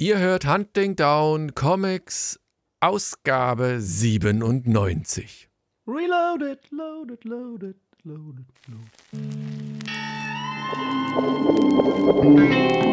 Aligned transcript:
Ihr 0.00 0.20
hört 0.20 0.46
Hunting 0.46 0.94
Down 0.94 1.56
Comics 1.56 2.38
Ausgabe 2.78 3.80
97. 3.80 5.48
Reloaded, 5.88 6.60
loaded, 6.70 7.24
loaded, 7.24 7.74
loaded, 8.04 8.46
loaded. 11.92 12.87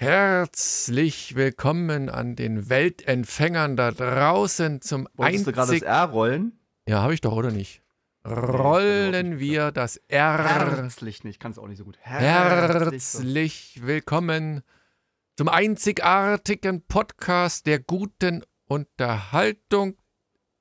Herzlich 0.00 1.34
willkommen 1.34 2.08
an 2.08 2.34
den 2.34 2.70
Weltempfängern 2.70 3.76
da 3.76 3.90
draußen 3.90 4.80
zum 4.80 5.06
Wolltest 5.12 5.46
du 5.46 5.52
gerade 5.52 5.66
das 5.66 5.82
einzig... 5.82 5.88
R 5.88 6.04
rollen? 6.04 6.58
Ja, 6.88 7.02
habe 7.02 7.12
ich 7.12 7.20
doch, 7.20 7.34
oder 7.34 7.50
nicht? 7.50 7.82
Rollen 8.26 9.38
wir 9.38 9.72
das 9.72 9.98
R. 10.08 10.42
Herzlich 10.42 11.22
nicht, 11.22 11.38
kann 11.38 11.52
es 11.52 11.58
auch 11.58 11.68
nicht 11.68 11.76
so 11.76 11.84
gut. 11.84 11.98
Herzlich 12.00 13.80
willkommen 13.82 14.62
zum 15.36 15.50
einzigartigen 15.50 16.80
Podcast 16.86 17.66
der 17.66 17.78
guten 17.78 18.42
Unterhaltung. 18.68 19.98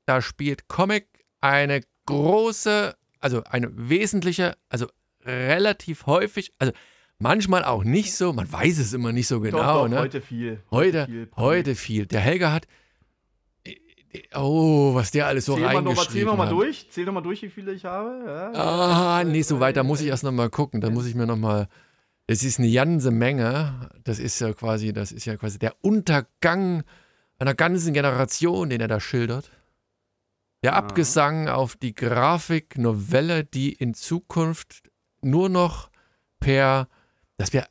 Da 0.05 0.21
spielt 0.21 0.67
Comic 0.67 1.07
eine 1.40 1.79
große, 2.07 2.93
also 3.21 3.45
eine 3.45 3.70
wesentliche, 3.73 4.57
also 4.67 4.87
relativ 5.23 6.07
häufig, 6.07 6.51
also 6.59 6.74
manchmal 7.20 7.63
auch 7.63 7.84
nicht 7.84 8.13
so, 8.15 8.34
man 8.34 8.51
weiß 8.51 8.79
es 8.79 8.93
immer 8.93 9.12
nicht 9.12 9.27
so 9.27 9.39
genau. 9.39 9.57
Doch, 9.59 9.84
doch, 9.84 9.87
ne? 9.89 9.99
heute 9.99 10.21
viel. 10.21 10.63
Heute, 10.71 11.05
viel. 11.05 11.29
heute 11.35 11.75
viel. 11.75 12.05
Der 12.07 12.20
Helga 12.21 12.51
hat, 12.51 12.67
oh, 14.35 14.93
was 14.95 15.12
der 15.12 15.27
alles 15.27 15.45
so 15.45 15.55
Zähl 15.55 15.62
noch, 15.63 15.67
mal- 15.73 15.79
zähl 15.84 15.87
reingeschrieben 15.90 16.25
noch 16.27 16.37
mal 16.37 16.45
hat. 16.47 16.53
durch. 16.53 16.87
Zähl 16.91 17.05
noch 17.05 17.13
mal 17.13 17.21
durch, 17.21 17.41
wie 17.41 17.49
viele 17.49 17.73
ich 17.73 17.85
habe. 17.85 18.23
Ja, 18.25 18.51
Ah, 19.20 19.23
nee, 19.23 19.41
so 19.41 19.59
weit, 19.59 19.77
da 19.77 19.84
muss 19.84 20.01
ich 20.01 20.07
erst 20.07 20.23
noch 20.23 20.31
mal 20.31 20.49
gucken. 20.49 20.81
Da 20.81 20.90
muss 20.90 21.05
ich 21.05 21.15
mir 21.15 21.25
noch 21.27 21.37
mal. 21.37 21.67
Es 22.27 22.43
ist 22.43 22.59
eine 22.59 22.71
ganze 22.71 23.12
Menge. 23.12 23.90
Das 24.03 24.20
ist 24.20 24.40
ja 24.40 24.53
quasi, 24.53 24.93
das 24.93 25.12
ist 25.12 25.25
ja 25.25 25.35
quasi 25.35 25.57
der 25.59 25.75
Untergang 25.81 26.84
einer 27.40 27.55
ganzen 27.55 27.93
Generation, 27.93 28.70
den 28.70 28.81
er 28.81 28.87
da 28.87 28.99
schildert. 28.99 29.51
Der 30.63 30.75
Abgesang 30.75 31.47
auf 31.47 31.75
die 31.77 31.95
Grafiknovelle, 31.95 33.45
die 33.45 33.71
in 33.73 33.93
Zukunft 33.93 34.84
nur 35.21 35.47
noch 35.49 35.90
per, 36.41 36.87
das 37.40 37.54
wäre 37.54 37.68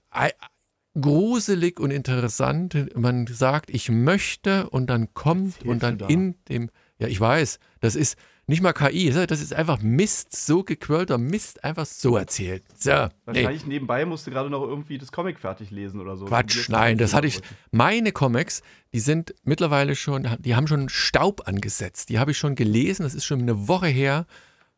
gruselig 0.99 1.79
und 1.79 1.91
interessant. 1.91 2.97
Man 2.97 3.27
sagt, 3.27 3.71
ich 3.71 3.91
möchte 3.91 4.69
und 4.71 4.89
dann 4.89 5.13
kommt 5.15 5.63
und 5.65 5.83
dann 5.83 5.99
in 6.09 6.35
dem, 6.49 6.71
ja, 6.99 7.07
ich 7.07 7.21
weiß, 7.21 7.61
das 7.81 7.95
ist 7.95 8.17
nicht 8.47 8.63
mal 8.63 8.73
KI, 8.73 9.11
das 9.11 9.43
ist 9.43 9.53
einfach 9.53 9.83
Mist, 9.83 10.35
so 10.35 10.65
gequirlter 10.65 11.19
Mist, 11.19 11.63
einfach 11.65 11.85
so 11.85 12.17
erzählt. 12.17 12.65
So, 12.75 12.91
nee, 12.91 13.09
Wahrscheinlich 13.27 13.67
nebenbei 13.67 14.07
musst 14.07 14.27
du 14.27 14.31
gerade 14.31 14.49
noch 14.49 14.63
irgendwie 14.63 14.97
das 14.97 15.13
Comic 15.13 15.39
fertig 15.39 15.71
lesen 15.71 16.01
oder 16.01 16.17
so. 16.17 16.25
Quatsch, 16.25 16.71
nein, 16.71 16.97
das 16.97 17.13
hatte 17.13 17.27
ich. 17.27 17.41
Meine 17.71 18.11
Comics, 18.11 18.63
die 18.95 19.01
sind 19.01 19.35
mittlerweile 19.45 19.95
schon, 19.95 20.27
die 20.39 20.57
haben 20.57 20.67
schon 20.67 20.89
Staub 20.89 21.47
angesetzt. 21.47 22.09
Die 22.09 22.19
habe 22.19 22.31
ich 22.31 22.39
schon 22.39 22.55
gelesen, 22.55 23.03
das 23.03 23.15
ist 23.15 23.27
schon 23.27 23.43
eine 23.43 23.69
Woche 23.69 23.89
her. 23.89 24.25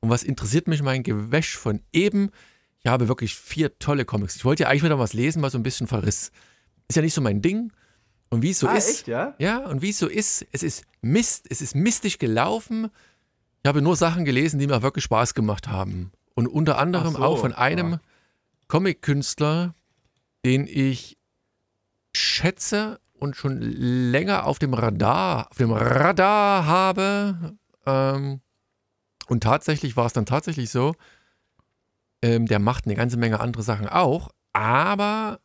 Und 0.01 0.11
was 0.11 0.25
interessiert 0.25 0.67
mich 0.67 0.83
mein 0.83 1.05
Gewäsch 1.05 1.57
von 1.57 1.81
eben? 1.93 2.31
Ich 2.83 2.91
habe 2.91 3.09
wirklich 3.09 3.35
vier 3.35 3.79
tolle 3.79 4.05
Comics. 4.05 4.37
Ich 4.37 4.45
wollte 4.45 4.63
ja 4.65 4.69
eigentlich 4.69 4.85
wieder 4.85 4.99
was 4.99 5.13
lesen, 5.13 5.41
mal 5.41 5.51
so 5.51 5.59
ein 5.59 5.63
bisschen 5.63 5.87
Verriss. 5.87 6.31
Ist 6.89 6.97
ja 6.97 7.03
nicht 7.03 7.15
so 7.15 7.21
mein 7.21 7.43
Ding. 7.43 7.73
Und 8.31 8.43
wie 8.43 8.51
es 8.51 8.61
so 8.61 8.69
ah, 8.69 8.75
ist, 8.75 8.89
echt, 8.89 9.09
ja? 9.09 9.35
ja, 9.39 9.59
und 9.59 9.83
wie 9.83 9.91
es 9.91 9.99
so 9.99 10.07
ist, 10.07 10.47
es 10.53 10.63
ist 10.63 10.85
Mist, 11.03 11.47
es 11.51 11.61
ist 11.61 11.75
mistig 11.75 12.19
gelaufen. 12.19 12.91
Ich 13.63 13.69
habe 13.69 13.83
nur 13.83 13.97
Sachen 13.97 14.25
gelesen, 14.25 14.59
die 14.59 14.67
mir 14.67 14.83
wirklich 14.83 15.05
Spaß 15.05 15.35
gemacht 15.35 15.69
haben. 15.69 16.13
Und 16.35 16.47
unter 16.47 16.79
anderem 16.79 17.15
so, 17.15 17.19
auch 17.19 17.39
von 17.39 17.53
einem 17.53 17.93
ja. 17.93 18.01
Comic-Künstler, 18.69 19.75
den 20.45 20.67
ich 20.67 21.19
schätze 22.15 23.01
und 23.13 23.37
schon 23.37 23.61
länger 23.61 24.47
auf 24.47 24.59
dem 24.59 24.75
Radar, 24.75 25.51
auf 25.51 25.59
dem 25.59 25.73
Radar 25.73 26.67
habe. 26.67 27.57
Ähm, 27.85 28.41
und 29.27 29.43
tatsächlich 29.43 29.97
war 29.97 30.07
es 30.07 30.13
dann 30.13 30.27
tatsächlich 30.27 30.71
so, 30.71 30.95
ähm, 32.23 32.47
der 32.47 32.59
macht 32.59 32.87
eine 32.87 32.95
ganze 32.95 33.17
Menge 33.17 33.41
andere 33.41 33.63
Sachen 33.63 33.89
auch, 33.89 34.31
aber 34.53 35.41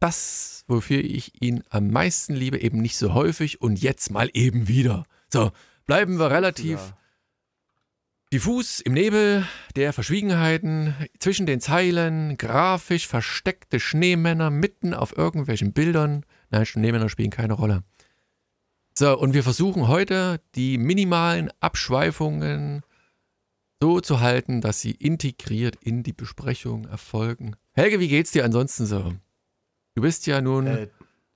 das, 0.00 0.64
wofür 0.68 1.00
ich 1.02 1.42
ihn 1.42 1.64
am 1.70 1.88
meisten 1.90 2.34
liebe, 2.34 2.60
eben 2.60 2.80
nicht 2.80 2.96
so 2.96 3.14
häufig 3.14 3.60
und 3.60 3.80
jetzt 3.80 4.10
mal 4.10 4.30
eben 4.32 4.68
wieder. 4.68 5.04
So, 5.32 5.50
bleiben 5.86 6.18
wir 6.18 6.30
relativ 6.30 6.78
Ja. 6.78 6.96
diffus 8.32 8.80
im 8.80 8.92
Nebel 8.92 9.44
der 9.74 9.92
Verschwiegenheiten, 9.92 10.94
zwischen 11.18 11.46
den 11.46 11.60
Zeilen, 11.60 12.36
grafisch 12.36 13.08
versteckte 13.08 13.80
Schneemänner 13.80 14.50
mitten 14.50 14.94
auf 14.94 15.16
irgendwelchen 15.16 15.72
Bildern. 15.72 16.24
Nein, 16.50 16.66
Schneemänner 16.66 17.08
spielen 17.08 17.30
keine 17.30 17.54
Rolle. 17.54 17.82
So, 18.96 19.18
und 19.18 19.32
wir 19.34 19.42
versuchen 19.42 19.88
heute 19.88 20.40
die 20.54 20.76
minimalen 20.78 21.50
Abschweifungen 21.60 22.82
so 23.80 24.00
zu 24.00 24.20
halten, 24.20 24.60
dass 24.60 24.80
sie 24.80 24.90
integriert 24.92 25.76
in 25.82 26.02
die 26.02 26.12
Besprechung 26.12 26.86
erfolgen. 26.86 27.54
Helge, 27.74 28.00
wie 28.00 28.08
geht's 28.08 28.32
dir 28.32 28.44
ansonsten 28.44 28.86
so? 28.86 29.12
Du 29.94 30.02
bist 30.02 30.26
ja 30.26 30.40
nun 30.40 30.66
Äh, 30.66 30.88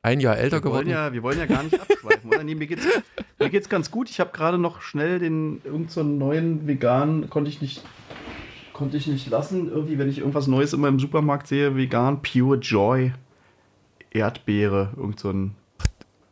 ein 0.03 0.19
Jahr 0.21 0.37
älter 0.37 0.61
geworden. 0.61 0.89
ja, 0.89 1.13
wir 1.13 1.23
wollen 1.23 1.39
ja 1.39 1.47
gar 1.47 1.63
nicht 1.63 1.81
abschweifen, 1.81 2.29
oder? 2.31 2.43
Nee, 2.43 2.57
mir 2.57 2.67
geht's, 2.67 2.85
mir 3.39 3.51
geht's 3.51 3.69
ganz 3.69 3.91
gut. 3.93 4.11
Ich 4.11 4.19
habe 4.19 4.31
gerade 4.33 4.59
noch 4.59 4.81
schnell 4.83 5.21
den 5.21 5.61
irgendeinen 5.65 5.89
so 5.89 6.01
einen 6.01 6.19
neuen 6.19 6.67
veganen, 6.67 7.31
konnte 7.31 7.49
ich 7.51 7.61
nicht 7.61 7.83
konnte 8.73 8.97
ich 8.97 9.07
nicht 9.07 9.29
lassen. 9.31 9.69
Irgendwie, 9.69 9.99
wenn 9.99 10.09
ich 10.09 10.19
irgendwas 10.19 10.49
Neues 10.49 10.73
immer 10.73 10.89
im 10.89 10.99
Supermarkt 10.99 11.47
sehe, 11.47 11.77
vegan, 11.77 12.21
Pure 12.23 12.57
Joy, 12.57 13.13
Erdbeere, 14.11 14.93
irgend 14.97 15.21
so 15.21 15.31
ein 15.31 15.55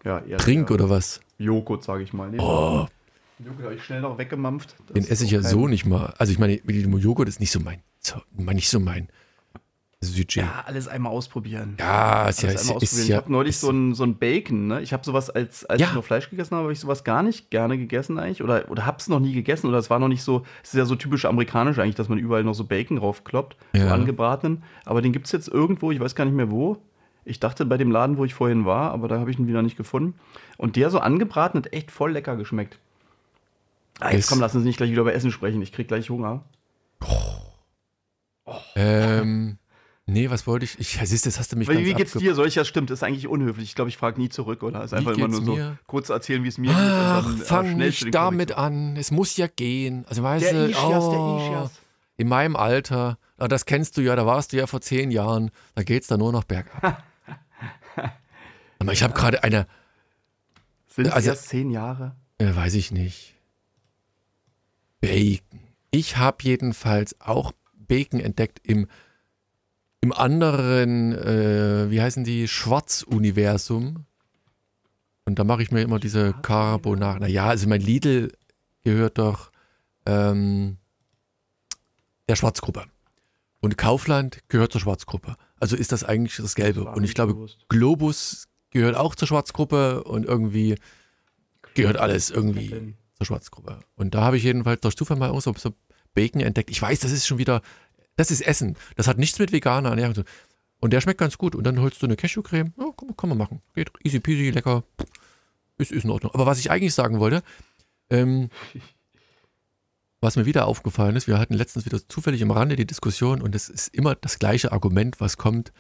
ja, 0.05 0.17
Erdbeere. 0.19 0.39
Trink 0.39 0.71
oder 0.73 0.91
was? 0.91 1.21
Joghurt, 1.39 1.85
sage 1.85 2.03
ich 2.03 2.13
mal. 2.13 2.31
Nee, 2.31 2.39
Oh, 2.41 2.87
Joghurt 3.45 3.65
habe 3.65 3.75
ich 3.75 3.85
schnell 3.85 4.01
noch 4.01 4.19
weggemampft. 4.19 4.75
Das 4.87 4.95
den 4.95 5.03
ist 5.05 5.11
esse 5.11 5.25
ich 5.25 5.31
ja 5.31 5.41
kein- 5.41 5.51
so 5.51 5.67
nicht 5.69 5.87
mal. 5.87 6.15
Also 6.19 6.33
ich 6.33 6.39
meine, 6.39 6.61
mit 6.65 6.77
dem 6.77 6.97
Joghurt 6.99 7.29
ist 7.29 7.41
nicht 7.41 7.51
so 7.53 7.61
mein, 7.61 7.83
so, 8.01 8.17
nicht 8.37 8.69
so 8.69 8.81
mein 8.81 9.09
Sujet. 10.03 10.35
Ja, 10.37 10.65
alles 10.67 10.89
einmal 10.89 11.13
ausprobieren. 11.13 11.77
Ja, 11.79 12.27
ist 12.29 12.41
ja, 12.43 12.49
Alles 12.49 12.63
ist, 12.63 12.69
einmal 12.71 12.83
ist 12.83 12.89
ausprobieren. 12.91 13.09
ja. 13.09 13.15
ich 13.17 13.17
habe 13.23 13.33
neulich 13.33 13.51
ist, 13.51 13.61
so 13.61 13.71
ein, 13.71 13.95
so 13.95 14.05
ein 14.05 14.17
Bacon, 14.17 14.67
ne? 14.67 14.81
Ich 14.81 14.95
habe 14.95 15.05
sowas, 15.05 15.29
als, 15.29 15.67
als 15.67 15.79
Ja. 15.79 15.89
ich 15.89 15.95
noch 15.95 16.05
Fleisch 16.05 16.31
gegessen 16.31 16.53
habe, 16.53 16.63
habe 16.65 16.73
ich 16.73 16.81
sowas 16.81 17.05
gar 17.05 17.23
nicht 17.23 17.51
gerne 17.51 17.77
gegessen 17.77 18.19
eigentlich. 18.19 18.43
Oder, 18.43 18.71
oder 18.71 18.87
hab's 18.87 19.09
noch 19.09 19.21
nie 19.21 19.35
gegessen. 19.35 19.67
Oder 19.67 19.77
es 19.77 19.91
war 19.91 19.99
noch 19.99 20.09
nicht 20.09 20.23
so, 20.23 20.43
es 20.63 20.71
ist 20.73 20.79
ja 20.79 20.87
so 20.87 20.97
typisch 20.97 21.27
amerikanisch 21.27 21.79
eigentlich, 21.79 21.97
dass 21.97 22.09
man 22.09 22.19
überall 22.19 22.45
noch 22.45 22.55
so 22.55 22.65
Bacon 22.65 22.97
raufkloppt, 22.97 23.59
so 23.75 23.79
Ja. 23.83 23.93
angebratenen. 23.93 24.63
Aber 24.87 25.03
den 25.03 25.13
gibt's 25.13 25.33
jetzt 25.33 25.49
irgendwo, 25.49 25.91
ich 25.93 26.01
weiß 26.01 26.15
gar 26.15 26.25
nicht 26.25 26.35
mehr 26.35 26.51
wo. 26.51 26.79
Ich 27.27 27.39
dachte 27.39 27.67
bei 27.67 27.77
dem 27.77 27.91
Laden, 27.91 28.17
wo 28.17 28.25
ich 28.25 28.33
vorhin 28.33 28.65
war, 28.65 28.93
aber 28.93 29.07
da 29.07 29.19
habe 29.21 29.31
ich 29.31 29.39
ihn 29.39 29.47
wieder 29.47 29.61
nicht 29.61 29.77
gefunden. 29.77 30.15
Und 30.57 30.77
der 30.77 30.89
so 30.89 30.99
angebraten 31.01 31.59
hat 31.59 31.75
echt 31.75 31.91
voll 31.91 32.13
lecker 32.13 32.37
geschmeckt. 32.37 32.79
Ah, 33.99 34.13
jetzt 34.13 34.29
komm, 34.29 34.41
lass 34.41 34.55
uns 34.55 34.65
nicht 34.65 34.77
gleich 34.77 34.91
wieder 34.91 35.03
über 35.03 35.13
Essen 35.15 35.31
sprechen. 35.33 35.61
Ich 35.63 35.73
krieg 35.73 35.89
gleich 35.89 36.09
Hunger. 36.11 36.45
ähm, 38.75 39.59
nee, 40.07 40.31
was 40.31 40.47
wollte 40.47 40.65
ich? 40.65 40.79
Ich 40.79 40.99
siehst, 41.05 41.27
das 41.27 41.39
hast 41.39 41.53
du 41.53 41.57
mich 41.57 41.69
Wie, 41.69 41.75
ganz 41.75 41.87
wie 41.87 41.95
geht's 41.95 42.13
dir? 42.13 42.35
Soll 42.35 42.47
ich 42.49 42.55
das 42.55 42.67
stimmt? 42.69 42.91
Ist 42.91 43.03
eigentlich 43.03 43.29
unhöflich. 43.29 43.65
Ich 43.69 43.75
glaube, 43.75 43.89
ich 43.91 43.97
frage 43.97 44.21
nie 44.21 44.29
zurück, 44.29 44.63
oder? 44.63 44.83
Ist 44.85 44.95
einfach 44.95 45.13
immer 45.13 45.29
nur 45.29 45.45
so 45.45 45.55
mir? 45.55 45.79
kurz 45.87 46.09
erzählen, 46.09 46.43
wie 46.45 46.49
es 46.49 46.59
mir 46.59 46.73
Ach, 46.75 47.23
geht. 47.25 47.33
dann, 47.33 47.41
äh, 47.41 47.45
fang 47.45 47.77
nicht 47.77 48.15
damit 48.15 48.53
an. 48.53 48.97
Es 48.97 49.11
muss 49.11 49.37
ja 49.37 49.47
gehen. 49.49 50.05
Also 50.09 50.23
weißt 50.23 50.45
Der 50.47 50.53
du, 50.53 50.71
Ischias, 50.71 51.05
oh, 51.05 51.39
der 51.39 51.47
Ischias. 51.47 51.71
in 52.17 52.29
meinem 52.29 52.57
Alter, 52.57 53.19
ah, 53.39 53.49
das 53.49 53.67
kennst 53.67 53.97
du 53.97 54.01
ja, 54.03 54.17
da 54.17 54.27
warst 54.27 54.53
du 54.53 54.57
ja 54.57 54.67
vor 54.67 54.81
zehn 54.81 55.11
Jahren, 55.11 55.51
da 55.75 55.83
geht's 55.83 56.07
da 56.07 56.17
nur 56.17 56.33
noch 56.33 56.45
bergab. 56.45 57.03
Aber 58.79 58.93
ich 58.93 59.03
habe 59.03 59.13
gerade 59.15 59.43
eine, 59.45 59.67
Sind 60.89 61.07
es 61.07 61.13
Also- 61.13 61.31
erst 61.31 61.49
zehn 61.49 61.71
Jahre? 61.71 62.17
äh, 62.39 62.55
weiß 62.55 62.75
ich 62.75 62.91
nicht, 62.93 63.35
Bacon. 65.01 65.61
Ich 65.91 66.17
habe 66.17 66.39
jedenfalls 66.43 67.21
auch 67.21 67.53
Bacon 67.75 68.21
entdeckt 68.21 68.61
im, 68.63 68.87
im 70.01 70.13
anderen, 70.13 71.13
äh, 71.13 71.91
wie 71.91 72.01
heißen 72.01 72.25
die, 72.25 72.49
Schwarz-Universum. 72.49 74.07
Und 75.25 75.39
da 75.39 75.45
mache 75.45 75.63
ich 75.63 75.71
mir 75.71 75.83
immer 75.83 75.99
diese 75.99 76.33
Carbonara. 76.43 77.19
Naja, 77.19 77.47
also 77.47 77.69
mein 77.69 77.81
Lidl 77.81 78.33
gehört 78.83 79.19
doch 79.19 79.51
ähm, 80.07 80.79
der 82.29 82.37
Schwarzgruppe. 82.37 82.85
Und 83.61 83.77
Kaufland 83.77 84.39
gehört 84.49 84.73
zur 84.73 84.81
Schwarzgruppe. 84.81 85.37
Also 85.59 85.77
ist 85.77 85.93
das 85.93 86.05
eigentlich 86.05 86.37
das 86.37 86.55
Gelbe. 86.55 86.85
Und 86.85 87.05
ich 87.05 87.15
glaube, 87.15 87.35
bewusst. 87.35 87.67
Globus 87.69 88.49
gehört 88.71 88.97
auch 88.97 89.15
zur 89.15 89.29
Schwarzgruppe 89.29 90.05
und 90.05 90.25
irgendwie 90.25 90.77
gehört 91.75 91.99
alles 91.99 92.31
irgendwie 92.31 92.95
zur 93.21 93.27
Schwarzgruppe. 93.27 93.81
Und 93.97 94.15
da 94.15 94.23
habe 94.23 94.39
ich 94.39 94.45
jedenfalls 94.45 94.81
durch 94.81 94.97
Zufall 94.97 95.19
mal 95.19 95.31
auch 95.31 95.43
so, 95.43 95.53
so 95.57 95.75
Bacon 96.15 96.41
entdeckt. 96.41 96.71
Ich 96.71 96.81
weiß, 96.81 97.01
das 97.01 97.13
ist 97.13 97.27
schon 97.27 97.37
wieder, 97.39 97.61
das 98.17 98.31
ist 98.31 98.41
Essen. 98.41 98.77
Das 98.97 99.07
hat 99.09 99.19
nichts 99.19 99.39
mit 99.39 99.53
veganer 99.53 99.91
Ernährung 99.91 100.15
zu 100.15 100.23
tun. 100.23 100.33
Und 100.81 100.93
der 100.95 101.03
schmeckt 101.03 101.21
ganz 101.21 101.37
gut. 101.37 101.55
Und 101.55 101.65
dann 101.65 101.81
holst 101.81 102.01
du 102.01 102.07
eine 102.07 102.17
Cashewcreme. 102.17 102.73
Ja, 102.79 102.87
kann, 102.97 103.17
kann 103.17 103.29
man 103.29 103.37
machen. 103.37 103.61
Geht 103.75 103.91
easy 104.03 104.21
peasy, 104.21 104.51
lecker. 104.51 104.85
Ist, 105.77 105.93
ist 105.93 106.05
in 106.05 106.11
Ordnung. 106.11 106.33
Aber 106.35 106.47
was 106.47 106.59
ich 106.59 106.71
eigentlich 106.71 106.95
sagen 106.95 107.21
wollte, 107.21 107.43
ähm, 108.09 108.49
was 110.23 110.37
mir 110.37 110.47
wieder 110.47 110.67
aufgefallen 110.67 111.17
ist, 111.17 111.29
wir 111.29 111.39
hatten 111.39 111.55
letztens 111.55 111.85
wieder 111.85 112.07
zufällig 112.09 112.43
am 112.43 112.51
Rande 112.51 112.77
die 112.77 112.87
Diskussion 112.87 113.43
und 113.43 113.55
es 113.55 113.69
ist 113.69 113.95
immer 113.95 114.15
das 114.15 114.39
gleiche 114.39 114.73
Argument, 114.73 115.21
was 115.21 115.37
kommt. 115.37 115.73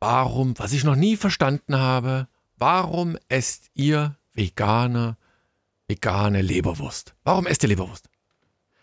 Warum, 0.00 0.58
was 0.58 0.72
ich 0.72 0.82
noch 0.82 0.96
nie 0.96 1.16
verstanden 1.16 1.76
habe, 1.76 2.28
warum 2.56 3.16
esst 3.28 3.70
ihr 3.74 4.16
Veganer 4.34 5.16
vegane 5.88 6.42
Leberwurst? 6.42 7.14
Warum 7.24 7.46
esst 7.46 7.62
ihr 7.64 7.68
Leberwurst? 7.68 8.08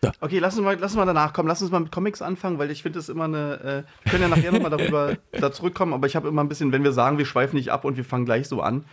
Ja. 0.04 0.12
Okay, 0.20 0.38
lass 0.38 0.56
uns, 0.56 0.64
mal, 0.64 0.76
lass 0.78 0.92
uns 0.92 0.98
mal 0.98 1.06
danach 1.06 1.32
kommen. 1.32 1.48
Lass 1.48 1.62
uns 1.62 1.70
mal 1.70 1.80
mit 1.80 1.90
Comics 1.90 2.20
anfangen, 2.20 2.58
weil 2.58 2.70
ich 2.70 2.82
finde 2.82 2.98
es 2.98 3.08
immer 3.08 3.24
eine. 3.24 3.84
Äh, 3.86 4.04
wir 4.04 4.10
können 4.10 4.22
ja 4.22 4.28
nachher 4.28 4.52
nochmal 4.52 4.70
darüber 4.70 5.16
da 5.32 5.52
zurückkommen, 5.52 5.94
aber 5.94 6.06
ich 6.06 6.16
habe 6.16 6.28
immer 6.28 6.44
ein 6.44 6.48
bisschen, 6.48 6.70
wenn 6.72 6.84
wir 6.84 6.92
sagen, 6.92 7.16
wir 7.16 7.24
schweifen 7.24 7.56
nicht 7.56 7.70
ab 7.70 7.84
und 7.84 7.96
wir 7.96 8.04
fangen 8.04 8.26
gleich 8.26 8.46
so 8.46 8.60
an, 8.60 8.84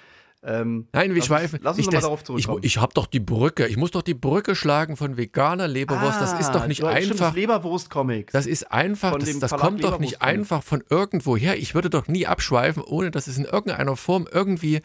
ähm, 0.45 0.87
Nein, 0.91 1.11
wir 1.11 1.17
lass 1.17 1.27
schweifen. 1.27 1.55
Uns, 1.55 1.63
lass 1.63 1.77
uns 1.77 1.87
ich, 1.87 1.93
mal 1.93 2.01
darauf 2.01 2.23
zurückkommen. 2.23 2.59
Ich, 2.63 2.75
ich 2.75 2.81
habe 2.81 2.93
doch 2.93 3.07
die 3.07 3.21
Brücke. 3.21 3.67
Ich 3.67 3.77
muss 3.77 3.91
doch 3.91 4.01
die 4.01 4.13
Brücke 4.13 4.55
schlagen 4.55 4.97
von 4.97 5.15
veganer 5.15 5.67
Leberwurst. 5.67 6.17
Ah, 6.17 6.21
das 6.21 6.39
ist 6.39 6.51
doch 6.51 6.67
nicht 6.67 6.83
einfach. 6.83 7.27
Das 7.27 7.33
Leberwurst-Comics. 7.33 8.33
Das 8.33 8.45
ist 8.45 8.69
einfach. 8.71 9.17
Das, 9.17 9.39
das 9.39 9.51
kommt 9.51 9.83
doch 9.83 9.99
nicht 9.99 10.21
einfach 10.21 10.61
von 10.61 10.83
irgendwo 10.89 11.37
her. 11.37 11.57
Ich 11.57 11.75
würde 11.75 11.89
doch 11.89 12.07
nie 12.07 12.27
abschweifen, 12.27 12.83
ohne 12.83 13.09
dass 13.09 13.27
es 13.27 13.37
in 13.37 13.45
irgendeiner 13.45 13.95
Form 13.95 14.27
irgendwie 14.29 14.81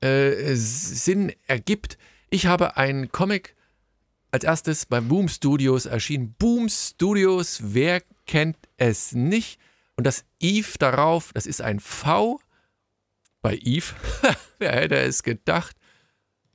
äh, 0.00 0.54
Sinn 0.54 1.32
ergibt. 1.46 1.98
Ich 2.30 2.46
habe 2.46 2.76
einen 2.76 3.10
Comic 3.10 3.54
als 4.30 4.44
erstes 4.44 4.84
bei 4.84 5.00
Boom 5.00 5.28
Studios 5.28 5.86
erschienen. 5.86 6.34
Boom 6.38 6.68
Studios, 6.68 7.60
wer 7.62 8.02
kennt 8.26 8.58
es 8.76 9.12
nicht? 9.12 9.58
Und 9.96 10.06
das 10.06 10.24
Eve 10.38 10.78
darauf, 10.78 11.32
das 11.32 11.46
ist 11.46 11.62
ein 11.62 11.80
V 11.80 12.38
bei 13.40 13.56
Eve. 13.56 13.94
Wer 14.58 14.72
hätte 14.72 14.96
es 14.96 15.22
gedacht? 15.22 15.76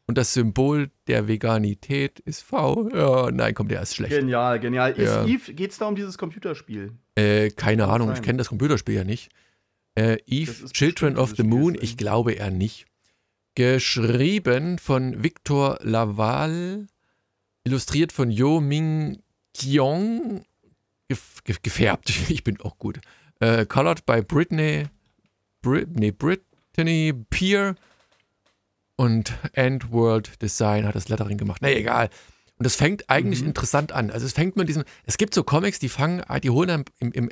Und 0.05 0.17
das 0.17 0.33
Symbol 0.33 0.91
der 1.07 1.27
Veganität 1.27 2.19
ist 2.19 2.43
V. 2.43 2.89
Ja, 2.93 3.31
nein, 3.31 3.53
kommt, 3.53 3.71
der 3.71 3.81
ist 3.81 3.95
schlecht. 3.95 4.13
Genial, 4.13 4.59
genial. 4.59 4.91
Ist 4.91 5.09
ja. 5.09 5.25
Eve, 5.25 5.53
geht 5.53 5.71
es 5.71 5.77
da 5.77 5.87
um 5.87 5.95
dieses 5.95 6.17
Computerspiel? 6.17 6.91
Äh, 7.15 7.49
keine 7.51 7.87
Ahnung, 7.87 8.11
ich 8.13 8.21
kenne 8.21 8.37
das 8.37 8.49
Computerspiel 8.49 8.95
ja 8.95 9.03
nicht. 9.05 9.31
Äh, 9.95 10.17
Eve, 10.25 10.69
Children 10.71 11.17
of 11.17 11.33
the 11.35 11.43
Moon, 11.43 11.77
ich 11.79 11.97
glaube 11.97 12.33
eher 12.33 12.51
nicht. 12.51 12.85
Geschrieben 13.55 14.79
von 14.79 15.23
Victor 15.23 15.77
Laval, 15.81 16.87
illustriert 17.63 18.11
von 18.11 18.31
Yo 18.31 18.59
Ming 18.59 19.21
Kiong, 19.53 20.43
gef 21.07 21.61
gefärbt, 21.61 22.09
ich 22.29 22.43
bin 22.43 22.59
auch 22.61 22.77
gut. 22.77 22.99
Äh, 23.39 23.65
colored 23.65 24.05
by 24.05 24.21
Britney, 24.21 24.85
Brit, 25.61 25.89
nee, 25.91 26.11
Brit, 26.11 26.43
Tierney 26.73 27.13
Peer 27.29 27.75
und 28.95 29.33
End 29.53 29.91
World 29.91 30.41
Design 30.41 30.85
hat 30.85 30.95
das 30.95 31.09
Lettering 31.09 31.37
gemacht. 31.37 31.61
Na 31.61 31.69
egal. 31.69 32.09
Und 32.57 32.65
das 32.65 32.75
fängt 32.75 33.09
eigentlich 33.09 33.41
mhm. 33.41 33.49
interessant 33.49 33.91
an. 33.91 34.11
Also 34.11 34.25
es 34.25 34.33
fängt 34.33 34.55
mit 34.55 34.69
diesem, 34.69 34.83
es 35.05 35.17
gibt 35.17 35.33
so 35.33 35.43
Comics, 35.43 35.79
die 35.79 35.89
fangen, 35.89 36.23
die 36.41 36.49
holen 36.49 36.67
dann 36.67 36.85
im, 36.99 37.11
im, 37.11 37.29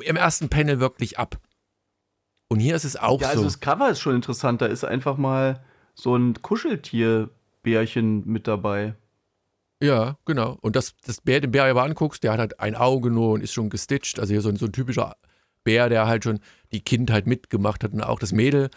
im 0.00 0.16
ersten 0.16 0.48
Panel 0.48 0.80
wirklich 0.80 1.18
ab. 1.18 1.40
Und 2.52 2.60
hier 2.60 2.76
ist 2.76 2.84
es 2.84 2.96
auch 2.96 3.18
ja, 3.18 3.28
so. 3.28 3.30
Ja, 3.30 3.30
also 3.30 3.44
das 3.44 3.60
Cover 3.60 3.88
ist 3.88 4.00
schon 4.00 4.14
interessant. 4.14 4.60
Da 4.60 4.66
ist 4.66 4.84
einfach 4.84 5.16
mal 5.16 5.64
so 5.94 6.14
ein 6.14 6.34
Kuscheltierbärchen 6.42 8.26
mit 8.26 8.46
dabei. 8.46 8.94
Ja, 9.82 10.18
genau. 10.26 10.58
Und 10.60 10.76
das, 10.76 10.94
das 11.06 11.22
Bär, 11.22 11.40
den 11.40 11.50
Bär 11.50 11.64
aber 11.64 11.82
anguckst, 11.82 12.22
der 12.22 12.32
hat 12.32 12.40
halt 12.40 12.60
ein 12.60 12.74
Auge 12.74 13.10
nur 13.10 13.30
und 13.30 13.42
ist 13.42 13.54
schon 13.54 13.70
gestitcht. 13.70 14.20
Also 14.20 14.32
hier 14.34 14.42
so 14.42 14.50
ein, 14.50 14.56
so 14.56 14.66
ein 14.66 14.72
typischer 14.72 15.16
Bär, 15.64 15.88
der 15.88 16.06
halt 16.06 16.24
schon 16.24 16.40
die 16.72 16.82
Kindheit 16.82 17.26
mitgemacht 17.26 17.84
hat. 17.84 17.94
Und 17.94 18.02
auch 18.02 18.18
das 18.18 18.32
Mädel 18.32 18.68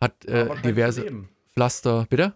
hat 0.00 0.24
äh, 0.24 0.48
diverse 0.64 1.06
Pflaster. 1.54 2.06
Bitte? 2.10 2.34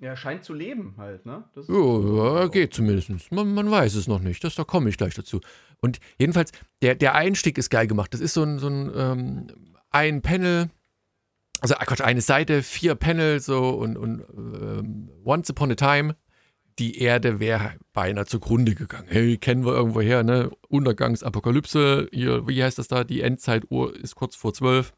Ja, 0.00 0.16
scheint 0.16 0.42
zu 0.42 0.52
leben 0.52 0.94
halt, 0.98 1.26
ne? 1.26 1.44
Das 1.54 1.68
ja, 1.68 2.40
ja 2.40 2.48
geht 2.48 2.74
zumindest. 2.74 3.30
Man, 3.30 3.54
man, 3.54 3.70
weiß 3.70 3.94
es 3.94 4.08
noch 4.08 4.18
nicht. 4.18 4.42
Das, 4.42 4.56
da 4.56 4.64
komme 4.64 4.90
ich 4.90 4.96
gleich 4.96 5.14
dazu. 5.14 5.40
Und 5.80 6.00
jedenfalls, 6.18 6.50
der, 6.82 6.96
der 6.96 7.14
Einstieg 7.14 7.56
ist 7.56 7.70
geil 7.70 7.86
gemacht. 7.86 8.12
Das 8.12 8.20
ist 8.20 8.34
so 8.34 8.42
ein, 8.42 8.58
so 8.58 8.66
ein, 8.66 8.90
ähm, 8.96 9.46
ein 9.92 10.22
Panel, 10.22 10.70
also 11.60 11.74
Quatsch, 11.74 12.00
eine 12.00 12.20
Seite, 12.20 12.62
vier 12.62 12.94
Panel 12.94 13.40
so 13.40 13.70
und, 13.70 13.96
und 13.96 14.24
ähm, 14.36 15.10
Once 15.24 15.50
Upon 15.50 15.70
a 15.72 15.74
Time 15.74 16.16
die 16.78 16.98
Erde 16.98 17.40
wäre 17.40 17.74
beinahe 17.92 18.26
zugrunde 18.26 18.74
gegangen. 18.74 19.06
Hey, 19.08 19.36
kennen 19.36 19.64
wir 19.64 19.74
irgendwo 19.74 20.00
her, 20.00 20.22
ne? 20.22 20.50
Untergangsapokalypse, 20.68 22.08
hier, 22.12 22.46
wie 22.48 22.62
heißt 22.62 22.78
das 22.78 22.88
da? 22.88 23.04
Die 23.04 23.20
Endzeituhr 23.20 23.94
ist 23.94 24.14
kurz 24.14 24.36
vor 24.36 24.54
zwölf. 24.54 24.92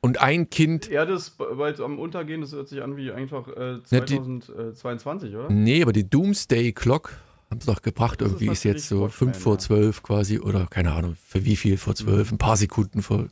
Und 0.00 0.20
ein 0.20 0.50
Kind. 0.50 0.88
Die 0.88 0.94
Erde 0.94 1.14
ist 1.14 1.38
bald 1.38 1.80
am 1.80 1.98
Untergehen, 1.98 2.40
das 2.40 2.52
hört 2.52 2.68
sich 2.68 2.82
an 2.82 2.96
wie 2.96 3.12
einfach 3.12 3.48
äh, 3.48 3.82
2022, 3.84 5.30
die, 5.30 5.36
oder? 5.36 5.50
Nee, 5.50 5.82
aber 5.82 5.92
die 5.92 6.08
Doomsday 6.08 6.72
Clock 6.72 7.12
haben 7.52 7.60
sie 7.60 7.66
doch 7.66 7.82
gebracht, 7.82 8.20
das 8.20 8.28
irgendwie 8.28 8.46
ist, 8.46 8.52
ist 8.58 8.64
jetzt 8.64 8.88
so 8.88 9.08
fünf 9.08 9.38
vor 9.38 9.58
zwölf 9.58 10.02
quasi, 10.02 10.38
oder 10.38 10.66
keine 10.66 10.92
Ahnung, 10.92 11.16
für 11.22 11.44
wie 11.44 11.56
viel 11.56 11.76
vor 11.76 11.94
zwölf, 11.94 12.30
mhm. 12.30 12.36
ein 12.36 12.38
paar 12.38 12.56
Sekunden 12.56 13.02
vor. 13.02 13.28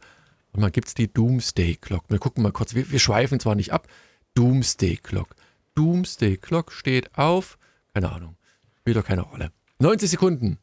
Und 0.52 0.61
mal 0.61 0.70
gibt 0.70 0.88
es 0.88 0.94
die 0.94 1.12
Doomsday 1.12 1.76
Clock. 1.76 2.05
Wir 2.08 2.19
gucken 2.19 2.43
mal 2.43 2.52
kurz, 2.52 2.75
wir, 2.75 2.90
wir 2.90 2.99
schweifen 2.99 3.40
zwar 3.40 3.55
nicht 3.55 3.72
ab. 3.72 3.88
Doomsday 4.34 4.99
Clock. 4.99 5.34
Doomsday 5.75 6.37
Clock 6.37 6.72
steht 6.72 7.17
auf, 7.17 7.56
keine 7.94 8.12
Ahnung, 8.12 8.37
spielt 8.81 8.96
doch 8.96 9.05
keine 9.05 9.22
Rolle. 9.22 9.52
90 9.78 10.11
Sekunden. 10.11 10.58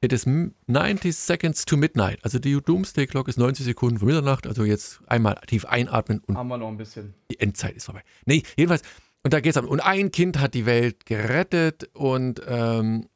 It 0.00 0.12
is 0.12 0.26
90 0.26 1.16
seconds 1.16 1.64
to 1.64 1.76
midnight. 1.76 2.18
Also 2.24 2.38
die 2.38 2.60
Doomsday 2.60 3.06
Clock 3.06 3.28
ist 3.28 3.38
90 3.38 3.64
Sekunden 3.64 4.00
vor 4.00 4.06
Mitternacht. 4.06 4.46
Also 4.46 4.64
jetzt 4.64 5.00
einmal 5.06 5.36
tief 5.46 5.64
einatmen 5.64 6.20
und 6.26 6.36
haben 6.36 6.48
wir 6.48 6.58
noch 6.58 6.68
ein 6.68 6.76
bisschen. 6.76 7.14
Die 7.30 7.40
Endzeit 7.40 7.76
ist 7.76 7.84
vorbei. 7.84 8.02
Nee, 8.26 8.42
jedenfalls. 8.56 8.82
Und 9.24 9.32
da 9.32 9.40
geht's 9.40 9.56
an. 9.56 9.64
Und 9.64 9.80
ein 9.80 10.12
Kind 10.12 10.38
hat 10.38 10.54
die 10.54 10.66
Welt 10.66 11.06
gerettet 11.06 11.90
und 11.94 12.42
ähm, 12.46 13.08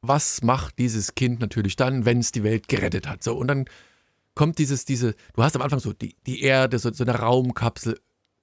was 0.00 0.42
macht 0.42 0.78
dieses 0.78 1.14
Kind 1.14 1.40
natürlich 1.40 1.76
dann, 1.76 2.04
wenn 2.04 2.18
es 2.18 2.32
die 2.32 2.42
Welt 2.42 2.66
gerettet 2.66 3.06
hat? 3.06 3.22
So, 3.22 3.36
und 3.36 3.46
dann 3.46 3.66
kommt 4.34 4.58
dieses, 4.58 4.84
diese, 4.84 5.14
du 5.34 5.42
hast 5.42 5.54
am 5.54 5.62
Anfang 5.62 5.78
so 5.78 5.92
die, 5.92 6.16
die 6.26 6.42
Erde, 6.42 6.78
so, 6.78 6.92
so 6.92 7.04
eine 7.04 7.14
Raumkapsel, 7.14 8.00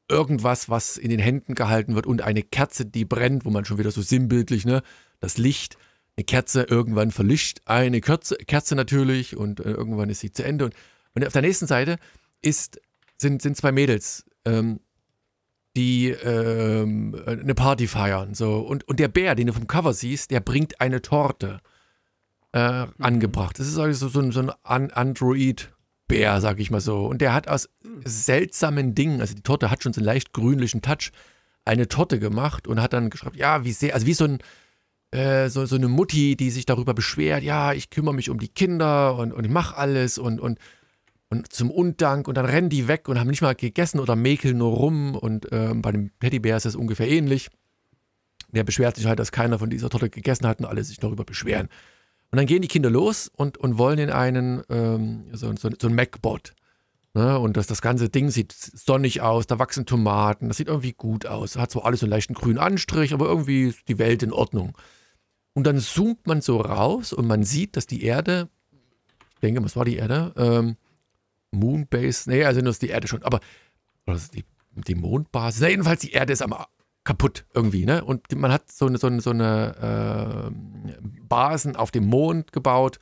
irgendwas, 0.07 0.69
was 0.69 0.97
in 0.97 1.09
den 1.09 1.19
Händen 1.19 1.55
gehalten 1.55 1.95
wird 1.95 2.07
und 2.07 2.21
eine 2.21 2.43
Kerze, 2.43 2.85
die 2.85 3.05
brennt, 3.05 3.45
wo 3.45 3.49
man 3.49 3.65
schon 3.65 3.77
wieder 3.77 3.91
so 3.91 4.01
sinnbildlich, 4.01 4.65
ne, 4.65 4.81
das 5.19 5.37
Licht, 5.37 5.77
eine 6.17 6.23
Kerze 6.23 6.63
irgendwann 6.63 7.11
verlischt, 7.11 7.61
eine 7.65 8.01
Kerze, 8.01 8.35
Kerze 8.35 8.75
natürlich 8.75 9.37
und 9.37 9.59
äh, 9.59 9.71
irgendwann 9.71 10.09
ist 10.09 10.19
sie 10.19 10.31
zu 10.31 10.43
Ende. 10.43 10.65
Und, 10.65 10.75
und, 11.15 11.25
auf 11.25 11.33
der 11.33 11.41
nächsten 11.41 11.67
Seite 11.67 11.97
ist, 12.41 12.79
sind, 13.17 13.41
sind 13.41 13.55
zwei 13.57 13.71
Mädels, 13.71 14.25
ähm, 14.45 14.79
die 15.75 16.09
ähm, 16.09 17.15
eine 17.25 17.55
Party 17.55 17.87
feiern. 17.87 18.33
So. 18.33 18.59
Und, 18.59 18.87
und 18.87 18.99
der 18.99 19.07
Bär, 19.07 19.35
den 19.35 19.47
du 19.47 19.53
vom 19.53 19.67
Cover 19.67 19.93
siehst, 19.93 20.31
der 20.31 20.39
bringt 20.39 20.81
eine 20.81 21.01
Torte 21.01 21.59
äh, 22.53 22.85
mhm. 22.85 22.93
angebracht. 22.99 23.59
Das 23.59 23.67
ist 23.67 23.77
also 23.77 24.07
so, 24.07 24.31
so 24.31 24.51
ein 24.63 24.91
Android 24.91 25.71
Bär, 26.07 26.41
sag 26.41 26.59
ich 26.59 26.71
mal 26.71 26.81
so. 26.81 27.05
Und 27.05 27.21
der 27.21 27.33
hat 27.33 27.47
aus 27.47 27.69
seltsamen 28.03 28.95
Dingen, 28.95 29.21
also 29.21 29.35
die 29.35 29.43
Torte 29.43 29.69
hat 29.69 29.83
schon 29.83 29.93
so 29.93 29.99
einen 29.99 30.05
leicht 30.05 30.33
grünlichen 30.33 30.81
Touch, 30.81 31.11
eine 31.65 31.87
Torte 31.87 32.19
gemacht 32.19 32.67
und 32.67 32.81
hat 32.81 32.93
dann 32.93 33.09
geschrieben, 33.09 33.37
ja, 33.37 33.63
wie 33.63 33.71
sehr, 33.71 33.93
also 33.93 34.07
wie 34.07 34.13
so 34.13 34.25
ein, 34.25 34.39
äh, 35.11 35.49
so, 35.49 35.65
so 35.65 35.75
eine 35.75 35.87
Mutti, 35.87 36.35
die 36.35 36.49
sich 36.49 36.65
darüber 36.65 36.93
beschwert, 36.93 37.43
ja, 37.43 37.73
ich 37.73 37.91
kümmere 37.91 38.15
mich 38.15 38.29
um 38.29 38.39
die 38.39 38.47
Kinder 38.47 39.17
und, 39.17 39.31
und 39.31 39.45
ich 39.45 39.51
mache 39.51 39.77
alles 39.77 40.17
und, 40.17 40.39
und, 40.39 40.57
und 41.29 41.51
zum 41.51 41.69
Undank 41.69 42.27
und 42.27 42.35
dann 42.35 42.45
rennen 42.45 42.69
die 42.69 42.87
weg 42.87 43.07
und 43.07 43.19
haben 43.19 43.29
nicht 43.29 43.41
mal 43.41 43.55
gegessen 43.55 43.99
oder 43.99 44.15
mäkeln 44.15 44.57
nur 44.57 44.73
rum 44.73 45.15
und 45.15 45.51
äh, 45.51 45.73
bei 45.75 45.91
dem 45.91 46.11
Teddybär 46.19 46.57
ist 46.57 46.65
das 46.65 46.75
ungefähr 46.75 47.07
ähnlich. 47.07 47.49
Der 48.51 48.63
beschwert 48.63 48.95
sich 48.95 49.05
halt, 49.05 49.19
dass 49.19 49.31
keiner 49.31 49.59
von 49.59 49.69
dieser 49.69 49.89
Torte 49.89 50.09
gegessen 50.09 50.47
hat 50.47 50.59
und 50.59 50.65
alle 50.65 50.83
sich 50.83 50.97
darüber 50.97 51.23
beschweren. 51.23 51.69
Und 52.31 52.37
dann 52.37 52.47
gehen 52.47 52.63
die 52.63 52.67
Kinder 52.67 52.89
los 52.89 53.29
und, 53.35 53.57
und 53.57 53.77
wollen 53.77 53.99
in 53.99 54.09
einen, 54.09 54.63
ähm, 54.69 55.25
so, 55.33 55.55
so, 55.55 55.69
so 55.79 55.87
ein 55.87 55.95
Macbot. 55.95 56.53
Ne? 57.13 57.37
Und 57.39 57.57
das, 57.57 57.67
das 57.67 57.81
ganze 57.81 58.09
Ding 58.09 58.29
sieht 58.29 58.51
sonnig 58.53 59.21
aus, 59.21 59.45
da 59.47 59.59
wachsen 59.59 59.85
Tomaten, 59.85 60.47
das 60.47 60.57
sieht 60.57 60.67
irgendwie 60.67 60.93
gut 60.93 61.27
aus. 61.27 61.57
Hat 61.57 61.71
zwar 61.71 61.85
alles 61.85 61.99
so 61.99 62.05
einen 62.05 62.11
leichten 62.11 62.33
grünen 62.33 62.59
Anstrich, 62.59 63.13
aber 63.13 63.27
irgendwie 63.27 63.65
ist 63.65 63.87
die 63.87 63.99
Welt 63.99 64.23
in 64.23 64.31
Ordnung. 64.31 64.75
Und 65.53 65.65
dann 65.65 65.79
zoomt 65.79 66.25
man 66.25 66.41
so 66.41 66.61
raus 66.61 67.13
und 67.13 67.27
man 67.27 67.43
sieht, 67.43 67.75
dass 67.75 67.87
die 67.87 68.03
Erde, 68.03 68.49
ich 69.33 69.39
denke, 69.41 69.63
was 69.63 69.75
war 69.75 69.85
die 69.85 69.97
Erde? 69.97 70.33
Ähm, 70.37 70.75
Moonbase, 71.51 72.29
nee, 72.29 72.43
also 72.43 72.61
nur 72.61 72.71
ist 72.71 72.81
die 72.81 72.89
Erde 72.89 73.07
schon, 73.07 73.23
aber 73.23 73.39
oder 74.05 74.19
die, 74.33 74.45
die 74.87 74.95
Mondbasis, 74.95 75.61
na, 75.61 75.69
jedenfalls 75.69 76.01
die 76.01 76.11
Erde 76.11 76.33
ist 76.33 76.41
am 76.41 76.55
kaputt 77.03 77.45
irgendwie, 77.53 77.85
ne? 77.85 78.03
Und 78.03 78.35
man 78.35 78.51
hat 78.51 78.71
so 78.71 78.85
eine, 78.85 78.97
so 78.97 79.07
eine, 79.07 79.21
so 79.21 79.31
eine 79.31 80.51
äh, 80.51 80.91
Basen 81.27 81.75
auf 81.75 81.91
dem 81.91 82.05
Mond 82.05 82.51
gebaut. 82.51 82.99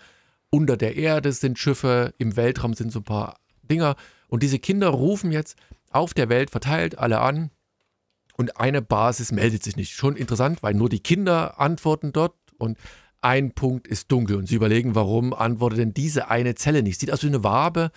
Unter 0.50 0.78
der 0.78 0.96
Erde 0.96 1.34
sind 1.34 1.60
Schiffe, 1.60 2.14
im 2.18 2.38
Weltraum 2.38 2.74
sind 2.74 2.92
so 2.92 3.00
ein 3.00 3.04
paar 3.04 3.38
Dinger. 3.64 3.96
Und 4.30 4.44
diese 4.44 4.60
Kinder 4.60 4.90
rufen 4.90 5.32
jetzt 5.32 5.58
auf 5.92 6.14
der 6.14 6.30
Welt 6.30 6.52
verteilt 6.52 6.98
alle 6.98 7.20
an. 7.20 7.52
und 8.38 8.60
eine 8.60 8.82
Basis 8.82 9.32
meldet 9.32 9.64
sich 9.64 9.76
nicht. 9.76 9.94
Schon 9.94 10.16
interessant, 10.16 10.64
weil 10.64 10.74
nur 10.74 10.90
die 10.90 11.00
Kinder 11.00 11.60
antworten 11.60 12.14
dort 12.14 12.36
und 12.60 12.78
ein 13.22 13.52
Punkt 13.52 13.88
ist 13.88 14.12
dunkel 14.12 14.38
und 14.38 14.48
sie 14.48 14.56
überlegen, 14.56 14.96
warum 14.96 15.34
antwortet 15.34 15.80
denn 15.80 15.94
diese 15.94 16.30
eine 16.30 16.56
Zelle 16.56 16.84
nicht. 16.84 17.00
Sieht 17.00 17.12
aus 17.12 17.24
wie 17.24 17.28
eine 17.28 17.44
Wabe 17.44 17.92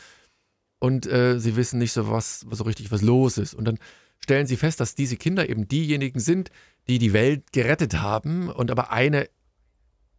und 0.80 1.06
äh, 1.06 1.38
sie 1.38 1.54
wissen 1.54 1.78
nicht 1.78 1.92
so 1.92 2.10
was, 2.10 2.40
so 2.50 2.64
richtig 2.64 2.90
was 2.90 3.02
los 3.02 3.38
ist. 3.38 3.54
Und 3.54 3.66
dann 3.66 3.78
stellen 4.18 4.46
sie 4.46 4.56
fest, 4.56 4.80
dass 4.80 4.96
diese 4.96 5.16
Kinder 5.16 5.48
eben 5.48 5.68
diejenigen 5.68 6.18
sind, 6.18 6.50
die 6.88 6.98
die 6.98 7.12
Welt 7.12 7.52
gerettet 7.52 8.00
haben 8.00 8.48
und 8.48 8.70
aber 8.70 8.90
eine 8.90 9.28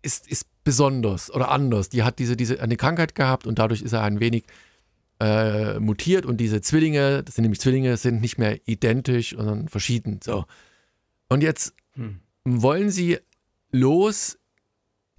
ist, 0.01 0.27
ist 0.27 0.46
besonders 0.63 1.32
oder 1.32 1.51
anders. 1.51 1.89
Die 1.89 2.03
hat 2.03 2.20
diese, 2.20 2.38
diese 2.38 2.62
eine 2.62 2.77
Krankheit 2.77 3.15
gehabt 3.15 3.46
und 3.46 3.60
dadurch 3.60 3.82
ist 3.82 3.91
er 3.91 4.03
ein 4.03 4.20
wenig 4.20 4.46
äh, 5.20 5.80
mutiert 5.80 6.25
und 6.25 6.38
diese 6.38 6.62
Zwillinge, 6.62 7.24
das 7.24 7.36
sind 7.36 7.44
nämlich 7.44 7.60
Zwillinge, 7.60 7.98
sind 7.98 8.22
nicht 8.22 8.38
mehr 8.38 8.60
identisch, 8.65 9.36
sondern 9.36 9.68
verschieden. 9.68 10.20
So. 10.24 10.46
Und 11.30 11.44
jetzt 11.44 11.74
hm. 11.94 12.22
wollen 12.44 12.89
sie 12.89 13.20
los 13.72 14.38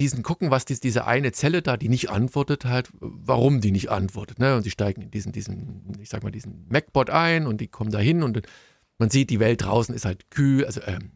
diesen 0.01 0.23
gucken, 0.23 0.51
was 0.51 0.65
die, 0.65 0.79
diese 0.79 1.05
eine 1.05 1.31
Zelle 1.31 1.61
da, 1.61 1.77
die 1.77 1.89
nicht 1.89 2.09
antwortet, 2.09 2.65
halt, 2.65 2.89
warum 2.99 3.61
die 3.61 3.71
nicht 3.71 3.89
antwortet. 3.89 4.39
Ne? 4.39 4.55
Und 4.55 4.63
sie 4.63 4.71
steigen 4.71 5.01
in 5.01 5.11
diesen, 5.11 5.31
diesen, 5.31 5.97
ich 5.99 6.09
sag 6.09 6.23
mal, 6.23 6.31
diesen 6.31 6.67
MacBot 6.69 7.09
ein 7.09 7.47
und 7.47 7.61
die 7.61 7.67
kommen 7.67 7.91
da 7.91 7.99
hin 7.99 8.23
und 8.23 8.41
man 8.97 9.09
sieht, 9.09 9.29
die 9.29 9.39
Welt 9.39 9.63
draußen 9.63 9.93
ist 9.93 10.05
halt 10.05 10.29
kühl, 10.29 10.65
also 10.65 10.81
ähm, 10.81 11.11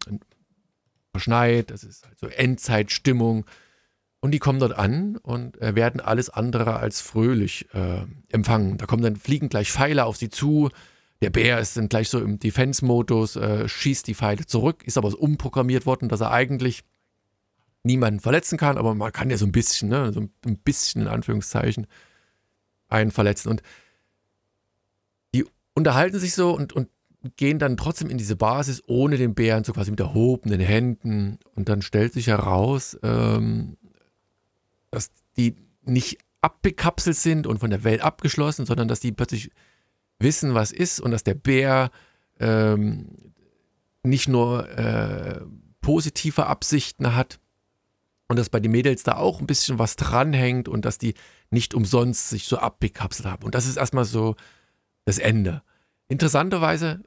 verschneit, 1.12 1.72
das 1.72 1.84
ist 1.84 2.06
halt 2.06 2.18
so 2.20 2.28
Endzeitstimmung. 2.28 3.46
Und 4.20 4.32
die 4.32 4.40
kommen 4.40 4.60
dort 4.60 4.74
an 4.74 5.18
und 5.18 5.62
äh, 5.62 5.76
werden 5.76 6.02
alles 6.02 6.30
andere 6.30 6.78
als 6.78 7.02
fröhlich 7.02 7.68
äh, 7.74 8.02
empfangen. 8.30 8.78
Da 8.78 8.88
kommen 8.88 9.04
dann, 9.04 9.16
fliegen 9.16 9.48
gleich 9.48 9.72
Pfeile 9.72 10.06
auf 10.06 10.18
sie 10.18 10.30
zu. 10.30 10.70
Der 11.22 11.30
Bär 11.30 11.60
ist 11.60 11.78
dann 11.78 11.88
gleich 11.88 12.10
so 12.10 12.20
im 12.20 12.40
Defense-Modus, 12.40 13.36
äh, 13.36 13.70
schießt 13.70 14.08
die 14.08 14.16
Pfeile 14.16 14.46
zurück, 14.46 14.84
ist 14.86 14.98
aber 14.98 15.12
so 15.12 15.18
umprogrammiert 15.18 15.86
worden, 15.86 16.10
dass 16.10 16.22
er 16.22 16.32
eigentlich 16.32 16.84
niemanden 17.88 18.20
verletzen 18.20 18.58
kann, 18.58 18.78
aber 18.78 18.94
man 18.94 19.12
kann 19.12 19.32
ja 19.32 19.38
so 19.38 19.46
ein 19.46 19.52
bisschen, 19.52 19.90
ne, 19.90 20.14
so 20.14 20.22
ein 20.22 20.58
bisschen 20.60 21.02
in 21.02 21.08
Anführungszeichen 21.08 21.88
einen 22.88 23.12
verletzen. 23.12 23.50
Und 23.50 23.64
die 25.34 25.46
unterhalten 25.74 26.20
sich 26.20 26.36
so 26.36 26.56
und, 26.56 26.74
und 26.74 26.90
gehen 27.36 27.60
dann 27.60 27.78
trotzdem 27.78 28.10
in 28.10 28.18
diese 28.18 28.36
Basis 28.36 28.84
ohne 28.88 29.18
den 29.18 29.34
Bären, 29.34 29.64
so 29.64 29.74
quasi 29.74 29.90
mit 29.90 30.00
erhobenen 30.00 30.60
Händen. 30.60 31.40
Und 31.56 31.70
dann 31.70 31.82
stellt 31.82 32.14
sich 32.14 32.28
heraus, 32.28 32.98
ähm, 33.02 33.78
dass 34.92 35.10
die 35.36 35.56
nicht 35.84 36.20
abgekapselt 36.42 37.18
sind 37.18 37.48
und 37.48 37.60
von 37.60 37.72
der 37.72 37.84
Welt 37.84 38.02
abgeschlossen, 38.02 38.66
sondern 38.66 38.88
dass 38.88 39.00
die 39.00 39.12
plötzlich 39.12 39.52
wissen, 40.20 40.54
was 40.54 40.72
ist 40.72 41.00
und 41.00 41.12
dass 41.12 41.24
der 41.24 41.34
Bär 41.34 41.92
ähm, 42.40 43.34
nicht 44.04 44.28
nur 44.28 44.70
äh, 44.70 45.42
positive 45.82 46.46
Absichten 46.46 47.16
hat 47.16 47.40
und 48.28 48.38
dass 48.38 48.50
bei 48.50 48.60
den 48.60 48.72
Mädels 48.72 49.04
da 49.04 49.16
auch 49.16 49.40
ein 49.40 49.48
bisschen 49.48 49.80
was 49.80 49.96
dranhängt 49.96 50.68
und 50.68 50.86
dass 50.86 50.98
die 50.98 51.14
nicht 51.50 51.74
umsonst 51.74 52.30
sich 52.30 52.46
so 52.46 52.58
abgekapselt 52.58 53.28
haben. 53.28 53.44
Und 53.44 53.56
das 53.56 53.66
ist 53.66 53.78
erstmal 53.78 54.06
so 54.06 54.36
das 55.06 55.18
Ende. 55.18 55.62
Interessanterweise, 56.10 57.02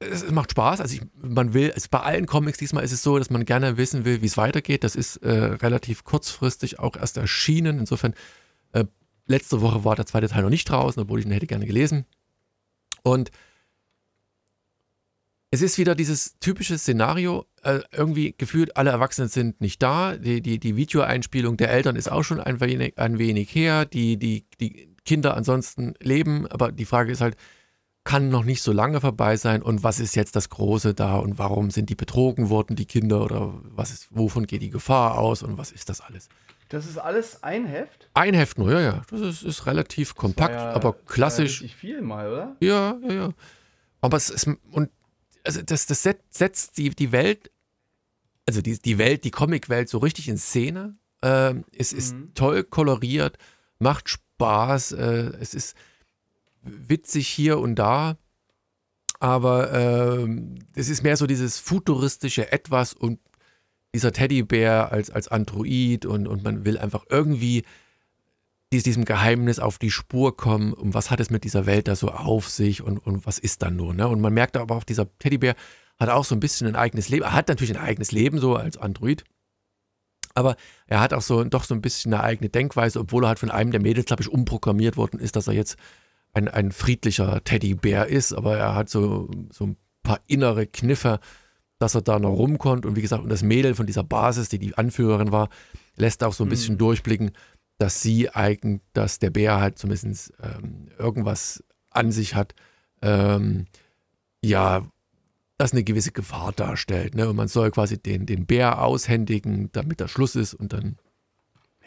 es, 0.00 0.28
macht 0.30 0.52
Spaß. 0.52 0.80
Also 0.80 0.96
ich, 0.96 1.02
man 1.14 1.54
will, 1.54 1.72
also 1.72 1.86
bei 1.90 2.00
allen 2.00 2.26
Comics 2.26 2.58
diesmal 2.58 2.84
ist 2.84 2.92
es 2.92 3.02
so, 3.02 3.18
dass 3.18 3.30
man 3.30 3.44
gerne 3.44 3.76
wissen 3.76 4.04
will, 4.04 4.22
wie 4.22 4.26
es 4.26 4.36
weitergeht. 4.36 4.82
Das 4.82 4.96
ist 4.96 5.16
äh, 5.18 5.30
relativ 5.30 6.04
kurzfristig 6.04 6.78
auch 6.78 6.96
erst 6.96 7.16
erschienen. 7.16 7.78
Insofern, 7.78 8.14
äh, 8.72 8.86
letzte 9.26 9.60
Woche 9.60 9.84
war 9.84 9.94
der 9.96 10.06
zweite 10.06 10.28
Teil 10.28 10.42
noch 10.42 10.50
nicht 10.50 10.68
draußen, 10.68 11.02
obwohl 11.02 11.20
ich 11.20 11.26
ihn 11.26 11.32
hätte 11.32 11.46
gerne 11.46 11.66
gelesen. 11.66 12.06
Und 13.02 13.30
es 15.50 15.62
ist 15.62 15.78
wieder 15.78 15.94
dieses 15.94 16.38
typische 16.38 16.78
Szenario, 16.78 17.46
äh, 17.62 17.80
irgendwie 17.92 18.34
gefühlt, 18.36 18.76
alle 18.76 18.90
Erwachsenen 18.90 19.28
sind 19.28 19.60
nicht 19.60 19.82
da, 19.82 20.16
die, 20.16 20.40
die, 20.40 20.60
die 20.60 20.76
Videoeinspielung 20.76 21.56
der 21.56 21.70
Eltern 21.70 21.96
ist 21.96 22.10
auch 22.10 22.22
schon 22.22 22.40
ein 22.40 22.60
wenig, 22.60 22.98
ein 22.98 23.18
wenig 23.18 23.52
her, 23.54 23.84
die, 23.84 24.16
die, 24.16 24.46
die 24.60 24.94
Kinder 25.04 25.36
ansonsten 25.36 25.94
leben, 26.00 26.46
aber 26.46 26.70
die 26.70 26.84
Frage 26.84 27.10
ist 27.10 27.20
halt, 27.20 27.36
kann 28.04 28.28
noch 28.30 28.44
nicht 28.44 28.62
so 28.62 28.72
lange 28.72 29.00
vorbei 29.00 29.36
sein 29.36 29.60
und 29.60 29.82
was 29.82 30.00
ist 30.00 30.14
jetzt 30.14 30.36
das 30.36 30.48
Große 30.48 30.94
da 30.94 31.16
und 31.16 31.38
warum 31.38 31.70
sind 31.70 31.90
die 31.90 31.96
betrogen 31.96 32.48
worden, 32.48 32.76
die 32.76 32.86
Kinder 32.86 33.22
oder 33.22 33.52
was 33.64 33.90
ist, 33.90 34.08
wovon 34.10 34.46
geht 34.46 34.62
die 34.62 34.70
Gefahr 34.70 35.18
aus 35.18 35.42
und 35.42 35.58
was 35.58 35.72
ist 35.72 35.88
das 35.88 36.00
alles? 36.00 36.28
Das 36.68 36.86
ist 36.86 36.98
alles 36.98 37.42
ein 37.42 37.66
Heft? 37.66 38.08
Ein 38.14 38.34
Heft 38.34 38.56
nur, 38.56 38.70
ja, 38.70 38.80
ja. 38.80 39.02
Das 39.10 39.20
ist, 39.20 39.42
ist 39.42 39.66
relativ 39.66 40.14
kompakt, 40.14 40.54
ja, 40.54 40.70
aber 40.70 40.92
klassisch. 40.92 41.62
Das 41.62 41.72
viel 41.72 42.00
mal, 42.00 42.32
oder? 42.32 42.56
Ja, 42.60 42.96
ja, 43.02 43.12
ja. 43.12 43.28
Aber 44.00 44.16
es 44.16 44.30
ist, 44.30 44.48
und 44.70 44.88
also 45.44 45.62
das, 45.62 45.86
das 45.86 46.02
setzt 46.02 46.78
die, 46.78 46.90
die 46.90 47.12
Welt, 47.12 47.50
also 48.46 48.60
die, 48.62 48.78
die 48.78 48.98
Welt, 48.98 49.24
die 49.24 49.30
Comicwelt 49.30 49.88
so 49.88 49.98
richtig 49.98 50.28
in 50.28 50.38
Szene. 50.38 50.96
Ähm, 51.22 51.64
es 51.76 51.92
mhm. 51.92 51.98
ist 51.98 52.14
toll 52.34 52.64
koloriert, 52.64 53.38
macht 53.78 54.08
Spaß, 54.08 54.92
äh, 54.92 55.32
es 55.40 55.54
ist 55.54 55.76
witzig 56.62 57.28
hier 57.28 57.58
und 57.58 57.76
da, 57.76 58.16
aber 59.18 59.72
ähm, 59.72 60.58
es 60.74 60.88
ist 60.88 61.02
mehr 61.02 61.16
so 61.16 61.26
dieses 61.26 61.58
futuristische 61.58 62.52
Etwas 62.52 62.94
und 62.94 63.20
dieser 63.94 64.12
Teddybär 64.12 64.92
als, 64.92 65.10
als 65.10 65.28
Android 65.28 66.06
und, 66.06 66.26
und 66.26 66.44
man 66.44 66.64
will 66.64 66.78
einfach 66.78 67.04
irgendwie 67.08 67.64
diesem 68.70 69.04
Geheimnis 69.04 69.58
auf 69.58 69.78
die 69.78 69.90
Spur 69.90 70.36
kommen 70.36 70.72
und 70.72 70.94
was 70.94 71.10
hat 71.10 71.20
es 71.20 71.30
mit 71.30 71.44
dieser 71.44 71.66
Welt 71.66 71.88
da 71.88 71.96
so 71.96 72.08
auf 72.08 72.48
sich 72.48 72.82
und, 72.82 72.98
und 72.98 73.26
was 73.26 73.38
ist 73.38 73.62
dann 73.62 73.76
nur. 73.76 73.94
Ne? 73.94 74.06
Und 74.06 74.20
man 74.20 74.32
merkt 74.32 74.56
aber 74.56 74.76
auch, 74.76 74.84
dieser 74.84 75.08
Teddybär 75.18 75.56
hat 75.98 76.08
auch 76.08 76.24
so 76.24 76.34
ein 76.34 76.40
bisschen 76.40 76.68
ein 76.68 76.76
eigenes 76.76 77.08
Leben. 77.08 77.24
Er 77.24 77.32
hat 77.32 77.48
natürlich 77.48 77.76
ein 77.76 77.84
eigenes 77.84 78.12
Leben 78.12 78.38
so 78.38 78.54
als 78.54 78.76
Android. 78.76 79.24
Aber 80.34 80.56
er 80.86 81.00
hat 81.00 81.12
auch 81.12 81.20
so 81.20 81.42
doch 81.42 81.64
so 81.64 81.74
ein 81.74 81.82
bisschen 81.82 82.14
eine 82.14 82.22
eigene 82.22 82.48
Denkweise, 82.48 83.00
obwohl 83.00 83.24
er 83.24 83.28
halt 83.28 83.40
von 83.40 83.50
einem 83.50 83.72
der 83.72 83.82
Mädels, 83.82 84.06
glaube 84.06 84.22
ich, 84.22 84.28
umprogrammiert 84.28 84.96
worden 84.96 85.18
ist, 85.18 85.34
dass 85.34 85.48
er 85.48 85.54
jetzt 85.54 85.76
ein, 86.32 86.46
ein 86.46 86.70
friedlicher 86.70 87.42
Teddybär 87.42 88.06
ist. 88.06 88.32
Aber 88.32 88.56
er 88.56 88.76
hat 88.76 88.88
so, 88.88 89.28
so 89.50 89.66
ein 89.66 89.76
paar 90.04 90.20
innere 90.28 90.68
Kniffe, 90.68 91.18
dass 91.80 91.96
er 91.96 92.02
da 92.02 92.20
noch 92.20 92.34
rumkommt. 92.34 92.86
Und 92.86 92.94
wie 92.94 93.02
gesagt, 93.02 93.24
und 93.24 93.30
das 93.30 93.42
Mädel 93.42 93.74
von 93.74 93.86
dieser 93.86 94.04
Basis, 94.04 94.48
die 94.48 94.58
die 94.58 94.78
Anführerin 94.78 95.32
war, 95.32 95.48
lässt 95.96 96.22
auch 96.22 96.32
so 96.32 96.44
ein 96.44 96.50
bisschen 96.50 96.74
mhm. 96.74 96.78
durchblicken, 96.78 97.32
dass 97.80 98.02
sie 98.02 98.28
eigentlich, 98.28 98.82
dass 98.92 99.20
der 99.20 99.30
Bär 99.30 99.58
halt 99.58 99.78
zumindest 99.78 100.34
ähm, 100.42 100.88
irgendwas 100.98 101.64
an 101.88 102.12
sich 102.12 102.34
hat, 102.34 102.54
ähm, 103.00 103.64
ja, 104.44 104.86
das 105.56 105.72
eine 105.72 105.82
gewisse 105.82 106.12
Gefahr 106.12 106.52
darstellt. 106.52 107.14
Ne? 107.14 107.26
Und 107.26 107.36
man 107.36 107.48
soll 107.48 107.70
quasi 107.70 107.96
den, 107.96 108.26
den 108.26 108.44
Bär 108.44 108.82
aushändigen, 108.82 109.70
damit 109.72 110.00
der 110.00 110.08
Schluss 110.08 110.36
ist 110.36 110.52
und 110.52 110.74
dann. 110.74 110.98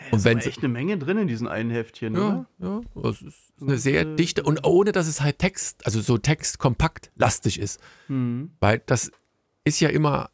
Und 0.09 0.23
wenn 0.23 0.39
echt 0.39 0.59
eine 0.59 0.67
Menge 0.67 0.97
drin 0.97 1.19
in 1.19 1.27
diesen 1.27 1.47
einen 1.47 1.69
Heftchen, 1.69 2.15
ja, 2.15 2.47
oder? 2.59 2.81
Ja, 2.95 3.09
es 3.11 3.21
ist 3.21 3.53
eine 3.61 3.77
sehr 3.77 4.03
dichte 4.03 4.41
und 4.41 4.65
ohne, 4.65 4.93
dass 4.93 5.05
es 5.07 5.21
halt 5.21 5.37
Text, 5.37 5.85
also 5.85 6.01
so 6.01 6.17
textkompakt 6.17 7.11
lastig 7.15 7.59
ist. 7.59 7.79
Mhm. 8.07 8.49
Weil 8.59 8.81
das 8.87 9.11
ist 9.63 9.79
ja 9.79 9.89
immer 9.89 10.31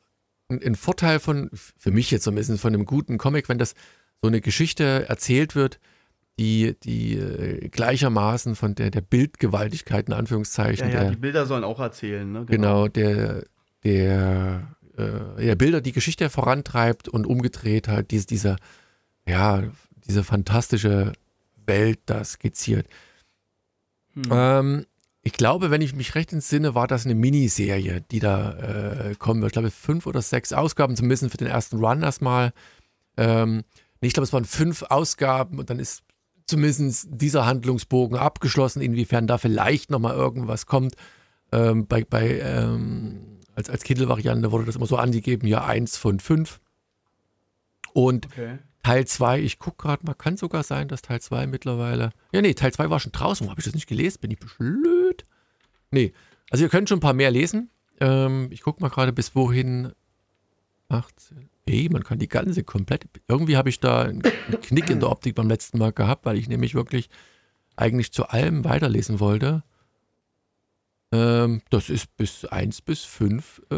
ein, 0.47 0.63
ein 0.63 0.75
Vorteil 0.75 1.19
von, 1.19 1.49
für 1.53 1.91
mich 1.91 2.11
jetzt 2.11 2.23
zumindest, 2.23 2.61
von 2.61 2.73
einem 2.73 2.85
guten 2.85 3.17
Comic, 3.17 3.49
wenn 3.49 3.57
das 3.57 3.75
so 4.21 4.27
eine 4.27 4.41
Geschichte 4.41 5.05
erzählt 5.07 5.55
wird, 5.55 5.79
die, 6.39 6.75
die 6.83 7.17
äh, 7.17 7.67
gleichermaßen 7.67 8.55
von 8.55 8.75
der, 8.75 8.91
der 8.91 9.01
Bildgewaltigkeit 9.01 10.07
in 10.07 10.13
Anführungszeichen. 10.13 10.87
Ja, 10.87 10.93
ja 10.93 11.01
der, 11.01 11.09
die 11.11 11.17
Bilder 11.17 11.45
sollen 11.45 11.63
auch 11.63 11.79
erzählen. 11.79 12.31
Ne? 12.31 12.45
Genau. 12.45 12.85
genau, 12.85 12.87
der, 12.87 13.43
der, 13.83 14.75
äh, 14.97 15.43
der 15.43 15.55
Bilder 15.55 15.81
die 15.81 15.91
Geschichte 15.91 16.29
vorantreibt 16.29 17.09
und 17.09 17.27
umgedreht 17.27 17.87
halt 17.89 18.11
diese, 18.11 18.27
dieser, 18.27 18.55
ja, 19.27 19.63
diese 20.07 20.23
fantastische 20.23 21.13
Welt 21.65 21.99
da 22.05 22.23
skizziert. 22.23 22.87
Hm. 24.13 24.23
Ähm, 24.31 24.85
ich 25.21 25.33
glaube, 25.33 25.69
wenn 25.71 25.81
ich 25.81 25.93
mich 25.93 26.15
recht 26.15 26.31
entsinne, 26.31 26.73
war 26.73 26.87
das 26.87 27.05
eine 27.05 27.15
Miniserie, 27.15 28.01
die 28.09 28.19
da 28.19 28.53
äh, 29.09 29.15
kommen 29.15 29.41
wird. 29.41 29.51
Ich 29.51 29.53
glaube, 29.53 29.71
fünf 29.71 30.07
oder 30.07 30.21
sechs 30.21 30.53
Ausgaben, 30.53 30.95
zumindest 30.95 31.29
für 31.29 31.37
den 31.37 31.47
ersten 31.47 31.83
Run 31.83 32.01
erstmal. 32.01 32.53
Ähm, 33.17 33.63
ich 34.07 34.13
glaube, 34.13 34.25
es 34.25 34.33
waren 34.33 34.45
fünf 34.45 34.83
Ausgaben 34.83 35.59
und 35.59 35.69
dann 35.69 35.79
ist 35.79 36.03
zumindest 36.45 37.07
dieser 37.11 37.45
Handlungsbogen 37.45 38.17
abgeschlossen, 38.17 38.81
inwiefern 38.81 39.27
da 39.27 39.37
vielleicht 39.37 39.91
nochmal 39.91 40.15
irgendwas 40.15 40.65
kommt. 40.65 40.95
Ähm, 41.51 41.87
bei, 41.87 42.03
bei 42.03 42.39
ähm, 42.39 43.39
als, 43.55 43.69
als 43.69 43.83
Kindle-Variante 43.83 44.51
wurde 44.51 44.65
das 44.65 44.75
immer 44.75 44.85
so 44.85 44.97
angegeben, 44.97 45.47
ja, 45.47 45.63
eins 45.65 45.97
von 45.97 46.19
fünf. 46.19 46.59
Und 47.93 48.27
okay. 48.27 48.59
Teil 48.83 49.05
2, 49.05 49.41
ich 49.41 49.59
gucke 49.59 49.83
gerade 49.83 50.05
mal, 50.05 50.13
kann 50.13 50.37
sogar 50.37 50.63
sein, 50.63 50.87
dass 50.87 51.01
Teil 51.01 51.21
2 51.21 51.47
mittlerweile. 51.47 52.11
Ja, 52.31 52.41
nee, 52.41 52.53
Teil 52.53 52.71
2 52.71 52.89
war 52.89 52.99
schon 52.99 53.11
draußen. 53.11 53.49
Habe 53.49 53.59
ich 53.59 53.65
das 53.65 53.75
nicht 53.75 53.87
gelesen? 53.87 54.19
Bin 54.21 54.31
ich 54.31 54.39
blöd? 54.39 55.25
Nee. 55.91 56.13
Also 56.49 56.63
ihr 56.63 56.69
könnt 56.69 56.89
schon 56.89 56.97
ein 56.97 57.01
paar 57.01 57.13
mehr 57.13 57.31
lesen. 57.31 57.69
Ähm, 57.99 58.47
ich 58.51 58.61
gucke 58.61 58.81
mal 58.81 58.89
gerade, 58.89 59.11
bis 59.11 59.35
wohin. 59.35 59.91
18 60.87 61.49
hey, 61.69 61.89
man 61.89 62.03
kann 62.03 62.19
die 62.19 62.27
ganze 62.27 62.63
komplett. 62.63 63.05
Irgendwie 63.27 63.57
habe 63.57 63.69
ich 63.69 63.79
da 63.79 64.03
einen 64.03 64.21
Knick 64.21 64.89
in 64.89 64.99
der 64.99 65.09
Optik 65.09 65.35
beim 65.35 65.47
letzten 65.47 65.77
Mal 65.77 65.91
gehabt, 65.93 66.25
weil 66.25 66.37
ich 66.37 66.49
nämlich 66.49 66.75
wirklich 66.75 67.09
eigentlich 67.75 68.11
zu 68.11 68.27
allem 68.27 68.65
weiterlesen 68.65 69.19
wollte. 69.19 69.63
Ähm, 71.11 71.61
das 71.69 71.89
ist 71.89 72.15
bis 72.17 72.45
1 72.45 72.81
bis 72.81 73.03
5, 73.03 73.61
äh, 73.71 73.75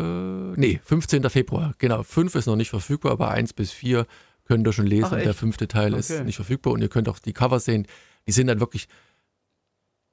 nee, 0.59 0.79
15. 0.83 1.29
Februar. 1.29 1.73
Genau, 1.77 2.03
5 2.03 2.35
ist 2.35 2.45
noch 2.45 2.57
nicht 2.57 2.69
verfügbar, 2.69 3.13
aber 3.13 3.31
1 3.31 3.53
bis 3.53 3.71
4 3.71 4.05
könnt 4.43 4.67
ihr 4.67 4.73
schon 4.73 4.87
lesen. 4.87 5.13
Ach? 5.13 5.21
Der 5.23 5.33
fünfte 5.33 5.67
Teil 5.67 5.93
Okay. 5.93 5.99
ist 5.99 6.25
nicht 6.25 6.35
verfügbar 6.35 6.73
und 6.73 6.81
ihr 6.81 6.89
könnt 6.89 7.07
auch 7.07 7.19
die 7.19 7.31
Cover 7.33 7.59
sehen. 7.59 7.87
Die 8.27 8.33
sind 8.33 8.47
dann 8.47 8.59
wirklich 8.59 8.87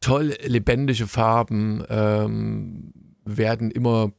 toll 0.01 0.37
lebendige 0.45 1.09
Farben, 1.09 1.85
ähm, 1.89 2.93
werden 3.25 3.71
immer 3.73 4.13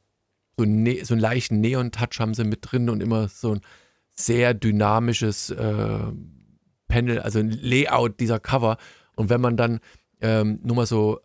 so, 0.60 0.66
ne 0.66 1.04
so 1.06 1.14
einen 1.14 1.22
leichten 1.22 1.62
Neon-Touch 1.62 2.20
haben 2.20 2.34
sie 2.34 2.44
mit 2.44 2.60
drin 2.62 2.90
und 2.90 3.02
immer 3.02 3.30
so 3.30 3.56
ein 3.56 3.62
sehr 4.12 4.54
dynamisches 4.54 5.52
äh, 5.52 6.00
Panel, 6.90 7.20
also 7.20 7.40
ein 7.40 7.50
Layout 7.50 8.20
dieser 8.20 8.40
Cover. 8.40 8.78
Und 9.16 9.30
wenn 9.30 9.40
man 9.40 9.56
dann 9.56 9.80
ähm, 10.22 10.60
nur 10.64 10.76
mal 10.76 10.86
so 10.86 11.22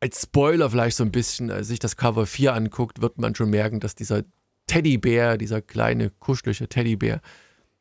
als 0.00 0.22
Spoiler 0.22 0.68
vielleicht 0.70 0.96
so 0.96 1.04
ein 1.04 1.12
bisschen 1.12 1.50
äh, 1.50 1.62
sich 1.62 1.78
das 1.78 1.96
Cover 1.96 2.26
4 2.26 2.54
anguckt, 2.54 3.00
wird 3.00 3.18
man 3.18 3.34
schon 3.34 3.50
merken, 3.50 3.78
dass 3.78 3.94
dieser 3.94 4.24
Teddybär, 4.66 5.38
dieser 5.38 5.62
kleine 5.62 6.10
kuschelige 6.10 6.68
Teddybär, 6.68 7.20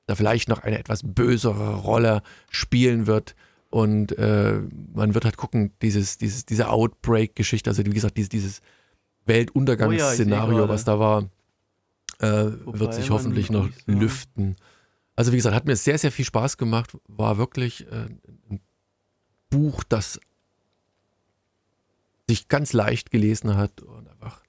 da 0.05 0.15
vielleicht 0.15 0.50
noch 0.50 0.60
eine 0.60 0.77
etwas 0.77 1.01
bösere 1.03 1.77
Rolle 1.77 2.22
spielen 2.51 3.08
wird. 3.08 3.36
Und 3.72 4.15
äh, 4.20 4.60
man 4.93 5.15
wird 5.15 5.25
halt 5.25 5.38
gucken, 5.38 5.72
dieses, 5.82 6.20
dieses, 6.20 6.46
diese 6.46 6.70
Outbreak-Geschichte, 6.70 7.70
also 7.72 7.84
wie 7.84 7.89
gesagt, 7.89 8.17
dieses, 8.17 8.29
dieses 8.29 8.62
Weltuntergangsszenario, 9.25 10.58
Oh 10.58 10.62
ja, 10.62 10.70
was 10.70 10.84
da 10.84 11.00
war, 11.00 11.24
äh, 12.20 12.46
wird 12.65 12.94
sich 12.94 13.10
hoffentlich 13.10 13.50
noch 13.50 13.63
sagen- 13.70 14.00
lüften. 14.00 14.56
Also 15.15 15.32
wie 15.32 15.36
gesagt, 15.38 15.56
hat 15.56 15.65
mir 15.65 15.75
sehr, 15.75 15.98
sehr 15.98 16.12
viel 16.12 16.25
Spaß 16.25 16.58
gemacht. 16.58 16.98
War 17.08 17.38
wirklich 17.38 17.86
äh, 17.92 18.08
ein 18.50 18.60
Buch, 19.50 19.84
das 19.84 20.20
sich 22.30 22.48
ganz 22.48 22.74
leicht 22.74 23.12
gelesen 23.12 23.56
hat 23.58 23.82
und 23.82 24.08
einfach 24.10 24.42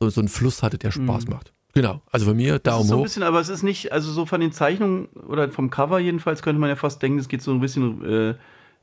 so, 0.00 0.08
so 0.10 0.20
einen 0.20 0.28
Fluss 0.28 0.62
hatte, 0.62 0.78
der 0.78 0.90
Spaß 0.90 1.26
Mhm. 1.26 1.30
macht. 1.34 1.52
Genau, 1.72 2.02
also 2.10 2.26
von 2.26 2.36
mir 2.36 2.58
Das 2.58 2.74
ist 2.74 2.78
Daumen 2.78 2.88
so 2.88 2.94
ein 2.94 2.98
hoch. 2.98 3.02
bisschen, 3.04 3.22
aber 3.22 3.40
es 3.40 3.48
ist 3.48 3.62
nicht, 3.62 3.92
also 3.92 4.10
so 4.10 4.26
von 4.26 4.40
den 4.40 4.50
Zeichnungen 4.50 5.06
oder 5.06 5.48
vom 5.50 5.70
Cover 5.70 6.00
jedenfalls 6.00 6.42
könnte 6.42 6.58
man 6.60 6.68
ja 6.68 6.74
fast 6.76 7.00
denken, 7.00 7.18
es 7.20 7.28
geht 7.28 7.42
so 7.42 7.52
ein 7.52 7.60
bisschen 7.60 8.04
äh, 8.04 8.34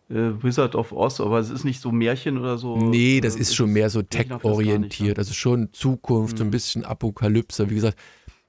Wizard 0.09 0.75
of 0.75 0.93
Oz, 0.93 1.19
aber 1.19 1.39
es 1.39 1.49
ist 1.49 1.65
nicht 1.65 1.81
so 1.81 1.91
Märchen 1.91 2.37
oder 2.37 2.57
so. 2.57 2.77
Nee, 2.77 3.19
das 3.19 3.35
äh, 3.35 3.39
ist 3.39 3.55
schon 3.55 3.71
mehr 3.73 3.89
so 3.89 4.01
tech-orientiert, 4.01 5.19
also 5.19 5.33
schon 5.33 5.73
Zukunft, 5.73 6.37
so 6.37 6.43
ein 6.43 6.47
Mhm. 6.47 6.51
bisschen 6.51 6.85
Apokalypse. 6.85 7.69
Wie 7.69 7.75
gesagt, 7.75 7.97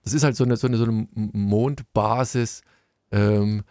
das 0.04 0.12
ist 0.12 0.22
halt 0.22 0.36
so 0.36 0.44
eine, 0.44 0.56
so 0.56 0.68
eine, 0.68 0.76
so 0.76 0.84
eine 0.84 1.08
Mondbasis, 1.14 2.62
ähm, 3.10 3.64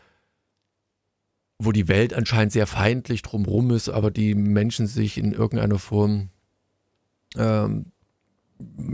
wo 1.60 1.72
die 1.72 1.88
Welt 1.88 2.14
anscheinend 2.14 2.52
sehr 2.52 2.68
feindlich 2.68 3.22
drumrum 3.22 3.72
ist, 3.72 3.90
aber 3.90 4.12
die 4.12 4.36
Menschen 4.36 4.86
sich 4.86 5.18
in 5.18 5.32
irgendeiner 5.32 5.80
Form 5.80 6.30
ähm, 7.36 7.88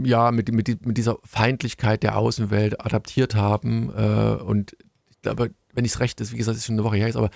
ja, 0.04 0.30
mit, 0.30 0.52
mit, 0.52 0.86
mit 0.86 0.96
dieser 0.96 1.16
Feindlichkeit 1.24 2.02
der 2.02 2.16
Außenwelt 2.16 2.80
adaptiert 2.84 3.34
haben. 3.34 3.90
Äh, 3.94 4.36
und 4.42 4.76
ich 5.10 5.20
glaube, 5.22 5.50
wenn 5.72 5.84
ich 5.84 5.92
es 5.92 6.00
recht 6.00 6.20
ist, 6.20 6.32
wie 6.32 6.36
gesagt, 6.36 6.54
es 6.54 6.60
ist 6.62 6.66
schon 6.66 6.76
eine 6.76 6.84
Woche 6.84 6.96
her, 6.96 7.08
ist, 7.08 7.16
aber 7.16 7.30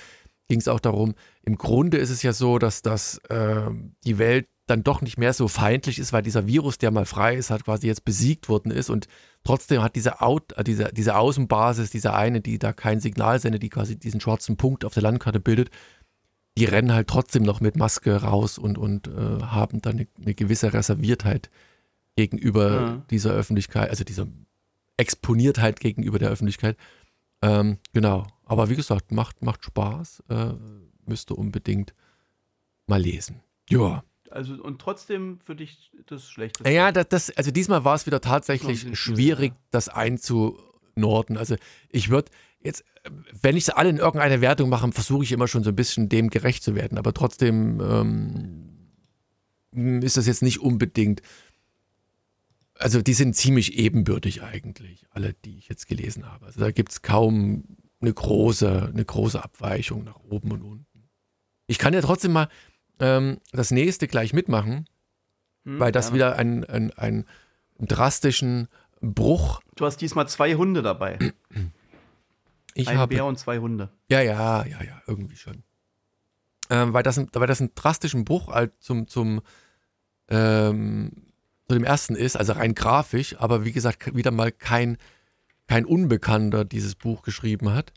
ging 0.48 0.60
es 0.60 0.68
auch 0.68 0.80
darum, 0.80 1.14
im 1.42 1.56
Grunde 1.56 1.98
ist 1.98 2.10
es 2.10 2.22
ja 2.22 2.32
so, 2.32 2.58
dass 2.58 2.82
das, 2.82 3.18
äh, 3.28 3.70
die 4.04 4.18
Welt 4.18 4.48
dann 4.66 4.82
doch 4.82 5.00
nicht 5.00 5.18
mehr 5.18 5.32
so 5.32 5.48
feindlich 5.48 5.98
ist, 5.98 6.12
weil 6.12 6.22
dieser 6.22 6.46
Virus, 6.46 6.76
der 6.78 6.90
mal 6.90 7.06
frei 7.06 7.36
ist, 7.36 7.50
hat 7.50 7.64
quasi 7.64 7.86
jetzt 7.86 8.04
besiegt 8.04 8.48
worden 8.48 8.70
ist 8.70 8.90
und 8.90 9.06
trotzdem 9.44 9.82
hat 9.82 9.96
diese, 9.96 10.20
Out, 10.20 10.52
äh, 10.56 10.64
diese, 10.64 10.90
diese 10.92 11.16
Außenbasis, 11.16 11.90
diese 11.90 12.12
eine, 12.14 12.40
die 12.40 12.58
da 12.58 12.72
kein 12.72 13.00
Signal 13.00 13.40
sendet, 13.40 13.62
die 13.62 13.70
quasi 13.70 13.98
diesen 13.98 14.20
schwarzen 14.20 14.56
Punkt 14.56 14.84
auf 14.84 14.94
der 14.94 15.02
Landkarte 15.02 15.40
bildet, 15.40 15.70
die 16.58 16.64
rennen 16.64 16.92
halt 16.92 17.08
trotzdem 17.08 17.44
noch 17.44 17.60
mit 17.60 17.76
Maske 17.76 18.14
raus 18.16 18.58
und, 18.58 18.78
und 18.78 19.08
äh, 19.08 19.42
haben 19.42 19.80
dann 19.80 19.96
eine, 19.96 20.06
eine 20.20 20.34
gewisse 20.34 20.72
Reserviertheit 20.72 21.50
gegenüber 22.16 22.70
Ja. 22.70 23.02
dieser 23.10 23.30
Öffentlichkeit, 23.30 23.90
also 23.90 24.04
dieser 24.04 24.26
Exponiertheit 24.96 25.80
gegenüber 25.80 26.18
der 26.18 26.30
Öffentlichkeit. 26.30 26.76
Ähm, 27.42 27.78
genau. 27.92 28.26
Aber 28.48 28.68
wie 28.70 28.76
gesagt, 28.76 29.12
macht, 29.12 29.42
macht 29.42 29.64
Spaß. 29.64 30.24
Äh, 30.28 30.54
müsste 31.06 31.34
unbedingt 31.34 31.94
mal 32.86 33.00
lesen. 33.00 33.42
Ja. 33.68 34.02
Also 34.30 34.54
und 34.62 34.80
trotzdem 34.80 35.38
für 35.44 35.54
dich 35.54 35.90
das 36.06 36.28
Schlechteste. 36.28 36.70
Ja, 36.70 36.92
das, 36.92 37.08
das, 37.08 37.30
also 37.30 37.50
diesmal 37.50 37.84
war 37.84 37.94
es 37.94 38.06
wieder 38.06 38.20
tatsächlich 38.20 38.84
nicht, 38.84 38.98
schwierig, 38.98 39.52
das 39.70 39.88
einzunorden. 39.88 41.36
Also 41.36 41.56
ich 41.88 42.10
würde 42.10 42.30
jetzt, 42.60 42.84
wenn 43.40 43.56
ich 43.56 43.64
sie 43.66 43.76
alle 43.76 43.88
in 43.90 43.96
irgendeine 43.98 44.40
Wertung 44.40 44.68
mache, 44.68 44.90
versuche 44.92 45.24
ich 45.24 45.32
immer 45.32 45.48
schon 45.48 45.64
so 45.64 45.70
ein 45.70 45.76
bisschen 45.76 46.08
dem 46.08 46.28
gerecht 46.28 46.62
zu 46.62 46.74
werden. 46.74 46.98
Aber 46.98 47.14
trotzdem 47.14 47.80
ähm, 49.74 50.02
ist 50.02 50.16
das 50.16 50.26
jetzt 50.26 50.42
nicht 50.42 50.60
unbedingt. 50.60 51.22
Also 52.74 53.02
die 53.02 53.14
sind 53.14 53.34
ziemlich 53.34 53.78
ebenbürtig 53.78 54.42
eigentlich, 54.42 55.06
alle, 55.10 55.34
die 55.44 55.58
ich 55.58 55.68
jetzt 55.68 55.88
gelesen 55.88 56.30
habe. 56.30 56.46
Also 56.46 56.60
da 56.60 56.70
gibt 56.70 56.92
es 56.92 57.02
kaum 57.02 57.77
eine 58.00 58.12
große, 58.12 58.90
eine 58.92 59.04
große 59.04 59.42
Abweichung 59.42 60.04
nach 60.04 60.20
oben 60.28 60.52
und 60.52 60.62
unten. 60.62 61.08
Ich 61.66 61.78
kann 61.78 61.92
ja 61.94 62.00
trotzdem 62.00 62.32
mal 62.32 62.48
ähm, 63.00 63.38
das 63.52 63.70
nächste 63.70 64.06
gleich 64.08 64.32
mitmachen 64.32 64.88
Hm, 65.64 65.80
weil 65.80 65.90
das 65.92 66.06
gerne. 66.06 66.14
wieder 66.14 66.36
einen, 66.36 66.64
einen, 66.64 66.92
einen 66.92 67.24
drastischen 67.80 68.68
Bruch. 69.00 69.60
Du 69.76 69.84
hast 69.86 69.98
diesmal 70.00 70.28
zwei 70.28 70.54
Hunde 70.54 70.82
dabei. 70.82 71.18
Ich 72.74 72.88
Ein 72.88 72.98
habe. 72.98 73.14
Bär 73.14 73.24
und 73.24 73.38
zwei 73.38 73.58
Hunde. 73.58 73.90
Ja, 74.08 74.20
ja, 74.20 74.64
ja, 74.64 74.82
ja, 74.82 75.02
irgendwie 75.08 75.36
schon. 75.36 75.64
Ähm, 76.70 76.92
weil, 76.92 77.02
das, 77.02 77.18
ein- 77.18 77.28
weil 77.32 77.46
das 77.48 77.60
einen 77.60 77.74
drastischen 77.74 78.24
Bruch 78.24 78.48
halt 78.48 78.72
zum, 78.80 79.08
zum, 79.08 79.40
ähm, 80.28 81.10
zu 81.66 81.74
dem 81.74 81.84
ersten 81.84 82.14
ist, 82.14 82.36
also 82.36 82.52
rein 82.52 82.74
grafisch, 82.74 83.36
aber 83.38 83.64
wie 83.64 83.72
gesagt, 83.72 84.14
wieder 84.14 84.30
mal 84.30 84.52
kein, 84.52 84.96
kein 85.68 85.84
Unbekannter 85.84 86.64
dieses 86.64 86.96
Buch 86.96 87.22
geschrieben 87.22 87.72
hat. 87.72 87.92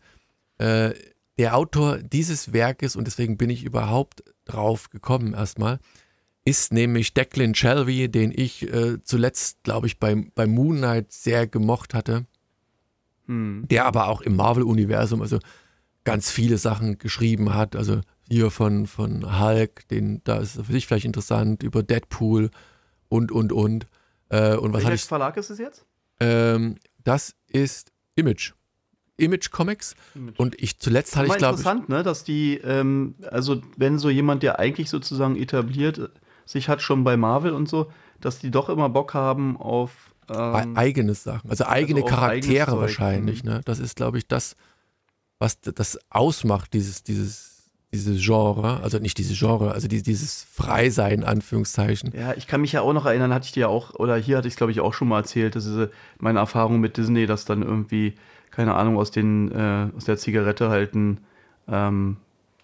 Äh, 0.59 0.91
der 1.39 1.57
Autor 1.57 1.97
dieses 1.97 2.53
Werkes, 2.53 2.95
und 2.95 3.05
deswegen 3.05 3.37
bin 3.37 3.49
ich 3.49 3.63
überhaupt 3.63 4.23
drauf 4.45 4.91
gekommen 4.91 5.33
erstmal, 5.33 5.79
ist 6.45 6.73
nämlich 6.73 7.13
Declan 7.15 7.55
Shelby, 7.55 8.09
den 8.09 8.31
ich 8.35 8.71
äh, 8.71 9.01
zuletzt, 9.01 9.63
glaube 9.63 9.87
ich, 9.87 9.99
bei, 9.99 10.15
bei 10.35 10.45
Moon 10.45 10.77
Knight 10.77 11.11
sehr 11.11 11.47
gemocht 11.47 11.95
hatte 11.95 12.27
Hm. 13.31 13.65
der 13.69 13.85
aber 13.85 14.07
auch 14.07 14.21
im 14.21 14.35
Marvel-Universum 14.35 15.21
also 15.21 15.39
ganz 16.03 16.31
viele 16.31 16.57
Sachen 16.57 16.97
geschrieben 16.97 17.53
hat. 17.53 17.77
Also 17.77 18.01
hier 18.27 18.51
von, 18.51 18.87
von 18.87 19.39
Hulk, 19.39 19.87
den, 19.87 20.21
da 20.25 20.39
ist 20.39 20.61
für 20.65 20.73
dich 20.73 20.85
vielleicht 20.85 21.05
interessant, 21.05 21.63
über 21.63 21.81
Deadpool 21.81 22.49
und, 23.07 23.31
und, 23.31 23.53
und. 23.53 23.87
Äh, 24.29 24.55
und 24.55 24.73
was 24.73 24.83
ich? 24.83 25.03
Verlag 25.05 25.37
ist 25.37 25.49
es 25.49 25.59
jetzt? 25.59 25.85
Ähm, 26.19 26.75
das 27.03 27.35
ist 27.53 27.91
Image. 28.15 28.53
Image 29.17 29.51
Comics. 29.51 29.95
Und 30.37 30.61
ich 30.61 30.79
zuletzt 30.79 31.15
hatte 31.15 31.27
ich, 31.27 31.37
glaube 31.37 31.55
ich. 31.55 31.59
interessant, 31.59 31.89
ne, 31.89 32.03
dass 32.03 32.23
die, 32.23 32.57
ähm, 32.57 33.15
also 33.29 33.61
wenn 33.77 33.99
so 33.99 34.09
jemand, 34.09 34.43
der 34.43 34.59
eigentlich 34.59 34.89
sozusagen 34.89 35.35
etabliert 35.35 36.11
sich 36.45 36.69
hat 36.69 36.81
schon 36.81 37.03
bei 37.03 37.17
Marvel 37.17 37.53
und 37.53 37.69
so, 37.69 37.91
dass 38.19 38.39
die 38.39 38.51
doch 38.51 38.69
immer 38.69 38.89
Bock 38.89 39.13
haben 39.13 39.57
auf 39.57 40.13
ähm, 40.29 40.75
eigene 40.75 41.13
Sachen, 41.13 41.49
also 41.49 41.65
eigene 41.65 42.03
auch 42.03 42.07
Charaktere 42.07 42.63
eigenes 42.63 42.81
wahrscheinlich. 42.81 43.43
mhm. 43.43 43.49
Ne? 43.49 43.61
Das 43.65 43.79
ist, 43.79 43.95
glaube 43.95 44.17
ich, 44.17 44.27
das, 44.27 44.55
was 45.39 45.59
das 45.61 45.99
ausmacht, 46.09 46.73
dieses, 46.73 47.03
dieses, 47.03 47.50
dieses 47.93 48.23
Genre. 48.23 48.79
Also 48.81 48.99
nicht 48.99 49.17
dieses 49.17 49.37
Genre, 49.37 49.71
also 49.71 49.87
die, 49.87 50.01
dieses 50.01 50.43
Freisein, 50.51 51.23
Anführungszeichen. 51.23 52.13
Ja, 52.15 52.33
ich 52.33 52.47
kann 52.47 52.61
mich 52.61 52.71
ja 52.71 52.81
auch 52.81 52.93
noch 52.93 53.05
erinnern, 53.05 53.33
hatte 53.33 53.45
ich 53.45 53.51
dir 53.51 53.61
ja 53.61 53.67
auch, 53.67 53.93
oder 53.95 54.15
hier 54.15 54.37
hatte 54.37 54.47
ich 54.47 54.53
es, 54.53 54.57
glaube 54.57 54.71
ich, 54.71 54.79
auch 54.79 54.93
schon 54.93 55.09
mal 55.09 55.19
erzählt, 55.19 55.55
dass 55.55 55.69
meine 56.19 56.39
Erfahrung 56.39 56.79
mit 56.79 56.97
Disney, 56.97 57.25
dass 57.25 57.45
dann 57.45 57.61
irgendwie, 57.61 58.13
keine 58.49 58.75
Ahnung, 58.75 58.97
aus 58.97 59.11
den, 59.11 59.51
äh, 59.51 59.87
aus 59.95 60.05
der 60.05 60.17
Zigarette 60.17 60.69
halt 60.69 60.95
ein, 60.95 61.19
ähm, 61.67 62.17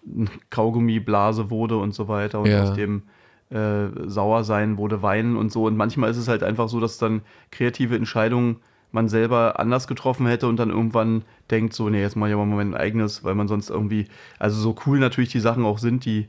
ein 0.06 0.30
Kaugummiblase 0.50 1.50
wurde 1.50 1.76
und 1.76 1.94
so 1.94 2.08
weiter 2.08 2.40
und 2.40 2.50
Ja. 2.50 2.62
aus 2.62 2.74
dem 2.74 3.02
äh, 3.50 3.88
Sauersein 4.06 4.76
wurde 4.76 5.02
Weinen 5.02 5.36
und 5.36 5.50
so. 5.50 5.64
Und 5.64 5.76
manchmal 5.76 6.10
ist 6.10 6.18
es 6.18 6.28
halt 6.28 6.42
einfach 6.42 6.68
so, 6.68 6.80
dass 6.80 6.98
dann 6.98 7.22
kreative 7.50 7.96
Entscheidungen 7.96 8.56
man 8.92 9.08
selber 9.08 9.60
anders 9.60 9.86
getroffen 9.86 10.26
hätte 10.26 10.48
und 10.48 10.56
dann 10.56 10.70
irgendwann 10.70 11.22
denkt 11.50 11.74
so, 11.74 11.88
nee, 11.88 12.00
jetzt 12.00 12.16
mache 12.16 12.30
ich 12.30 12.34
aber 12.34 12.46
mal 12.46 12.56
mein 12.56 12.74
eigenes, 12.74 13.22
weil 13.24 13.34
man 13.34 13.48
sonst 13.48 13.70
irgendwie, 13.70 14.06
also 14.38 14.58
so 14.60 14.74
cool 14.86 14.98
natürlich 14.98 15.30
die 15.30 15.40
Sachen 15.40 15.64
auch 15.64 15.78
sind, 15.78 16.04
die, 16.04 16.26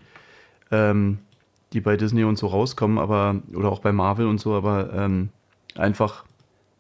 ähm, 0.72 1.19
die 1.74 1.82
bei 1.82 1.95
Disney 1.98 2.24
und 2.24 2.38
so 2.38 2.48
rauskommen, 2.48 2.98
aber, 2.98 3.36
oder 3.54 3.72
auch 3.72 3.80
bei 3.80 3.91
Marvel 3.91 4.28
und 4.28 4.39
so, 4.39 4.56
aber 4.56 4.91
ähm, 4.93 5.30
einfach, 5.76 6.26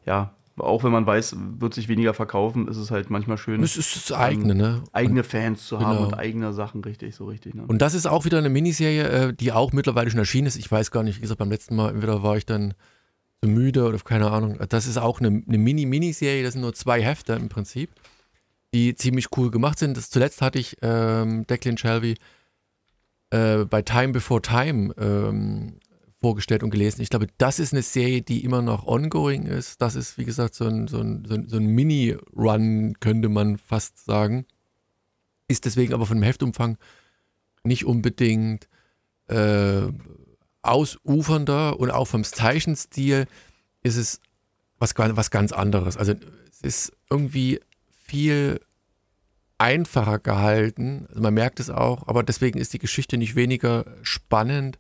ja, 0.05 0.31
auch 0.57 0.83
wenn 0.83 0.91
man 0.91 1.05
weiß, 1.05 1.37
wird 1.59 1.73
sich 1.73 1.87
weniger 1.87 2.13
verkaufen, 2.13 2.67
ist 2.67 2.75
es 2.75 2.91
halt 2.91 3.09
manchmal 3.09 3.37
schön, 3.37 3.61
Das 3.61 3.77
ist 3.77 4.09
das 4.09 4.17
eigene, 4.17 4.55
ne? 4.55 4.83
eigene 4.91 5.23
Fans 5.23 5.65
zu 5.65 5.79
haben 5.79 5.95
Genau. 5.97 6.07
und 6.07 6.13
eigene 6.15 6.51
Sachen 6.51 6.83
richtig, 6.83 7.15
so 7.15 7.25
richtig. 7.25 7.53
Ne? 7.55 7.63
Und 7.65 7.81
das 7.81 7.93
ist 7.93 8.05
auch 8.07 8.25
wieder 8.25 8.39
eine 8.39 8.49
Miniserie, 8.49 9.03
äh, 9.07 9.33
die 9.33 9.53
auch 9.53 9.71
mittlerweile 9.71 10.09
schon 10.09 10.19
erschienen 10.19 10.47
ist. 10.47 10.57
Ich 10.57 10.69
weiß 10.69 10.91
gar 10.91 11.03
nicht, 11.03 11.17
wie 11.17 11.21
gesagt, 11.21 11.39
beim 11.39 11.49
letzten 11.49 11.77
Mal 11.77 11.91
entweder 11.91 12.23
war 12.23 12.35
ich 12.35 12.45
dann 12.45 12.73
zu 13.41 13.49
müde 13.49 13.85
oder 13.85 13.97
keine 13.99 14.31
Ahnung. 14.31 14.57
Das 14.69 14.87
ist 14.87 14.97
auch 14.97 15.19
eine, 15.19 15.43
eine 15.47 15.57
Mini-Miniserie, 15.57 16.43
das 16.43 16.53
sind 16.53 16.61
nur 16.61 16.73
zwei 16.73 17.01
Hefte 17.01 17.33
im 17.33 17.49
Prinzip, 17.49 17.89
die 18.73 18.95
ziemlich 18.95 19.27
cool 19.37 19.51
gemacht 19.51 19.79
sind. 19.79 19.97
Das, 19.97 20.09
zuletzt 20.09 20.41
hatte 20.41 20.59
ich 20.59 20.77
ähm, 20.81 21.45
Declan 21.47 21.77
Shelby 21.77 22.15
äh, 23.31 23.65
bei 23.65 23.81
Time 23.81 24.09
Before 24.09 24.41
Time 24.41 24.93
ähm, 24.97 25.79
vorgestellt 26.19 26.63
und 26.63 26.69
gelesen. 26.69 27.01
Ich 27.01 27.09
glaube, 27.09 27.27
das 27.37 27.59
ist 27.59 27.73
eine 27.73 27.81
Serie, 27.81 28.21
die 28.21 28.43
immer 28.43 28.61
noch 28.61 28.85
ongoing 28.85 29.43
ist. 29.45 29.81
Das 29.81 29.95
ist, 29.95 30.17
wie 30.17 30.25
gesagt, 30.25 30.53
so 30.53 30.65
ein, 30.65 30.87
so 30.87 30.99
ein, 30.99 31.23
so 31.25 31.35
ein, 31.35 31.47
so 31.47 31.57
ein 31.57 31.65
Mini-Run, 31.65 32.95
könnte 32.99 33.29
man 33.29 33.57
fast 33.57 34.03
sagen. 34.03 34.45
Ist 35.47 35.65
deswegen 35.65 35.93
aber 35.93 36.05
von 36.05 36.17
dem 36.17 36.23
Heftumfang 36.23 36.77
nicht 37.63 37.85
unbedingt 37.85 38.67
äh, 39.27 39.87
ausufernder 40.61 41.79
und 41.79 41.91
auch 41.91 42.05
vom 42.05 42.23
Zeichenstil 42.23 43.25
ist 43.83 43.97
es 43.97 44.21
was, 44.77 44.93
was 44.97 45.31
ganz 45.31 45.51
anderes. 45.51 45.97
Also 45.97 46.13
es 46.51 46.61
ist 46.61 46.93
irgendwie 47.09 47.59
viel 48.05 48.59
einfacher 49.57 50.19
gehalten. 50.19 51.05
Also 51.09 51.21
man 51.21 51.33
merkt 51.33 51.59
es 51.59 51.69
auch, 51.69 52.07
aber 52.07 52.23
deswegen 52.23 52.59
ist 52.59 52.73
die 52.73 52.79
Geschichte 52.79 53.17
nicht 53.17 53.35
weniger 53.35 53.85
spannend. 54.01 54.79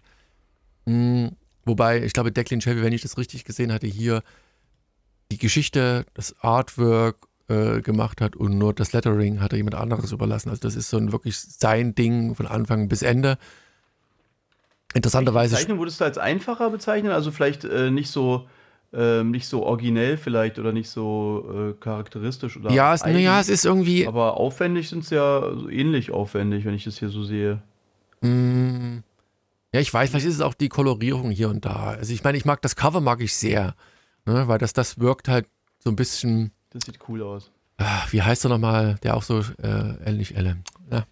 Hm, 0.85 1.31
wobei, 1.65 2.03
ich 2.03 2.13
glaube, 2.13 2.31
Declan 2.31 2.61
Chevy, 2.61 2.81
wenn 2.81 2.93
ich 2.93 3.01
das 3.01 3.17
richtig 3.17 3.43
gesehen 3.43 3.71
hatte, 3.71 3.87
hier 3.87 4.23
die 5.31 5.37
Geschichte, 5.37 6.05
das 6.13 6.35
Artwork 6.41 7.27
äh, 7.49 7.81
gemacht 7.81 8.21
hat 8.21 8.35
und 8.35 8.57
nur 8.57 8.73
das 8.73 8.93
Lettering 8.93 9.41
hat 9.41 9.53
er 9.53 9.57
jemand 9.57 9.75
anderes 9.75 10.11
überlassen. 10.11 10.49
Also 10.49 10.61
das 10.61 10.75
ist 10.75 10.89
so 10.89 10.97
ein 10.97 11.11
wirklich 11.11 11.37
sein 11.39 11.93
Ding 11.93 12.33
von 12.35 12.47
Anfang 12.47 12.87
bis 12.87 13.01
Ende. 13.01 13.37
Interessanterweise. 14.93 15.55
Zeichnen 15.55 15.79
würdest 15.79 16.01
du 16.01 16.05
als 16.05 16.17
einfacher 16.17 16.69
bezeichnen? 16.69 17.11
Also 17.11 17.31
vielleicht 17.31 17.63
äh, 17.63 17.91
nicht 17.91 18.09
so 18.09 18.47
ähm, 18.91 19.31
nicht 19.31 19.47
so 19.47 19.63
originell 19.63 20.17
vielleicht 20.17 20.57
oder 20.57 20.71
nicht 20.71 20.89
so 20.89 21.45
äh, 21.53 21.73
charakteristisch 21.79 22.57
oder. 22.57 22.71
Ja, 22.71 22.93
es, 22.93 23.03
naja, 23.03 23.39
es 23.39 23.49
ist 23.49 23.65
irgendwie. 23.65 24.07
Aber 24.07 24.37
aufwendig 24.37 24.89
sind 24.89 25.03
es 25.03 25.11
ja 25.11 25.43
ähnlich 25.69 26.11
aufwendig, 26.11 26.65
wenn 26.65 26.73
ich 26.73 26.85
das 26.85 26.97
hier 26.97 27.09
so 27.09 27.23
sehe. 27.23 27.61
Mm, 28.21 28.99
ja, 29.73 29.79
ich 29.79 29.93
weiß, 29.93 30.09
vielleicht 30.09 30.25
ist 30.25 30.35
es 30.35 30.41
auch 30.41 30.55
die 30.55 30.69
Kolorierung 30.69 31.29
hier 31.29 31.49
und 31.49 31.65
da. 31.65 31.89
Also 31.91 32.13
ich 32.13 32.23
meine, 32.23 32.37
ich 32.37 32.45
mag 32.45 32.61
das 32.63 32.75
Cover, 32.75 32.99
mag 32.99 33.21
ich 33.21 33.35
sehr. 33.35 33.75
Ne, 34.25 34.47
weil 34.47 34.57
das, 34.57 34.73
das 34.73 34.99
wirkt 34.99 35.27
halt 35.27 35.45
so 35.77 35.91
ein 35.91 35.95
bisschen. 35.95 36.51
Das 36.71 36.85
sieht 36.85 36.97
cool 37.07 37.21
aus. 37.21 37.51
Ach, 37.77 38.11
wie 38.11 38.21
heißt 38.21 38.45
er 38.45 38.49
nochmal, 38.49 38.95
der 39.03 39.15
auch 39.15 39.23
so 39.23 39.39
äh, 39.61 40.03
ähnlich 40.03 40.35
Elle? 40.35 40.57
Ja. 40.91 41.05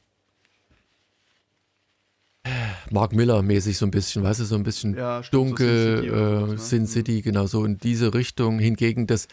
Mark 2.92 3.14
Miller-mäßig 3.14 3.78
so 3.78 3.86
ein 3.86 3.92
bisschen, 3.92 4.24
weißt 4.24 4.40
du, 4.40 4.46
so 4.46 4.56
ein 4.56 4.64
bisschen 4.64 4.96
ja, 4.96 5.22
dunkel, 5.32 5.98
so 5.98 6.06
Sin, 6.06 6.08
City, 6.08 6.18
äh, 6.18 6.48
ne? 6.48 6.58
Sin 6.58 6.88
City, 6.88 7.22
genau 7.22 7.48
so 7.48 7.66
in 7.66 7.78
diese 7.78 8.14
Richtung. 8.14 8.60
Hingegen 8.60 9.08
das, 9.08 9.28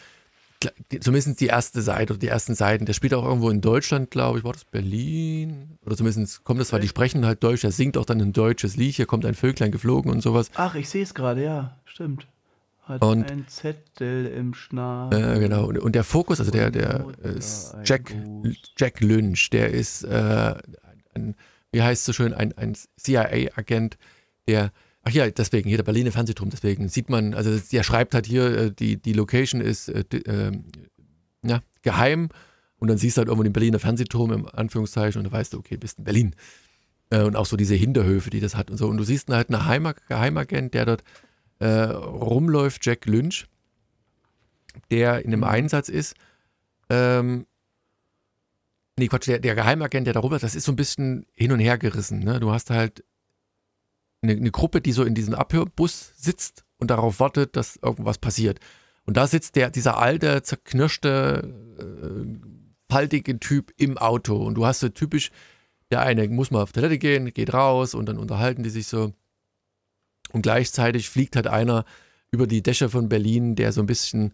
zumindest 0.99 1.39
die 1.39 1.47
erste 1.47 1.81
Seite 1.81 2.13
oder 2.13 2.19
die 2.19 2.27
ersten 2.27 2.55
Seiten, 2.55 2.85
der 2.85 2.93
spielt 2.93 3.13
auch 3.13 3.25
irgendwo 3.25 3.49
in 3.49 3.61
Deutschland, 3.61 4.11
glaube 4.11 4.39
ich, 4.39 4.43
war 4.43 4.53
das 4.53 4.65
Berlin? 4.65 5.77
Oder 5.85 5.97
zumindest 5.97 6.43
kommt 6.43 6.59
das, 6.59 6.71
weil 6.73 6.81
die 6.81 6.87
sprechen 6.87 7.25
halt 7.25 7.43
Deutsch, 7.43 7.63
er 7.63 7.71
singt 7.71 7.97
auch 7.97 8.05
dann 8.05 8.21
ein 8.21 8.33
deutsches 8.33 8.75
Lied, 8.75 8.95
hier 8.95 9.05
kommt 9.05 9.25
ein 9.25 9.35
Vöglein 9.35 9.71
geflogen 9.71 10.11
und 10.11 10.21
sowas. 10.21 10.49
Ach, 10.55 10.75
ich 10.75 10.89
sehe 10.89 11.03
es 11.03 11.13
gerade, 11.13 11.43
ja, 11.43 11.77
stimmt. 11.85 12.27
Hat 12.83 13.03
und, 13.03 13.31
ein 13.31 13.47
Zettel 13.47 14.27
im 14.27 14.53
Schnabel. 14.53 15.37
Äh, 15.37 15.39
genau, 15.39 15.65
und, 15.65 15.79
und, 15.79 15.95
der 15.95 16.03
Fokus, 16.03 16.39
also 16.39 16.51
der, 16.51 16.69
der 16.69 17.07
ist 17.23 17.75
Jack, 17.83 18.15
Jack 18.77 19.01
Lynch, 19.01 19.49
der 19.49 19.71
ist 19.71 20.03
äh, 20.03 20.53
ein 21.15 21.35
wie 21.75 21.81
heißt 21.81 21.99
es 21.99 22.05
so 22.05 22.13
schön, 22.13 22.33
ein, 22.33 22.57
ein 22.57 22.73
CIA-Agent, 22.97 23.97
der, 24.47 24.71
ach 25.03 25.11
ja, 25.11 25.29
deswegen, 25.29 25.67
hier 25.67 25.77
der 25.77 25.83
Berliner 25.83 26.13
Fernsehturm, 26.13 26.49
deswegen 26.49 26.87
sieht 26.87 27.09
man, 27.09 27.33
also 27.33 27.59
der 27.59 27.83
schreibt 27.83 28.13
halt 28.13 28.25
hier, 28.25 28.45
äh, 28.57 28.71
die, 28.71 28.95
die 28.95 29.11
Location 29.11 29.59
ist 29.59 29.89
äh, 29.89 30.05
äh, 30.15 30.57
ja, 31.43 31.59
geheim 31.81 32.29
und 32.77 32.87
dann 32.87 32.97
siehst 32.97 33.17
du 33.17 33.19
halt 33.19 33.27
irgendwo 33.27 33.43
den 33.43 33.51
Berliner 33.51 33.79
Fernsehturm 33.79 34.31
im 34.31 34.47
Anführungszeichen 34.47 35.19
und 35.19 35.25
dann 35.25 35.33
weißt 35.33 35.51
du, 35.51 35.57
okay, 35.57 35.75
bist 35.75 35.97
in 35.97 36.05
Berlin. 36.05 36.35
Äh, 37.09 37.23
und 37.23 37.35
auch 37.35 37.45
so 37.45 37.57
diese 37.57 37.75
Hinterhöfe, 37.75 38.29
die 38.29 38.39
das 38.39 38.55
hat 38.55 38.71
und 38.71 38.77
so. 38.77 38.87
Und 38.87 38.95
du 38.95 39.03
siehst 39.03 39.29
halt 39.29 39.49
einen 39.49 39.65
Heim 39.65 39.91
Geheimagent, 40.07 40.73
der 40.73 40.85
dort 40.85 41.03
äh, 41.59 41.67
rumläuft, 41.67 42.85
Jack 42.85 43.05
Lynch, 43.05 43.47
der 44.91 45.25
in 45.25 45.33
einem 45.33 45.41
mhm. 45.41 45.47
Einsatz 45.47 45.89
ist. 45.89 46.15
Ähm, 46.89 47.45
Nee, 48.97 49.07
Quatsch, 49.07 49.27
der, 49.27 49.39
der 49.39 49.55
Geheimagent, 49.55 50.07
der 50.07 50.13
darüber, 50.13 50.39
das 50.39 50.55
ist 50.55 50.65
so 50.65 50.71
ein 50.71 50.77
bisschen 50.77 51.25
hin 51.33 51.51
und 51.51 51.59
her 51.59 51.77
gerissen. 51.77 52.19
Ne? 52.19 52.39
Du 52.39 52.51
hast 52.51 52.69
halt 52.69 53.03
eine, 54.21 54.33
eine 54.33 54.51
Gruppe, 54.51 54.81
die 54.81 54.93
so 54.93 55.03
in 55.03 55.15
diesem 55.15 55.33
Abhörbus 55.33 56.13
sitzt 56.15 56.65
und 56.77 56.91
darauf 56.91 57.19
wartet, 57.19 57.55
dass 57.55 57.77
irgendwas 57.77 58.17
passiert. 58.17 58.59
Und 59.05 59.17
da 59.17 59.27
sitzt 59.27 59.55
der, 59.55 59.69
dieser 59.69 59.97
alte, 59.97 60.41
zerknirschte, 60.43 61.53
äh, 61.79 62.91
faltige 62.91 63.39
Typ 63.39 63.73
im 63.77 63.97
Auto. 63.97 64.37
Und 64.37 64.55
du 64.55 64.65
hast 64.65 64.79
so 64.79 64.89
typisch, 64.89 65.31
der 65.91 66.01
eine 66.01 66.27
muss 66.29 66.51
mal 66.51 66.63
auf 66.63 66.71
Toilette 66.71 66.97
gehen, 66.97 67.33
geht 67.33 67.53
raus 67.53 67.93
und 67.93 68.07
dann 68.07 68.17
unterhalten 68.17 68.63
die 68.63 68.69
sich 68.69 68.87
so. 68.87 69.13
Und 70.31 70.41
gleichzeitig 70.41 71.09
fliegt 71.09 71.35
halt 71.35 71.47
einer 71.47 71.85
über 72.31 72.47
die 72.47 72.63
Dächer 72.63 72.89
von 72.89 73.09
Berlin, 73.09 73.55
der 73.55 73.71
so 73.71 73.81
ein 73.81 73.87
bisschen 73.87 74.33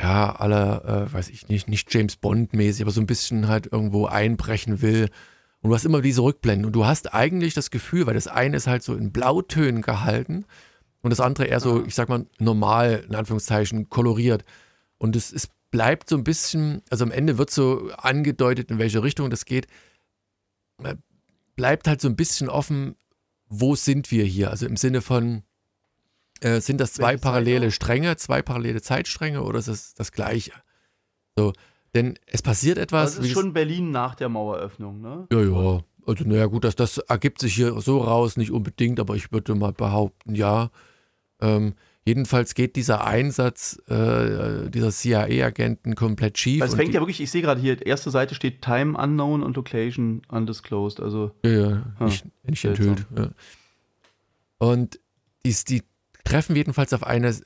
ja, 0.00 0.34
aller, 0.34 0.84
äh, 0.84 1.12
weiß 1.12 1.28
ich 1.30 1.48
nicht, 1.48 1.68
nicht 1.68 1.92
James 1.92 2.16
Bond-mäßig, 2.16 2.82
aber 2.82 2.90
so 2.90 3.00
ein 3.00 3.06
bisschen 3.06 3.48
halt 3.48 3.70
irgendwo 3.72 4.06
einbrechen 4.06 4.80
will. 4.80 5.10
Und 5.60 5.70
du 5.70 5.74
hast 5.74 5.84
immer 5.84 6.02
diese 6.02 6.22
Rückblenden. 6.22 6.66
Und 6.66 6.72
du 6.72 6.86
hast 6.86 7.12
eigentlich 7.14 7.54
das 7.54 7.70
Gefühl, 7.70 8.06
weil 8.06 8.14
das 8.14 8.28
eine 8.28 8.56
ist 8.56 8.68
halt 8.68 8.82
so 8.82 8.94
in 8.94 9.12
Blautönen 9.12 9.82
gehalten 9.82 10.44
und 11.02 11.10
das 11.10 11.20
andere 11.20 11.46
eher 11.46 11.60
so, 11.60 11.84
ich 11.84 11.94
sag 11.94 12.08
mal, 12.08 12.26
normal, 12.38 13.04
in 13.08 13.14
Anführungszeichen, 13.14 13.88
koloriert. 13.88 14.44
Und 14.98 15.16
es, 15.16 15.32
es 15.32 15.48
bleibt 15.70 16.08
so 16.08 16.16
ein 16.16 16.24
bisschen, 16.24 16.82
also 16.90 17.04
am 17.04 17.10
Ende 17.10 17.38
wird 17.38 17.50
so 17.50 17.90
angedeutet, 17.96 18.70
in 18.70 18.78
welche 18.78 19.02
Richtung 19.02 19.30
das 19.30 19.44
geht. 19.44 19.66
Äh, 20.82 20.96
bleibt 21.56 21.88
halt 21.88 22.00
so 22.00 22.08
ein 22.08 22.16
bisschen 22.16 22.48
offen, 22.48 22.94
wo 23.48 23.74
sind 23.74 24.10
wir 24.10 24.24
hier? 24.24 24.50
Also 24.50 24.66
im 24.66 24.76
Sinne 24.76 25.00
von, 25.00 25.42
äh, 26.40 26.60
sind 26.60 26.80
das 26.80 26.92
zwei 26.92 27.16
parallele 27.16 27.70
Stränge, 27.70 28.16
zwei 28.16 28.42
parallele 28.42 28.82
Zeitstränge 28.82 29.42
oder 29.42 29.58
ist 29.58 29.68
es 29.68 29.94
das 29.94 30.12
gleiche? 30.12 30.52
So, 31.36 31.52
denn 31.94 32.18
es 32.26 32.42
passiert 32.42 32.78
etwas. 32.78 33.16
Das 33.16 33.24
ist 33.24 33.32
schon 33.32 33.52
Berlin 33.52 33.90
nach 33.90 34.14
der 34.14 34.28
Maueröffnung, 34.28 35.00
ne? 35.00 35.26
Ja, 35.32 35.40
ja. 35.40 35.80
Also, 36.06 36.24
naja, 36.24 36.46
gut, 36.46 36.64
das, 36.64 36.74
das 36.74 36.98
ergibt 36.98 37.40
sich 37.40 37.54
hier 37.54 37.80
so 37.80 37.98
raus, 37.98 38.36
nicht 38.36 38.50
unbedingt, 38.50 38.98
aber 38.98 39.14
ich 39.14 39.30
würde 39.30 39.54
mal 39.54 39.72
behaupten, 39.72 40.34
ja. 40.34 40.70
Ähm, 41.40 41.74
jedenfalls 42.06 42.54
geht 42.54 42.76
dieser 42.76 43.06
Einsatz 43.06 43.78
äh, 43.88 44.70
dieser 44.70 44.90
CIA-Agenten 44.90 45.94
komplett 45.94 46.38
schief. 46.38 46.62
Es 46.62 46.74
fängt 46.74 46.94
ja 46.94 47.00
wirklich, 47.00 47.20
ich 47.20 47.30
sehe 47.30 47.42
gerade 47.42 47.60
hier, 47.60 47.84
erste 47.86 48.10
Seite 48.10 48.34
steht 48.34 48.62
Time 48.62 48.96
Unknown 48.96 49.42
und 49.42 49.54
Location 49.56 50.22
Undisclosed. 50.28 51.00
Also, 51.00 51.32
ja, 51.44 51.50
ja, 51.50 51.82
ah, 51.98 52.04
nicht, 52.04 52.24
nicht 52.42 52.64
enthüllt. 52.64 53.06
Ja. 53.14 53.30
Und 54.58 54.98
die, 55.44 55.54
die 55.68 55.82
treffen 56.28 56.56
jedenfalls 56.56 56.92
auf 56.92 57.04
eine 57.04 57.28
äh, 57.28 57.40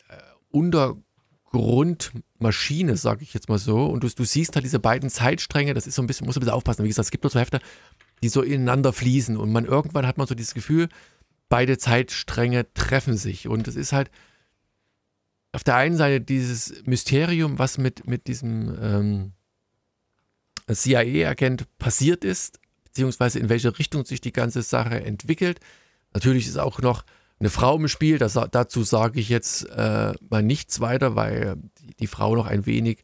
Untergrundmaschine, 0.51 2.97
sage 2.97 3.23
ich 3.23 3.33
jetzt 3.33 3.49
mal 3.49 3.59
so. 3.59 3.87
Und 3.87 4.03
du, 4.03 4.09
du, 4.09 4.25
siehst 4.25 4.57
halt 4.57 4.65
diese 4.65 4.81
beiden 4.81 5.09
Zeitstränge, 5.09 5.73
das 5.73 5.87
ist 5.87 5.95
so 5.95 6.03
ein 6.03 6.09
bisschen, 6.09 6.27
muss 6.27 6.37
ein 6.37 6.41
bisschen 6.41 6.55
aufpassen. 6.55 6.83
Wie 6.85 6.89
gesagt, 6.89 7.07
es 7.07 7.13
gibt 7.13 7.23
nur 7.23 7.31
so 7.31 7.39
Hefte, 7.39 7.61
die 8.23 8.29
so 8.29 8.43
ineinander 8.43 8.93
fließen. 8.93 9.37
Und 9.37 9.53
man 9.53 9.67
irgendwann 9.67 10.05
hat 10.07 10.19
man 10.19 10.27
so 10.27 10.35
dieses 10.35 10.55
Gefühl, 10.55 10.89
beide 11.49 11.79
Zeitstränge 11.79 12.67
treffen 12.75 13.17
sich. 13.17 13.47
Und 13.47 13.69
es 13.69 13.77
ist 13.77 13.93
halt 13.93 14.11
auf 15.53 15.63
der 15.63 15.77
einen 15.77 15.97
Seite 15.97 16.21
dieses 16.21 16.83
Mysterium, 16.85 17.61
was 17.61 17.79
mit, 17.79 18.09
mit 18.09 18.27
diesem 18.27 18.77
ähm, 18.81 19.33
CIA-Agent 20.73 21.69
passiert 21.79 22.25
ist, 22.25 22.59
beziehungsweise 22.85 23.39
in 23.39 23.49
welche 23.49 23.79
Richtung 23.79 24.05
sich 24.07 24.21
die 24.21 24.33
ganze 24.33 24.63
Sache 24.63 25.05
entwickelt. 25.05 25.61
Natürlich 26.15 26.49
ist 26.49 26.59
auch 26.59 26.81
noch 26.81 27.05
eine 27.43 27.51
Frau 27.51 27.77
im 27.77 27.89
Spiel. 27.89 28.19
Das, 28.19 28.39
dazu 28.53 28.85
sage 28.85 29.19
ich 29.19 29.29
jetzt 29.29 29.69
äh, 29.71 30.13
mal 30.31 30.43
nichts 30.43 30.81
weiter, 30.81 31.17
weil 31.17 31.57
die, 31.79 31.95
die, 31.95 32.07
Frau 32.07 32.37
noch 32.37 32.47
ein 32.47 32.67
wenig 32.67 33.03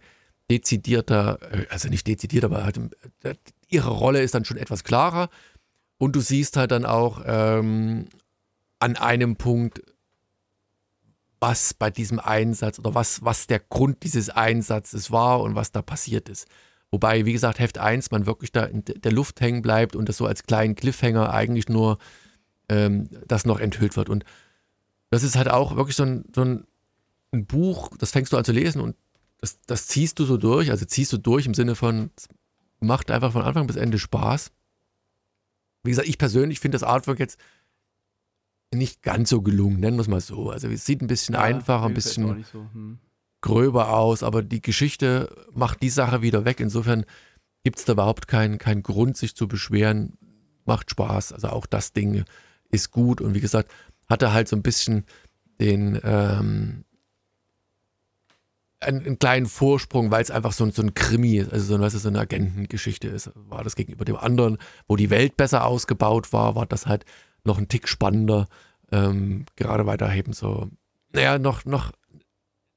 dezidierter, 0.48 1.38
äh, 1.53 1.66
also 1.70 1.88
nicht 1.88 2.07
dezidiert, 2.07 2.44
aber 2.44 2.64
halt, 2.64 2.79
ihre 3.68 3.90
Rolle 3.90 4.22
ist 4.22 4.35
dann 4.35 4.44
schon 4.44 4.57
etwas 4.57 4.85
klarer. 4.85 5.29
Und 5.98 6.14
du 6.14 6.20
siehst 6.20 6.57
halt 6.57 6.70
dann 6.70 6.87
auch 6.87 7.22
ähm, 7.27 8.07
an 8.79 8.96
einem 8.96 9.35
Punkt, 9.35 9.83
was 11.40 11.74
bei 11.74 11.90
diesem 11.90 12.20
Einsatz 12.20 12.79
oder 12.79 12.94
was, 12.94 13.24
was 13.24 13.48
der 13.48 13.59
Grund 13.59 14.05
dieses 14.05 14.31
Einsatzes 14.31 15.11
war 15.11 15.40
und 15.40 15.57
was 15.57 15.72
da 15.72 15.83
passiert 15.83 16.29
ist. 16.29 16.46
Wobei, 16.92 17.27
wie 17.27 17.33
gesagt, 17.33 17.59
Heft 17.59 17.79
1 17.79 18.12
man 18.12 18.27
wirklich 18.27 18.53
da 18.53 18.64
in 18.64 18.85
der 18.85 19.12
Luft 19.12 19.40
hängen 19.40 19.62
bleibt 19.62 19.96
und 19.96 20.09
das 20.09 20.16
so 20.16 20.27
als 20.27 20.44
kleinen 20.44 20.77
Cliffhanger 20.77 21.33
eigentlich 21.33 21.68
nur 21.68 21.98
ähm, 22.68 23.09
das 23.26 23.44
noch 23.44 23.61
enthüllt 23.61 23.96
wird. 23.96 24.09
Und 24.09 24.24
das 25.11 25.22
ist 25.22 25.37
halt 25.37 25.48
auch 25.48 25.76
wirklich 25.76 25.96
so 25.96 26.04
ein, 26.04 26.24
so 26.35 26.42
ein, 26.42 26.66
ein 27.33 27.46
Buch, 27.46 27.96
das 27.98 28.11
fängst 28.12 28.33
du 28.33 28.37
an 28.37 28.44
zu 28.44 28.52
lesen 28.52 28.81
und 28.81 28.96
das, 29.38 29.61
das, 29.66 29.87
ziehst 29.87 30.18
du 30.18 30.24
so 30.24 30.37
durch, 30.37 30.70
also 30.70 30.85
ziehst 30.85 31.12
du 31.12 31.18
durch 31.18 31.46
im 31.46 31.54
Sinne 31.54 31.74
von, 31.74 32.11
macht 32.81 33.11
einfach 33.11 33.33
von 33.33 33.42
Anfang 33.42 33.66
bis 33.66 33.76
Ende 33.76 33.98
Spaß. 33.98 34.50
Wie 35.85 35.90
gesagt, 35.90 36.09
ich 36.09 36.18
persönlich 36.18 36.61
finde 36.61 36.76
das 36.76 36.83
Artwork 36.83 37.20
jetzt 37.20 37.38
nicht 38.74 39.02
ganz 39.02 39.31
so 39.31 39.40
gelungen, 39.40 39.81
nennen 39.81 39.96
wir 39.96 40.02
es 40.02 40.09
mal 40.09 40.20
so. 40.20 40.50
Also 40.50 40.68
es 40.68 40.85
sieht 40.85 41.00
ein 41.00 41.07
bisschen 41.07 41.35
ja, 41.35 41.42
einfacher, 41.42 41.87
ein 41.87 41.94
bisschen 41.94 42.44
so. 42.52 42.66
hm. 42.72 42.98
gröber 43.40 43.94
aus, 43.94 44.22
aber 44.22 44.42
die 44.42 44.61
Geschichte 44.61 45.46
macht 45.54 45.83
die 45.83 45.90
Sache 45.90 46.20
wieder 46.20 46.44
weg. 46.44 46.61
Insofern 46.61 47.04
gibt 47.62 47.78
es 47.78 47.85
da 47.85 47.92
überhaupt 47.92 48.28
keinen 48.28 48.59
kein 48.59 48.83
Grund, 48.83 49.16
sich 49.16 49.35
zu 49.35 49.48
beschweren. 49.48 50.18
Macht 50.64 50.90
Spaß. 50.90 51.33
Also 51.33 51.48
auch 51.48 51.64
das 51.64 51.92
Ding 51.92 52.24
ist 52.70 52.90
gut 52.90 53.20
und 53.20 53.35
wie 53.35 53.40
gesagt, 53.40 53.70
hatte 54.09 54.33
halt 54.33 54.48
so 54.48 54.57
ein 54.57 54.62
bisschen 54.62 55.04
den 55.61 56.00
ähm, 56.04 56.85
einen, 58.81 59.04
einen, 59.04 59.18
kleinen 59.18 59.46
Vorsprung, 59.46 60.11
weil 60.11 60.22
es 60.22 60.31
einfach 60.31 60.52
so, 60.52 60.68
so 60.70 60.83
ein 60.83 60.94
Krimi 60.94 61.38
ist, 61.38 61.52
also 61.52 61.76
so, 61.76 61.83
weißt 61.83 61.96
du, 61.96 61.98
so 61.98 62.09
eine 62.09 62.20
Agentengeschichte 62.20 63.09
ist. 63.09 63.31
War 63.35 63.64
das 63.64 63.74
gegenüber 63.74 64.04
dem 64.04 64.16
anderen, 64.16 64.59
wo 64.87 64.96
die 64.96 65.11
Welt 65.11 65.37
besser 65.37 65.64
ausgebaut 65.64 66.33
war, 66.33 66.54
war 66.54 66.66
das 66.66 66.87
halt 66.87 67.04
noch 67.44 67.59
ein 67.59 67.68
Tick 67.68 67.88
spannender. 67.88 68.46
Ähm, 68.92 69.46
gerade 69.57 69.85
weil 69.87 69.96
da 69.96 70.14
eben 70.14 70.33
so, 70.33 70.70
naja, 71.12 71.38
noch, 71.38 71.64
noch 71.64 71.92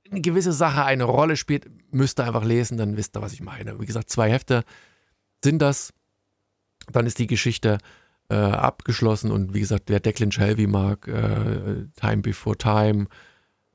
eine 0.09 0.21
gewisse 0.21 0.51
Sache 0.51 0.83
eine 0.83 1.03
Rolle 1.03 1.37
spielt, 1.37 1.69
müsst 1.93 2.19
ihr 2.19 2.25
einfach 2.25 2.43
lesen, 2.43 2.77
dann 2.77 2.97
wisst 2.97 3.15
ihr, 3.15 3.21
was 3.21 3.33
ich 3.33 3.41
meine. 3.41 3.79
Wie 3.79 3.85
gesagt, 3.85 4.09
zwei 4.09 4.29
Hefte 4.29 4.63
sind 5.43 5.61
das. 5.61 5.93
Dann 6.91 7.05
ist 7.05 7.19
die 7.19 7.27
Geschichte 7.27 7.77
äh, 8.31 8.35
abgeschlossen 8.35 9.29
und 9.29 9.53
wie 9.53 9.59
gesagt, 9.59 9.83
wer 9.87 9.99
Declan 9.99 10.31
Shelby 10.31 10.65
mag, 10.65 11.05
äh, 11.07 11.87
Time 11.99 12.21
Before 12.21 12.57
Time, 12.57 13.07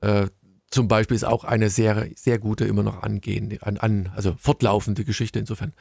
äh, 0.01 0.29
zum 0.71 0.89
Beispiel 0.89 1.15
ist 1.15 1.25
auch 1.25 1.45
eine 1.45 1.69
sehr, 1.69 2.09
sehr 2.17 2.39
gute, 2.39 2.65
immer 2.65 2.83
noch 2.83 3.03
angehende, 3.03 3.59
an, 3.61 3.77
an, 3.77 4.11
also 4.17 4.35
fortlaufende 4.39 5.05
Geschichte. 5.05 5.39
Insofern 5.39 5.75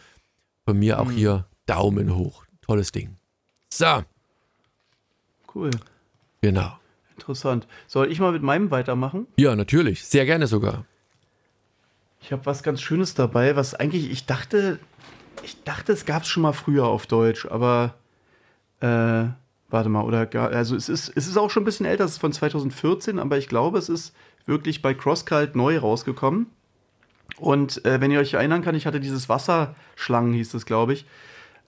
von 0.66 0.78
mir 0.78 1.00
auch 1.00 1.06
mhm. 1.06 1.12
hier 1.12 1.46
Daumen 1.66 2.16
hoch. 2.16 2.44
Tolles 2.62 2.92
Ding. 2.92 3.16
So. 3.72 4.04
Cool. 5.54 5.72
Genau. 6.42 6.78
Interessant. 7.12 7.68
Soll 7.88 8.12
ich 8.12 8.20
mal 8.20 8.34
mit 8.34 8.44
meinem 8.44 8.72
weitermachen? 8.72 9.26
Ja, 9.38 9.56
natürlich. 9.56 10.04
Sehr 10.04 10.26
gerne 10.26 10.48
sogar. 10.48 10.86
Ich 12.20 12.34
habe 12.34 12.46
was 12.46 12.62
ganz 12.62 12.82
Schönes 12.82 13.14
dabei, 13.14 13.56
was 13.56 13.74
eigentlich, 13.74 14.12
ich 14.12 14.26
dachte, 14.26 14.80
ich 15.44 15.64
dachte, 15.64 15.94
es 15.94 16.06
gab 16.06 16.24
es 16.24 16.28
schon 16.28 16.44
mal 16.44 16.54
früher 16.54 16.86
auf 16.86 17.08
Deutsch, 17.08 17.46
aber 17.46 17.96
äh, 18.82 19.26
warte 19.70 19.90
mal, 19.90 20.04
oder 20.04 20.26
gar, 20.26 20.50
also 20.50 20.76
es 20.76 20.90
ist, 20.90 21.12
es 21.16 21.28
ist 21.28 21.38
auch 21.38 21.50
schon 21.50 21.64
ein 21.64 21.66
bisschen 21.66 21.86
älter, 21.86 22.06
es 22.06 22.14
ist 22.14 22.18
von 22.20 22.34
2014, 22.34 23.20
aber 23.20 23.38
ich 23.38 23.48
glaube, 23.48 23.78
es 23.78 23.90
ist 23.90 24.16
wirklich 24.46 24.82
bei 24.82 24.94
CrossCult 24.94 25.56
neu 25.56 25.78
rausgekommen. 25.80 26.48
Und 27.38 27.84
äh, 27.86 28.00
wenn 28.00 28.12
ihr 28.12 28.20
euch 28.20 28.36
erinnern 28.36 28.62
kann, 28.62 28.76
ich 28.76 28.86
hatte 28.86 29.00
dieses 29.00 29.28
Wasserschlangen, 29.28 30.34
hieß 30.34 30.54
es, 30.54 30.66
glaube 30.66 30.94
ich, 30.94 31.06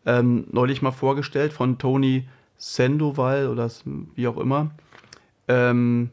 ähm, 0.06 0.46
neulich 0.52 0.82
mal 0.82 0.92
vorgestellt 0.92 1.52
von 1.52 1.78
Tony 1.78 2.28
Sandoval 2.58 3.48
oder 3.48 3.70
wie 4.16 4.28
auch 4.28 4.38
immer. 4.38 4.72
Ähm, 5.48 6.12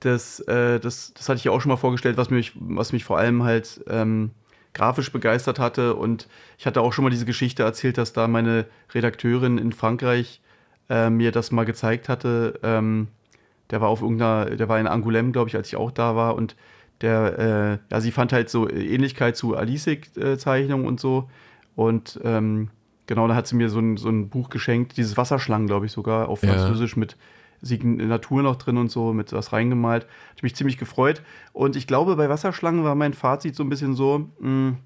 das, 0.00 0.40
äh, 0.40 0.78
das, 0.78 1.12
das 1.14 1.28
hatte 1.28 1.38
ich 1.38 1.44
ja 1.44 1.52
auch 1.52 1.60
schon 1.60 1.70
mal 1.70 1.76
vorgestellt, 1.76 2.16
was 2.16 2.30
mich, 2.30 2.52
was 2.54 2.92
mich 2.92 3.04
vor 3.04 3.18
allem 3.18 3.42
halt 3.42 3.82
ähm, 3.88 4.30
grafisch 4.76 5.10
begeistert 5.10 5.58
hatte. 5.58 5.94
Und 5.94 6.28
ich 6.58 6.66
hatte 6.66 6.80
auch 6.80 6.92
schon 6.92 7.04
mal 7.04 7.10
diese 7.10 7.26
Geschichte 7.26 7.62
erzählt, 7.62 7.98
dass 7.98 8.12
da 8.12 8.28
meine 8.28 8.66
Redakteurin 8.94 9.58
in 9.58 9.72
Frankreich 9.72 10.40
äh, 10.88 11.10
mir 11.10 11.32
das 11.32 11.50
mal 11.50 11.64
gezeigt 11.64 12.08
hatte. 12.08 12.60
Ähm, 12.62 13.08
der 13.70 13.80
war 13.80 13.88
auf 13.88 14.02
irgendeiner, 14.02 14.44
der 14.56 14.68
war 14.68 14.78
in 14.78 14.86
Angoulême, 14.86 15.32
glaube 15.32 15.48
ich, 15.48 15.56
als 15.56 15.68
ich 15.68 15.76
auch 15.76 15.90
da 15.90 16.14
war. 16.14 16.36
Und 16.36 16.54
der, 17.00 17.38
äh, 17.38 17.92
ja, 17.92 18.00
sie 18.00 18.12
fand 18.12 18.32
halt 18.32 18.48
so 18.48 18.68
Ähnlichkeit 18.68 19.36
zu 19.36 19.56
Alice-Zeichnungen 19.56 20.86
und 20.86 21.00
so. 21.00 21.28
Und 21.74 22.20
ähm, 22.22 22.68
genau, 23.06 23.26
da 23.28 23.34
hat 23.34 23.46
sie 23.46 23.56
mir 23.56 23.68
so 23.68 23.80
ein, 23.80 23.96
so 23.96 24.08
ein 24.08 24.28
Buch 24.28 24.50
geschenkt, 24.50 24.96
dieses 24.96 25.16
Wasserschlangen, 25.16 25.66
glaube 25.66 25.86
ich, 25.86 25.92
sogar, 25.92 26.28
auf 26.28 26.40
Französisch 26.40 26.94
ja. 26.94 27.00
mit 27.00 27.16
Natur 27.62 28.42
noch 28.42 28.56
drin 28.56 28.76
und 28.76 28.90
so, 28.90 29.12
mit 29.12 29.32
was 29.32 29.52
reingemalt. 29.52 30.06
Hat 30.34 30.42
mich 30.42 30.54
ziemlich 30.54 30.78
gefreut. 30.78 31.22
Und 31.52 31.76
ich 31.76 31.86
glaube, 31.86 32.16
bei 32.16 32.28
Wasserschlangen 32.28 32.84
war 32.84 32.94
mein 32.94 33.14
Fazit 33.14 33.54
so 33.54 33.62
ein 33.62 33.68
bisschen 33.68 33.94
so, 33.94 34.30
mh, 34.38 34.40
hm, 34.40 34.76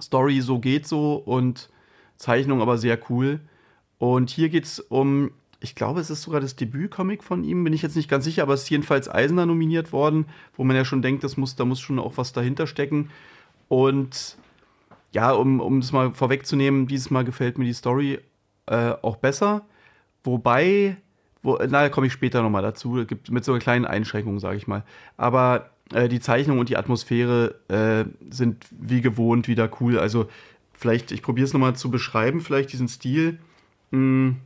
Story 0.00 0.40
so 0.40 0.58
geht 0.58 0.86
so 0.86 1.14
und 1.14 1.70
Zeichnung 2.16 2.60
aber 2.60 2.78
sehr 2.78 2.98
cool. 3.10 3.40
Und 3.98 4.30
hier 4.30 4.48
geht 4.48 4.64
es 4.64 4.80
um, 4.80 5.30
ich 5.60 5.74
glaube, 5.74 6.00
es 6.00 6.10
ist 6.10 6.22
sogar 6.22 6.40
das 6.40 6.56
Debütcomic 6.56 7.22
von 7.22 7.44
ihm, 7.44 7.64
bin 7.64 7.72
ich 7.72 7.82
jetzt 7.82 7.96
nicht 7.96 8.10
ganz 8.10 8.24
sicher, 8.24 8.42
aber 8.42 8.54
es 8.54 8.64
ist 8.64 8.70
jedenfalls 8.70 9.08
Eisner 9.08 9.46
nominiert 9.46 9.92
worden, 9.92 10.26
wo 10.56 10.64
man 10.64 10.76
ja 10.76 10.84
schon 10.84 11.02
denkt, 11.02 11.24
das 11.24 11.36
muss, 11.36 11.56
da 11.56 11.64
muss 11.64 11.80
schon 11.80 11.98
auch 11.98 12.16
was 12.16 12.32
dahinter 12.32 12.66
stecken. 12.66 13.10
Und 13.68 14.36
ja, 15.12 15.30
um, 15.32 15.60
um 15.60 15.80
das 15.80 15.92
mal 15.92 16.12
vorwegzunehmen, 16.12 16.86
dieses 16.86 17.10
Mal 17.10 17.24
gefällt 17.24 17.56
mir 17.56 17.64
die 17.64 17.72
Story 17.72 18.18
äh, 18.66 18.94
auch 19.02 19.16
besser. 19.16 19.64
Wobei 20.24 20.96
wo, 21.44 21.58
na, 21.60 21.82
da 21.82 21.88
komme 21.90 22.06
ich 22.08 22.12
später 22.12 22.42
nochmal 22.42 22.62
dazu. 22.62 23.04
Gibt 23.06 23.30
mit 23.30 23.44
so 23.44 23.52
einer 23.52 23.60
kleinen 23.60 23.84
Einschränkung, 23.84 24.40
sage 24.40 24.56
ich 24.56 24.66
mal. 24.66 24.82
Aber 25.18 25.70
äh, 25.92 26.08
die 26.08 26.18
Zeichnung 26.18 26.58
und 26.58 26.70
die 26.70 26.76
Atmosphäre 26.76 27.54
äh, 27.68 28.06
sind 28.32 28.64
wie 28.70 29.02
gewohnt 29.02 29.46
wieder 29.46 29.70
cool. 29.80 29.98
Also 29.98 30.26
vielleicht, 30.72 31.12
ich 31.12 31.22
probiere 31.22 31.44
es 31.44 31.52
nochmal 31.52 31.76
zu 31.76 31.90
beschreiben, 31.90 32.40
vielleicht 32.40 32.72
diesen 32.72 32.88
Stil. 32.88 33.38
Hm, 33.92 34.36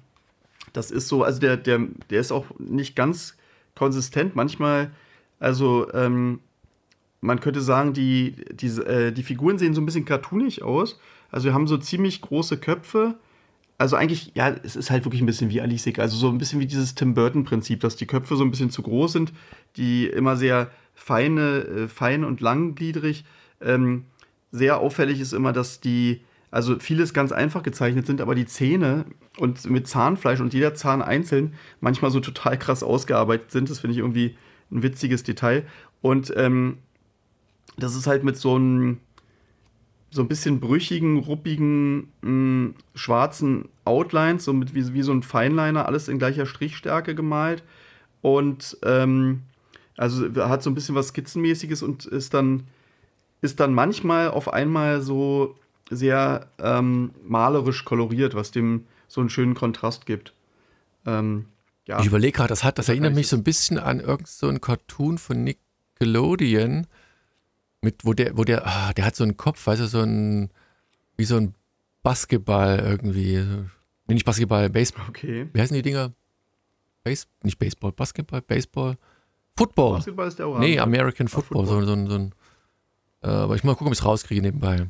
das 0.72 0.90
ist 0.90 1.06
so, 1.06 1.22
also 1.22 1.38
der, 1.38 1.56
der, 1.56 1.80
der 2.10 2.20
ist 2.20 2.32
auch 2.32 2.46
nicht 2.58 2.96
ganz 2.96 3.36
konsistent. 3.76 4.34
Manchmal, 4.34 4.90
also 5.38 5.92
ähm, 5.94 6.40
man 7.20 7.38
könnte 7.38 7.60
sagen, 7.60 7.92
die, 7.92 8.44
die, 8.52 8.66
äh, 8.66 9.12
die 9.12 9.22
Figuren 9.22 9.58
sehen 9.58 9.72
so 9.72 9.80
ein 9.80 9.86
bisschen 9.86 10.04
cartoonig 10.04 10.64
aus. 10.64 10.98
Also 11.30 11.46
wir 11.46 11.54
haben 11.54 11.68
so 11.68 11.78
ziemlich 11.78 12.22
große 12.22 12.58
Köpfe 12.58 13.14
also 13.78 13.94
eigentlich, 13.94 14.32
ja, 14.34 14.50
es 14.64 14.74
ist 14.74 14.90
halt 14.90 15.04
wirklich 15.04 15.22
ein 15.22 15.26
bisschen 15.26 15.50
wie 15.50 15.60
Alice 15.60 15.86
Also 15.98 16.16
so 16.16 16.28
ein 16.28 16.38
bisschen 16.38 16.58
wie 16.58 16.66
dieses 16.66 16.96
Tim 16.96 17.14
Burton-Prinzip, 17.14 17.80
dass 17.80 17.94
die 17.94 18.06
Köpfe 18.06 18.36
so 18.36 18.42
ein 18.42 18.50
bisschen 18.50 18.70
zu 18.70 18.82
groß 18.82 19.12
sind, 19.12 19.32
die 19.76 20.08
immer 20.08 20.36
sehr 20.36 20.70
feine, 20.94 21.58
äh, 21.60 21.88
fein 21.88 22.24
und 22.24 22.40
langgliedrig. 22.40 23.24
Ähm, 23.60 24.06
sehr 24.50 24.78
auffällig 24.78 25.20
ist 25.20 25.32
immer, 25.32 25.52
dass 25.52 25.80
die, 25.80 26.22
also 26.50 26.78
vieles 26.80 27.14
ganz 27.14 27.30
einfach 27.30 27.62
gezeichnet 27.62 28.06
sind, 28.06 28.20
aber 28.20 28.34
die 28.34 28.46
Zähne 28.46 29.04
und 29.38 29.70
mit 29.70 29.86
Zahnfleisch 29.86 30.40
und 30.40 30.54
jeder 30.54 30.74
Zahn 30.74 31.00
einzeln 31.00 31.54
manchmal 31.80 32.10
so 32.10 32.18
total 32.18 32.58
krass 32.58 32.82
ausgearbeitet 32.82 33.52
sind. 33.52 33.70
Das 33.70 33.78
finde 33.78 33.92
ich 33.92 33.98
irgendwie 33.98 34.36
ein 34.72 34.82
witziges 34.82 35.22
Detail. 35.22 35.64
Und 36.02 36.32
ähm, 36.36 36.78
das 37.76 37.94
ist 37.94 38.08
halt 38.08 38.24
mit 38.24 38.36
so 38.36 38.56
einem 38.56 38.98
so 40.10 40.22
ein 40.22 40.28
bisschen 40.28 40.60
brüchigen, 40.60 41.18
ruppigen, 41.18 42.08
mh, 42.22 42.30
mm, 42.30 42.74
schwarzen 42.94 43.68
Outlines, 43.84 44.44
so 44.44 44.52
mit 44.52 44.74
wie, 44.74 44.94
wie 44.94 45.02
so 45.02 45.12
ein 45.12 45.22
Feinliner, 45.22 45.86
alles 45.86 46.08
in 46.08 46.18
gleicher 46.18 46.46
Strichstärke 46.46 47.14
gemalt. 47.14 47.62
Und 48.22 48.76
ähm, 48.82 49.42
also 49.96 50.28
hat 50.48 50.62
so 50.62 50.70
ein 50.70 50.74
bisschen 50.74 50.94
was 50.94 51.08
Skizzenmäßiges 51.08 51.82
und 51.82 52.06
ist 52.06 52.34
dann, 52.34 52.64
ist 53.42 53.60
dann 53.60 53.74
manchmal 53.74 54.30
auf 54.30 54.52
einmal 54.52 55.02
so 55.02 55.56
sehr 55.90 56.48
ähm, 56.58 57.10
malerisch 57.26 57.84
koloriert, 57.84 58.34
was 58.34 58.50
dem 58.50 58.84
so 59.08 59.20
einen 59.20 59.30
schönen 59.30 59.54
Kontrast 59.54 60.06
gibt. 60.06 60.32
Ähm, 61.06 61.46
ja. 61.86 62.00
Ich 62.00 62.06
überlege 62.06 62.36
gerade, 62.36 62.48
das 62.48 62.64
hat, 62.64 62.78
das 62.78 62.88
erinnert 62.88 63.14
mich 63.14 63.28
so 63.28 63.36
ein 63.36 63.44
bisschen 63.44 63.78
an 63.78 64.00
irgendeinen 64.00 64.26
so 64.26 64.52
Cartoon 64.60 65.18
von 65.18 65.42
Nickelodeon 65.42 66.86
mit, 67.80 68.04
wo 68.04 68.12
der, 68.12 68.36
wo 68.36 68.44
der, 68.44 68.66
ah, 68.66 68.92
der 68.92 69.04
hat 69.04 69.16
so 69.16 69.24
einen 69.24 69.36
Kopf, 69.36 69.66
weißt 69.66 69.80
du, 69.80 69.86
so 69.86 70.00
ein, 70.00 70.50
wie 71.16 71.24
so 71.24 71.36
ein 71.36 71.54
Basketball 72.02 72.78
irgendwie. 72.78 73.44
Nee, 74.06 74.14
nicht 74.14 74.24
Basketball, 74.24 74.70
Baseball. 74.70 75.04
Okay. 75.08 75.48
Wie 75.52 75.60
heißen 75.60 75.74
die 75.74 75.82
Dinger? 75.82 76.12
Base, 77.04 77.26
nicht 77.42 77.58
Baseball, 77.58 77.92
Basketball, 77.92 78.42
Baseball. 78.42 78.96
Football. 79.56 79.94
Basketball 79.94 80.28
ist 80.28 80.38
der 80.38 80.48
Orange. 80.48 80.66
Nee, 80.66 80.78
American 80.78 81.28
Football. 81.28 81.66
Football. 81.66 81.86
So, 81.86 81.96
so, 81.96 82.06
so 82.06 82.14
ein, 82.16 82.34
äh, 83.22 83.28
aber 83.28 83.56
ich 83.56 83.64
mal 83.64 83.72
gucken, 83.72 83.88
ob 83.88 83.92
ich 83.92 83.98
es 83.98 84.04
rauskriege 84.04 84.42
nebenbei. 84.42 84.88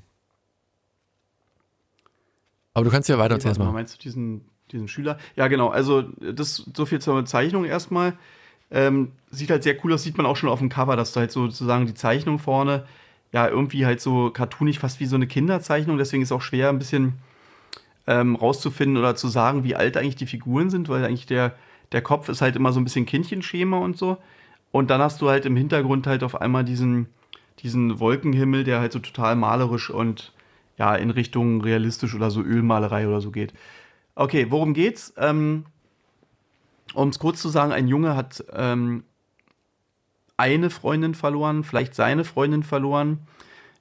Aber 2.75 2.85
du 2.85 2.91
kannst 2.91 3.09
ja 3.09 3.19
weiter. 3.19 3.35
Okay, 3.35 3.59
meinst 3.59 3.95
du 3.95 3.99
diesen, 3.99 4.45
diesen 4.71 4.89
Schüler? 4.89 5.19
Ja, 5.37 5.49
genau. 5.49 5.69
Also, 5.69 6.03
das 6.03 6.57
so 6.75 6.87
viel 6.87 7.01
zur 7.01 7.25
Zeichnung 7.25 7.65
erstmal. 7.65 8.17
Ähm, 8.71 9.13
sieht 9.31 9.51
halt 9.51 9.63
sehr 9.63 9.77
cool 9.85 9.93
aus, 9.93 10.03
sieht 10.03 10.17
man 10.17 10.27
auch 10.27 10.37
schon 10.37 10.49
auf 10.49 10.59
dem 10.59 10.69
Cover, 10.69 10.97
dass 10.97 11.13
da 11.13 11.21
halt 11.21 11.33
sozusagen 11.33 11.87
die 11.87 11.95
Zeichnung 11.95 12.39
vorne 12.39 12.85
ja 13.33 13.49
irgendwie 13.49 13.87
halt 13.87 14.01
so 14.01 14.31
cartoonig, 14.31 14.79
fast 14.79 15.01
wie 15.01 15.07
so 15.07 15.17
eine 15.17 15.27
Kinderzeichnung. 15.27 15.99
Deswegen 15.99 16.23
ist 16.23 16.33
auch 16.33 16.43
schwer, 16.43 16.69
ein 16.69 16.79
bisschen 16.79 17.15
ähm, 18.07 18.37
rauszufinden 18.37 18.97
oder 18.97 19.17
zu 19.17 19.29
sagen, 19.29 19.65
wie 19.65 19.75
alt 19.75 19.97
eigentlich 19.97 20.17
die 20.17 20.27
Figuren 20.27 20.71
sind, 20.71 20.89
weil 20.89 21.05
eigentlich 21.05 21.27
der, 21.27 21.55
der 21.93 22.03
Kopf 22.03 22.29
ist 22.29 22.41
halt 22.41 22.57
immer 22.57 22.73
so 22.73 22.81
ein 22.81 22.85
bisschen 22.85 23.07
Kindchenschema 23.07 23.79
und 23.79 23.97
so. 23.99 24.19
Und 24.71 24.91
dann 24.91 25.01
hast 25.01 25.21
du 25.21 25.29
halt 25.29 25.47
im 25.47 25.57
Hintergrund 25.57 26.07
halt 26.07 26.23
auf 26.23 26.41
einmal 26.41 26.65
diesen, 26.65 27.09
diesen 27.61 28.01
Wolkenhimmel, 28.01 28.65
der 28.65 28.81
halt 28.81 28.93
so 28.93 28.99
total 28.99 29.37
malerisch 29.37 29.91
und 29.91 30.33
ja, 30.79 30.95
in 30.95 31.11
Richtung 31.11 31.61
realistisch 31.61 32.15
oder 32.15 32.31
so 32.31 32.41
Ölmalerei 32.43 33.09
oder 33.09 33.21
so 33.21 33.31
geht. 33.31 33.53
Okay, 34.15 34.47
worum 34.51 34.75
geht's? 34.75 35.13
Ähm, 35.17 35.65
um 36.95 37.09
es 37.09 37.19
kurz 37.19 37.41
zu 37.41 37.49
sagen, 37.49 37.73
ein 37.73 37.89
Junge 37.89 38.17
hat 38.17 38.45
ähm, 38.53 39.05
eine 40.37 40.71
Freundin 40.71 41.15
verloren, 41.15 41.65
vielleicht 41.65 41.95
seine 41.95 42.25
Freundin 42.25 42.63
verloren. 42.63 43.27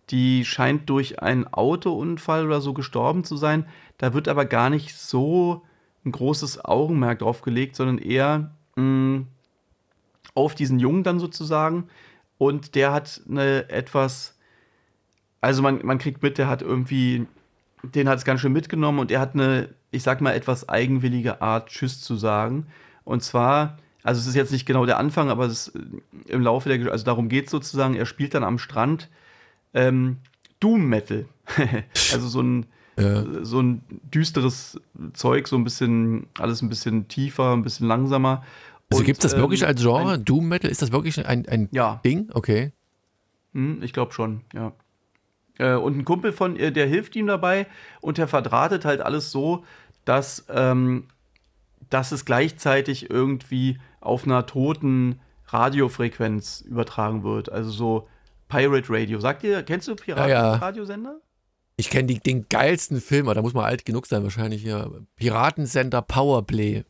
Die 0.10 0.46
scheint 0.46 0.90
durch 0.90 1.22
einen 1.22 1.48
Autounfall 1.48 2.46
oder 2.46 2.62
so 2.62 2.74
gestorben 2.74 3.24
zu 3.24 3.38
sein. 3.38 3.66
Da 3.98 4.14
wird 4.14 4.28
aber 4.28 4.46
gar 4.46 4.70
nicht 4.70 4.96
so 4.96 5.64
ein 6.06 6.12
großes 6.12 6.64
Augenmerk 6.64 7.20
drauf 7.20 7.42
gelegt, 7.42 7.76
sondern 7.76 7.98
eher 7.98 8.52
mh, 8.76 8.84
mm, 8.84 9.28
auf 10.34 10.56
diesen 10.56 10.80
Jungen 10.80 11.04
dann 11.04 11.20
sozusagen. 11.20 11.90
Und 12.38 12.76
der 12.76 12.94
hat 12.94 13.22
eine 13.30 13.70
etwas, 13.70 14.38
also 15.42 15.62
man, 15.62 15.80
man 15.84 15.98
kriegt 15.98 16.24
mit, 16.24 16.38
der 16.38 16.48
hat 16.48 16.62
irgendwie, 16.62 17.28
den 17.84 18.08
hat 18.08 18.20
es 18.20 18.26
ganz 18.26 18.42
schön 18.42 18.54
mitgenommen 18.54 19.00
und 19.00 19.12
er 19.12 19.20
hat 19.20 19.34
eine, 19.34 19.70
ich 19.92 20.04
sag 20.04 20.22
mal, 20.22 20.34
etwas 20.34 20.70
eigenwillige 20.70 21.42
Art, 21.42 21.70
Tschüss 21.70 22.02
zu 22.02 22.16
sagen. 22.16 22.68
Und 23.08 23.24
zwar 23.24 23.78
also 24.08 24.22
es 24.22 24.28
ist 24.28 24.36
jetzt 24.36 24.54
nicht 24.54 24.66
genau 24.66 24.86
der 24.86 25.00
Anfang, 25.00 25.30
aber 25.30 25.48
es 25.48 25.68
ist 25.68 25.80
im 26.28 26.42
Laufe 26.42 26.70
der, 26.70 26.94
also 26.94 27.04
darum 27.04 27.28
geht 27.28 27.48
es 27.48 27.52
sozusagen, 27.52 27.94
er 27.94 28.06
spielt 28.06 28.34
dann 28.34 28.46
am 28.46 28.58
Strand 28.58 29.10
ähm, 29.74 30.20
Doom 30.62 30.86
Metal. 30.86 31.26
also 32.14 32.28
so 32.30 32.42
ein, 32.42 32.68
ja. 32.98 33.26
so 33.44 33.62
ein 33.62 33.82
düsteres 34.14 34.80
Zeug, 35.12 35.50
so 35.50 35.58
ein 35.58 35.66
bisschen, 35.66 36.28
alles 36.40 36.62
ein 36.62 36.70
bisschen 36.70 37.10
tiefer, 37.10 37.52
ein 37.52 37.64
bisschen 37.64 37.86
langsamer. 37.86 38.46
Also 38.90 39.04
gibt 39.04 39.22
es 39.26 39.32
das 39.32 39.38
wirklich 39.38 39.64
ähm, 39.64 39.68
als 39.68 39.82
Genre? 39.82 40.14
Ein, 40.14 40.24
Doom 40.24 40.48
Metal? 40.48 40.72
Ist 40.72 40.82
das 40.82 40.94
wirklich 40.94 41.28
ein, 41.28 41.46
ein 41.46 41.68
ja. 41.74 42.00
Ding? 42.06 42.30
Okay. 42.34 42.72
Hm, 43.54 43.84
ich 43.84 43.92
glaube 43.92 44.14
schon, 44.14 44.40
ja. 44.54 44.72
Äh, 45.58 45.74
und 45.74 45.98
ein 45.98 46.06
Kumpel 46.06 46.32
von 46.32 46.56
ihr, 46.56 46.72
der 46.72 46.88
hilft 46.88 47.14
ihm 47.18 47.28
dabei 47.28 47.68
und 48.00 48.18
der 48.18 48.30
verdrahtet 48.30 48.86
halt 48.86 49.02
alles 49.02 49.32
so, 49.32 49.66
dass, 50.06 50.46
ähm, 50.50 51.10
dass 51.90 52.12
es 52.12 52.26
gleichzeitig 52.26 53.10
irgendwie 53.10 53.80
auf 54.00 54.26
einer 54.26 54.46
toten 54.46 55.20
Radiofrequenz 55.48 56.62
übertragen 56.62 57.24
wird. 57.24 57.52
Also 57.52 57.72
so 57.72 58.08
Pirate 58.50 58.88
Radio. 58.90 59.20
Sagt 59.20 59.44
ihr, 59.44 59.64
kennst 59.64 59.88
du 59.88 59.96
Piraten-Radiosender? 59.96 61.10
Ja, 61.10 61.16
ja. 61.16 61.22
Ich 61.80 61.90
kenne 61.90 62.14
den 62.20 62.48
geilsten 62.50 63.02
Film, 63.02 63.28
aber 63.28 63.36
da 63.36 63.42
muss 63.42 63.54
man 63.54 63.66
alt 63.66 63.86
genug 63.86 64.08
sein 64.08 64.24
wahrscheinlich 64.24 64.64
hier. 64.64 65.06
Piratensender 65.16 66.02
Powerplay. 66.02 66.84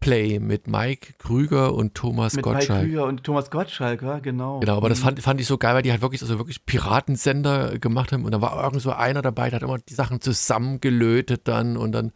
Play 0.00 0.38
mit 0.38 0.68
Mike 0.68 1.14
Krüger 1.18 1.74
und 1.74 1.94
Thomas 1.94 2.34
mit 2.34 2.44
Gottschalk. 2.44 2.82
Mike 2.82 2.92
Krüger 2.92 3.04
und 3.06 3.24
Thomas 3.24 3.50
Gottschalk, 3.50 4.02
ja, 4.02 4.20
genau. 4.20 4.60
Genau, 4.60 4.76
aber 4.76 4.88
das 4.88 5.00
mhm. 5.00 5.04
fand, 5.04 5.22
fand 5.22 5.40
ich 5.40 5.46
so 5.48 5.58
geil, 5.58 5.74
weil 5.74 5.82
die 5.82 5.90
halt 5.90 6.02
wirklich, 6.02 6.22
also 6.22 6.38
wirklich 6.38 6.64
Piratensender 6.64 7.78
gemacht 7.78 8.12
haben 8.12 8.24
und 8.24 8.30
da 8.30 8.40
war 8.40 8.62
irgend 8.62 8.80
so 8.80 8.92
einer 8.92 9.22
dabei, 9.22 9.50
der 9.50 9.56
hat 9.56 9.64
immer 9.64 9.78
die 9.78 9.94
Sachen 9.94 10.20
zusammengelötet 10.20 11.48
dann 11.48 11.76
und 11.76 11.92
dann 11.92 12.12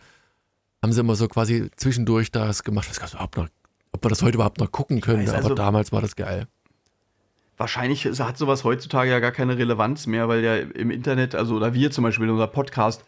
haben 0.82 0.92
sie 0.92 1.00
immer 1.00 1.14
so 1.14 1.28
quasi 1.28 1.70
zwischendurch 1.76 2.30
das 2.30 2.64
gemacht. 2.64 2.86
Ich 2.86 3.00
weiß 3.00 3.12
gar 3.12 3.24
nicht, 3.36 3.50
ob 3.92 4.04
wir 4.04 4.08
das 4.08 4.22
heute 4.22 4.34
überhaupt 4.34 4.58
noch 4.58 4.72
gucken 4.72 5.00
können, 5.00 5.28
aber 5.28 5.36
also, 5.36 5.54
damals 5.54 5.92
war 5.92 6.00
das 6.00 6.16
geil 6.16 6.48
wahrscheinlich 7.62 8.04
hat 8.06 8.36
sowas 8.36 8.64
heutzutage 8.64 9.10
ja 9.10 9.20
gar 9.20 9.30
keine 9.30 9.56
Relevanz 9.56 10.06
mehr, 10.06 10.28
weil 10.28 10.42
ja 10.42 10.56
im 10.56 10.90
Internet, 10.90 11.34
also 11.34 11.54
oder 11.54 11.74
wir 11.74 11.90
zum 11.92 12.02
Beispiel 12.02 12.26
in 12.26 12.32
unser 12.32 12.48
Podcast, 12.48 13.04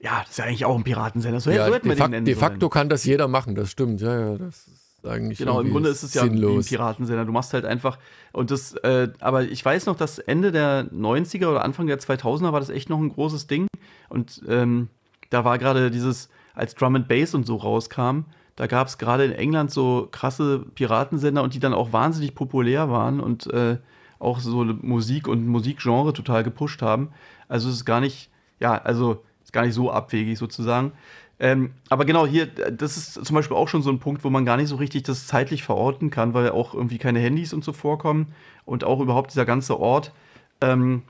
ja, 0.00 0.20
das 0.20 0.30
ist 0.30 0.38
ja 0.38 0.44
eigentlich 0.44 0.64
auch 0.64 0.76
ein 0.76 0.84
Piratensender. 0.84 1.40
So, 1.40 1.50
ja, 1.50 1.66
so 1.66 1.74
hätten 1.74 1.88
wir 1.88 1.96
de, 1.96 2.08
den 2.08 2.24
de 2.24 2.34
facto 2.34 2.68
kann 2.68 2.88
das 2.88 3.04
jeder 3.04 3.28
machen, 3.28 3.54
das 3.54 3.70
stimmt. 3.70 4.00
Ja, 4.00 4.18
ja, 4.18 4.38
das 4.38 4.68
ist 4.68 5.06
eigentlich 5.06 5.38
Genau, 5.38 5.60
im 5.60 5.70
Grunde 5.70 5.88
ist 5.88 6.04
es 6.04 6.14
ja 6.14 6.22
sinnlos. 6.22 6.52
wie 6.52 6.58
ein 6.58 6.78
Piratensender. 6.78 7.24
Du 7.24 7.32
machst 7.32 7.52
halt 7.52 7.64
einfach 7.64 7.98
und 8.32 8.52
das, 8.52 8.74
äh, 8.74 9.08
aber 9.20 9.42
ich 9.42 9.64
weiß 9.64 9.86
noch, 9.86 9.96
dass 9.96 10.18
Ende 10.18 10.52
der 10.52 10.84
90er 10.92 11.48
oder 11.48 11.64
Anfang 11.64 11.88
der 11.88 11.98
2000er 11.98 12.52
war 12.52 12.60
das 12.60 12.70
echt 12.70 12.90
noch 12.90 12.98
ein 12.98 13.08
großes 13.08 13.48
Ding 13.48 13.66
und 14.08 14.42
ähm, 14.48 14.88
da 15.30 15.44
war 15.44 15.58
gerade 15.58 15.90
dieses, 15.90 16.28
als 16.54 16.74
Drum 16.74 16.96
and 16.96 17.08
Bass 17.08 17.34
und 17.34 17.46
so 17.46 17.56
rauskam, 17.56 18.24
da 18.56 18.66
gab 18.66 18.86
es 18.86 18.98
gerade 18.98 19.24
in 19.24 19.32
England 19.32 19.70
so 19.70 20.08
krasse 20.10 20.60
Piratensender 20.74 21.42
und 21.42 21.54
die 21.54 21.60
dann 21.60 21.72
auch 21.72 21.92
wahnsinnig 21.92 22.34
populär 22.34 22.90
waren 22.90 23.20
und 23.20 23.46
äh, 23.52 23.78
auch 24.18 24.40
so 24.40 24.64
Musik 24.64 25.26
und 25.26 25.46
Musikgenre 25.46 26.12
total 26.12 26.44
gepusht 26.44 26.82
haben. 26.82 27.08
Also 27.48 27.68
es 27.68 27.76
ist 27.76 27.84
gar 27.84 28.00
nicht, 28.00 28.30
ja, 28.60 28.74
also 28.74 29.22
ist 29.42 29.52
gar 29.52 29.64
nicht 29.64 29.74
so 29.74 29.90
abwegig 29.90 30.38
sozusagen. 30.38 30.92
Ähm, 31.40 31.72
aber 31.88 32.04
genau 32.04 32.26
hier, 32.26 32.46
das 32.46 32.96
ist 32.96 33.24
zum 33.24 33.34
Beispiel 33.34 33.56
auch 33.56 33.68
schon 33.68 33.82
so 33.82 33.90
ein 33.90 33.98
Punkt, 33.98 34.22
wo 34.22 34.30
man 34.30 34.44
gar 34.44 34.56
nicht 34.56 34.68
so 34.68 34.76
richtig 34.76 35.02
das 35.02 35.26
zeitlich 35.26 35.64
verorten 35.64 36.10
kann, 36.10 36.34
weil 36.34 36.50
auch 36.50 36.74
irgendwie 36.74 36.98
keine 36.98 37.18
Handys 37.18 37.52
und 37.52 37.64
so 37.64 37.72
vorkommen 37.72 38.32
und 38.64 38.84
auch 38.84 39.00
überhaupt 39.00 39.32
dieser 39.32 39.44
ganze 39.44 39.80
Ort, 39.80 40.12
ähm, 40.60 41.02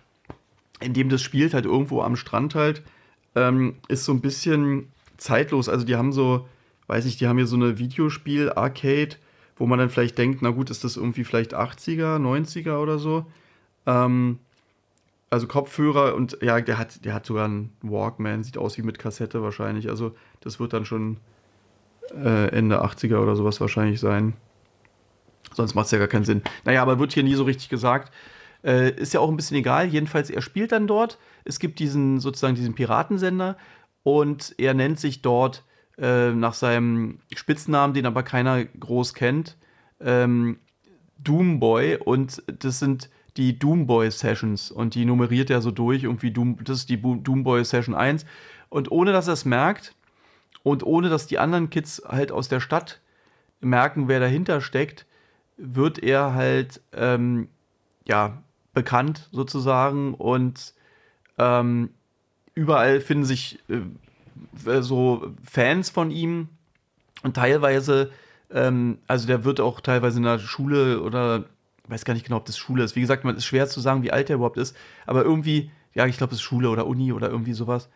in 0.81 0.95
dem 0.95 1.11
das 1.11 1.21
spielt, 1.21 1.53
halt 1.53 1.67
irgendwo 1.67 2.01
am 2.01 2.17
Strand 2.17 2.55
halt, 2.55 2.83
ähm, 3.35 3.77
ist 3.89 4.05
so 4.05 4.13
ein 4.13 4.21
bisschen 4.21 4.92
zeitlos. 5.17 5.69
Also 5.69 5.85
die 5.85 5.97
haben 5.97 6.13
so, 6.13 6.49
weiß 6.87 7.05
nicht, 7.05 7.21
die 7.21 7.29
haben 7.29 7.37
hier 7.37 7.47
so 7.47 7.57
eine 7.57 7.79
Videospiel-Arcade, 7.79 9.17
wo 9.57 9.67
man 9.67 9.79
dann 9.79 9.91
vielleicht 9.91 10.19
denkt, 10.19 10.43
na 10.43 10.51
gut, 10.51 10.71
ist 10.71 10.85
das 10.85 10.97
irgendwie 10.97 11.25
vielleicht 11.25 11.55
80er, 11.55 12.19
90er 12.19 12.79
oder 12.79 12.99
so. 12.99 13.27
Ähm, 13.87 14.39
also 15.31 15.47
Kopfhörer 15.47 16.15
und 16.15 16.37
ja, 16.43 16.61
der 16.61 16.77
hat, 16.79 17.05
der 17.05 17.15
hat 17.15 17.25
sogar 17.25 17.47
einen 17.47 17.73
Walkman, 17.81 18.43
sieht 18.43 18.59
aus 18.59 18.77
wie 18.77 18.83
mit 18.83 18.99
Kassette 18.99 19.43
wahrscheinlich. 19.43 19.89
Also 19.89 20.15
das 20.41 20.61
wird 20.61 20.75
dann 20.75 20.85
schon 20.85 21.17
äh, 22.15 22.49
Ende 22.49 22.85
80er 22.85 23.19
oder 23.19 23.35
sowas 23.37 23.61
wahrscheinlich 23.61 23.99
sein. 23.99 24.35
Sonst 25.55 25.75
macht 25.75 25.87
es 25.87 25.93
ja 25.93 25.99
gar 25.99 26.09
keinen 26.09 26.25
Sinn. 26.25 26.43
Naja, 26.65 26.83
aber 26.83 26.99
wird 26.99 27.13
hier 27.13 27.23
nie 27.23 27.35
so 27.35 27.45
richtig 27.45 27.69
gesagt. 27.69 28.13
Äh, 28.65 28.93
ist 28.93 29.13
ja 29.13 29.21
auch 29.21 29.29
ein 29.29 29.37
bisschen 29.37 29.57
egal. 29.57 29.87
Jedenfalls, 29.89 30.31
er 30.31 30.43
spielt 30.43 30.73
dann 30.73 30.87
dort. 30.87 31.19
Es 31.45 31.59
gibt 31.59 31.79
diesen 31.79 32.21
sozusagen 32.21 32.55
diesen 32.55 32.75
Piratensender 32.75 33.57
und 34.03 34.55
er 34.59 34.75
nennt 34.75 34.99
sich 34.99 35.23
dort 35.23 35.65
äh, 35.99 36.33
nach 36.33 36.55
seinem 36.55 37.21
Spitznamen, 37.35 37.95
den 37.95 38.07
aber 38.07 38.23
keiner 38.23 38.65
groß 38.65 39.15
kennt, 39.15 39.57
ähm, 40.01 40.59
Doomboy. 41.19 41.99
Und 41.99 42.43
das 42.47 42.79
sind 42.79 43.11
die 43.37 43.59
Doomboy 43.59 44.11
Sessions 44.11 44.71
und 44.71 44.95
die 44.95 45.05
nummeriert 45.05 45.51
er 45.51 45.61
so 45.61 45.71
durch, 45.71 46.05
irgendwie 46.05 46.31
Doom, 46.31 46.59
das 46.65 46.79
ist 46.79 46.89
die 46.89 47.01
Doomboy 47.01 47.65
Session 47.65 47.95
1. 47.95 48.27
Und 48.69 48.91
ohne 48.91 49.13
dass 49.13 49.27
er 49.27 49.35
es 49.35 49.45
merkt 49.45 49.95
und 50.63 50.83
ohne 50.85 51.09
dass 51.09 51.27
die 51.27 51.39
anderen 51.39 51.71
Kids 51.71 52.03
halt 52.07 52.33
aus 52.33 52.49
der 52.49 52.61
Stadt 52.61 53.01
merken, 53.61 54.09
wer 54.09 54.21
dahinter 54.21 54.61
steckt, 54.61 55.07
wird 55.57 55.99
er 56.03 56.35
halt 56.35 56.81
ähm, 56.93 57.49
ja 58.07 58.43
bekannt 58.75 59.29
sozusagen 59.33 60.15
und 60.15 60.75
ähm, 61.39 61.91
überall 62.55 63.01
finden 63.01 63.25
sich 63.25 63.59
äh, 63.69 64.81
so 64.81 65.33
Fans 65.49 65.91
von 65.91 66.11
ihm 66.11 66.49
und 67.23 67.37
teilweise, 67.37 68.11
ähm, 68.51 68.99
also 69.07 69.27
der 69.27 69.45
wird 69.45 69.61
auch 69.61 69.81
teilweise 69.81 70.19
in 70.19 70.25
der 70.25 70.39
Schule 70.39 71.01
oder 71.01 71.45
weiß 71.89 72.05
gar 72.05 72.15
nicht 72.15 72.25
genau, 72.25 72.39
ob 72.39 72.47
das 72.47 72.59
Schule 72.59 72.85
ist. 72.85 72.97
Wie 72.97 73.01
gesagt, 73.01 73.25
man 73.25 73.37
ist 73.37 73.45
schwer 73.45 73.69
zu 73.69 73.81
sagen, 73.81 74.03
wie 74.03 74.13
alt 74.13 74.29
der 74.29 74.37
überhaupt 74.37 74.57
ist, 74.57 74.77
aber 75.07 75.25
irgendwie, 75.25 75.71
ja, 75.95 76.07
ich 76.07 76.17
glaube, 76.17 76.33
es 76.33 76.39
ist 76.39 76.43
Schule 76.43 76.71
oder 76.71 76.87
Uni 76.87 77.13
oder 77.13 77.29
irgendwie 77.29 77.53
sowas. 77.53 77.89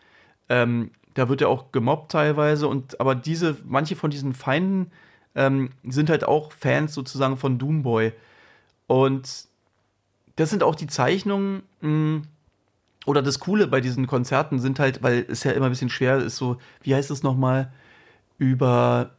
Ähm, 0.49 0.90
da 1.14 1.29
wird 1.29 1.40
er 1.40 1.49
auch 1.49 1.73
gemobbt 1.73 2.12
teilweise 2.12 2.69
und 2.69 3.01
aber 3.01 3.14
diese, 3.14 3.57
manche 3.64 3.97
von 3.97 4.11
diesen 4.11 4.35
Feinden 4.35 4.90
ähm, 5.35 5.71
sind 5.85 6.11
halt 6.11 6.25
auch 6.25 6.53
Fans 6.53 6.95
sozusagen 6.95 7.37
von 7.37 7.59
Doomboy. 7.59 8.12
Und 8.87 9.49
das 10.37 10.51
sind 10.51 10.62
auch 10.62 10.75
die 10.75 10.87
Zeichnungen, 10.87 11.62
mh, 11.81 11.88
hm, 11.88 12.23
oder 13.07 13.23
das 13.23 13.38
Coole 13.38 13.69
bei 13.69 13.81
diesen 13.81 14.07
Konzerten 14.07 14.59
sind 14.59 14.79
halt, 14.79 15.03
weil 15.03 15.25
es 15.29 15.45
ja 15.45 15.53
immer 15.53 15.66
ein 15.66 15.71
bisschen 15.71 15.88
schwer 15.88 16.19
ist, 16.19 16.37
so, 16.37 16.59
wie 16.83 16.95
heißt 16.95 17.11
es 17.11 17.23
nochmal, 17.23 17.73
über, 18.37 19.14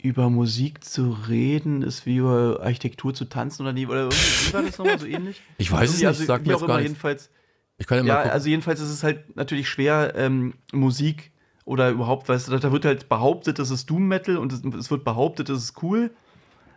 über 0.00 0.28
Musik 0.30 0.84
zu 0.84 1.16
reden, 1.28 1.82
ist 1.82 2.04
wie 2.04 2.18
über 2.18 2.60
Architektur 2.62 3.14
zu 3.14 3.24
tanzen 3.24 3.62
oder 3.62 3.72
nie, 3.72 3.86
oder 3.86 4.02
irgendwie, 4.02 4.18
wie 4.18 4.52
war 4.52 4.62
das 4.62 4.78
nochmal 4.78 4.98
so 4.98 5.06
ähnlich? 5.06 5.42
Ich 5.56 5.72
weiß 5.72 5.90
es 5.90 5.96
nicht, 5.96 6.06
also, 6.06 6.24
sag 6.24 6.46
mir 6.46 6.56
auch 6.56 6.62
immer, 6.62 6.80
jedenfalls. 6.80 7.30
Ich 7.78 7.86
kann 7.86 8.06
ja, 8.06 8.24
ja 8.24 8.30
also 8.30 8.48
jedenfalls 8.48 8.80
ist 8.80 8.90
es 8.90 9.02
halt 9.02 9.34
natürlich 9.36 9.68
schwer, 9.68 10.12
ähm, 10.14 10.54
Musik 10.72 11.32
oder 11.64 11.88
überhaupt, 11.88 12.28
weißt 12.28 12.48
du, 12.48 12.58
da 12.58 12.70
wird 12.70 12.84
halt 12.84 13.08
behauptet, 13.08 13.58
das 13.58 13.70
ist 13.70 13.88
Doom 13.88 14.08
Metal 14.08 14.36
und 14.36 14.52
es, 14.52 14.62
es 14.62 14.90
wird 14.90 15.04
behauptet, 15.04 15.48
das 15.48 15.62
ist 15.62 15.82
cool, 15.82 16.10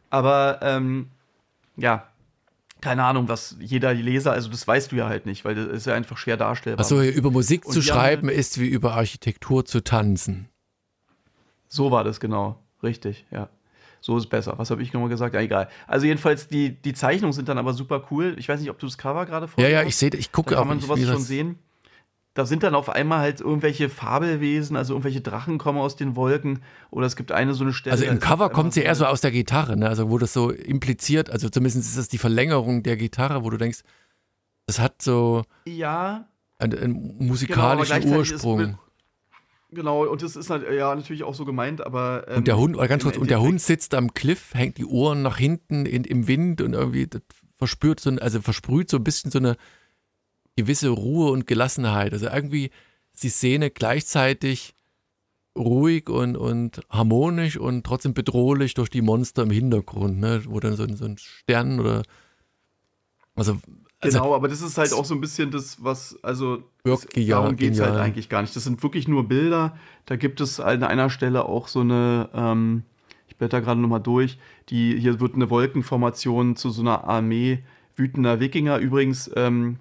aber 0.09 0.59
ähm, 0.61 1.09
ja, 1.75 2.10
keine 2.81 3.03
Ahnung, 3.03 3.27
was 3.27 3.55
jeder 3.59 3.93
Leser, 3.93 4.31
also 4.31 4.49
das 4.49 4.67
weißt 4.67 4.91
du 4.91 4.95
ja 4.95 5.07
halt 5.07 5.25
nicht, 5.25 5.45
weil 5.45 5.55
das 5.55 5.67
ist 5.67 5.85
ja 5.85 5.93
einfach 5.93 6.17
schwer 6.17 6.37
darstellbar. 6.37 6.83
Achso, 6.83 7.01
über 7.01 7.31
Musik 7.31 7.65
und 7.65 7.73
zu 7.73 7.81
schreiben 7.81 8.27
halt, 8.27 8.37
ist 8.37 8.59
wie 8.59 8.67
über 8.67 8.93
Architektur 8.93 9.65
zu 9.65 9.83
tanzen. 9.83 10.49
So 11.67 11.91
war 11.91 12.03
das 12.03 12.19
genau, 12.19 12.59
richtig, 12.83 13.25
ja. 13.31 13.49
So 14.03 14.17
ist 14.17 14.27
besser. 14.27 14.55
Was 14.57 14.71
habe 14.71 14.81
ich 14.81 14.91
nochmal 14.93 15.09
gesagt? 15.09 15.35
Ja, 15.35 15.41
egal. 15.41 15.69
Also 15.85 16.07
jedenfalls, 16.07 16.47
die, 16.47 16.71
die 16.71 16.93
Zeichnungen 16.93 17.33
sind 17.33 17.47
dann 17.47 17.59
aber 17.59 17.73
super 17.73 18.07
cool. 18.09 18.35
Ich 18.39 18.49
weiß 18.49 18.59
nicht, 18.59 18.71
ob 18.71 18.79
du 18.79 18.87
das 18.87 18.97
Cover 18.97 19.27
gerade 19.27 19.47
vor 19.47 19.63
Ja, 19.63 19.69
ja, 19.69 19.83
ich 19.83 19.95
sehe, 19.95 20.09
ich 20.15 20.31
gucke 20.31 20.55
auch. 20.55 20.61
Kann 20.61 20.69
man 20.69 20.79
sowas 20.79 20.99
schon 20.99 21.21
sehen? 21.21 21.59
Da 22.33 22.45
sind 22.45 22.63
dann 22.63 22.75
auf 22.75 22.89
einmal 22.89 23.19
halt 23.19 23.41
irgendwelche 23.41 23.89
Fabelwesen, 23.89 24.77
also 24.77 24.93
irgendwelche 24.93 25.21
Drachen 25.21 25.57
kommen 25.57 25.77
aus 25.77 25.97
den 25.97 26.15
Wolken 26.15 26.61
oder 26.89 27.05
es 27.05 27.15
gibt 27.15 27.31
eine 27.31 27.53
so 27.53 27.63
eine 27.63 27.73
Stelle. 27.73 27.93
Also 27.93 28.05
im 28.05 28.19
Cover 28.19 28.49
kommt 28.49 28.73
sie 28.73 28.81
eher 28.81 28.95
so 28.95 29.05
aus 29.05 29.21
der 29.21 29.31
Gitarre, 29.31 29.75
ne? 29.75 29.87
also 29.87 30.09
wo 30.09 30.17
das 30.17 30.31
so 30.31 30.49
impliziert, 30.49 31.29
also 31.29 31.49
zumindest 31.49 31.85
ist 31.85 31.97
das 31.97 32.07
die 32.07 32.17
Verlängerung 32.17 32.83
der 32.83 32.95
Gitarre, 32.95 33.43
wo 33.43 33.49
du 33.49 33.57
denkst, 33.57 33.79
das 34.65 34.79
hat 34.79 35.01
so 35.01 35.43
ja, 35.65 36.27
einen, 36.57 36.79
einen 36.79 37.27
musikalischen 37.27 38.01
genau, 38.01 38.17
Ursprung. 38.17 38.77
Genau, 39.73 40.05
und 40.05 40.21
das 40.21 40.35
ist 40.35 40.49
halt, 40.49 40.69
ja 40.69 40.93
natürlich 40.93 41.23
auch 41.23 41.33
so 41.33 41.45
gemeint, 41.45 41.85
aber. 41.85 42.25
Ähm, 42.27 42.37
und 42.39 42.47
der 42.47 42.57
Hund, 42.57 42.77
ganz 42.77 43.03
kurz, 43.03 43.17
und 43.17 43.29
der 43.29 43.41
Hund 43.41 43.61
sitzt 43.61 43.93
am 43.93 44.13
Cliff, 44.13 44.53
hängt 44.53 44.77
die 44.77 44.85
Ohren 44.85 45.21
nach 45.21 45.37
hinten 45.37 45.85
in, 45.85 46.03
im 46.03 46.27
Wind 46.27 46.61
und 46.61 46.73
irgendwie 46.73 47.07
verspürt 47.57 47.99
so, 47.99 48.09
also 48.09 48.41
versprüht 48.41 48.89
so 48.89 48.97
ein 48.97 49.03
bisschen 49.03 49.31
so 49.31 49.39
eine 49.39 49.55
gewisse 50.63 50.89
Ruhe 50.89 51.31
und 51.31 51.47
Gelassenheit. 51.47 52.13
Also 52.13 52.27
irgendwie 52.27 52.71
ist 53.13 53.23
die 53.23 53.29
Szene 53.29 53.69
gleichzeitig 53.69 54.73
ruhig 55.57 56.09
und, 56.09 56.37
und 56.37 56.81
harmonisch 56.89 57.57
und 57.57 57.85
trotzdem 57.85 58.13
bedrohlich 58.13 58.73
durch 58.73 58.89
die 58.89 59.01
Monster 59.01 59.43
im 59.43 59.51
Hintergrund, 59.51 60.19
ne? 60.19 60.41
wo 60.47 60.59
dann 60.59 60.75
so, 60.75 60.87
so 60.95 61.05
ein 61.05 61.17
Stern 61.17 61.79
oder 61.79 62.03
also, 63.35 63.53
also 63.53 63.59
Genau, 64.01 64.33
aber 64.33 64.47
das 64.47 64.61
ist 64.61 64.77
halt 64.77 64.93
auch 64.93 65.05
so 65.05 65.13
ein 65.13 65.21
bisschen 65.21 65.51
das, 65.51 65.83
was, 65.83 66.17
also 66.23 66.63
das, 66.83 67.05
darum 67.27 67.55
geht 67.55 67.73
es 67.73 67.81
halt 67.81 67.95
eigentlich 67.95 68.29
gar 68.29 68.41
nicht. 68.41 68.55
Das 68.55 68.63
sind 68.63 68.81
wirklich 68.81 69.07
nur 69.07 69.27
Bilder. 69.27 69.77
Da 70.05 70.15
gibt 70.15 70.41
es 70.41 70.59
an 70.59 70.83
einer 70.83 71.09
Stelle 71.09 71.45
auch 71.45 71.67
so 71.67 71.81
eine, 71.81 72.29
ähm, 72.33 72.83
blätter 73.41 73.59
gerade 73.59 73.81
nochmal 73.81 74.01
durch. 74.01 74.37
Die, 74.69 74.97
hier 74.99 75.19
wird 75.19 75.33
eine 75.33 75.49
Wolkenformation 75.49 76.55
zu 76.55 76.69
so 76.69 76.81
einer 76.81 77.05
Armee 77.05 77.63
wütender 77.95 78.39
Wikinger. 78.39 78.77
Übrigens, 78.77 79.31
ähm, 79.35 79.79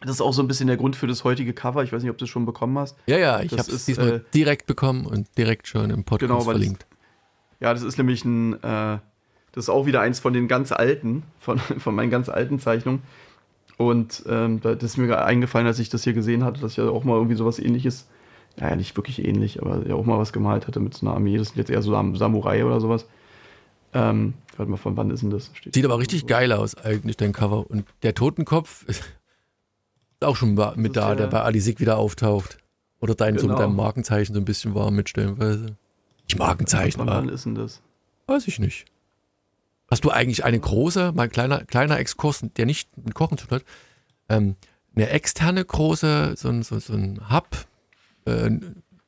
das 0.00 0.12
ist 0.12 0.20
auch 0.20 0.32
so 0.32 0.42
ein 0.42 0.48
bisschen 0.48 0.66
der 0.66 0.76
Grund 0.76 0.94
für 0.94 1.06
das 1.06 1.24
heutige 1.24 1.52
Cover. 1.52 1.82
Ich 1.82 1.92
weiß 1.92 2.02
nicht, 2.02 2.10
ob 2.10 2.18
du 2.18 2.24
es 2.24 2.30
schon 2.30 2.44
bekommen 2.44 2.78
hast. 2.78 2.96
Ja, 3.06 3.18
ja, 3.18 3.40
ich 3.40 3.52
habe 3.52 3.70
es 3.70 3.86
diesmal 3.86 4.08
äh, 4.08 4.20
direkt 4.34 4.66
bekommen 4.66 5.06
und 5.06 5.26
direkt 5.38 5.68
schon 5.68 5.90
im 5.90 6.04
Podcast 6.04 6.28
genau, 6.28 6.40
verlinkt. 6.40 6.82
Das, 6.82 7.60
ja, 7.60 7.72
das 7.72 7.82
ist 7.82 7.96
nämlich 7.96 8.24
ein, 8.24 8.54
äh, 8.62 8.98
das 9.52 9.64
ist 9.64 9.68
auch 9.70 9.86
wieder 9.86 10.02
eins 10.02 10.20
von 10.20 10.34
den 10.34 10.48
ganz 10.48 10.70
alten, 10.72 11.22
von, 11.40 11.58
von 11.78 11.94
meinen 11.94 12.10
ganz 12.10 12.28
alten 12.28 12.58
Zeichnungen. 12.58 13.02
Und 13.78 14.24
ähm, 14.28 14.60
das 14.60 14.82
ist 14.82 14.96
mir 14.96 15.24
eingefallen, 15.24 15.66
als 15.66 15.78
ich 15.78 15.88
das 15.88 16.04
hier 16.04 16.12
gesehen 16.12 16.44
hatte, 16.44 16.60
dass 16.60 16.72
ich 16.72 16.76
ja 16.78 16.88
auch 16.88 17.04
mal 17.04 17.16
irgendwie 17.16 17.36
sowas 17.36 17.58
ähnliches, 17.58 18.06
ja, 18.58 18.74
nicht 18.74 18.96
wirklich 18.96 19.24
ähnlich, 19.24 19.60
aber 19.60 19.86
ja 19.86 19.94
auch 19.94 20.06
mal 20.06 20.18
was 20.18 20.32
gemalt 20.32 20.66
hatte 20.66 20.80
mit 20.80 20.94
so 20.94 21.06
einer 21.06 21.14
Armee. 21.14 21.36
Das 21.36 21.48
sind 21.48 21.58
jetzt 21.58 21.70
eher 21.70 21.82
so 21.82 21.92
Samurai 22.14 22.64
oder 22.64 22.80
sowas. 22.80 23.06
Ähm, 23.92 24.34
warte 24.56 24.70
mal, 24.70 24.76
von 24.76 24.96
wann 24.96 25.10
ist 25.10 25.22
denn 25.22 25.30
das? 25.30 25.50
Steht 25.54 25.74
Sieht 25.74 25.84
aber 25.84 25.98
richtig 25.98 26.22
so. 26.22 26.26
geil 26.26 26.52
aus, 26.52 26.74
eigentlich, 26.74 27.16
dein 27.16 27.32
Cover. 27.32 27.68
Und 27.70 27.86
der 28.02 28.14
Totenkopf 28.14 28.84
ist 28.88 29.04
auch 30.20 30.36
schon 30.36 30.54
mit 30.76 30.96
da, 30.96 31.14
der 31.14 31.26
bei 31.26 31.42
Alisik 31.42 31.80
wieder 31.80 31.98
auftaucht. 31.98 32.58
Oder 33.00 33.14
dein, 33.14 33.34
genau. 33.34 33.42
so 33.42 33.46
mit 33.48 33.56
genau. 33.56 33.68
deinem 33.68 33.76
Markenzeichen 33.76 34.34
so 34.34 34.40
ein 34.40 34.44
bisschen 34.44 34.74
war 34.74 34.90
mit 34.90 35.08
stellenweise. 35.08 35.76
Ich 36.26 36.38
Markenzeichen. 36.38 36.98
Von 36.98 37.08
wann 37.08 37.28
ist 37.28 37.44
denn 37.44 37.54
das? 37.54 37.82
Weiß 38.26 38.48
ich 38.48 38.58
nicht. 38.58 38.86
Hast 39.90 40.04
du 40.04 40.10
eigentlich 40.10 40.44
eine 40.44 40.58
große, 40.58 41.12
mein 41.14 41.30
kleiner, 41.30 41.64
kleiner 41.64 41.98
Exkurs, 41.98 42.44
der 42.56 42.66
nicht 42.66 42.88
mit 42.96 43.14
Kochen 43.14 43.38
zu 43.38 43.46
tun 43.46 43.58
hat, 43.58 43.64
ähm, 44.28 44.56
eine 44.96 45.10
externe 45.10 45.64
große, 45.64 46.34
so 46.36 46.48
ein, 46.48 46.62
so, 46.62 46.78
so 46.80 46.94
ein 46.94 47.30
Hub, 47.30 47.66
äh, 48.24 48.50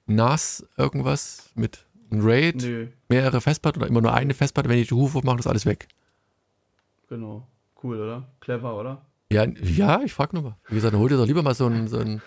NAS, 0.07 0.67
irgendwas 0.77 1.51
mit 1.55 1.85
einem 2.11 2.25
RAID, 2.25 2.63
Nö. 2.63 2.87
mehrere 3.09 3.41
Festplatten 3.41 3.81
oder 3.81 3.89
immer 3.89 4.03
nur 4.03 4.15
eine 4.15 4.35
Festplatte, 4.35 4.69
wenn 4.69 4.79
ich 4.79 4.89
die 4.89 4.95
Hufe 4.95 5.21
mache, 5.25 5.41
ist 5.41 5.47
alles 5.47 5.67
weg. 5.67 5.89
Genau. 7.09 7.47
Cool, 7.83 8.01
oder? 8.01 8.29
Clever, 8.41 8.77
oder? 8.79 9.03
Ja, 9.33 9.47
ja 9.63 10.03
ich 10.03 10.13
frage 10.13 10.37
nur 10.37 10.43
mal. 10.43 10.57
Wie 10.69 10.77
gesagt, 10.77 10.95
dann 10.95 11.01
hol 11.01 11.09
dir 11.09 11.17
doch 11.17 11.27
lieber 11.27 11.43
mal 11.43 11.55
so 11.55 11.67
ein, 11.67 11.89
so 11.89 11.99
ein, 11.99 12.23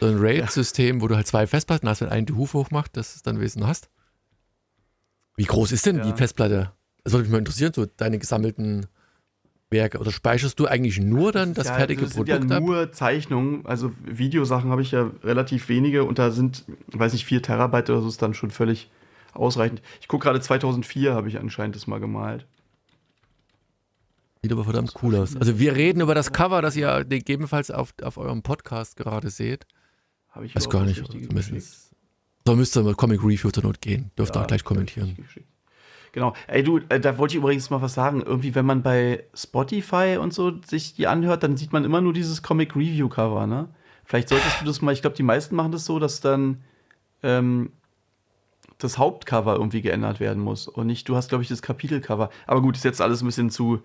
so 0.00 0.06
ein 0.06 0.16
RAID-System, 0.18 1.00
wo 1.00 1.08
du 1.08 1.16
halt 1.16 1.26
zwei 1.26 1.46
Festplatten 1.46 1.88
hast, 1.88 2.00
wenn 2.00 2.08
einen 2.08 2.26
die 2.26 2.32
Hufe 2.32 2.58
hochmacht, 2.58 2.96
dass 2.96 3.12
du 3.12 3.16
es 3.16 3.22
dann 3.22 3.40
Wesen 3.40 3.66
hast. 3.66 3.90
Wie 5.36 5.44
groß 5.44 5.72
ist 5.72 5.86
denn 5.86 5.98
ja. 5.98 6.04
die 6.04 6.16
Festplatte? 6.16 6.72
Das 7.04 7.12
würde 7.12 7.24
mich 7.24 7.32
mal 7.32 7.38
interessieren, 7.38 7.72
so 7.74 7.86
deine 7.86 8.18
gesammelten 8.18 8.86
Werke. 9.70 9.98
Oder 9.98 10.10
speicherst 10.10 10.58
du 10.58 10.66
eigentlich 10.66 11.00
nur 11.00 11.32
dann 11.32 11.54
das 11.54 11.68
ja, 11.68 11.74
fertige 11.74 12.02
das 12.02 12.14
Produkt? 12.14 12.42
Sind 12.42 12.50
ja 12.50 12.60
nur 12.60 12.82
ab? 12.82 12.94
Zeichnungen. 12.94 13.64
Also 13.64 13.92
Videosachen 14.04 14.70
habe 14.70 14.82
ich 14.82 14.90
ja 14.90 15.10
relativ 15.22 15.68
wenige 15.68 16.04
und 16.04 16.18
da 16.18 16.30
sind, 16.30 16.64
weiß 16.88 17.12
nicht, 17.12 17.24
vier 17.24 17.42
Terabyte 17.42 17.90
oder 17.90 18.02
so 18.02 18.08
ist 18.08 18.20
dann 18.20 18.34
schon 18.34 18.50
völlig 18.50 18.90
ausreichend. 19.32 19.80
Ich 20.00 20.08
gucke 20.08 20.24
gerade 20.24 20.40
2004 20.40 21.14
habe 21.14 21.28
ich 21.28 21.38
anscheinend 21.38 21.76
das 21.76 21.86
mal 21.86 22.00
gemalt. 22.00 22.46
Sieht 24.42 24.52
aber 24.52 24.64
verdammt 24.64 24.94
cool 25.02 25.16
aus. 25.16 25.36
Also 25.36 25.58
wir 25.58 25.76
reden 25.76 26.00
über 26.00 26.14
das 26.14 26.32
Cover, 26.32 26.62
das 26.62 26.74
ihr 26.74 27.04
gegebenenfalls 27.04 27.70
auf, 27.70 27.92
auf 28.02 28.16
eurem 28.16 28.42
Podcast 28.42 28.96
gerade 28.96 29.28
seht. 29.28 29.66
Habe 30.30 30.46
ich 30.46 30.56
Weiß 30.56 30.70
gar 30.70 30.84
nicht. 30.84 31.04
So 32.46 32.56
müsste 32.56 32.82
mal 32.82 32.94
Comic 32.94 33.22
Review 33.22 33.50
zur 33.50 33.64
Not 33.64 33.82
gehen. 33.82 34.10
Dürft 34.16 34.34
ja, 34.34 34.42
auch 34.42 34.46
gleich 34.46 34.64
kommentieren. 34.64 35.16
Genau. 36.12 36.34
Ey, 36.46 36.62
du, 36.62 36.80
äh, 36.88 36.98
da 36.98 37.18
wollte 37.18 37.34
ich 37.34 37.38
übrigens 37.38 37.68
mal 37.70 37.82
was 37.82 37.94
sagen. 37.94 38.22
Irgendwie, 38.22 38.54
wenn 38.54 38.64
man 38.64 38.82
bei 38.82 39.24
Spotify 39.34 40.16
und 40.18 40.32
so 40.32 40.60
sich 40.62 40.94
die 40.94 41.06
anhört, 41.06 41.42
dann 41.42 41.56
sieht 41.56 41.72
man 41.72 41.84
immer 41.84 42.00
nur 42.00 42.12
dieses 42.12 42.42
Comic 42.42 42.74
Review 42.74 43.08
Cover, 43.08 43.46
ne? 43.46 43.68
Vielleicht 44.04 44.28
solltest 44.28 44.60
du 44.60 44.64
das 44.64 44.80
mal, 44.80 44.92
ich 44.92 45.02
glaube, 45.02 45.14
die 45.14 45.22
meisten 45.22 45.54
machen 45.54 45.70
das 45.70 45.84
so, 45.84 46.00
dass 46.00 46.20
dann 46.20 46.64
ähm, 47.22 47.70
das 48.78 48.98
Hauptcover 48.98 49.54
irgendwie 49.54 49.82
geändert 49.82 50.18
werden 50.18 50.42
muss. 50.42 50.66
Und 50.66 50.86
nicht, 50.88 51.08
du 51.08 51.14
hast, 51.14 51.28
glaube 51.28 51.42
ich, 51.42 51.48
das 51.48 51.62
Kapitelcover. 51.62 52.30
Aber 52.46 52.60
gut, 52.60 52.76
ist 52.76 52.84
jetzt 52.84 53.00
alles 53.00 53.22
ein 53.22 53.26
bisschen 53.26 53.50
zu, 53.50 53.82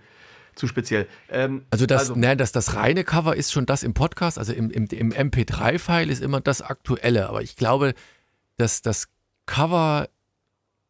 zu 0.56 0.68
speziell. 0.68 1.08
Ähm, 1.30 1.66
also, 1.70 1.86
das, 1.86 2.10
also, 2.10 2.16
ne, 2.16 2.36
das, 2.36 2.52
das 2.52 2.76
reine 2.76 3.04
Cover 3.04 3.36
ist 3.36 3.52
schon 3.52 3.66
das 3.66 3.84
im 3.84 3.94
Podcast, 3.94 4.40
also 4.40 4.54
im, 4.54 4.72
im, 4.72 4.88
im 4.88 5.12
MP3-File 5.12 6.10
ist 6.10 6.22
immer 6.22 6.42
das 6.42 6.62
aktuelle. 6.62 7.30
Aber 7.30 7.42
ich 7.42 7.56
glaube, 7.56 7.94
dass 8.58 8.82
das 8.82 9.08
Cover 9.46 10.10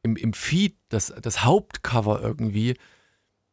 im, 0.04 0.16
im 0.16 0.34
Feed, 0.34 0.78
das, 0.90 1.14
das 1.22 1.44
Hauptcover 1.44 2.22
irgendwie, 2.22 2.76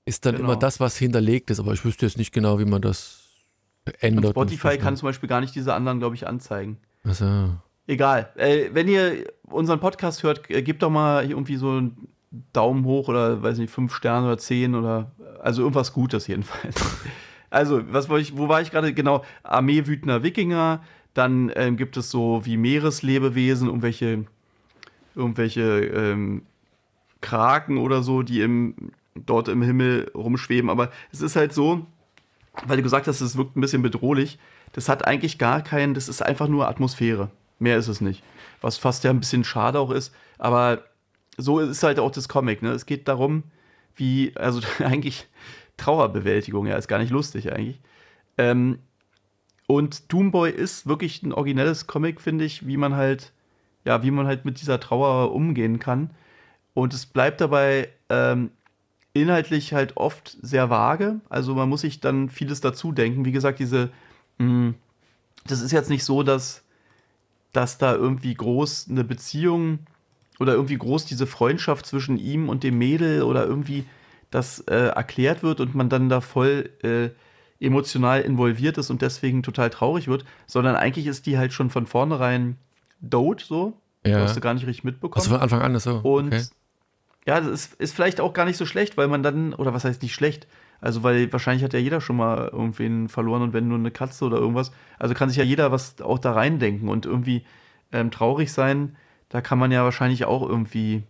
ist 0.05 0.27
dann 0.27 0.37
genau. 0.37 0.51
immer 0.51 0.59
das, 0.59 0.81
was 0.81 0.97
hinterlegt 0.97 1.51
ist. 1.51 1.61
Aber 1.61 1.73
ich 1.73 1.85
wüsste 1.85 2.07
jetzt 2.07 2.19
nicht 2.19 2.33
genau, 2.33 2.59
wie 2.59 2.65
man 2.65 2.83
das 2.83 3.23
ändert. 4.01 4.37
Und 4.37 4.51
Spotify 4.51 4.79
kann 4.79 4.97
zum 4.97 5.09
Beispiel 5.09 5.29
gar 5.29 5.41
nicht 5.41 5.55
diese 5.55 5.75
anderen, 5.75 5.99
glaube 5.99 6.15
ich, 6.15 6.27
anzeigen. 6.27 6.79
Achso. 7.05 7.57
Egal. 7.87 8.31
Äh, 8.37 8.71
wenn 8.73 8.87
ihr 8.87 9.33
unseren 9.45 9.81
Podcast 9.81 10.23
hört, 10.23 10.49
äh, 10.51 10.63
gebt 10.63 10.83
doch 10.83 10.91
mal 10.91 11.29
irgendwie 11.29 11.57
so 11.57 11.71
einen 11.71 12.09
Daumen 12.53 12.85
hoch 12.85 13.09
oder 13.09 13.43
weiß 13.43 13.59
nicht, 13.59 13.73
fünf 13.73 13.95
Sterne 13.95 14.27
oder 14.27 14.39
zehn 14.39 14.75
oder 14.75 15.13
also 15.43 15.63
irgendwas 15.63 15.93
Gutes 15.93 16.27
jedenfalls. 16.27 16.77
also, 17.51 17.83
was 17.93 18.09
war 18.09 18.19
ich, 18.19 18.37
wo 18.37 18.49
war 18.49 18.63
ich 18.63 18.71
gerade? 18.71 18.95
Genau, 18.95 19.25
Armee 19.43 19.87
wütender 19.87 20.23
Wikinger. 20.23 20.83
Dann 21.15 21.53
ähm, 21.57 21.77
gibt 21.77 21.97
es 21.99 22.11
so 22.11 22.47
wie 22.47 22.57
Meereslebewesen, 22.57 23.69
irgendwelche 23.69 24.25
irgendwelche 25.15 25.63
ähm, 25.63 26.43
Kraken 27.21 27.79
oder 27.79 28.03
so, 28.03 28.23
die 28.23 28.41
im, 28.41 28.75
dort 29.15 29.49
im 29.49 29.63
Himmel 29.63 30.11
rumschweben. 30.15 30.71
Aber 30.71 30.91
es 31.13 31.21
ist 31.21 31.37
halt 31.37 31.53
so, 31.53 31.87
weil 32.67 32.77
du 32.77 32.83
gesagt 32.83 33.07
hast, 33.07 33.21
es 33.21 33.37
wirkt 33.37 33.57
ein 33.57 33.61
bisschen 33.61 33.83
bedrohlich. 33.83 34.39
Das 34.73 34.89
hat 34.89 35.07
eigentlich 35.07 35.39
gar 35.39 35.63
keinen, 35.63 35.95
das 35.95 36.09
ist 36.09 36.23
einfach 36.23 36.49
nur 36.49 36.69
Atmosphäre. 36.69 37.31
Mehr 37.59 37.77
ist 37.77 37.89
es 37.89 38.01
nicht. 38.01 38.23
Was 38.61 38.79
fast 38.79 39.05
ja 39.05 39.11
ein 39.11 39.21
bisschen 39.21 39.45
schade 39.45 39.79
auch 39.79 39.91
ist. 39.91 40.15
Aber 40.39 40.83
so 41.37 41.61
ist 41.61 41.83
halt 41.83 41.99
auch 41.99 42.11
das 42.11 42.29
Comic. 42.29 42.63
Ne? 42.63 42.71
Es 42.71 42.87
geht 42.87 43.09
darum, 43.09 43.45
wie, 43.95 44.33
also 44.37 44.61
eigentlich 44.79 45.29
Trauerbewältigung, 45.77 46.67
ja, 46.67 46.77
ist 46.77 46.89
gar 46.89 46.99
nicht 46.99 47.11
lustig 47.11 47.53
eigentlich. 47.53 47.81
Ähm, 48.39 48.79
und 49.67 50.13
Doomboy 50.13 50.51
ist 50.51 50.87
wirklich 50.87 51.23
ein 51.23 51.33
originelles 51.33 51.87
Comic, 51.87 52.21
finde 52.21 52.45
ich, 52.45 52.67
wie 52.67 52.77
man 52.77 52.95
halt 52.95 53.33
ja, 53.85 54.03
wie 54.03 54.11
man 54.11 54.27
halt 54.27 54.45
mit 54.45 54.61
dieser 54.61 54.81
Trauer 54.81 55.33
umgehen 55.33 55.79
kann. 55.79 56.11
Und 56.75 56.95
es 56.95 57.07
bleibt 57.07 57.41
dabei 57.41 57.89
ähm, 58.09 58.51
inhaltlich 59.13 59.73
halt 59.73 59.97
oft 59.97 60.39
sehr 60.41 60.71
vage. 60.71 61.21
Also 61.29 61.55
man 61.55 61.69
muss 61.69 61.83
sich 61.83 62.01
dann 62.01 62.29
vieles 62.29 62.61
dazu 62.61 62.93
denken. 62.93 63.25
Wie 63.25 63.33
gesagt, 63.33 63.59
diese, 63.59 63.91
mh, 64.39 64.47
mm, 64.47 64.75
das 65.47 65.61
ist 65.61 65.73
jetzt 65.73 65.91
nicht 65.91 66.05
so, 66.05 66.23
dass, 66.23 66.63
dass 67.53 67.79
da 67.79 67.95
irgendwie 67.95 68.35
groß 68.35 68.87
eine 68.89 69.05
Beziehung 69.05 69.81
oder 70.43 70.55
irgendwie 70.55 70.77
groß 70.77 71.07
diese 71.07 71.27
Freundschaft 71.27 71.87
zwischen 71.87 72.19
ihm 72.19 72.49
und 72.49 72.65
dem 72.65 72.77
Mädel 72.77 73.23
oder 73.23 73.47
irgendwie 73.47 73.85
das 74.31 74.61
äh, 74.61 74.89
erklärt 74.89 75.43
wird 75.43 75.61
und 75.61 75.75
man 75.75 75.89
dann 75.89 76.09
da 76.09 76.21
voll 76.21 76.71
äh, 76.83 77.11
emotional 77.65 78.23
involviert 78.23 78.77
ist 78.77 78.91
und 78.91 79.03
deswegen 79.03 79.43
total 79.43 79.71
traurig 79.71 80.09
wird, 80.09 80.25
sondern 80.47 80.75
eigentlich 80.75 81.07
ist 81.07 81.27
die 81.27 81.39
halt 81.39 81.53
schon 81.53 81.71
von 81.71 81.87
vornherein 81.87 82.57
Dode 83.01 83.43
so. 83.45 83.75
Ja. 84.05 84.19
hast 84.19 84.37
du 84.37 84.41
gar 84.41 84.55
nicht 84.55 84.67
richtig 84.67 84.83
mitbekommen. 84.83 85.23
Also 85.23 85.31
von 85.31 85.41
Anfang 85.41 85.63
an 85.63 85.77
ist 85.77 85.85
so. 85.85 85.99
Und 85.99 86.35
okay. 86.35 86.43
ja, 87.25 87.41
das 87.41 87.51
ist, 87.51 87.75
ist 87.75 87.95
vielleicht 87.95 88.21
auch 88.21 88.33
gar 88.33 88.47
nicht 88.47 88.57
so 88.57 88.67
schlecht, 88.67 88.97
weil 88.97 89.07
man 89.07 89.23
dann, 89.23 89.55
oder 89.55 89.73
was 89.73 89.85
heißt 89.85 90.03
nicht 90.03 90.13
schlecht? 90.13 90.49
Also, 90.81 91.05
weil 91.05 91.33
wahrscheinlich 91.33 91.63
hat 91.63 91.73
ja 91.73 91.79
jeder 91.79 92.01
schon 92.01 92.17
mal 92.17 92.49
irgendwen 92.49 93.09
verloren 93.09 93.43
und 93.43 93.53
wenn 93.53 93.69
nur 93.69 93.79
eine 93.79 93.93
Katze 93.93 94.25
oder 94.25 94.39
irgendwas, 94.39 94.73
also 94.99 95.15
kann 95.15 95.29
sich 95.29 95.39
ja 95.39 95.45
jeder 95.45 95.71
was 95.71 96.01
auch 96.01 96.19
da 96.19 96.33
reindenken 96.33 96.89
und 96.89 97.07
irgendwie 97.07 97.45
ähm, 97.93 98.11
traurig 98.11 98.53
sein, 98.53 98.97
da 99.33 99.41
kann 99.41 99.59
man 99.59 99.73
ja 99.73 99.83
wahrscheinlich 99.83 100.25
auch 100.27 100.49
irgendwie, 100.49 101.03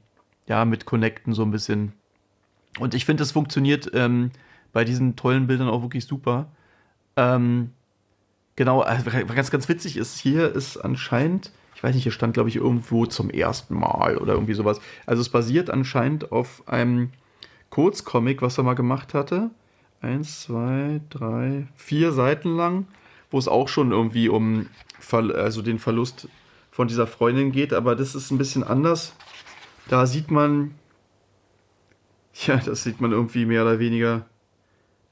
ja, 0.47 0.65
mit 0.65 0.87
connecten 0.87 1.35
so 1.35 1.43
ein 1.43 1.51
bisschen. 1.51 1.93
Und 2.79 2.95
ich 2.95 3.05
finde, 3.05 3.21
das 3.21 3.33
funktioniert 3.33 3.91
ähm, 3.93 4.31
bei 4.73 4.85
diesen 4.85 5.17
tollen 5.17 5.47
Bildern 5.47 5.69
auch 5.69 5.83
wirklich 5.83 6.07
super. 6.07 6.47
Ähm, 7.17 7.73
genau, 8.57 8.85
äh, 8.85 9.25
ganz, 9.35 9.51
ganz 9.51 9.69
witzig 9.69 9.99
ist, 9.99 10.19
hier 10.19 10.55
ist 10.55 10.79
anscheinend 10.79 11.53
ich 11.75 11.85
weiß 11.85 11.97
nicht, 11.97 12.05
hier 12.05 12.13
stand, 12.13 12.35
glaube 12.35 12.49
ich, 12.49 12.55
irgendwo 12.55 13.07
zum 13.07 13.29
ersten 13.29 13.75
Mal 13.75 14.17
oder 14.17 14.35
irgendwie 14.35 14.55
sowas. 14.55 14.81
Also 15.05 15.21
es 15.21 15.29
basiert 15.31 15.69
anscheinend 15.69 16.31
auf 16.31 16.63
einem 16.69 17.11
Kurzcomic, 17.71 18.41
was 18.41 18.57
er 18.57 18.63
mal 18.63 18.75
gemacht 18.75 19.15
hatte. 19.15 19.51
Eins, 20.01 20.43
zwei, 20.43 21.01
drei, 21.11 21.67
vier 21.75 22.13
Seiten 22.13 22.55
lang, 22.55 22.87
wo 23.33 23.39
es 23.39 23.49
auch 23.49 23.67
schon 23.67 23.91
irgendwie 23.91 24.29
um 24.29 24.69
also 25.11 25.61
den 25.61 25.81
Verlust 25.81 26.29
von 26.73 26.89
dieser 26.89 27.07
Freundin 27.07 27.53
geht, 27.53 27.73
aber 27.73 27.95
das 27.95 28.17
ist 28.17 28.33
ein 28.33 28.39
bisschen 28.39 28.65
anders. 28.65 29.15
Da 29.89 30.07
sieht 30.07 30.33
man, 30.33 30.75
ja, 32.47 32.57
das 32.57 32.83
sieht 32.83 33.01
man 33.01 33.13
irgendwie 33.13 33.47
mehr 33.47 33.63
oder 33.63 33.79
weniger 33.79 34.27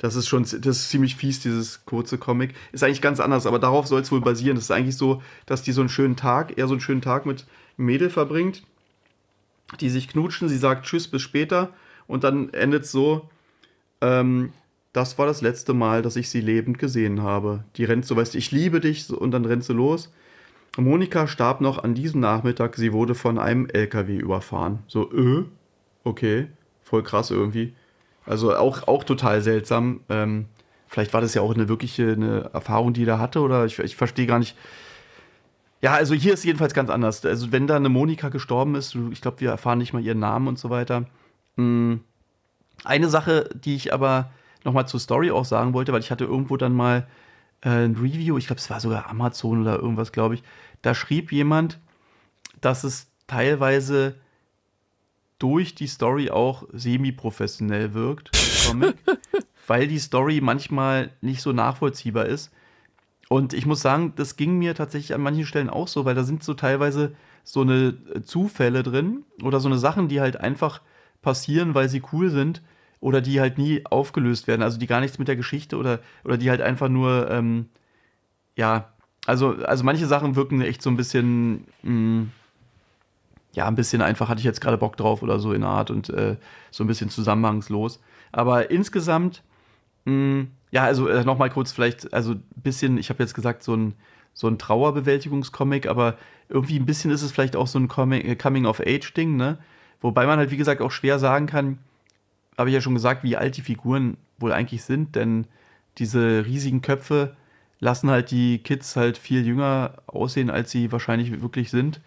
das 0.01 0.15
ist 0.15 0.29
schon, 0.29 0.45
das 0.45 0.55
ist 0.55 0.89
ziemlich 0.89 1.15
fies, 1.15 1.41
dieses 1.41 1.85
kurze 1.85 2.17
Comic. 2.17 2.55
Ist 2.73 2.83
eigentlich 2.83 3.03
ganz 3.03 3.21
anders, 3.21 3.45
aber 3.45 3.59
darauf 3.59 3.87
soll 3.87 4.01
es 4.01 4.11
wohl 4.11 4.23
basieren. 4.23 4.55
Das 4.55 4.65
ist 4.65 4.71
eigentlich 4.71 4.97
so, 4.97 5.23
dass 5.45 5.63
die 5.63 5.73
so 5.73 5.83
einen 5.83 5.91
schönen 5.91 6.17
Tag, 6.17 6.57
eher 6.57 6.69
so 6.69 6.73
einen 6.73 6.81
schönen 6.81 7.03
Tag 7.03 7.27
mit 7.27 7.45
einem 7.77 7.85
Mädel 7.85 8.09
verbringt, 8.09 8.63
die 9.79 9.91
sich 9.91 10.09
knutschen, 10.09 10.49
sie 10.49 10.57
sagt 10.57 10.87
Tschüss, 10.87 11.07
bis 11.07 11.21
später 11.21 11.75
und 12.07 12.25
dann 12.25 12.49
endet 12.55 12.85
es 12.85 12.93
so, 12.93 13.29
ähm, 14.01 14.55
das 14.95 15.19
war 15.19 15.27
das 15.27 15.43
letzte 15.43 15.75
Mal, 15.75 16.01
dass 16.01 16.17
ich 16.17 16.31
sie 16.31 16.41
lebend 16.41 16.79
gesehen 16.79 17.23
habe. 17.23 17.65
Die 17.77 17.85
rennt 17.85 18.07
so, 18.07 18.17
weißt 18.17 18.33
du, 18.33 18.39
ich 18.39 18.53
liebe 18.53 18.81
dich 18.81 19.11
und 19.11 19.33
dann 19.33 19.45
rennt 19.45 19.65
sie 19.65 19.75
los. 19.75 20.11
Monika 20.77 21.27
starb 21.27 21.61
noch 21.61 21.83
an 21.83 21.95
diesem 21.95 22.21
Nachmittag, 22.21 22.77
sie 22.77 22.93
wurde 22.93 23.15
von 23.15 23.39
einem 23.39 23.69
LKW 23.69 24.17
überfahren. 24.17 24.81
So, 24.87 25.13
äh? 25.13 25.45
Okay, 26.05 26.49
voll 26.83 27.03
krass 27.03 27.31
irgendwie. 27.31 27.75
Also 28.25 28.55
auch, 28.55 28.87
auch 28.87 29.05
total 29.05 29.43
seltsam. 29.43 30.01
Ähm, 30.09 30.47
vielleicht 30.87 31.13
war 31.13 31.21
das 31.21 31.35
ja 31.35 31.43
auch 31.43 31.55
eine 31.55 31.69
wirkliche 31.69 32.13
eine 32.13 32.51
Erfahrung, 32.53 32.93
die 32.93 33.05
er 33.05 33.19
hatte, 33.19 33.41
oder 33.41 33.65
ich, 33.65 33.79
ich 33.79 33.97
verstehe 33.97 34.27
gar 34.27 34.39
nicht. 34.39 34.57
Ja, 35.83 35.95
also 35.95 36.15
hier 36.15 36.35
ist 36.35 36.45
jedenfalls 36.45 36.75
ganz 36.75 36.91
anders. 36.91 37.25
Also 37.25 37.53
wenn 37.53 37.67
da 37.67 37.77
eine 37.77 37.89
Monika 37.89 38.29
gestorben 38.29 38.75
ist, 38.75 38.97
ich 39.11 39.21
glaube, 39.21 39.41
wir 39.41 39.51
erfahren 39.51 39.79
nicht 39.79 39.93
mal 39.93 40.03
ihren 40.03 40.19
Namen 40.19 40.47
und 40.47 40.59
so 40.59 40.71
weiter. 40.71 41.07
Hm, 41.57 42.01
eine 42.85 43.09
Sache, 43.09 43.49
die 43.55 43.75
ich 43.75 43.93
aber 43.93 44.31
nochmal 44.65 44.87
zur 44.87 45.01
Story 45.01 45.31
auch 45.31 45.45
sagen 45.45 45.73
wollte, 45.73 45.93
weil 45.93 46.01
ich 46.01 46.11
hatte 46.11 46.25
irgendwo 46.25 46.57
dann 46.57 46.75
mal 46.75 47.07
ein 47.63 47.97
Review, 47.97 48.39
ich 48.39 48.47
glaube, 48.47 48.61
es 48.61 48.71
war 48.71 48.81
sogar 48.81 49.09
Amazon 49.09 49.63
oder 49.63 49.77
irgendwas, 49.77 50.13
glaube 50.13 50.35
ich. 50.35 50.43
Da 50.83 50.95
schrieb 50.95 51.33
jemand, 51.33 51.79
dass 52.61 52.85
es 52.85 53.09
teilweise 53.27 54.15
durch 55.39 55.75
die 55.75 55.87
Story 55.87 56.31
auch 56.31 56.65
semi-professionell 56.73 57.95
wirkt, 57.95 58.31
Comic, 58.67 58.97
weil 59.67 59.89
die 59.89 59.99
Story 59.99 60.41
manchmal 60.41 61.11
nicht 61.21 61.43
so 61.43 61.53
nachvollziehbar 61.53 62.27
ist. 62.27 62.51
Und 63.29 63.53
ich 63.53 63.65
muss 63.65 63.81
sagen, 63.81 64.13
das 64.17 64.37
ging 64.37 64.59
mir 64.59 64.75
tatsächlich 64.75 65.15
an 65.15 65.23
manchen 65.23 65.47
Stellen 65.47 65.71
auch 65.71 65.89
so, 65.89 66.05
weil 66.05 66.15
da 66.15 66.25
sind 66.25 66.43
so 66.43 66.55
teilweise 66.55 67.15
so 67.45 67.61
eine 67.61 67.95
äh, 68.15 68.23
Zufälle 68.23 68.83
drin 68.83 69.25
oder 69.43 69.61
so 69.61 69.69
eine 69.69 69.79
Sachen, 69.79 70.09
die 70.09 70.21
halt 70.21 70.39
einfach 70.39 70.83
passieren, 71.23 71.75
weil 71.75 71.89
sie 71.89 72.03
cool 72.13 72.31
sind 72.31 72.61
oder 73.01 73.21
die 73.21 73.41
halt 73.41 73.59
nie 73.59 73.85
aufgelöst 73.87 74.47
werden, 74.47 74.63
also 74.63 74.79
die 74.79 74.87
gar 74.87 75.01
nichts 75.01 75.19
mit 75.19 75.29
der 75.29 75.37
Geschichte 75.37 75.77
oder, 75.77 76.01
oder 76.25 76.37
die 76.37 76.51
halt 76.51 76.61
einfach 76.61 76.89
nur, 76.89 77.31
ähm, 77.31 77.69
ja, 78.57 78.93
also, 79.27 79.57
also 79.65 79.85
manche 79.85 80.07
Sachen 80.07 80.37
wirken 80.37 80.61
echt 80.61 80.83
so 80.83 80.91
ein 80.91 80.97
bisschen, 80.97 81.67
mh, 81.83 81.93
mm, 81.93 82.33
ja, 83.53 83.67
ein 83.67 83.75
bisschen 83.75 84.01
einfach, 84.03 84.29
hatte 84.29 84.39
ich 84.39 84.45
jetzt 84.45 84.61
gerade 84.61 84.79
Bock 84.79 84.97
drauf 84.97 85.23
oder 85.23 85.41
so 85.41 85.53
in 85.53 85.63
der 85.63 85.71
Art 85.71 85.91
und 85.91 86.09
äh, 86.11 86.37
so 86.71 86.85
ein 86.85 86.87
bisschen 86.87 87.11
zusammenhangslos. 87.11 88.01
Aber 88.33 88.71
insgesamt, 88.71 89.43
mh, 90.05 90.13
mm, 90.13 90.51
ja, 90.71 90.85
also 90.85 91.09
äh, 91.09 91.25
nochmal 91.25 91.51
kurz 91.51 91.73
vielleicht, 91.73 92.13
also 92.13 92.33
ein 92.33 92.45
bisschen, 92.55 92.97
ich 92.99 93.11
habe 93.11 93.23
jetzt 93.23 93.35
gesagt, 93.35 93.63
so 93.63 93.75
ein, 93.75 93.95
so 94.35 94.47
ein 94.47 94.59
Trauerbewältigungscomic, 94.59 95.89
aber 95.89 96.17
irgendwie 96.49 96.79
ein 96.79 96.87
bisschen 96.87 97.11
ist 97.11 97.23
es 97.23 97.33
vielleicht 97.33 97.57
auch 97.57 97.67
so 97.67 97.79
ein 97.79 97.89
Coming-of-Age-Ding, 97.89 99.37
ne? 99.37 99.59
Wobei 100.01 100.27
man 100.27 100.39
halt, 100.39 100.51
wie 100.51 100.57
gesagt, 100.57 100.81
auch 100.81 100.93
schwer 100.93 101.19
sagen 101.19 101.47
kann, 101.47 101.79
habe 102.61 102.71
ich 102.71 102.75
ja 102.75 102.81
schon 102.81 102.95
gesagt, 102.95 103.25
wie 103.25 103.37
alt 103.37 103.57
die 103.57 103.63
Figuren 103.63 104.17
wohl 104.39 104.53
eigentlich 104.53 104.83
sind, 104.85 105.17
denn 105.17 105.47
diese 105.99 106.45
riesigen 106.47 106.83
Köpfe 106.83 107.37
lassen 107.81 108.11
halt 108.11 108.31
die 108.31 108.59
Kids 108.59 108.95
halt 108.95 109.19
viel 109.19 109.47
jünger 109.47 109.95
aussehen, 110.07 110.51
als 110.51 110.71
sie 110.71 110.93
wahrscheinlich 110.93 111.41
wirklich 111.41 111.71
sind. 111.71 112.01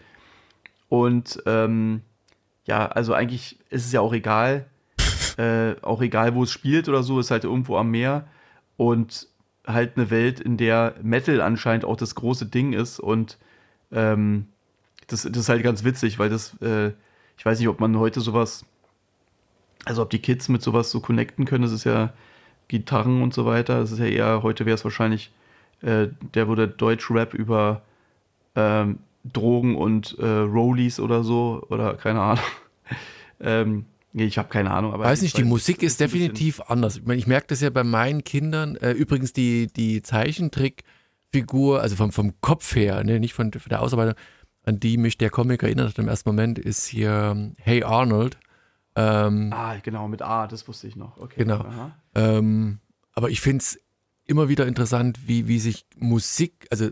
Und 0.87 1.41
ähm, 1.47 2.01
ja, 2.65 2.85
also 2.87 3.13
eigentlich 3.13 3.59
ist 3.69 3.85
es 3.85 3.91
ja 3.91 4.01
auch 4.01 4.13
egal, 4.13 4.67
äh, 5.37 5.73
auch 5.81 6.01
egal, 6.01 6.35
wo 6.35 6.43
es 6.43 6.51
spielt 6.51 6.87
oder 6.87 7.03
so, 7.03 7.19
ist 7.19 7.31
halt 7.31 7.43
irgendwo 7.43 7.77
am 7.77 7.89
Meer 7.89 8.27
und 8.77 9.27
halt 9.65 9.97
eine 9.97 10.11
Welt, 10.11 10.39
in 10.39 10.57
der 10.57 10.95
Metal 11.01 11.41
anscheinend 11.41 11.85
auch 11.85 11.97
das 11.97 12.15
große 12.15 12.45
Ding 12.45 12.73
ist 12.73 12.99
und 12.99 13.37
ähm, 13.91 14.47
das, 15.07 15.23
das 15.23 15.37
ist 15.37 15.49
halt 15.49 15.63
ganz 15.63 15.83
witzig, 15.83 16.19
weil 16.19 16.29
das, 16.29 16.55
äh, 16.61 16.91
ich 17.37 17.45
weiß 17.45 17.59
nicht, 17.59 17.67
ob 17.67 17.79
man 17.79 17.97
heute 17.97 18.21
sowas 18.21 18.65
also 19.85 20.01
ob 20.01 20.09
die 20.09 20.19
Kids 20.19 20.49
mit 20.49 20.61
sowas 20.61 20.91
so 20.91 20.99
connecten 20.99 21.45
können, 21.45 21.63
das 21.63 21.71
ist 21.71 21.83
ja 21.83 22.13
Gitarren 22.67 23.21
und 23.21 23.33
so 23.33 23.45
weiter. 23.45 23.79
Das 23.79 23.91
ist 23.91 23.99
ja 23.99 24.05
eher, 24.05 24.43
heute 24.43 24.65
wäre 24.65 24.75
es 24.75 24.83
wahrscheinlich, 24.83 25.31
äh, 25.81 26.07
der 26.33 26.47
würde 26.47 26.67
Deutsch-Rap 26.67 27.33
über 27.33 27.81
ähm, 28.55 28.99
Drogen 29.31 29.75
und 29.75 30.17
äh, 30.19 30.25
Rollies 30.25 30.99
oder 30.99 31.23
so, 31.23 31.65
oder 31.69 31.95
keine 31.95 32.21
Ahnung. 32.21 32.43
ähm, 33.39 33.85
nee, 34.11 34.25
ich 34.25 34.37
habe 34.37 34.49
keine 34.49 34.71
Ahnung. 34.71 34.93
Aber 34.93 35.05
weiß 35.05 35.21
nicht, 35.21 35.37
die 35.37 35.43
Musik 35.43 35.83
ist 35.83 35.99
definitiv 35.99 36.61
anders. 36.67 36.97
Ich, 36.97 37.05
mein, 37.05 37.17
ich 37.17 37.27
merke 37.27 37.47
das 37.47 37.61
ja 37.61 37.69
bei 37.69 37.83
meinen 37.83 38.23
Kindern. 38.23 38.75
Äh, 38.77 38.91
übrigens 38.91 39.33
die, 39.33 39.67
die 39.67 40.01
Zeichentrickfigur, 40.01 41.81
also 41.81 41.95
vom, 41.95 42.11
vom 42.11 42.33
Kopf 42.41 42.75
her, 42.75 43.03
ne, 43.03 43.19
nicht 43.19 43.33
von, 43.33 43.51
von 43.51 43.69
der 43.69 43.81
Ausarbeitung, 43.81 44.15
an 44.65 44.79
die 44.79 44.97
mich 44.97 45.17
der 45.17 45.29
Comic 45.29 45.63
erinnert 45.63 45.89
hat 45.89 45.99
im 45.99 46.07
ersten 46.07 46.29
Moment, 46.29 46.57
ist 46.57 46.87
hier 46.87 47.33
ähm, 47.35 47.53
Hey 47.57 47.83
Arnold. 47.83 48.37
Ähm, 48.95 49.51
ah, 49.53 49.77
genau, 49.81 50.07
mit 50.07 50.21
A, 50.21 50.47
das 50.47 50.67
wusste 50.67 50.87
ich 50.87 50.95
noch. 50.95 51.17
Okay. 51.17 51.43
Genau. 51.43 51.91
Ähm, 52.15 52.79
aber 53.13 53.29
ich 53.29 53.41
finde 53.41 53.59
es 53.63 53.79
immer 54.25 54.49
wieder 54.49 54.67
interessant, 54.67 55.27
wie, 55.27 55.47
wie 55.47 55.59
sich 55.59 55.85
Musik, 55.97 56.67
also 56.69 56.89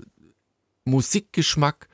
Musikgeschmack 0.86 1.88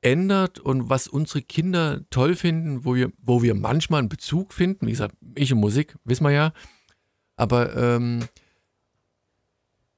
ändert 0.00 0.58
und 0.58 0.90
was 0.90 1.06
unsere 1.06 1.42
Kinder 1.42 2.00
toll 2.10 2.34
finden, 2.34 2.84
wo 2.84 2.94
wir, 2.94 3.12
wo 3.22 3.42
wir 3.42 3.54
manchmal 3.54 4.00
einen 4.00 4.08
Bezug 4.08 4.52
finden. 4.52 4.86
Wie 4.86 4.90
gesagt, 4.90 5.14
ich 5.34 5.52
und 5.52 5.60
Musik, 5.60 5.96
wissen 6.04 6.24
wir 6.24 6.32
ja. 6.32 6.52
Aber 7.36 7.76
ähm, 7.76 8.24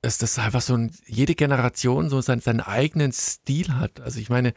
dass 0.02 0.18
das 0.18 0.38
einfach 0.38 0.60
so 0.60 0.76
ein, 0.76 0.92
jede 1.06 1.34
Generation 1.34 2.10
so 2.10 2.20
seinen, 2.20 2.42
seinen 2.42 2.60
eigenen 2.60 3.12
Stil 3.12 3.74
hat. 3.74 4.00
Also 4.00 4.20
ich 4.20 4.28
meine, 4.28 4.52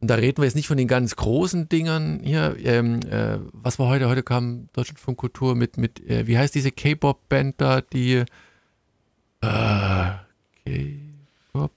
und 0.00 0.08
da 0.08 0.14
reden 0.14 0.38
wir 0.38 0.44
jetzt 0.44 0.54
nicht 0.54 0.68
von 0.68 0.76
den 0.76 0.86
ganz 0.86 1.16
großen 1.16 1.68
Dingern 1.68 2.20
hier. 2.22 2.56
Ähm, 2.62 3.00
äh, 3.02 3.38
was 3.52 3.80
war 3.80 3.88
heute? 3.88 4.08
Heute 4.08 4.22
kam 4.22 4.68
Deutschlandfunk 4.72 5.18
Kultur 5.18 5.56
mit, 5.56 5.76
mit 5.76 5.98
äh, 6.08 6.26
wie 6.28 6.38
heißt 6.38 6.54
diese 6.54 6.70
K-Pop-Band 6.70 7.60
da, 7.60 7.80
die 7.80 8.24
äh, 9.40 10.10
K-Pop? 10.64 11.72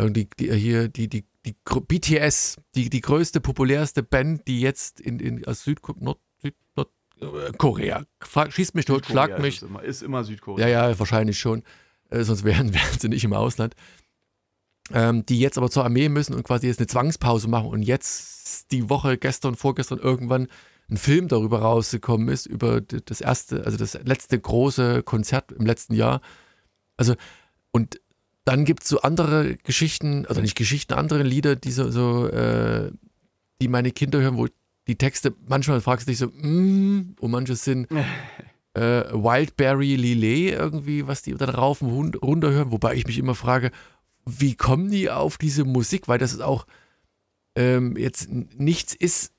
Die, 0.00 0.26
die, 0.38 0.54
hier, 0.54 0.88
die, 0.88 1.08
die, 1.08 1.24
die 1.44 1.54
BTS, 1.64 2.56
die, 2.74 2.88
die 2.88 3.00
größte, 3.02 3.42
populärste 3.42 4.02
Band, 4.02 4.48
die 4.48 4.62
jetzt 4.62 5.00
in, 5.00 5.20
in 5.20 5.44
aus 5.44 5.64
Südkorea, 5.64 6.02
Nord, 6.02 6.18
Süd, 6.40 6.54
Nord, 6.76 6.88
äh, 7.20 7.52
Korea, 7.58 8.04
schießt 8.48 8.74
mich 8.74 8.86
tot, 8.86 9.04
schlagt 9.04 9.38
mich. 9.38 9.56
Ist 9.56 9.62
immer, 9.64 9.82
ist 9.82 10.02
immer 10.02 10.24
Südkorea. 10.24 10.66
Ja, 10.66 10.88
ja, 10.88 10.98
wahrscheinlich 10.98 11.38
schon. 11.38 11.62
Äh, 12.08 12.24
sonst 12.24 12.44
wären, 12.44 12.72
wären 12.74 12.98
sie 12.98 13.10
nicht 13.10 13.24
im 13.24 13.34
Ausland 13.34 13.74
ähm, 14.92 15.24
die 15.26 15.38
jetzt 15.38 15.58
aber 15.58 15.70
zur 15.70 15.84
Armee 15.84 16.08
müssen 16.08 16.34
und 16.34 16.42
quasi 16.42 16.66
jetzt 16.66 16.80
eine 16.80 16.86
Zwangspause 16.86 17.48
machen 17.48 17.68
und 17.68 17.82
jetzt 17.82 18.72
die 18.72 18.88
Woche, 18.88 19.18
gestern, 19.18 19.54
vorgestern 19.54 19.98
irgendwann 19.98 20.48
ein 20.90 20.96
Film 20.96 21.28
darüber 21.28 21.60
rausgekommen 21.60 22.28
ist, 22.28 22.46
über 22.46 22.80
das 22.80 23.20
erste, 23.20 23.64
also 23.64 23.76
das 23.76 23.94
letzte 24.04 24.38
große 24.38 25.02
Konzert 25.02 25.52
im 25.52 25.64
letzten 25.64 25.94
Jahr. 25.94 26.20
Also, 26.96 27.14
und 27.70 28.00
dann 28.44 28.64
gibt 28.64 28.82
es 28.82 28.88
so 28.88 29.00
andere 29.02 29.56
Geschichten, 29.58 30.26
oder 30.26 30.40
nicht 30.40 30.56
Geschichten, 30.56 30.94
andere 30.94 31.22
Lieder, 31.22 31.54
die 31.54 31.70
so, 31.70 31.90
so 31.90 32.26
äh, 32.28 32.90
die 33.62 33.68
meine 33.68 33.92
Kinder 33.92 34.20
hören, 34.20 34.36
wo 34.36 34.48
die 34.88 34.96
Texte, 34.96 35.34
manchmal 35.46 35.80
fragst 35.80 36.08
du 36.08 36.10
dich 36.10 36.18
so, 36.18 36.28
mm, 36.28 37.16
und 37.20 37.30
manche 37.30 37.54
sind 37.54 37.86
äh, 38.74 39.04
Wildberry 39.12 39.94
Lillet 39.94 40.58
irgendwie, 40.58 41.06
was 41.06 41.22
die 41.22 41.34
dann 41.34 41.50
rauf 41.50 41.82
und 41.82 42.20
runter 42.22 42.50
hören, 42.50 42.72
wobei 42.72 42.94
ich 42.94 43.06
mich 43.06 43.18
immer 43.18 43.34
frage, 43.34 43.70
wie 44.26 44.54
kommen 44.54 44.90
die 44.90 45.10
auf 45.10 45.38
diese 45.38 45.64
Musik? 45.64 46.08
Weil 46.08 46.18
das 46.18 46.32
ist 46.32 46.40
auch 46.40 46.66
ähm, 47.56 47.96
jetzt 47.96 48.28
nichts 48.30 48.94
ist, 48.94 49.32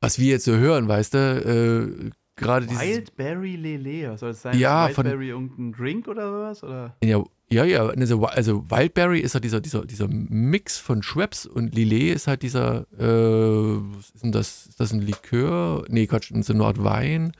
was 0.00 0.18
wir 0.18 0.32
jetzt 0.32 0.44
so 0.44 0.54
hören, 0.56 0.86
weißt 0.86 1.14
du? 1.14 1.18
Äh, 1.18 2.10
gerade 2.36 2.68
Wildberry 2.68 3.56
Lele, 3.56 4.12
was 4.12 4.20
soll 4.20 4.30
das 4.30 4.42
sein? 4.42 4.58
Ja, 4.58 4.88
Wildberry 4.88 5.30
von, 5.32 5.46
irgendein 5.48 5.72
Drink 5.72 6.08
oder 6.08 6.32
was? 6.32 6.62
Oder? 6.62 6.96
Ja, 7.02 7.24
ja, 7.50 7.64
ja. 7.64 7.86
Also, 7.86 8.24
also 8.24 8.70
Wildberry 8.70 9.20
ist 9.20 9.34
halt 9.34 9.44
dieser, 9.44 9.60
dieser, 9.60 9.84
dieser 9.84 10.08
Mix 10.08 10.78
von 10.78 11.02
Schweppes 11.02 11.46
und 11.46 11.74
Lillet 11.74 12.14
ist 12.14 12.26
halt 12.26 12.42
dieser, 12.42 12.86
äh, 12.98 13.76
ist, 13.76 14.34
das, 14.34 14.66
ist 14.66 14.80
das 14.80 14.92
ein 14.92 15.00
Likör? 15.00 15.84
Nee, 15.88 16.06
Quatsch, 16.06 16.32
so 16.42 16.52
eine 16.52 16.64
Art 16.64 16.82
Wein. 16.82 17.32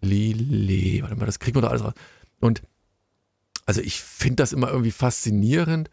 Lillet, 0.00 1.02
warte 1.02 1.16
mal, 1.16 1.26
das 1.26 1.40
kriegt 1.40 1.56
man 1.56 1.62
da 1.62 1.68
alles 1.68 1.84
raus. 1.84 1.94
Und 2.40 2.62
also 3.68 3.82
ich 3.82 4.00
finde 4.00 4.36
das 4.36 4.54
immer 4.54 4.68
irgendwie 4.70 4.90
faszinierend. 4.90 5.90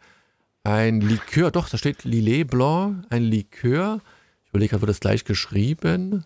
Ein 0.64 1.02
Likör, 1.02 1.50
doch, 1.50 1.68
da 1.68 1.76
steht 1.76 2.04
Lillet 2.04 2.48
Blanc, 2.48 3.04
ein 3.10 3.22
Likör. 3.22 4.00
Ich 4.44 4.48
überlege 4.48 4.70
gerade, 4.70 4.80
wird 4.80 4.88
das 4.88 5.00
gleich 5.00 5.26
geschrieben? 5.26 6.24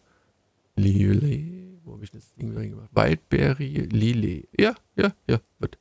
Lillet, 0.77 1.81
wo 1.85 1.95
habe 1.95 2.05
ich 2.05 2.13
das 2.13 2.33
Ding 2.37 2.55
gemacht? 2.55 2.89
Wildberry 2.95 3.89
Lillet. 3.91 4.49
Ja, 4.57 4.77
ja, 4.95 5.13
ja, 5.27 5.41
wird, 5.59 5.77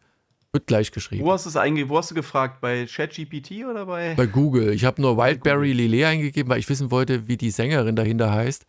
wird 0.51 0.65
gleich 0.65 0.91
geschrieben. 0.91 1.23
Wo 1.23 1.31
hast, 1.31 1.45
du 1.45 1.51
wo 1.51 1.97
hast 1.99 2.09
du 2.09 2.15
gefragt? 2.15 2.61
Bei 2.61 2.87
ChatGPT 2.87 3.63
oder 3.69 3.85
bei? 3.85 4.15
Bei 4.15 4.25
Google. 4.25 4.73
Ich 4.73 4.85
habe 4.85 4.99
nur 4.99 5.17
Wildberry 5.17 5.73
Lillet 5.73 6.05
eingegeben, 6.05 6.49
weil 6.49 6.59
ich 6.59 6.67
wissen 6.67 6.89
wollte, 6.89 7.27
wie 7.27 7.37
die 7.37 7.51
Sängerin 7.51 7.95
dahinter 7.95 8.31
heißt. 8.31 8.65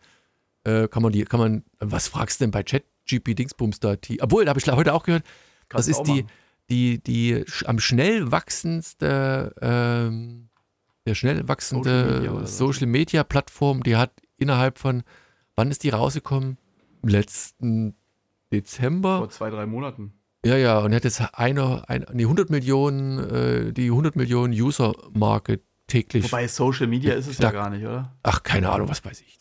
Äh, 0.65 0.87
kann 0.87 1.01
man 1.01 1.11
die, 1.11 1.23
kann 1.23 1.39
man, 1.39 1.63
was 1.79 2.07
fragst 2.07 2.39
du 2.39 2.43
denn 2.43 2.51
bei 2.51 2.61
ChatGPT 2.61 3.39
Dingsbums 3.39 3.79
da? 3.79 3.95
Obwohl, 4.19 4.45
da 4.45 4.49
habe 4.49 4.59
ich 4.59 4.67
heute 4.67 4.93
auch 4.93 5.01
gehört, 5.01 5.23
das 5.69 5.87
ist 5.87 6.03
die, 6.03 6.27
die, 6.71 7.03
die 7.03 7.45
am 7.65 7.79
schnell 7.79 8.31
wachsendste, 8.31 9.53
ähm, 9.61 10.49
der 11.05 11.15
schnell 11.15 11.47
wachsende 11.47 11.91
Social 11.91 12.21
Media, 12.21 12.47
Social 12.47 12.87
Media 12.87 13.23
Plattform, 13.23 13.83
die 13.83 13.97
hat 13.97 14.11
innerhalb 14.37 14.79
von, 14.79 15.03
wann 15.55 15.69
ist 15.69 15.83
die 15.83 15.89
rausgekommen? 15.89 16.57
Im 17.03 17.09
letzten 17.09 17.95
Dezember. 18.51 19.19
Vor 19.19 19.29
zwei, 19.29 19.49
drei 19.49 19.65
Monaten. 19.65 20.13
Ja, 20.45 20.55
ja, 20.55 20.79
und 20.79 20.93
hat 20.95 21.03
jetzt 21.03 21.21
eine, 21.33 21.87
eine 21.87 22.05
nee, 22.13 22.23
100 22.23 22.49
Millionen, 22.49 23.19
äh, 23.19 23.73
die 23.73 23.87
100 23.87 24.15
Millionen 24.15 24.53
User-Marke 24.53 25.61
täglich. 25.85 26.23
Wobei 26.23 26.47
Social 26.47 26.87
Media 26.87 27.13
ist 27.13 27.27
es 27.27 27.37
ja 27.37 27.51
gar 27.51 27.69
nicht, 27.69 27.83
oder? 27.83 28.17
Ach, 28.23 28.41
keine 28.41 28.71
Ahnung, 28.71 28.89
was 28.89 29.05
weiß 29.05 29.21
ich. 29.21 29.40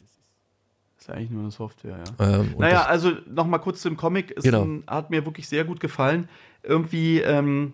Ist 1.01 1.11
eigentlich 1.11 1.31
nur 1.31 1.43
eine 1.43 1.51
Software, 1.51 1.99
ja. 2.19 2.41
Ähm, 2.41 2.55
naja, 2.59 2.85
also 2.85 3.13
nochmal 3.27 3.61
kurz 3.61 3.81
zum 3.81 3.97
Comic. 3.97 4.35
Es 4.37 4.45
genau. 4.45 4.63
ein, 4.63 4.85
hat 4.87 5.11
mir 5.11 5.25
wirklich 5.25 5.49
sehr 5.49 5.65
gut 5.65 5.81
gefallen. 5.81 6.29
Irgendwie 6.63 7.21
ähm, 7.21 7.73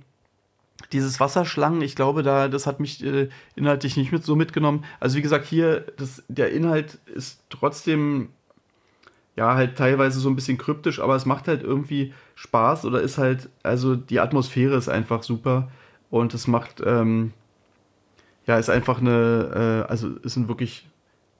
dieses 0.93 1.19
Wasserschlangen, 1.19 1.83
ich 1.83 1.97
glaube, 1.97 2.23
da, 2.23 2.49
das 2.49 2.67
hat 2.67 2.79
mich 2.79 3.05
äh, 3.05 3.29
inhaltlich 3.57 3.97
nicht 3.97 4.13
mit 4.13 4.25
so 4.25 4.37
mitgenommen. 4.37 4.85
Also 5.01 5.17
wie 5.17 5.23
gesagt, 5.23 5.47
hier, 5.47 5.87
das, 5.97 6.23
der 6.29 6.53
Inhalt 6.53 6.99
ist 7.07 7.43
trotzdem 7.51 8.29
ja, 9.35 9.55
halt 9.55 9.77
teilweise 9.77 10.19
so 10.19 10.31
ein 10.31 10.37
bisschen 10.37 10.57
kryptisch, 10.57 10.99
aber 10.99 11.15
es 11.15 11.27
macht 11.27 11.47
halt 11.47 11.63
irgendwie 11.63 12.15
Spaß 12.37 12.87
oder 12.87 13.03
ist 13.03 13.19
halt, 13.19 13.51
also 13.63 13.95
die 13.95 14.21
Atmosphäre 14.21 14.77
ist 14.77 14.89
einfach 14.89 15.23
super 15.23 15.69
und 16.11 16.33
es 16.33 16.47
macht, 16.47 16.83
ähm, 16.85 17.33
ja, 18.47 18.57
ist 18.59 18.71
einfach 18.71 19.01
eine, 19.01 19.85
äh, 19.87 19.91
also 19.91 20.09
ist 20.23 20.37
ein 20.37 20.49
wirklich 20.49 20.89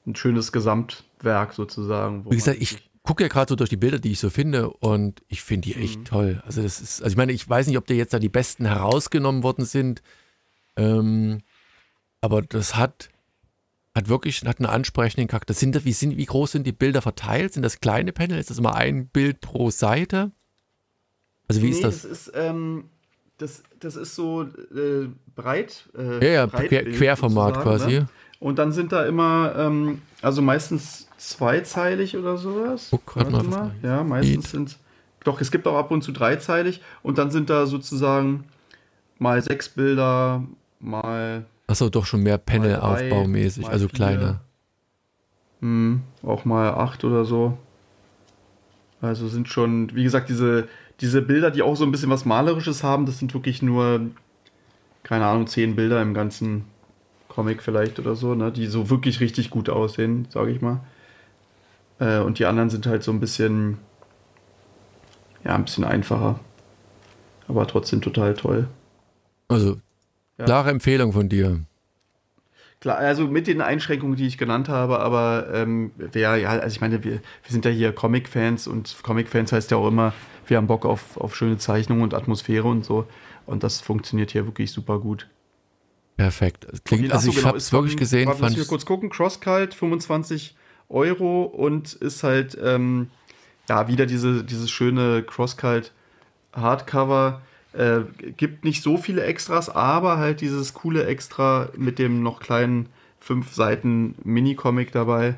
ein 0.07 0.15
schönes 0.15 0.51
Gesamtwerk 0.51 1.53
sozusagen. 1.53 2.25
Wie 2.29 2.35
gesagt, 2.35 2.61
ich 2.61 2.89
gucke 3.03 3.23
ja 3.23 3.29
gerade 3.29 3.49
so 3.49 3.55
durch 3.55 3.69
die 3.69 3.77
Bilder, 3.77 3.99
die 3.99 4.11
ich 4.11 4.19
so 4.19 4.29
finde 4.29 4.69
und 4.69 5.21
ich 5.27 5.41
finde 5.41 5.69
die 5.69 5.75
echt 5.75 5.99
mhm. 5.99 6.05
toll. 6.05 6.43
Also 6.45 6.63
das 6.63 6.81
ist, 6.81 7.01
also 7.01 7.13
ich 7.13 7.17
meine, 7.17 7.31
ich 7.31 7.47
weiß 7.47 7.67
nicht, 7.67 7.77
ob 7.77 7.85
da 7.87 7.93
jetzt 7.93 8.13
da 8.13 8.19
die 8.19 8.29
besten 8.29 8.65
herausgenommen 8.65 9.43
worden 9.43 9.65
sind, 9.65 10.01
ähm, 10.75 11.41
aber 12.21 12.41
das 12.41 12.75
hat 12.75 13.09
hat 13.95 14.09
wirklich 14.09 14.43
hat 14.45 14.59
einen 14.59 14.67
ansprechenden 14.67 15.27
Charakter. 15.27 15.53
Sind, 15.53 15.83
wie, 15.83 15.91
sind, 15.91 16.17
wie 16.17 16.25
groß 16.25 16.51
sind 16.51 16.67
die 16.67 16.71
Bilder 16.71 17.01
verteilt? 17.01 17.53
Sind 17.53 17.63
das 17.63 17.79
kleine 17.79 18.13
Panel? 18.13 18.37
Ist 18.37 18.51
das 18.51 18.59
immer 18.59 18.75
ein 18.75 19.07
Bild 19.07 19.41
pro 19.41 19.71
Seite? 19.71 20.31
Also 21.47 21.61
wie 21.61 21.67
nee, 21.67 21.71
ist 21.71 21.83
das? 21.83 22.03
Das 22.03 22.11
ist, 22.11 22.31
ähm, 22.35 22.89
das, 23.37 23.63
das 23.79 23.95
ist 23.95 24.15
so 24.15 24.43
äh, 24.43 25.09
breit. 25.35 25.89
Äh, 25.97 26.25
ja, 26.25 26.33
ja, 26.33 26.47
Quer, 26.47 26.85
Querformat 26.85 27.61
quasi. 27.61 27.99
Ne? 27.99 28.09
Und 28.39 28.59
dann 28.59 28.71
sind 28.71 28.91
da 28.91 29.05
immer, 29.05 29.53
ähm, 29.57 30.01
also 30.21 30.41
meistens 30.41 31.07
zweizeilig 31.17 32.15
oder 32.15 32.37
sowas. 32.37 32.89
Guck 32.91 33.05
gerade 33.05 33.31
mal. 33.31 33.43
mal. 33.43 33.71
Ja, 33.81 34.03
meistens 34.03 34.51
sind 34.51 34.77
doch, 35.23 35.41
es 35.41 35.51
gibt 35.51 35.67
auch 35.67 35.75
ab 35.75 35.91
und 35.91 36.03
zu 36.03 36.11
dreizeilig 36.11 36.81
und 37.03 37.17
dann 37.17 37.31
sind 37.31 37.49
da 37.49 37.65
sozusagen 37.65 38.45
mal 39.17 39.41
sechs 39.41 39.67
Bilder, 39.67 40.43
mal 40.79 41.45
Achso, 41.67 41.89
doch 41.89 42.05
schon 42.05 42.23
mehr 42.23 42.37
Panel-aufbaumäßig, 42.37 43.67
also 43.67 43.89
kleiner. 43.89 44.39
Hm, 45.59 46.01
auch 46.23 46.45
mal 46.45 46.69
acht 46.69 47.03
oder 47.03 47.25
so. 47.25 47.57
Also 49.01 49.27
sind 49.27 49.49
schon, 49.49 49.93
wie 49.93 50.03
gesagt, 50.03 50.29
diese, 50.29 50.69
diese 51.01 51.21
Bilder, 51.21 51.51
die 51.51 51.61
auch 51.61 51.75
so 51.75 51.83
ein 51.83 51.91
bisschen 51.91 52.09
was 52.09 52.23
Malerisches 52.23 52.83
haben, 52.83 53.05
das 53.05 53.19
sind 53.19 53.33
wirklich 53.33 53.61
nur, 53.61 53.99
keine 55.03 55.25
Ahnung, 55.25 55.47
zehn 55.47 55.75
Bilder 55.75 56.01
im 56.01 56.13
ganzen 56.13 56.63
Comic 57.37 57.61
vielleicht 57.61 57.99
oder 57.99 58.15
so, 58.15 58.33
ne, 58.33 58.51
die 58.51 58.65
so 58.65 58.89
wirklich 58.89 59.19
richtig 59.19 59.51
gut 59.51 59.69
aussehen, 59.69 60.27
sage 60.31 60.49
ich 60.49 60.59
mal. 60.59 60.79
Äh, 61.99 62.17
und 62.17 62.39
die 62.39 62.47
anderen 62.47 62.71
sind 62.71 62.87
halt 62.87 63.03
so 63.03 63.11
ein 63.11 63.19
bisschen, 63.19 63.77
ja, 65.43 65.53
ein 65.53 65.63
bisschen 65.63 65.83
einfacher. 65.83 66.39
Aber 67.47 67.67
trotzdem 67.67 68.01
total 68.01 68.33
toll. 68.33 68.67
Also 69.49 69.77
ja. 70.39 70.45
Klare 70.45 70.71
Empfehlung 70.71 71.13
von 71.13 71.29
dir. 71.29 71.59
Klar, 72.81 72.97
also 72.97 73.27
mit 73.27 73.45
den 73.45 73.61
Einschränkungen, 73.61 74.15
die 74.15 74.25
ich 74.25 74.39
genannt 74.39 74.67
habe, 74.67 74.99
aber 74.99 75.47
ähm, 75.53 75.91
wer, 75.95 76.37
ja, 76.37 76.49
also 76.49 76.73
ich 76.73 76.81
meine, 76.81 77.03
wir, 77.03 77.11
wir 77.11 77.21
sind 77.49 77.65
ja 77.65 77.71
hier 77.71 77.93
Comic-Fans 77.93 78.65
und 78.65 78.97
Comic-Fans 79.03 79.51
heißt 79.51 79.69
ja 79.69 79.77
auch 79.77 79.87
immer, 79.87 80.11
wir 80.47 80.57
haben 80.57 80.65
Bock 80.65 80.87
auf, 80.87 81.17
auf 81.17 81.35
schöne 81.35 81.59
Zeichnungen 81.59 82.01
und 82.01 82.15
Atmosphäre 82.15 82.67
und 82.67 82.83
so. 82.83 83.05
Und 83.45 83.63
das 83.63 83.79
funktioniert 83.79 84.31
hier 84.31 84.47
wirklich 84.47 84.71
super 84.71 84.97
gut. 84.97 85.27
Perfekt. 86.17 86.67
Klingt, 86.83 87.11
also 87.13 87.29
ich 87.29 87.35
genau, 87.35 87.49
habe 87.49 87.57
es 87.57 87.71
wirklich 87.71 87.95
gesehen. 87.95 88.33
Fand 88.33 88.57
ich 88.57 88.67
kurz 88.67 88.85
gucken, 88.85 89.09
Crosscult, 89.09 89.75
25 89.75 90.55
Euro 90.89 91.43
und 91.43 91.93
ist 91.93 92.23
halt, 92.23 92.57
ähm, 92.61 93.09
ja, 93.69 93.87
wieder 93.87 94.07
diese, 94.07 94.43
dieses 94.43 94.71
schöne 94.71 95.23
Crosscult 95.23 95.93
Hardcover 96.53 97.41
äh, 97.73 97.99
gibt 98.35 98.65
nicht 98.65 98.81
so 98.81 98.97
viele 98.97 99.23
Extras, 99.23 99.69
aber 99.69 100.17
halt 100.17 100.41
dieses 100.41 100.73
coole 100.73 101.05
Extra 101.05 101.69
mit 101.77 101.99
dem 101.99 102.23
noch 102.23 102.39
kleinen 102.39 102.89
fünf 103.19 103.53
Seiten 103.53 104.15
Mini-Comic 104.23 104.91
dabei, 104.91 105.37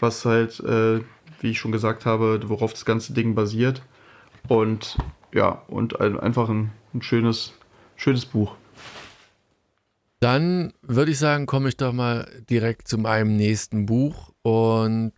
was 0.00 0.24
halt, 0.24 0.58
äh, 0.60 1.00
wie 1.40 1.50
ich 1.50 1.58
schon 1.60 1.70
gesagt 1.70 2.04
habe, 2.04 2.40
worauf 2.46 2.72
das 2.72 2.84
ganze 2.84 3.12
Ding 3.12 3.36
basiert. 3.36 3.82
Und 4.48 4.98
ja, 5.32 5.62
und 5.68 6.00
ein, 6.00 6.18
einfach 6.18 6.48
ein, 6.48 6.72
ein 6.94 7.02
schönes, 7.02 7.52
schönes 7.94 8.26
Buch. 8.26 8.56
Dann 10.20 10.74
würde 10.82 11.12
ich 11.12 11.18
sagen, 11.18 11.46
komme 11.46 11.70
ich 11.70 11.76
doch 11.76 11.92
mal 11.92 12.30
direkt 12.48 12.88
zu 12.88 12.98
meinem 12.98 13.36
nächsten 13.36 13.86
Buch 13.86 14.32
und 14.42 15.12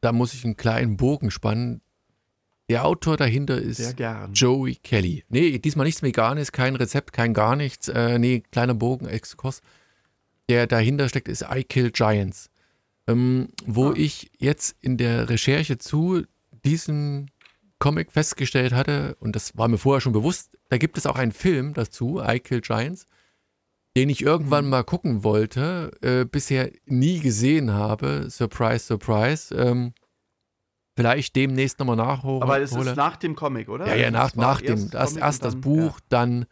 da 0.00 0.12
muss 0.12 0.34
ich 0.34 0.44
einen 0.44 0.56
kleinen 0.56 0.96
Bogen 0.96 1.30
spannen, 1.30 1.82
der 2.68 2.84
Autor 2.84 3.16
dahinter 3.16 3.58
ist 3.58 3.94
Joey 4.32 4.76
Kelly. 4.76 5.24
Nee, 5.28 5.58
diesmal 5.58 5.86
nichts 5.86 6.02
Veganes, 6.02 6.50
kein 6.50 6.74
Rezept, 6.74 7.12
kein 7.12 7.32
gar 7.32 7.54
nichts. 7.54 7.88
Äh, 7.88 8.18
nee, 8.18 8.42
kleiner 8.50 8.74
Bogen, 8.74 9.06
Exkurs. 9.06 9.60
Der 10.48 10.66
dahinter 10.66 11.08
steckt, 11.08 11.28
ist 11.28 11.44
I 11.48 11.62
Kill 11.62 11.90
Giants. 11.92 12.50
Ähm, 13.06 13.48
wo 13.64 13.90
ah. 13.90 13.94
ich 13.96 14.32
jetzt 14.38 14.76
in 14.80 14.96
der 14.96 15.28
Recherche 15.28 15.78
zu 15.78 16.24
diesem 16.64 17.26
Comic 17.78 18.10
festgestellt 18.10 18.72
hatte, 18.72 19.16
und 19.20 19.36
das 19.36 19.56
war 19.56 19.68
mir 19.68 19.78
vorher 19.78 20.00
schon 20.00 20.12
bewusst, 20.12 20.50
da 20.68 20.78
gibt 20.78 20.98
es 20.98 21.06
auch 21.06 21.16
einen 21.16 21.32
Film 21.32 21.72
dazu, 21.72 22.20
I 22.20 22.40
Kill 22.40 22.62
Giants, 22.62 23.06
den 23.96 24.10
ich 24.10 24.22
irgendwann 24.22 24.66
mhm. 24.66 24.70
mal 24.70 24.84
gucken 24.84 25.24
wollte, 25.24 25.90
äh, 26.02 26.26
bisher 26.26 26.70
nie 26.84 27.18
gesehen 27.20 27.72
habe. 27.72 28.28
Surprise, 28.28 28.80
surprise. 28.84 29.54
Ähm, 29.54 29.94
vielleicht 30.94 31.34
demnächst 31.34 31.78
nochmal 31.78 31.96
nachholen. 31.96 32.42
Aber 32.42 32.60
es 32.60 32.72
ist 32.72 32.94
nach 32.94 33.16
dem 33.16 33.34
Comic, 33.34 33.70
oder? 33.70 33.86
Ja, 33.88 33.96
ja, 33.96 34.10
nach, 34.10 34.36
nach 34.36 34.60
dem. 34.60 34.90
Erst, 34.92 35.16
erst 35.16 35.44
das 35.44 35.56
Buch, 35.56 35.98
ja. 35.98 36.06
dann 36.10 36.44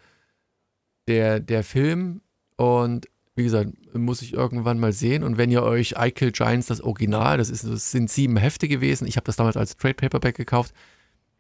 der, 1.07 1.39
der 1.39 1.63
Film 1.63 2.23
und 2.57 3.09
wie 3.37 3.45
gesagt, 3.45 3.71
muss 3.95 4.23
ich 4.23 4.33
irgendwann 4.33 4.79
mal 4.79 4.93
sehen. 4.93 5.23
Und 5.23 5.37
wenn 5.37 5.51
ihr 5.51 5.65
euch 5.65 5.97
I 5.99 6.13
Kill 6.13 6.33
Giants, 6.33 6.69
das 6.69 6.81
Original, 6.81 7.37
das, 7.37 7.51
ist, 7.51 7.65
das 7.65 7.91
sind 7.91 8.09
sieben 8.09 8.37
Hefte 8.37 8.69
gewesen. 8.69 9.07
Ich 9.07 9.17
habe 9.17 9.27
das 9.27 9.37
damals 9.37 9.57
als 9.57 9.77
Trade 9.77 9.95
Paperback 9.95 10.37
gekauft. 10.37 10.73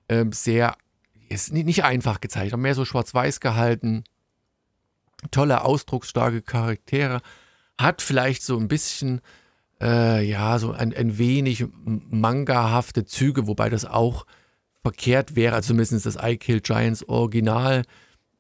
Ähm, 0.09 0.33
sehr, 0.33 0.77
ist 1.29 1.53
nicht 1.53 1.85
einfach 1.85 2.21
gezeichnet, 2.21 2.61
mehr 2.61 2.75
so 2.75 2.85
schwarz-weiß 2.85 3.41
gehalten. 3.41 4.05
Tolle, 5.31 5.64
ausdrucksstarke 5.64 6.43
Charaktere. 6.43 7.20
Hat 7.79 8.03
vielleicht 8.03 8.43
so 8.43 8.59
ein 8.59 8.68
bisschen 8.68 9.20
äh, 9.81 10.25
ja, 10.25 10.59
so 10.59 10.72
ein, 10.72 10.93
ein 10.95 11.18
wenig 11.18 11.66
mangahafte 11.85 13.05
Züge, 13.05 13.47
wobei 13.47 13.68
das 13.68 13.85
auch 13.85 14.27
verkehrt 14.83 15.37
wäre, 15.37 15.55
also 15.55 15.68
zumindest 15.68 16.07
das 16.07 16.18
I 16.22 16.37
Kill 16.37 16.61
Giants 16.61 17.09
Original 17.09 17.85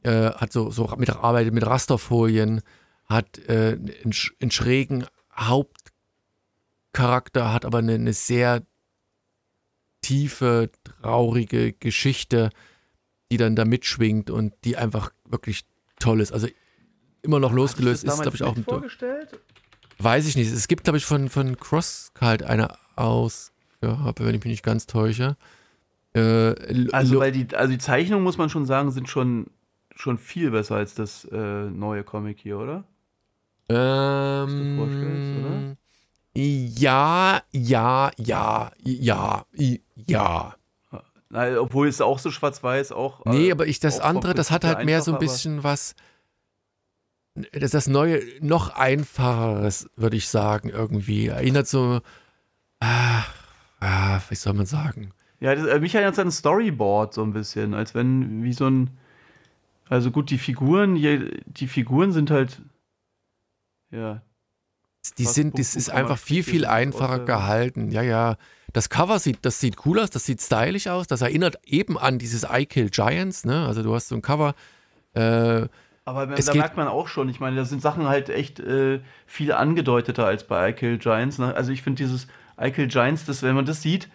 äh, 0.02 0.30
hat 0.30 0.52
so, 0.52 0.70
so 0.70 0.92
mit, 0.96 1.10
arbeitet 1.10 1.54
mit 1.54 1.66
Rasterfolien, 1.66 2.60
hat 3.06 3.38
äh, 3.48 3.72
einen, 3.72 4.12
einen, 4.40 4.50
schrägen 4.50 5.06
Hauptcharakter, 5.34 7.52
hat 7.52 7.64
aber 7.64 7.78
eine, 7.78 7.94
eine 7.94 8.12
sehr 8.12 8.62
tiefe, 10.02 10.70
traurige 10.84 11.72
Geschichte, 11.72 12.50
die 13.32 13.38
dann 13.38 13.56
da 13.56 13.64
mitschwingt 13.64 14.30
und 14.30 14.52
die 14.64 14.76
einfach 14.76 15.10
wirklich 15.24 15.64
toll 15.98 16.20
ist. 16.20 16.32
Also 16.32 16.46
immer 17.24 17.40
noch 17.40 17.52
losgelöst 17.52 18.04
ist, 18.04 18.22
glaube 18.22 18.36
ich, 18.36 18.42
auch 18.42 18.56
ein 18.56 18.64
vorgestellt? 18.64 19.40
Weiß 19.98 20.26
ich 20.26 20.36
nicht. 20.36 20.52
Es 20.52 20.68
gibt, 20.68 20.84
glaube 20.84 20.98
ich, 20.98 21.04
von, 21.04 21.28
von 21.28 21.56
Crosskalt 21.56 22.42
eine 22.42 22.68
Ausgabe, 22.96 24.24
wenn 24.24 24.34
ich 24.34 24.44
mich 24.44 24.52
nicht 24.52 24.62
ganz 24.62 24.86
täusche. 24.86 25.36
Äh, 26.14 26.54
also, 26.92 27.18
weil 27.18 27.32
die, 27.32 27.54
also 27.54 27.72
die 27.72 27.78
Zeichnungen, 27.78 28.22
muss 28.22 28.38
man 28.38 28.50
schon 28.50 28.66
sagen, 28.66 28.90
sind 28.90 29.08
schon, 29.08 29.46
schon 29.94 30.18
viel 30.18 30.50
besser 30.50 30.76
als 30.76 30.94
das 30.94 31.24
äh, 31.24 31.36
neue 31.36 32.04
Comic 32.04 32.38
hier, 32.40 32.58
oder? 32.58 32.84
Ähm, 33.68 34.78
oder? 34.78 35.76
Ja, 36.36 37.42
ja, 37.52 38.10
ja, 38.18 38.72
ja, 38.82 39.44
ja. 39.94 40.54
Na, 41.30 41.58
obwohl 41.58 41.88
es 41.88 42.00
auch 42.00 42.18
so 42.18 42.30
schwarz-weiß 42.30 42.92
auch. 42.92 43.24
Nee, 43.24 43.48
äh, 43.48 43.52
aber 43.52 43.66
ich 43.66 43.80
das 43.80 43.98
andere, 44.00 44.34
das 44.34 44.50
hat 44.50 44.64
halt 44.64 44.84
mehr 44.84 45.02
so 45.02 45.12
ein 45.12 45.18
bisschen 45.18 45.64
was 45.64 45.94
das 47.34 47.62
ist 47.62 47.74
das 47.74 47.86
Neue 47.88 48.22
noch 48.40 48.70
einfacheres, 48.70 49.90
würde 49.96 50.16
ich 50.16 50.28
sagen, 50.28 50.68
irgendwie. 50.68 51.26
Erinnert 51.28 51.66
so, 51.66 52.00
ah, 52.80 53.24
ah, 53.80 54.20
wie 54.28 54.34
soll 54.34 54.54
man 54.54 54.66
sagen? 54.66 55.12
Ja, 55.40 55.54
das, 55.54 55.66
äh, 55.66 55.80
mich 55.80 55.94
erinnert 55.94 56.14
es 56.14 56.18
an 56.20 56.28
ein 56.28 56.32
Storyboard 56.32 57.12
so 57.12 57.22
ein 57.22 57.32
bisschen, 57.32 57.74
als 57.74 57.94
wenn, 57.94 58.44
wie 58.44 58.52
so 58.52 58.66
ein, 58.66 58.90
also 59.88 60.10
gut, 60.10 60.30
die 60.30 60.38
Figuren, 60.38 60.94
hier, 60.94 61.38
die 61.46 61.66
Figuren 61.66 62.12
sind 62.12 62.30
halt, 62.30 62.62
ja. 63.90 64.22
Die 65.18 65.26
sind, 65.26 65.58
das 65.58 65.76
ist 65.76 65.90
einfach 65.90 66.18
viel, 66.18 66.42
viel 66.42 66.64
einfacher 66.64 67.18
gehalten. 67.18 67.90
Ja, 67.90 68.00
ja. 68.00 68.36
Das 68.72 68.88
Cover 68.88 69.18
sieht, 69.18 69.40
das 69.42 69.60
sieht 69.60 69.84
cool 69.84 70.00
aus, 70.00 70.08
das 70.08 70.24
sieht 70.24 70.40
stylisch 70.40 70.86
aus. 70.86 71.06
Das 71.06 71.20
erinnert 71.20 71.58
eben 71.66 71.98
an 71.98 72.18
dieses 72.18 72.46
I 72.50 72.64
Kill 72.64 72.88
Giants, 72.88 73.44
ne? 73.44 73.66
Also 73.66 73.82
du 73.82 73.94
hast 73.94 74.08
so 74.08 74.14
ein 74.14 74.22
Cover, 74.22 74.54
äh, 75.12 75.68
aber 76.04 76.26
da 76.26 76.54
merkt 76.54 76.76
man 76.76 76.88
auch 76.88 77.08
schon, 77.08 77.28
ich 77.28 77.40
meine, 77.40 77.56
da 77.56 77.64
sind 77.64 77.80
Sachen 77.80 78.06
halt 78.06 78.28
echt 78.28 78.60
äh, 78.60 79.00
viel 79.26 79.52
angedeuteter 79.52 80.26
als 80.26 80.44
bei 80.44 80.70
I 80.70 80.72
Kill 80.72 80.98
Giants. 80.98 81.38
Ne? 81.38 81.54
Also 81.54 81.72
ich 81.72 81.82
finde 81.82 82.02
dieses 82.02 82.26
Eichel 82.56 82.88
Giants, 82.88 83.24
das, 83.24 83.42
wenn 83.42 83.54
man 83.54 83.64
das 83.64 83.82
sieht, 83.82 84.08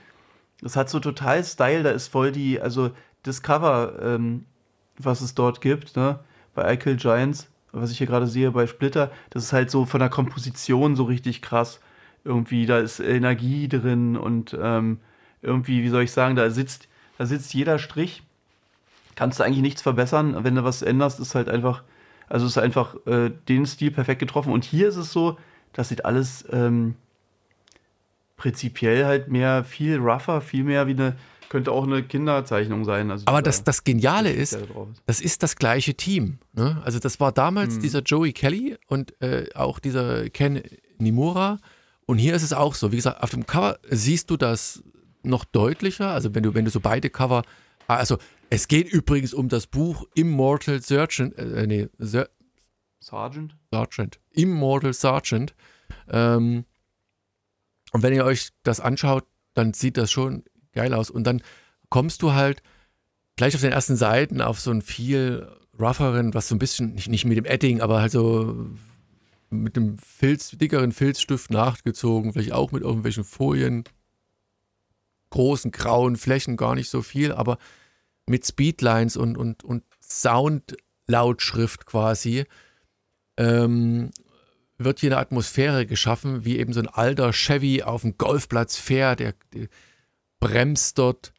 das 0.61 0.75
hat 0.75 0.89
so 0.89 0.99
total 0.99 1.43
Style, 1.43 1.83
da 1.83 1.91
ist 1.91 2.07
voll 2.07 2.31
die, 2.31 2.61
also 2.61 2.91
das 3.23 3.41
Cover, 3.41 3.99
ähm, 4.01 4.45
was 4.97 5.21
es 5.21 5.35
dort 5.35 5.61
gibt, 5.61 5.95
ne, 5.95 6.19
bei 6.53 6.65
Eichel 6.65 6.95
Giants, 6.95 7.49
was 7.71 7.91
ich 7.91 7.97
hier 7.97 8.07
gerade 8.07 8.27
sehe 8.27 8.51
bei 8.51 8.67
Splitter, 8.67 9.11
das 9.29 9.43
ist 9.43 9.53
halt 9.53 9.71
so 9.71 9.85
von 9.85 9.99
der 9.99 10.09
Komposition 10.09 10.95
so 10.95 11.03
richtig 11.03 11.41
krass. 11.41 11.79
Irgendwie, 12.25 12.65
da 12.65 12.79
ist 12.79 12.99
Energie 12.99 13.67
drin 13.69 14.17
und 14.17 14.57
ähm, 14.61 14.99
irgendwie, 15.41 15.83
wie 15.83 15.89
soll 15.89 16.03
ich 16.03 16.11
sagen, 16.11 16.35
da 16.35 16.49
sitzt, 16.49 16.87
da 17.17 17.25
sitzt 17.25 17.53
jeder 17.53 17.79
Strich. 17.79 18.23
Kannst 19.15 19.39
du 19.39 19.43
eigentlich 19.43 19.61
nichts 19.61 19.81
verbessern. 19.81 20.43
Wenn 20.43 20.55
du 20.55 20.63
was 20.63 20.81
änderst, 20.81 21.19
ist 21.19 21.35
halt 21.35 21.49
einfach, 21.49 21.83
also 22.27 22.45
ist 22.45 22.57
einfach 22.57 22.95
äh, 23.05 23.31
den 23.47 23.65
Stil 23.65 23.91
perfekt 23.91 24.19
getroffen. 24.19 24.53
Und 24.53 24.63
hier 24.63 24.87
ist 24.87 24.95
es 24.95 25.11
so, 25.11 25.37
das 25.73 25.89
sieht 25.89 26.05
alles 26.05 26.45
ähm, 26.51 26.95
prinzipiell 28.39 29.05
halt 29.05 29.27
mehr, 29.27 29.63
viel 29.63 29.97
rougher, 29.97 30.41
viel 30.41 30.63
mehr 30.63 30.87
wie 30.87 30.91
eine, 30.91 31.15
könnte 31.49 31.71
auch 31.71 31.83
eine 31.83 32.01
Kinderzeichnung 32.01 32.85
sein. 32.85 33.11
Also 33.11 33.25
Aber 33.27 33.41
das, 33.41 33.63
das 33.63 33.83
Geniale 33.83 34.31
ist, 34.31 34.57
das 35.05 35.19
ist 35.21 35.43
das 35.43 35.55
gleiche 35.55 35.93
Team. 35.93 36.39
Ne? 36.53 36.81
Also 36.83 36.99
das 36.99 37.19
war 37.19 37.31
damals 37.31 37.75
hm. 37.75 37.81
dieser 37.81 38.01
Joey 38.01 38.33
Kelly 38.33 38.77
und 38.87 39.19
äh, 39.21 39.47
auch 39.53 39.79
dieser 39.79 40.29
Ken 40.29 40.61
Nimura. 40.97 41.59
Und 42.05 42.17
hier 42.17 42.33
ist 42.33 42.43
es 42.43 42.53
auch 42.53 42.73
so. 42.73 42.91
Wie 42.91 42.95
gesagt, 42.95 43.21
auf 43.21 43.31
dem 43.31 43.45
Cover 43.45 43.77
siehst 43.89 44.31
du 44.31 44.37
das 44.37 44.83
noch 45.21 45.45
deutlicher. 45.45 46.11
Also 46.11 46.33
wenn 46.33 46.43
du, 46.43 46.53
wenn 46.53 46.65
du 46.65 46.71
so 46.71 46.79
beide 46.79 47.09
Cover. 47.09 47.43
Also 47.89 48.17
es 48.51 48.67
geht 48.67 48.91
übrigens 48.91 49.33
um 49.33 49.49
das 49.49 49.65
Buch 49.65 50.05
Immortal 50.13 50.81
Sergeant. 50.81 51.35
Äh, 51.37 51.65
nee, 51.65 51.89
Ser 51.97 52.29
Sergeant? 52.99 53.55
Sergeant. 53.71 54.19
Immortal 54.31 54.93
Sergeant. 54.93 55.55
Ähm, 56.07 56.65
und 57.91 58.03
wenn 58.03 58.13
ihr 58.13 58.25
euch 58.25 58.49
das 58.63 58.79
anschaut, 58.79 59.25
dann 59.55 59.73
sieht 59.73 59.97
das 59.97 60.11
schon 60.11 60.43
geil 60.73 60.93
aus. 60.93 61.09
Und 61.09 61.23
dann 61.23 61.41
kommst 61.89 62.21
du 62.21 62.33
halt 62.33 62.61
gleich 63.35 63.55
auf 63.55 63.61
den 63.61 63.71
ersten 63.71 63.95
Seiten 63.95 64.41
auf 64.41 64.59
so 64.59 64.69
einen 64.69 64.83
viel 64.83 65.47
rougheren, 65.79 66.35
was 66.35 66.47
so 66.47 66.55
ein 66.55 66.59
bisschen, 66.59 66.93
nicht, 66.93 67.09
nicht 67.09 67.25
mit 67.25 67.37
dem 67.37 67.45
Edding, 67.45 67.81
aber 67.81 68.01
halt 68.01 68.11
so 68.11 68.67
mit 69.49 69.75
dem 69.75 69.97
Filz, 69.97 70.51
dickeren 70.51 70.91
Filzstift 70.91 71.49
nachgezogen, 71.49 72.33
vielleicht 72.33 72.51
auch 72.51 72.71
mit 72.71 72.83
irgendwelchen 72.83 73.23
Folien, 73.23 73.83
großen 75.31 75.71
grauen 75.71 76.17
Flächen, 76.17 76.55
gar 76.55 76.75
nicht 76.75 76.91
so 76.91 77.01
viel, 77.01 77.31
aber 77.31 77.57
mit 78.29 78.45
Speedlines 78.45 79.17
und, 79.17 79.37
und, 79.37 79.63
und 79.63 79.83
Soundlautschrift 80.01 81.85
quasi, 81.85 82.45
ähm, 83.37 84.11
wird 84.77 84.99
hier 84.99 85.11
eine 85.11 85.19
Atmosphäre 85.19 85.85
geschaffen, 85.85 86.45
wie 86.45 86.57
eben 86.57 86.71
so 86.71 86.79
ein 86.79 86.87
alter 86.87 87.33
Chevy 87.33 87.83
auf 87.83 88.01
dem 88.01 88.17
Golfplatz 88.17 88.77
fährt, 88.77 89.19
der, 89.19 89.33
der 89.53 89.67
bremst 90.39 90.97
dort 90.97 91.33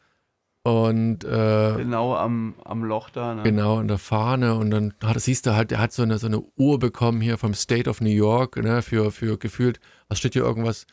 und 0.62 1.24
äh, 1.24 1.74
genau 1.76 2.14
am, 2.16 2.54
am 2.64 2.84
Loch 2.84 3.08
da, 3.08 3.34
ne? 3.34 3.42
Genau, 3.44 3.78
an 3.78 3.88
der 3.88 3.96
Fahne. 3.96 4.56
Und 4.56 4.70
dann 4.70 4.92
hat, 5.02 5.18
siehst 5.18 5.46
du 5.46 5.54
halt, 5.54 5.70
der 5.70 5.78
hat 5.78 5.92
so 5.92 6.02
eine, 6.02 6.18
so 6.18 6.26
eine 6.26 6.42
Uhr 6.56 6.78
bekommen 6.78 7.22
hier 7.22 7.38
vom 7.38 7.54
State 7.54 7.88
of 7.88 8.02
New 8.02 8.10
York, 8.10 8.56
ne, 8.56 8.82
für, 8.82 9.10
für 9.10 9.38
gefühlt, 9.38 9.80
was 10.08 10.18
steht 10.18 10.34
hier 10.34 10.42
irgendwas? 10.42 10.86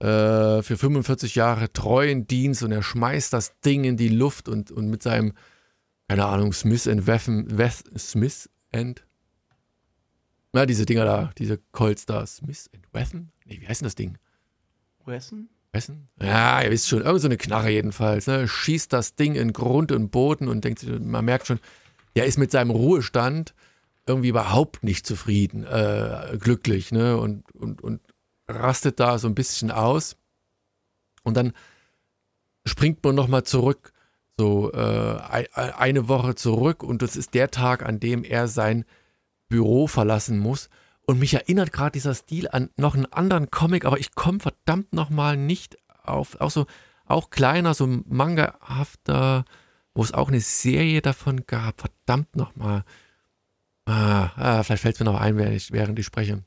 Äh, 0.00 0.62
für 0.62 0.76
45 0.76 1.34
Jahre 1.34 1.72
treuen 1.72 2.26
Dienst 2.26 2.62
und 2.62 2.72
er 2.72 2.82
schmeißt 2.82 3.32
das 3.32 3.60
Ding 3.60 3.84
in 3.84 3.96
die 3.96 4.08
Luft 4.08 4.48
und, 4.48 4.70
und 4.70 4.88
mit 4.88 5.02
seinem, 5.02 5.34
keine 6.08 6.26
Ahnung, 6.26 6.52
Smith 6.52 6.88
and 6.88 7.06
Wesson, 7.06 7.46
Wes, 7.58 7.84
Smith 7.96 8.48
and 8.72 9.04
na, 10.52 10.66
diese 10.66 10.84
Dinger 10.84 11.04
da, 11.04 11.30
diese 11.38 11.58
Colts 11.72 12.06
da. 12.06 12.26
Smith 12.26 12.68
and 12.74 12.84
Wesson? 12.92 13.30
Nee, 13.44 13.60
wie 13.60 13.68
heißt 13.68 13.82
denn 13.82 13.86
das 13.86 13.94
Ding? 13.94 14.18
Wesson? 15.04 15.48
Wesson? 15.72 16.08
Ja, 16.20 16.62
ihr 16.62 16.70
wisst 16.70 16.88
schon, 16.88 17.02
irgend 17.02 17.20
so 17.20 17.28
eine 17.28 17.36
Knarre 17.36 17.70
jedenfalls. 17.70 18.26
Ne? 18.26 18.48
Schießt 18.48 18.92
das 18.92 19.14
Ding 19.14 19.36
in 19.36 19.52
Grund 19.52 19.92
und 19.92 20.10
Boden 20.10 20.48
und 20.48 20.64
denkt, 20.64 20.84
man 21.00 21.24
merkt 21.24 21.46
schon, 21.46 21.60
der 22.16 22.26
ist 22.26 22.38
mit 22.38 22.50
seinem 22.50 22.70
Ruhestand 22.70 23.54
irgendwie 24.06 24.30
überhaupt 24.30 24.82
nicht 24.82 25.06
zufrieden, 25.06 25.64
äh, 25.64 26.36
glücklich, 26.40 26.90
ne? 26.90 27.16
Und, 27.16 27.44
und, 27.54 27.80
und 27.80 28.00
rastet 28.50 29.00
da 29.00 29.18
so 29.18 29.28
ein 29.28 29.34
bisschen 29.34 29.70
aus. 29.70 30.16
Und 31.22 31.36
dann 31.36 31.52
springt 32.64 33.02
man 33.04 33.14
nochmal 33.14 33.44
zurück, 33.44 33.92
so 34.38 34.72
äh, 34.72 35.18
eine 35.54 36.08
Woche 36.08 36.34
zurück. 36.34 36.82
Und 36.82 37.02
das 37.02 37.16
ist 37.16 37.34
der 37.34 37.50
Tag, 37.50 37.84
an 37.84 38.00
dem 38.00 38.24
er 38.24 38.48
sein 38.48 38.84
Büro 39.48 39.86
verlassen 39.86 40.38
muss. 40.38 40.70
Und 41.06 41.18
mich 41.18 41.34
erinnert 41.34 41.72
gerade 41.72 41.92
dieser 41.92 42.14
Stil 42.14 42.48
an 42.48 42.70
noch 42.76 42.94
einen 42.94 43.06
anderen 43.06 43.50
Comic, 43.50 43.84
aber 43.84 43.98
ich 43.98 44.14
komme 44.14 44.38
verdammt 44.38 44.92
nochmal 44.92 45.36
nicht 45.36 45.76
auf, 46.04 46.40
auch 46.40 46.50
so, 46.50 46.66
auch 47.04 47.30
kleiner, 47.30 47.74
so 47.74 47.86
mangahafter, 47.86 49.44
wo 49.92 50.02
es 50.02 50.14
auch 50.14 50.28
eine 50.28 50.40
Serie 50.40 51.02
davon 51.02 51.46
gab. 51.46 51.80
Verdammt 51.80 52.36
nochmal. 52.36 52.84
Ah, 53.86 54.30
ah, 54.36 54.62
vielleicht 54.62 54.82
fällt 54.82 54.94
es 54.94 55.00
mir 55.00 55.06
noch 55.06 55.20
ein, 55.20 55.36
während 55.36 55.56
ich, 55.56 55.72
während 55.72 55.98
ich 55.98 56.06
spreche. 56.06 56.44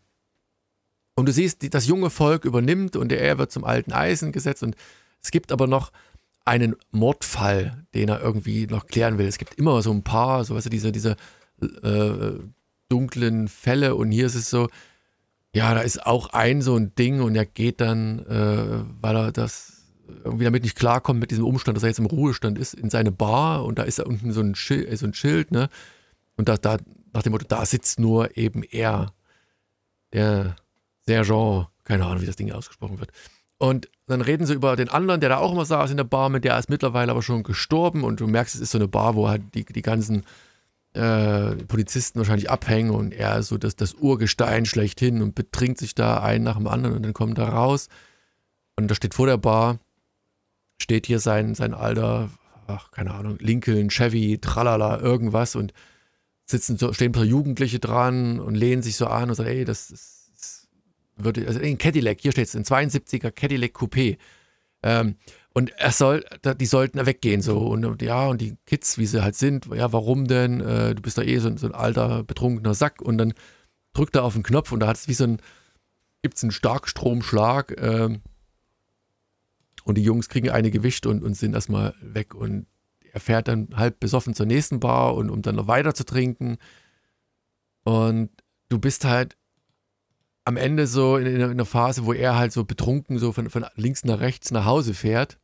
Und 1.16 1.28
du 1.28 1.32
siehst, 1.32 1.74
das 1.74 1.88
junge 1.88 2.10
Volk 2.10 2.46
übernimmt 2.46 2.96
und 2.96 3.12
er 3.12 3.38
wird 3.38 3.52
zum 3.52 3.64
alten 3.64 3.94
Eisen 3.94 4.32
gesetzt 4.32 4.64
und 4.64 4.76
es 5.22 5.32
gibt 5.32 5.52
aber 5.52 5.68
noch 5.68 5.92
einen 6.46 6.76
Mordfall, 6.92 7.86
den 7.94 8.10
er 8.10 8.22
irgendwie 8.22 8.68
noch 8.68 8.88
klären 8.88 9.18
will. 9.18 9.28
Es 9.28 9.38
gibt 9.38 9.56
immer 9.56 9.82
so 9.82 9.92
ein 9.92 10.04
paar, 10.04 10.44
so 10.44 10.56
weißt 10.56 10.66
du, 10.66 10.70
diese, 10.70 10.92
diese 10.92 11.16
äh, 11.62 12.40
dunklen 12.90 13.48
Fälle 13.48 13.96
und 13.96 14.12
hier 14.12 14.26
ist 14.26 14.36
es 14.36 14.50
so, 14.50 14.68
ja, 15.56 15.74
da 15.74 15.82
ist 15.82 16.06
auch 16.06 16.30
ein 16.30 16.62
so 16.62 16.76
ein 16.76 16.96
Ding 16.96 17.22
und 17.22 17.36
er 17.36 17.46
geht 17.46 17.80
dann, 17.80 18.20
äh, 18.26 18.84
weil 19.02 19.16
er 19.16 19.32
das 19.32 19.84
irgendwie 20.24 20.44
damit 20.44 20.64
nicht 20.64 20.76
klarkommt 20.76 21.20
mit 21.20 21.32
diesem 21.32 21.46
Umstand, 21.46 21.78
dass 21.78 21.84
er 21.84 21.90
jetzt 21.90 22.00
im 22.00 22.08
Ruhestand 22.08 22.58
ist, 22.58 22.74
in 22.74 22.90
seine 22.90 23.12
Bar 23.12 23.64
und 23.64 23.80
da 23.80 23.84
ist 23.84 24.00
da 24.00 24.04
unten 24.04 24.34
so 24.34 24.42
ein 24.42 24.56
Schild, 24.56 24.90
äh, 24.90 24.98
so 24.98 25.06
ein 25.06 25.14
Schild 25.14 25.52
ne? 25.52 25.70
Und 26.36 26.50
da, 26.50 26.58
da, 26.58 26.78
nach 27.14 27.22
dem 27.22 27.32
Motto, 27.32 27.46
da 27.48 27.66
sitzt 27.66 28.00
nur 28.00 28.36
eben 28.36 28.64
er, 28.64 29.14
der 30.14 30.56
Sergeant, 31.06 31.68
keine 31.84 32.06
Ahnung, 32.06 32.22
wie 32.22 32.26
das 32.26 32.36
Ding 32.36 32.52
ausgesprochen 32.52 33.00
wird. 33.00 33.12
Und 33.58 33.90
dann 34.08 34.22
reden 34.22 34.46
sie 34.46 34.54
über 34.54 34.76
den 34.76 34.90
anderen, 34.90 35.22
der 35.22 35.30
da 35.30 35.38
auch 35.38 35.52
immer 35.52 35.66
saß 35.66 35.92
in 35.92 35.98
der 35.98 36.04
Bar, 36.04 36.30
mit 36.30 36.44
der 36.44 36.58
ist 36.58 36.70
mittlerweile 36.70 37.12
aber 37.12 37.22
schon 37.22 37.44
gestorben 37.44 38.04
und 38.04 38.20
du 38.20 38.28
merkst, 38.28 38.56
es 38.56 38.62
ist 38.62 38.72
so 38.72 38.78
eine 38.78 38.88
Bar, 38.88 39.16
wo 39.16 39.30
halt 39.30 39.42
die, 39.54 39.64
die 39.64 39.82
ganzen 39.82 40.24
äh, 40.94 41.56
Polizisten 41.68 42.20
wahrscheinlich 42.20 42.50
abhängen 42.50 42.92
und 42.92 43.14
er 43.14 43.42
so 43.42 43.58
das, 43.58 43.76
das 43.76 43.94
Urgestein 43.94 44.66
schlechthin 44.66 45.22
und 45.22 45.36
betrinkt 45.36 45.80
sich 45.80 45.96
da 45.96 46.22
einen 46.22 46.44
nach 46.44 46.58
dem 46.58 46.68
anderen 46.68 46.96
und 46.96 47.04
dann 47.04 47.14
kommt 47.14 47.38
er 47.38 47.50
raus 47.50 47.88
und 48.76 48.90
da 48.90 48.96
steht 48.96 49.14
vor 49.14 49.28
der 49.28 49.38
Bar, 49.38 49.80
steht 50.82 51.08
hier 51.08 51.20
sein, 51.20 51.56
sein 51.56 51.74
alter, 51.74 52.30
ach, 52.68 52.92
keine 52.92 53.14
Ahnung, 53.14 53.38
Lincoln, 53.40 53.90
Chevy, 53.90 54.40
tralala, 54.40 55.00
irgendwas 55.00 55.56
und 55.56 55.74
sitzen 56.46 56.78
so, 56.78 56.92
stehen 56.94 57.10
ein 57.10 57.14
paar 57.14 57.24
Jugendliche 57.24 57.80
dran 57.80 58.40
und 58.40 58.56
lehnen 58.56 58.84
sich 58.84 58.98
so 58.98 59.08
an 59.08 59.30
und 59.30 59.36
sagen, 59.36 59.50
ey, 59.50 59.66
das, 59.66 59.88
das 59.88 60.23
würde, 61.16 61.48
also 61.48 61.60
ein 61.60 61.78
Cadillac, 61.78 62.22
hier 62.22 62.32
steht 62.32 62.48
es, 62.48 62.56
ein 62.56 62.64
72er 62.64 63.32
Cadillac 63.32 63.76
Coupé. 63.76 64.18
Ähm, 64.82 65.16
und 65.54 65.72
er 65.78 65.92
soll, 65.92 66.26
die 66.60 66.66
sollten 66.66 67.06
weggehen 67.06 67.42
so. 67.42 67.60
Und 67.60 68.02
ja, 68.02 68.28
und 68.28 68.42
die 68.42 68.58
Kids, 68.66 68.98
wie 68.98 69.06
sie 69.06 69.24
halt 69.24 69.36
sind, 69.36 69.68
ja, 69.68 69.94
warum 69.94 70.28
denn? 70.28 70.62
Äh, 70.62 70.96
du 70.96 71.02
bist 71.02 71.18
doch 71.18 71.24
eh 71.24 71.38
so, 71.38 71.56
so, 71.58 71.68
ein 71.68 71.76
alter, 71.76 72.24
betrunkener 72.24 72.74
Sack. 72.74 73.02
Und 73.02 73.20
dann 73.20 73.34
drückt 73.94 74.16
er 74.16 74.24
auf 74.24 74.34
den 74.34 74.44
Knopf 74.44 74.72
und 74.72 74.80
da 74.80 74.88
hat 74.88 74.98
es 74.98 75.08
wie 75.08 75.14
so 75.14 75.26
ein, 75.26 75.42
gibt 76.24 76.38
es 76.38 76.44
einen 76.44 76.52
Starkstromschlag. 76.52 77.72
Äh, 77.72 78.20
und 79.84 79.98
die 79.98 80.04
Jungs 80.04 80.28
kriegen 80.28 80.50
eine 80.50 80.72
gewischt 80.72 81.06
und, 81.06 81.24
und 81.24 81.36
sind 81.36 81.54
erstmal 81.54 81.94
weg. 82.02 82.34
Und 82.34 82.66
er 83.12 83.20
fährt 83.20 83.48
dann 83.48 83.70
halb 83.76 84.00
besoffen 84.00 84.34
zur 84.34 84.48
nächsten 84.48 84.80
Bar 84.80 85.14
und 85.14 85.30
um 85.30 85.44
dann 85.44 85.56
noch 85.56 85.68
weiter 85.68 85.94
zu 85.94 86.04
trinken. 86.04 86.58
Und 87.84 88.32
du 88.70 88.80
bist 88.80 89.06
halt 89.06 89.38
am 90.46 90.58
Ende 90.58 90.88
so 90.88 91.18
in, 91.18 91.26
in 91.28 91.42
einer 91.42 91.66
Phase, 91.66 92.06
wo 92.06 92.14
er 92.14 92.36
halt 92.36 92.52
so 92.52 92.64
betrunken 92.66 93.18
so 93.18 93.32
von, 93.32 93.50
von 93.50 93.66
links 93.76 94.04
nach 94.04 94.20
rechts 94.20 94.52
nach 94.52 94.66
Hause 94.66 94.94
fährt 94.94 95.40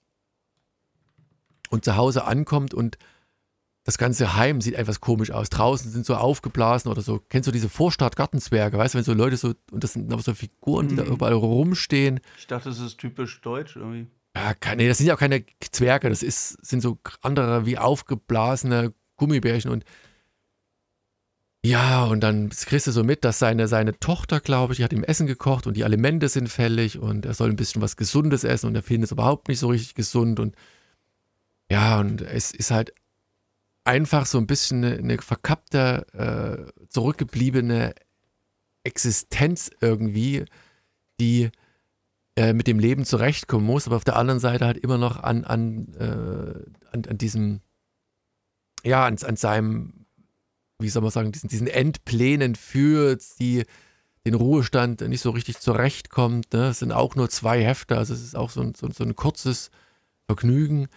und 1.70 1.86
zu 1.86 1.96
Hause 1.96 2.26
ankommt 2.26 2.74
und 2.74 2.98
das 3.86 3.98
ganze 3.98 4.36
Heim 4.36 4.62
sieht 4.62 4.76
etwas 4.76 5.00
komisch 5.00 5.32
aus. 5.32 5.50
Draußen 5.50 5.90
sind 5.90 6.06
so 6.06 6.16
aufgeblasen 6.16 6.92
oder 6.92 7.02
so. 7.02 7.24
Kennst 7.30 7.48
du 7.48 7.52
diese 7.52 7.70
Vorstadt-Gartenzwerge? 7.70 8.78
Weißt 8.78 8.94
du, 8.94 8.98
wenn 8.98 9.06
so 9.06 9.14
Leute 9.14 9.38
so, 9.38 9.54
und 9.72 9.84
das 9.84 9.94
sind 9.94 10.12
aber 10.14 10.22
so 10.22 10.34
Figuren, 10.36 10.90
die 10.90 10.96
da 10.96 11.06
mhm. 11.06 11.14
überall 11.14 11.34
rumstehen. 11.34 12.20
Ich 12.38 12.46
dachte, 12.46 12.70
das 12.70 12.80
ist 12.80 12.98
typisch 12.98 13.42
deutsch 13.42 13.78
irgendwie. 13.78 14.08
Ja, 14.36 14.54
keine, 14.54 14.88
das 14.88 15.00
sind 15.00 15.08
ja 15.08 15.16
auch 15.16 15.20
keine 15.20 15.44
Zwerge, 15.72 16.10
das 16.10 16.22
ist, 16.22 16.64
sind 16.64 16.82
so 16.82 17.00
andere 17.22 17.66
wie 17.66 17.78
aufgeblasene 17.78 18.94
Gummibärchen 19.18 19.72
und 19.72 19.86
ja, 21.66 22.06
und 22.06 22.22
dann 22.22 22.50
kriegst 22.50 22.88
du 22.88 22.92
so 22.92 23.04
mit, 23.04 23.26
dass 23.26 23.40
seine, 23.40 23.68
seine 23.68 24.00
Tochter, 24.00 24.40
glaube 24.40 24.74
ich, 24.74 24.82
hat 24.82 24.94
ihm 24.94 25.04
Essen 25.04 25.28
gekocht 25.28 25.68
und 25.68 25.76
die 25.76 25.84
Alimente 25.84 26.30
sind 26.30 26.48
fällig 26.48 27.00
und 27.00 27.26
er 27.26 27.34
soll 27.34 27.50
ein 27.50 27.58
bisschen 27.58 27.82
was 27.82 27.98
Gesundes 27.98 28.44
essen 28.46 28.68
und 28.68 28.76
er 28.76 28.84
findet 28.84 29.08
es 29.08 29.12
überhaupt 29.12 29.50
nicht 29.50 29.60
so 29.60 29.68
richtig 29.68 29.96
gesund 29.96 30.40
und 30.40 30.56
ja, 31.70 32.00
und 32.00 32.22
es 32.22 32.52
ist 32.52 32.72
halt 32.72 32.94
einfach 33.84 34.26
so 34.26 34.38
ein 34.38 34.48
bisschen 34.48 34.84
eine, 34.84 34.98
eine 34.98 35.18
verkappte, 35.18 36.06
äh, 36.14 36.88
zurückgebliebene 36.88 37.94
Existenz 38.84 39.70
irgendwie, 39.82 40.46
die 41.20 41.50
äh, 42.36 42.54
mit 42.54 42.68
dem 42.68 42.80
Leben 42.80 43.04
zurechtkommen 43.04 43.66
muss, 43.66 43.86
aber 43.86 43.98
auf 43.98 44.06
der 44.06 44.16
anderen 44.16 44.40
Seite 44.40 44.66
halt 44.66 44.78
immer 44.78 44.98
noch 44.98 45.22
an, 45.22 45.44
an, 45.44 45.94
äh, 45.96 46.96
an, 46.96 47.04
an 47.06 47.18
diesem, 47.18 47.62
ja, 48.84 49.06
an, 49.06 49.18
an 49.24 49.36
seinem, 49.36 49.99
wie 50.80 50.90
soll 50.90 51.02
man 51.02 51.12
sagen, 51.12 51.32
diesen, 51.32 51.50
diesen 51.50 51.68
Endplänen 51.68 52.56
für 52.56 53.18
die, 53.40 53.66
den 54.26 54.34
Ruhestand 54.34 55.02
nicht 55.02 55.22
so 55.22 55.32
richtig 55.32 55.60
zurechtkommt. 55.60 56.54
Ne? 56.54 56.70
Es 56.70 56.80
sind 56.80 56.92
auch 56.92 57.16
nur 57.16 57.30
zwei 57.30 57.64
Hefte, 57.64 57.98
also 57.98 58.14
es 58.14 58.24
ist 58.24 58.36
auch 58.36 58.50
so 58.50 58.62
ein, 58.62 58.74
so, 58.76 58.90
so 58.92 59.04
ein 59.04 59.16
kurzes 59.16 59.72
Vergnügen, 60.28 60.88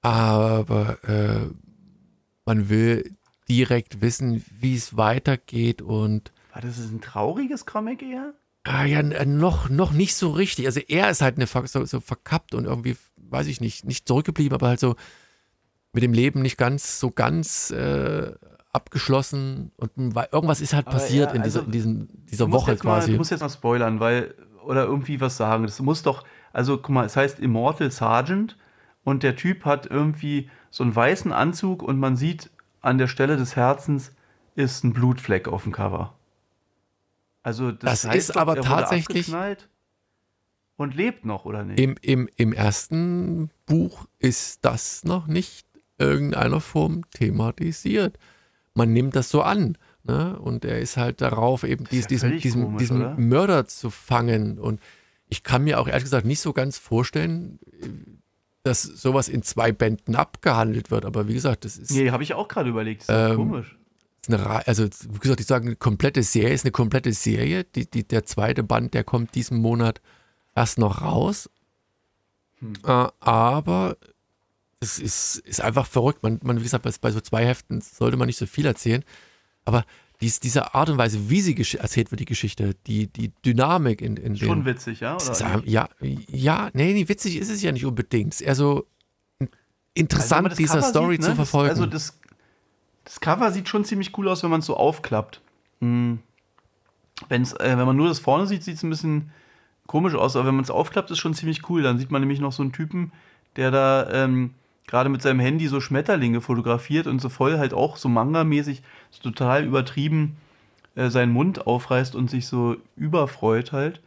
aber 0.00 0.98
äh, 1.04 1.48
man 2.44 2.68
will 2.68 3.14
direkt 3.48 4.00
wissen, 4.00 4.44
wie 4.60 4.74
es 4.74 4.96
weitergeht 4.96 5.82
und. 5.82 6.32
War 6.52 6.62
das 6.62 6.78
ein 6.78 7.00
trauriges 7.00 7.66
Comic 7.66 8.02
eher? 8.02 8.34
Ah, 8.64 8.84
ja, 8.84 9.02
noch, 9.02 9.68
noch 9.68 9.92
nicht 9.92 10.14
so 10.14 10.30
richtig. 10.30 10.66
Also 10.66 10.80
er 10.80 11.10
ist 11.10 11.20
halt 11.20 11.36
eine, 11.36 11.46
so, 11.66 11.84
so 11.84 12.00
verkappt 12.00 12.54
und 12.54 12.64
irgendwie, 12.64 12.96
weiß 13.16 13.48
ich 13.48 13.60
nicht, 13.60 13.84
nicht 13.84 14.06
zurückgeblieben, 14.06 14.54
aber 14.54 14.68
halt 14.68 14.80
so 14.80 14.94
mit 15.92 16.02
dem 16.02 16.12
Leben 16.12 16.42
nicht 16.42 16.58
ganz 16.58 17.00
so 17.00 17.10
ganz 17.10 17.70
äh, 17.70 18.32
abgeschlossen 18.72 19.72
und 19.76 19.90
irgendwas 19.96 20.60
ist 20.60 20.72
halt 20.72 20.86
passiert 20.86 21.30
ja, 21.30 21.36
in, 21.36 21.42
dieser, 21.42 21.60
also 21.60 21.66
in 21.66 21.72
diesen, 21.72 22.26
dieser 22.26 22.50
Woche 22.50 22.76
quasi. 22.76 23.08
Mal, 23.08 23.12
du 23.12 23.18
musst 23.18 23.30
jetzt 23.30 23.40
mal 23.40 23.50
spoilern, 23.50 24.00
weil, 24.00 24.34
oder 24.64 24.84
irgendwie 24.84 25.20
was 25.20 25.36
sagen. 25.36 25.64
Das 25.64 25.80
muss 25.80 26.02
doch, 26.02 26.24
also 26.52 26.78
guck 26.78 26.90
mal, 26.90 27.04
es 27.04 27.16
heißt 27.16 27.38
Immortal 27.40 27.90
Sergeant 27.90 28.56
und 29.04 29.22
der 29.22 29.36
Typ 29.36 29.64
hat 29.64 29.86
irgendwie 29.86 30.48
so 30.70 30.84
einen 30.84 30.94
weißen 30.94 31.32
Anzug 31.32 31.82
und 31.82 31.98
man 31.98 32.16
sieht 32.16 32.50
an 32.80 32.98
der 32.98 33.08
Stelle 33.08 33.36
des 33.36 33.56
Herzens 33.56 34.12
ist 34.54 34.84
ein 34.84 34.92
Blutfleck 34.92 35.48
auf 35.48 35.64
dem 35.64 35.72
Cover. 35.72 36.14
Also 37.42 37.72
das, 37.72 38.02
das 38.02 38.14
ist 38.14 38.30
doch, 38.30 38.40
aber 38.40 38.56
tatsächlich 38.56 39.32
und 40.76 40.94
lebt 40.94 41.24
noch 41.24 41.44
oder 41.44 41.64
nicht? 41.64 41.78
Im, 41.78 41.96
im, 42.02 42.28
Im 42.36 42.52
ersten 42.52 43.50
Buch 43.66 44.06
ist 44.18 44.64
das 44.64 45.04
noch 45.04 45.26
nicht 45.26 45.66
irgendeiner 45.98 46.60
Form 46.60 47.02
thematisiert. 47.10 48.18
Man 48.74 48.92
nimmt 48.92 49.16
das 49.16 49.30
so 49.30 49.42
an. 49.42 49.76
Ne? 50.04 50.38
Und 50.38 50.64
er 50.64 50.80
ist 50.80 50.96
halt 50.96 51.20
darauf, 51.20 51.62
eben 51.62 51.84
dies, 51.90 52.02
ja 52.04 52.08
diesen, 52.08 52.38
diesen, 52.38 52.62
komisch, 52.64 52.78
diesen 52.80 53.28
Mörder 53.28 53.66
zu 53.66 53.90
fangen. 53.90 54.58
Und 54.58 54.80
ich 55.28 55.42
kann 55.42 55.64
mir 55.64 55.80
auch 55.80 55.86
ehrlich 55.86 56.04
gesagt 56.04 56.26
nicht 56.26 56.40
so 56.40 56.52
ganz 56.52 56.78
vorstellen, 56.78 57.58
dass 58.64 58.82
sowas 58.82 59.28
in 59.28 59.42
zwei 59.42 59.72
Bänden 59.72 60.16
abgehandelt 60.16 60.90
wird. 60.90 61.04
Aber 61.04 61.28
wie 61.28 61.34
gesagt, 61.34 61.64
das 61.64 61.76
ist. 61.76 61.90
Nee, 61.90 62.10
habe 62.10 62.22
ich 62.22 62.34
auch 62.34 62.48
gerade 62.48 62.70
überlegt. 62.70 63.08
Das 63.08 63.08
ist 63.08 63.30
ähm, 63.30 63.36
komisch. 63.36 63.76
Eine, 64.28 64.66
also, 64.66 64.84
wie 64.84 65.18
gesagt, 65.18 65.40
ich 65.40 65.46
sage, 65.46 65.66
eine 65.66 65.76
komplette 65.76 66.22
Serie 66.22 66.54
ist 66.54 66.64
eine 66.64 66.70
komplette 66.70 67.12
Serie. 67.12 67.64
Die, 67.64 67.90
die, 67.90 68.06
der 68.06 68.24
zweite 68.24 68.62
Band, 68.62 68.94
der 68.94 69.04
kommt 69.04 69.34
diesen 69.34 69.58
Monat 69.58 70.00
erst 70.54 70.78
noch 70.78 71.02
raus. 71.02 71.50
Hm. 72.60 72.74
Äh, 72.84 73.08
aber 73.20 73.96
es 74.82 74.98
ist, 74.98 75.36
ist 75.38 75.60
einfach 75.60 75.86
verrückt. 75.86 76.22
Man, 76.22 76.40
man, 76.42 76.58
wie 76.58 76.64
gesagt, 76.64 76.82
bei, 76.84 76.90
bei 77.00 77.10
so 77.10 77.20
zwei 77.20 77.46
Heften 77.46 77.80
sollte 77.80 78.16
man 78.16 78.26
nicht 78.26 78.38
so 78.38 78.46
viel 78.46 78.66
erzählen. 78.66 79.04
Aber 79.64 79.84
dies, 80.20 80.40
diese 80.40 80.74
Art 80.74 80.90
und 80.90 80.98
Weise, 80.98 81.30
wie 81.30 81.40
sie 81.40 81.56
erzählt 81.78 82.10
wird, 82.10 82.20
die 82.20 82.26
Geschichte, 82.26 82.74
die, 82.86 83.06
die 83.06 83.32
Dynamik 83.44 84.00
in, 84.00 84.16
in 84.16 84.36
Schon 84.36 84.60
den, 84.60 84.64
witzig, 84.64 85.00
ja? 85.00 85.16
Oder 85.16 85.62
ja, 85.64 85.88
ja, 86.00 86.70
nee, 86.74 86.92
nee, 86.92 87.08
witzig 87.08 87.36
ist 87.36 87.50
es 87.50 87.62
ja 87.62 87.72
nicht 87.72 87.86
unbedingt. 87.86 88.34
Es 88.34 88.40
ist 88.40 88.46
eher 88.46 88.54
so 88.54 88.86
interessant, 89.94 90.48
also, 90.48 90.56
dieser 90.56 90.78
Cover 90.78 90.88
Story 90.88 91.14
sieht, 91.14 91.20
ne? 91.22 91.26
zu 91.28 91.34
verfolgen. 91.36 91.70
Also 91.70 91.86
das, 91.86 92.18
das 93.04 93.20
Cover 93.20 93.52
sieht 93.52 93.68
schon 93.68 93.84
ziemlich 93.84 94.16
cool 94.18 94.28
aus, 94.28 94.42
wenn 94.42 94.50
man 94.50 94.60
es 94.60 94.66
so 94.66 94.76
aufklappt. 94.76 95.40
Mhm. 95.80 96.20
Wenn's, 97.28 97.52
äh, 97.52 97.76
wenn 97.76 97.86
man 97.86 97.96
nur 97.96 98.08
das 98.08 98.18
vorne 98.18 98.46
sieht, 98.46 98.64
sieht 98.64 98.76
es 98.76 98.82
ein 98.82 98.90
bisschen 98.90 99.30
komisch 99.86 100.14
aus, 100.14 100.34
aber 100.34 100.46
wenn 100.46 100.54
man 100.56 100.64
es 100.64 100.70
aufklappt, 100.70 101.10
ist 101.10 101.18
schon 101.18 101.34
ziemlich 101.34 101.68
cool. 101.68 101.82
Dann 101.82 101.98
sieht 101.98 102.10
man 102.10 102.22
nämlich 102.22 102.40
noch 102.40 102.52
so 102.52 102.62
einen 102.62 102.72
Typen, 102.72 103.12
der 103.56 103.70
da 103.70 104.10
ähm, 104.10 104.54
gerade 104.86 105.08
mit 105.08 105.22
seinem 105.22 105.40
Handy 105.40 105.68
so 105.68 105.80
Schmetterlinge 105.80 106.40
fotografiert 106.40 107.06
und 107.06 107.20
so 107.20 107.28
voll 107.28 107.58
halt 107.58 107.74
auch 107.74 107.96
so 107.96 108.08
Manga-mäßig, 108.08 108.82
so 109.10 109.22
total 109.22 109.64
übertrieben 109.64 110.36
äh, 110.94 111.08
seinen 111.08 111.32
Mund 111.32 111.66
aufreißt 111.66 112.14
und 112.14 112.30
sich 112.30 112.46
so 112.46 112.76
überfreut 112.96 113.72
halt. 113.72 114.00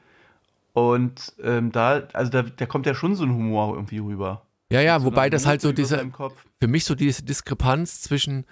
Und 0.73 1.33
ähm, 1.41 1.71
da, 1.71 2.03
also 2.13 2.31
da, 2.31 2.43
da 2.43 2.65
kommt 2.65 2.85
ja 2.85 2.93
schon 2.93 3.15
so 3.15 3.23
ein 3.23 3.33
Humor 3.33 3.75
irgendwie 3.75 3.99
rüber. 3.99 4.41
Ja, 4.71 4.81
ja, 4.81 4.99
so 4.99 5.05
wobei 5.05 5.29
das 5.29 5.45
halt 5.45 5.61
so 5.61 5.71
diese, 5.71 6.11
für 6.59 6.67
mich 6.67 6.85
so 6.85 6.95
diese 6.95 7.23
Diskrepanz 7.23 8.01
zwischen 8.01 8.45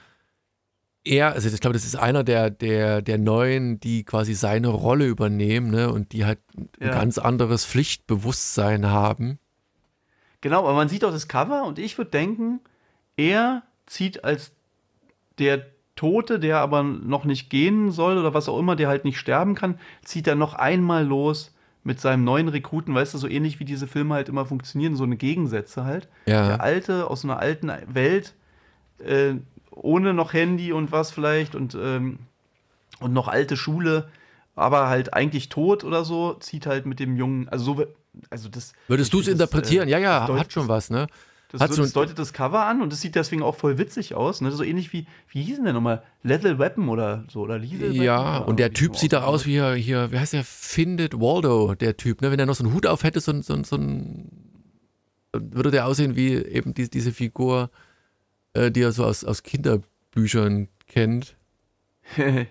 er, 1.05 1.33
also 1.33 1.49
ich 1.49 1.59
glaube, 1.59 1.73
das 1.73 1.85
ist 1.85 1.95
einer 1.95 2.23
der, 2.23 2.49
der, 2.49 3.01
der 3.01 3.17
Neuen, 3.17 3.79
die 3.79 4.03
quasi 4.05 4.33
seine 4.33 4.69
Rolle 4.69 5.05
übernehmen, 5.05 5.69
ne, 5.69 5.91
und 5.91 6.13
die 6.13 6.25
halt 6.25 6.39
ein 6.55 6.69
ja. 6.79 6.91
ganz 6.91 7.17
anderes 7.17 7.65
Pflichtbewusstsein 7.65 8.87
haben. 8.87 9.39
Genau, 10.43 10.59
aber 10.59 10.73
man 10.73 10.89
sieht 10.89 11.05
auch 11.05 11.11
das 11.11 11.29
Cover 11.29 11.63
und 11.63 11.79
ich 11.79 11.97
würde 11.97 12.11
denken, 12.11 12.59
er 13.15 13.63
zieht 13.85 14.25
als 14.25 14.51
der 15.39 15.67
Tote, 15.95 16.37
der 16.37 16.57
aber 16.57 16.83
noch 16.83 17.23
nicht 17.23 17.49
gehen 17.49 17.91
soll 17.91 18.17
oder 18.17 18.33
was 18.33 18.49
auch 18.49 18.59
immer, 18.59 18.75
der 18.75 18.89
halt 18.89 19.05
nicht 19.05 19.17
sterben 19.17 19.55
kann, 19.55 19.79
zieht 20.03 20.27
er 20.27 20.35
noch 20.35 20.53
einmal 20.53 21.05
los 21.05 21.55
mit 21.85 22.01
seinem 22.01 22.25
neuen 22.25 22.49
Rekruten, 22.49 22.93
weißt 22.93 23.13
du, 23.13 23.19
so 23.19 23.29
ähnlich 23.29 23.61
wie 23.61 23.65
diese 23.65 23.87
Filme 23.87 24.15
halt 24.15 24.27
immer 24.27 24.45
funktionieren, 24.45 24.97
so 24.97 25.05
eine 25.05 25.15
Gegensätze 25.15 25.85
halt. 25.85 26.09
Ja. 26.25 26.45
Der 26.45 26.61
Alte 26.61 27.09
aus 27.09 27.23
einer 27.23 27.39
alten 27.39 27.71
Welt, 27.87 28.33
äh, 28.99 29.35
ohne 29.71 30.13
noch 30.13 30.33
Handy 30.33 30.73
und 30.73 30.91
was 30.91 31.11
vielleicht 31.11 31.55
und, 31.55 31.73
ähm, 31.73 32.19
und 32.99 33.13
noch 33.13 33.29
alte 33.29 33.55
Schule, 33.55 34.09
aber 34.57 34.89
halt 34.89 35.13
eigentlich 35.13 35.47
tot 35.47 35.85
oder 35.85 36.03
so, 36.03 36.33
zieht 36.33 36.65
halt 36.65 36.85
mit 36.85 36.99
dem 36.99 37.15
Jungen, 37.15 37.47
also 37.47 37.75
so 37.75 37.85
also 38.29 38.49
das. 38.49 38.73
Würdest 38.87 39.13
du 39.13 39.19
es 39.19 39.27
interpretieren? 39.27 39.87
Äh, 39.87 39.91
ja, 39.91 39.97
ja, 39.99 40.27
hat 40.27 40.51
schon 40.51 40.67
was, 40.67 40.89
ne? 40.89 41.07
Das, 41.53 41.61
hat 41.61 41.71
so, 41.71 41.83
das 41.83 41.93
deutet 41.93 42.17
das 42.17 42.33
Cover 42.33 42.65
an 42.65 42.81
und 42.81 42.91
es 42.91 43.01
sieht 43.01 43.13
deswegen 43.13 43.43
auch 43.43 43.55
voll 43.55 43.77
witzig 43.77 44.15
aus. 44.15 44.41
Ne? 44.41 44.51
So 44.51 44.63
ähnlich 44.63 44.91
wie, 44.91 45.05
wie 45.29 45.43
hieß 45.43 45.61
denn 45.61 45.75
nochmal? 45.75 46.01
Lethal 46.23 46.57
Weapon 46.57 46.89
oder 46.89 47.25
so, 47.29 47.41
oder 47.41 47.59
Lethal 47.59 47.95
Ja, 47.95 48.37
Weapon, 48.37 48.47
und 48.47 48.59
der 48.59 48.73
Typ 48.73 48.97
sieht 48.97 49.13
da 49.13 49.23
aus 49.25 49.45
wie 49.45 49.51
hier, 49.51 49.73
hier, 49.75 50.11
wie 50.11 50.17
heißt 50.17 50.33
der? 50.33 50.43
Findet 50.43 51.13
Waldo, 51.13 51.75
der 51.75 51.95
Typ, 51.95 52.23
ne? 52.23 52.31
Wenn 52.31 52.39
er 52.39 52.47
noch 52.47 52.55
so 52.55 52.63
einen 52.63 52.73
Hut 52.73 52.87
auf 52.87 53.03
hätte, 53.03 53.19
so, 53.19 53.39
so, 53.41 53.63
so 53.63 53.75
ein. 53.75 54.31
Würde 55.31 55.69
der 55.69 55.85
aussehen 55.85 56.15
wie 56.15 56.33
eben 56.33 56.73
die, 56.73 56.89
diese 56.89 57.11
Figur, 57.11 57.69
äh, 58.53 58.71
die 58.71 58.81
er 58.81 58.91
so 58.91 59.05
aus, 59.05 59.23
aus 59.23 59.43
Kinderbüchern 59.43 60.69
kennt. 60.87 61.37
ja. 62.17 62.45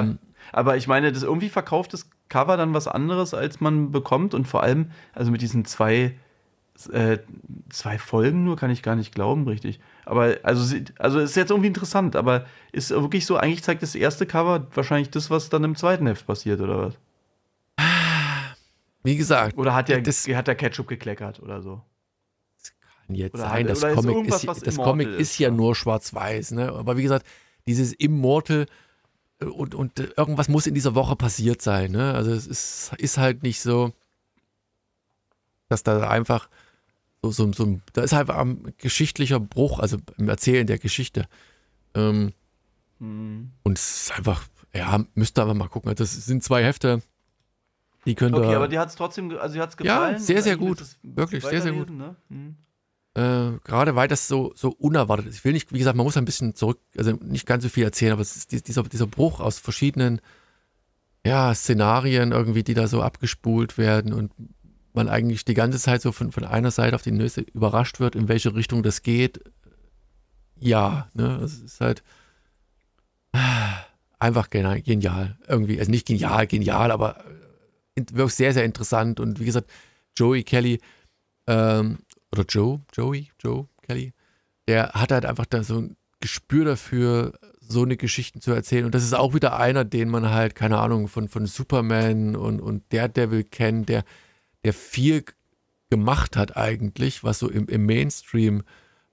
Ähm, 0.00 0.18
aber 0.50 0.76
ich 0.76 0.88
meine, 0.88 1.12
das 1.12 1.22
irgendwie 1.22 1.48
verkauft 1.48 1.92
das 1.92 2.10
Cover 2.34 2.56
dann 2.56 2.74
was 2.74 2.88
anderes, 2.88 3.32
als 3.32 3.60
man 3.60 3.92
bekommt. 3.92 4.34
Und 4.34 4.48
vor 4.48 4.64
allem, 4.64 4.90
also 5.12 5.30
mit 5.30 5.40
diesen 5.40 5.64
zwei, 5.64 6.16
äh, 6.90 7.18
zwei 7.68 7.96
Folgen 7.96 8.42
nur, 8.42 8.56
kann 8.56 8.70
ich 8.70 8.82
gar 8.82 8.96
nicht 8.96 9.14
glauben, 9.14 9.46
richtig. 9.46 9.78
Aber 10.04 10.38
also, 10.42 10.76
also 10.98 11.20
ist 11.20 11.36
jetzt 11.36 11.50
irgendwie 11.50 11.68
interessant, 11.68 12.16
aber 12.16 12.46
ist 12.72 12.90
wirklich 12.90 13.24
so, 13.24 13.36
eigentlich 13.36 13.62
zeigt 13.62 13.84
das 13.84 13.94
erste 13.94 14.26
Cover 14.26 14.66
wahrscheinlich 14.74 15.10
das, 15.10 15.30
was 15.30 15.48
dann 15.48 15.62
im 15.62 15.76
zweiten 15.76 16.08
Heft 16.08 16.26
passiert, 16.26 16.60
oder 16.60 16.88
was? 16.88 16.94
Wie 19.04 19.14
gesagt. 19.16 19.56
Oder 19.56 19.72
hat 19.72 19.88
der, 19.88 20.00
das, 20.00 20.26
hat 20.26 20.48
der 20.48 20.56
Ketchup 20.56 20.88
gekleckert 20.88 21.40
oder 21.40 21.62
so? 21.62 21.82
Das 22.58 22.72
kann 23.06 23.14
jetzt 23.14 23.34
oder 23.34 23.44
sein, 23.44 23.68
hat, 23.68 23.70
das 23.70 23.94
Comic, 23.94 24.26
ist, 24.26 24.66
das 24.66 24.76
Comic 24.76 25.08
ist, 25.08 25.20
ist 25.20 25.38
ja 25.38 25.52
nur 25.52 25.76
schwarz-weiß, 25.76 26.50
ne? 26.50 26.72
Aber 26.72 26.96
wie 26.96 27.04
gesagt, 27.04 27.24
dieses 27.68 27.92
Immortal 27.92 28.66
und, 29.40 29.74
und 29.74 29.98
irgendwas 30.16 30.48
muss 30.48 30.66
in 30.66 30.74
dieser 30.74 30.94
Woche 30.94 31.16
passiert 31.16 31.62
sein. 31.62 31.92
Ne? 31.92 32.14
Also 32.14 32.32
es 32.32 32.46
ist, 32.46 32.92
ist 32.98 33.18
halt 33.18 33.42
nicht 33.42 33.60
so, 33.60 33.92
dass 35.68 35.82
da 35.82 36.08
einfach 36.08 36.48
so, 37.22 37.30
so, 37.30 37.52
so 37.52 37.64
ein, 37.64 37.82
da 37.92 38.02
ist 38.02 38.12
halt 38.12 38.30
ein 38.30 38.74
geschichtlicher 38.78 39.40
Bruch, 39.40 39.78
also 39.78 39.98
im 40.18 40.28
Erzählen 40.28 40.66
der 40.66 40.78
Geschichte. 40.78 41.26
Ähm, 41.94 42.32
mhm. 42.98 43.52
Und 43.62 43.78
es 43.78 44.02
ist 44.02 44.12
einfach, 44.16 44.46
ja, 44.74 45.04
müsst 45.14 45.38
ihr 45.38 45.42
aber 45.42 45.54
mal 45.54 45.68
gucken. 45.68 45.94
Das 45.94 46.12
sind 46.12 46.42
zwei 46.44 46.64
Hefte, 46.64 47.02
die 48.06 48.14
können 48.14 48.34
Okay, 48.34 48.54
aber 48.54 48.68
die 48.68 48.78
hat 48.78 48.88
es 48.88 48.96
trotzdem, 48.96 49.36
also 49.38 49.54
die 49.54 49.60
hat 49.60 49.70
es 49.70 49.76
gefallen. 49.76 50.14
Ja, 50.14 50.18
sehr, 50.18 50.42
sehr 50.42 50.56
gut. 50.56 50.82
Wirklich, 51.02 51.44
sehr, 51.44 51.62
sehr 51.62 51.72
gut. 51.72 51.90
Ne? 51.90 52.16
Mhm. 52.28 52.56
Äh, 53.14 53.58
gerade 53.62 53.94
weil 53.94 54.08
das 54.08 54.26
so, 54.26 54.52
so 54.56 54.70
unerwartet 54.70 55.26
ist. 55.26 55.36
Ich 55.36 55.44
will 55.44 55.52
nicht, 55.52 55.72
wie 55.72 55.78
gesagt, 55.78 55.96
man 55.96 56.04
muss 56.04 56.16
ein 56.16 56.24
bisschen 56.24 56.56
zurück, 56.56 56.80
also 56.96 57.12
nicht 57.12 57.46
ganz 57.46 57.62
so 57.62 57.68
viel 57.68 57.84
erzählen, 57.84 58.12
aber 58.12 58.22
es 58.22 58.36
ist 58.36 58.68
dieser, 58.68 58.82
dieser 58.82 59.06
Bruch 59.06 59.38
aus 59.38 59.58
verschiedenen 59.58 60.20
ja, 61.24 61.54
Szenarien 61.54 62.32
irgendwie, 62.32 62.64
die 62.64 62.74
da 62.74 62.88
so 62.88 63.02
abgespult 63.02 63.78
werden 63.78 64.12
und 64.12 64.32
man 64.92 65.08
eigentlich 65.08 65.44
die 65.44 65.54
ganze 65.54 65.78
Zeit 65.78 66.02
so 66.02 66.12
von, 66.12 66.32
von 66.32 66.44
einer 66.44 66.70
Seite 66.70 66.96
auf 66.96 67.02
die 67.02 67.12
nächste 67.12 67.42
überrascht 67.42 68.00
wird, 68.00 68.16
in 68.16 68.28
welche 68.28 68.54
Richtung 68.54 68.82
das 68.82 69.02
geht. 69.02 69.40
Ja, 70.58 71.08
ne, 71.14 71.40
es 71.42 71.60
ist 71.60 71.80
halt 71.80 72.02
einfach 74.18 74.50
genial. 74.50 75.38
Irgendwie, 75.46 75.78
also 75.78 75.90
nicht 75.90 76.06
genial, 76.06 76.46
genial, 76.46 76.90
aber 76.90 77.24
wirklich 77.96 78.34
sehr, 78.34 78.52
sehr 78.52 78.64
interessant 78.64 79.20
und 79.20 79.40
wie 79.40 79.44
gesagt, 79.44 79.70
Joey 80.16 80.42
Kelly 80.42 80.80
ähm, 81.46 81.98
oder 82.34 82.44
Joe, 82.48 82.80
Joey, 82.92 83.30
Joe 83.38 83.68
Kelly, 83.82 84.12
der 84.66 84.90
hat 84.92 85.12
halt 85.12 85.24
einfach 85.24 85.46
da 85.46 85.62
so 85.62 85.78
ein 85.78 85.96
Gespür 86.20 86.64
dafür, 86.64 87.32
so 87.60 87.82
eine 87.82 87.96
Geschichte 87.96 88.40
zu 88.40 88.52
erzählen. 88.52 88.84
Und 88.84 88.94
das 88.94 89.04
ist 89.04 89.14
auch 89.14 89.34
wieder 89.34 89.58
einer, 89.58 89.84
den 89.84 90.08
man 90.08 90.30
halt, 90.30 90.54
keine 90.54 90.78
Ahnung, 90.78 91.08
von, 91.08 91.28
von 91.28 91.46
Superman 91.46 92.36
und, 92.36 92.60
und 92.60 92.82
Daredevil 92.92 93.44
kennt, 93.44 93.88
der, 93.88 94.04
der 94.64 94.72
viel 94.72 95.24
gemacht 95.90 96.36
hat 96.36 96.56
eigentlich, 96.56 97.24
was 97.24 97.38
so 97.38 97.48
im, 97.48 97.68
im 97.68 97.86
Mainstream 97.86 98.62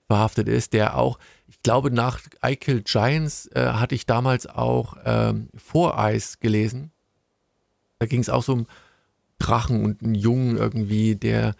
verhaftet 0.06 0.48
ist, 0.48 0.72
der 0.72 0.96
auch, 0.96 1.18
ich 1.46 1.62
glaube, 1.62 1.90
nach 1.90 2.20
I 2.44 2.56
Kill 2.56 2.82
Giants 2.82 3.46
äh, 3.54 3.72
hatte 3.72 3.94
ich 3.94 4.04
damals 4.04 4.46
auch 4.46 4.96
ähm, 5.04 5.48
Voreis 5.54 6.40
gelesen. 6.40 6.90
Da 7.98 8.06
ging 8.06 8.20
es 8.20 8.28
auch 8.28 8.42
so 8.42 8.52
um 8.52 8.66
Drachen 9.38 9.84
und 9.84 10.02
einen 10.02 10.14
Jungen 10.14 10.56
irgendwie, 10.56 11.14
der 11.14 11.54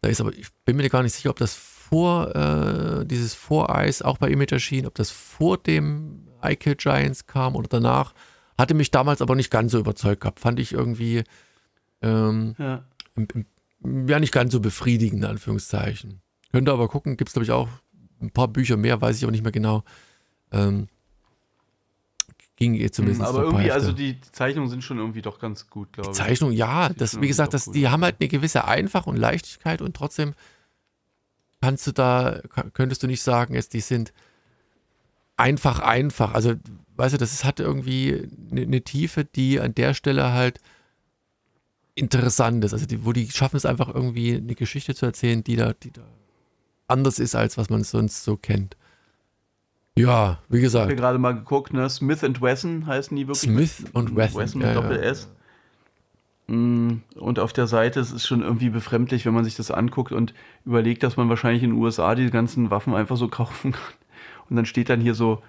da 0.00 0.08
ist, 0.08 0.20
aber 0.20 0.32
ich 0.32 0.48
bin 0.64 0.76
mir 0.76 0.88
gar 0.88 1.02
nicht 1.02 1.14
sicher, 1.14 1.30
ob 1.30 1.38
das 1.38 1.54
vor 1.54 2.34
äh, 2.34 3.04
dieses 3.04 3.34
Voreis 3.34 4.00
auch 4.02 4.18
bei 4.18 4.30
Image 4.30 4.52
erschien, 4.52 4.86
ob 4.86 4.94
das 4.94 5.10
vor 5.10 5.58
dem 5.58 6.28
I 6.44 6.56
Kill 6.56 6.76
Giants 6.76 7.26
kam 7.26 7.56
oder 7.56 7.68
danach. 7.68 8.14
Hatte 8.56 8.74
mich 8.74 8.90
damals 8.90 9.20
aber 9.22 9.34
nicht 9.34 9.50
ganz 9.50 9.72
so 9.72 9.78
überzeugt 9.78 10.20
gehabt. 10.22 10.40
Fand 10.40 10.60
ich 10.60 10.72
irgendwie 10.72 11.24
ähm, 12.02 12.54
ja. 12.58 12.84
Im, 13.16 13.26
im, 13.82 14.08
ja 14.08 14.20
nicht 14.20 14.32
ganz 14.32 14.52
so 14.52 14.60
befriedigend, 14.60 15.24
in 15.24 15.30
Anführungszeichen. 15.30 16.20
Könnte 16.52 16.72
aber 16.72 16.88
gucken, 16.88 17.16
gibt 17.16 17.28
es 17.28 17.34
glaube 17.34 17.44
ich 17.44 17.50
auch 17.50 17.68
ein 18.20 18.30
paar 18.30 18.48
Bücher 18.48 18.76
mehr, 18.76 19.00
weiß 19.00 19.16
ich 19.16 19.26
auch 19.26 19.30
nicht 19.30 19.42
mehr 19.42 19.52
genau. 19.52 19.82
Ähm, 20.52 20.88
ging 22.60 22.74
ihr 22.74 22.92
zumindest. 22.92 23.22
Aber 23.22 23.44
irgendwie, 23.44 23.72
also 23.72 23.90
die, 23.90 24.20
Zeichnungen 24.20 24.68
sind 24.68 24.84
schon 24.84 24.98
irgendwie 24.98 25.22
doch 25.22 25.38
ganz 25.38 25.68
gut, 25.68 25.92
glaube 25.92 26.10
ich. 26.10 26.16
Zeichnungen, 26.16 26.54
ja, 26.54 26.90
das, 26.90 27.20
wie 27.20 27.26
gesagt, 27.26 27.54
das, 27.54 27.64
die 27.64 27.88
haben 27.88 28.04
halt 28.04 28.16
eine 28.20 28.28
gewisse 28.28 28.66
Einfach 28.66 29.06
und 29.06 29.16
Leichtigkeit 29.16 29.80
und 29.80 29.96
trotzdem 29.96 30.34
kannst 31.62 31.86
du 31.86 31.92
da, 31.92 32.40
könntest 32.74 33.02
du 33.02 33.06
nicht 33.06 33.22
sagen, 33.22 33.54
jetzt, 33.54 33.72
die 33.72 33.80
sind 33.80 34.12
einfach 35.36 35.80
einfach. 35.80 36.34
Also, 36.34 36.54
weißt 36.96 37.14
du, 37.14 37.18
das 37.18 37.32
ist, 37.32 37.44
hat 37.44 37.60
irgendwie 37.60 38.28
eine, 38.50 38.62
eine 38.62 38.82
Tiefe, 38.82 39.24
die 39.24 39.58
an 39.58 39.74
der 39.74 39.94
Stelle 39.94 40.32
halt 40.32 40.60
interessant 41.94 42.62
ist. 42.64 42.74
Also, 42.74 42.84
die, 42.84 43.06
wo 43.06 43.14
die 43.14 43.30
schaffen 43.30 43.56
es 43.56 43.64
einfach 43.64 43.88
irgendwie 43.88 44.36
eine 44.36 44.54
Geschichte 44.54 44.94
zu 44.94 45.06
erzählen, 45.06 45.42
die 45.42 45.56
da, 45.56 45.72
die 45.72 45.92
da 45.92 46.02
anders 46.88 47.18
ist, 47.18 47.34
als 47.34 47.56
was 47.56 47.70
man 47.70 47.84
sonst 47.84 48.22
so 48.22 48.36
kennt. 48.36 48.76
Ja, 49.98 50.38
wie 50.48 50.60
gesagt. 50.60 50.86
Ich 50.86 50.92
habe 50.92 51.00
gerade 51.00 51.18
mal 51.18 51.34
geguckt, 51.34 51.72
ne? 51.72 51.88
Smith 51.90 52.22
Wesson 52.22 52.86
heißen 52.86 53.16
die 53.16 53.26
wirklich. 53.26 53.50
Smith 53.50 53.84
und 53.92 54.16
Wesson. 54.16 54.40
Wesson 54.40 54.58
mit 54.60 54.68
ja, 54.68 54.74
Doppel 54.74 54.98
S. 55.00 55.28
Mm, 56.46 56.98
und 57.16 57.38
auf 57.38 57.52
der 57.52 57.66
Seite 57.66 58.00
es 58.00 58.10
ist 58.10 58.26
schon 58.26 58.42
irgendwie 58.42 58.70
befremdlich, 58.70 59.26
wenn 59.26 59.34
man 59.34 59.44
sich 59.44 59.56
das 59.56 59.70
anguckt 59.70 60.12
und 60.12 60.34
überlegt, 60.64 61.02
dass 61.02 61.16
man 61.16 61.28
wahrscheinlich 61.28 61.62
in 61.62 61.70
den 61.70 61.78
USA 61.78 62.14
die 62.14 62.30
ganzen 62.30 62.70
Waffen 62.70 62.94
einfach 62.94 63.16
so 63.16 63.28
kaufen 63.28 63.72
kann. 63.72 63.94
Und 64.48 64.56
dann 64.56 64.66
steht 64.66 64.88
dann 64.88 65.00
hier 65.00 65.14
so 65.14 65.42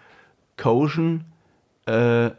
Caution, 0.58 1.26
äh, 1.88 2.30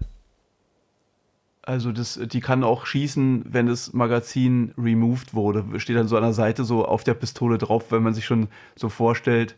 also 1.62 1.92
das, 1.92 2.20
die 2.24 2.40
kann 2.40 2.64
auch 2.64 2.86
schießen, 2.86 3.44
wenn 3.48 3.66
das 3.66 3.92
Magazin 3.92 4.74
removed 4.76 5.34
wurde. 5.34 5.64
Steht 5.78 5.96
dann 5.96 6.08
so 6.08 6.16
an 6.16 6.22
der 6.22 6.32
Seite 6.32 6.64
so 6.64 6.84
auf 6.84 7.04
der 7.04 7.14
Pistole 7.14 7.58
drauf, 7.58 7.90
wenn 7.90 8.02
man 8.02 8.14
sich 8.14 8.24
schon 8.24 8.48
so 8.74 8.88
vorstellt, 8.88 9.56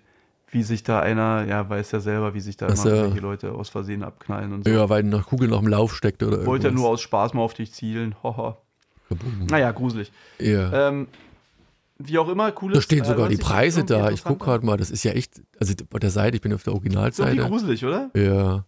wie 0.54 0.62
sich 0.62 0.84
da 0.84 1.00
einer, 1.00 1.44
ja, 1.46 1.68
weiß 1.68 1.90
ja 1.90 2.00
selber, 2.00 2.32
wie 2.32 2.40
sich 2.40 2.56
da 2.56 2.68
das, 2.68 2.84
immer 2.84 3.16
äh, 3.16 3.18
Leute 3.18 3.52
aus 3.52 3.68
Versehen 3.68 4.04
abknallen 4.04 4.52
und 4.52 4.64
so. 4.64 4.70
Ja, 4.70 4.88
weil 4.88 5.02
eine 5.02 5.18
Kugel 5.18 5.48
noch 5.48 5.60
im 5.60 5.68
Lauf 5.68 5.94
steckt 5.96 6.22
oder 6.22 6.46
Wollte 6.46 6.68
ja 6.68 6.72
nur 6.72 6.88
aus 6.88 7.02
Spaß 7.02 7.34
mal 7.34 7.42
auf 7.42 7.54
dich 7.54 7.72
zielen. 7.72 8.14
Hoho. 8.22 8.56
Naja, 9.50 9.72
gruselig. 9.72 10.12
Ja. 10.38 10.88
Ähm, 10.88 11.08
wie 11.98 12.18
auch 12.18 12.28
immer, 12.28 12.52
cool 12.62 12.72
ist. 12.72 12.78
Da 12.78 12.82
stehen 12.82 13.04
sogar 13.04 13.28
die 13.28 13.36
Preise 13.36 13.84
da. 13.84 14.10
Ich 14.10 14.24
gucke 14.24 14.44
gerade 14.44 14.64
mal, 14.64 14.76
das 14.76 14.90
ist 14.90 15.04
ja 15.04 15.12
echt, 15.12 15.42
also 15.60 15.74
bei 15.90 15.98
der 15.98 16.10
Seite, 16.10 16.36
ich 16.36 16.42
bin 16.42 16.54
auf 16.54 16.62
der 16.62 16.72
Originalseite. 16.72 17.40
Ist 17.40 17.48
gruselig, 17.48 17.84
oder? 17.84 18.10
Ja. 18.14 18.64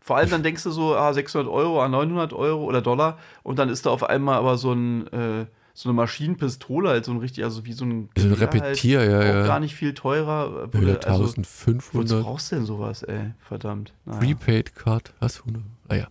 Vor 0.00 0.16
allem 0.16 0.30
dann 0.30 0.42
denkst 0.42 0.64
du 0.64 0.70
so, 0.70 0.96
ah, 0.96 1.12
600 1.12 1.48
Euro, 1.48 1.80
ah, 1.82 1.88
900 1.88 2.32
Euro 2.32 2.64
oder 2.64 2.82
Dollar 2.82 3.18
und 3.44 3.58
dann 3.58 3.68
ist 3.68 3.86
da 3.86 3.90
auf 3.90 4.02
einmal 4.02 4.38
aber 4.38 4.58
so 4.58 4.72
ein, 4.72 5.06
äh, 5.12 5.46
so 5.74 5.88
eine 5.88 5.96
Maschinenpistole, 5.96 6.88
halt 6.88 7.04
so 7.04 7.12
ein 7.12 7.18
richtig, 7.18 7.44
also 7.44 7.64
wie 7.64 7.72
so 7.72 7.84
ein, 7.84 8.08
so 8.16 8.26
ein 8.26 8.32
Repetier, 8.32 9.00
halt, 9.00 9.10
ja, 9.10 9.22
ja. 9.22 9.46
gar 9.46 9.60
nicht 9.60 9.74
viel 9.74 9.94
teurer. 9.94 10.72
Würde, 10.72 11.06
1500. 11.06 12.12
Also, 12.12 12.22
brauchst 12.22 12.52
du 12.52 12.56
denn 12.56 12.64
sowas, 12.64 13.02
ey? 13.02 13.32
Verdammt. 13.38 13.94
Naja. 14.04 14.18
Prepaid 14.18 14.74
Card, 14.74 15.12
was? 15.20 15.40
100? 15.40 15.62
Naja. 15.88 16.08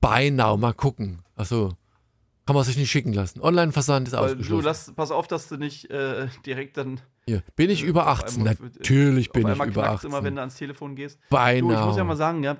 Buy 0.00 0.30
now, 0.30 0.56
mal 0.56 0.72
gucken. 0.72 1.18
Achso. 1.36 1.72
Kann 2.46 2.56
man 2.56 2.64
sich 2.64 2.76
nicht 2.76 2.90
schicken 2.90 3.12
lassen. 3.12 3.40
Online-Versand 3.40 4.08
ist 4.08 4.14
Weil 4.14 4.24
ausgeschlossen. 4.24 4.62
Du 4.62 4.66
lass, 4.66 4.92
pass 4.92 5.10
auf, 5.10 5.28
dass 5.28 5.48
du 5.48 5.56
nicht 5.56 5.90
äh, 5.90 6.26
direkt 6.46 6.76
dann. 6.78 7.00
Hier. 7.26 7.42
Bin 7.54 7.70
ich 7.70 7.82
über 7.82 8.08
18? 8.08 8.40
Einmal, 8.40 8.70
Natürlich 8.76 9.30
bin 9.30 9.46
ich 9.46 9.62
über 9.62 9.88
18. 9.88 10.10
immer, 10.10 10.24
wenn 10.24 10.34
du 10.34 10.40
ans 10.40 10.56
Telefon 10.56 10.96
gehst. 10.96 11.20
Buy 11.28 11.60
du, 11.60 11.70
Ich 11.70 11.78
muss 11.78 11.96
ja 11.96 12.02
mal 12.02 12.16
sagen, 12.16 12.42
ja, 12.42 12.56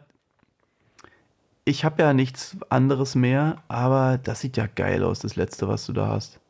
ich 1.71 1.85
habe 1.85 2.03
ja 2.03 2.13
nichts 2.13 2.57
anderes 2.69 3.15
mehr, 3.15 3.63
aber 3.69 4.19
das 4.19 4.41
sieht 4.41 4.57
ja 4.57 4.67
geil 4.67 5.03
aus, 5.03 5.21
das 5.21 5.37
letzte, 5.37 5.69
was 5.69 5.87
du 5.87 5.93
da 5.93 6.09
hast. 6.09 6.41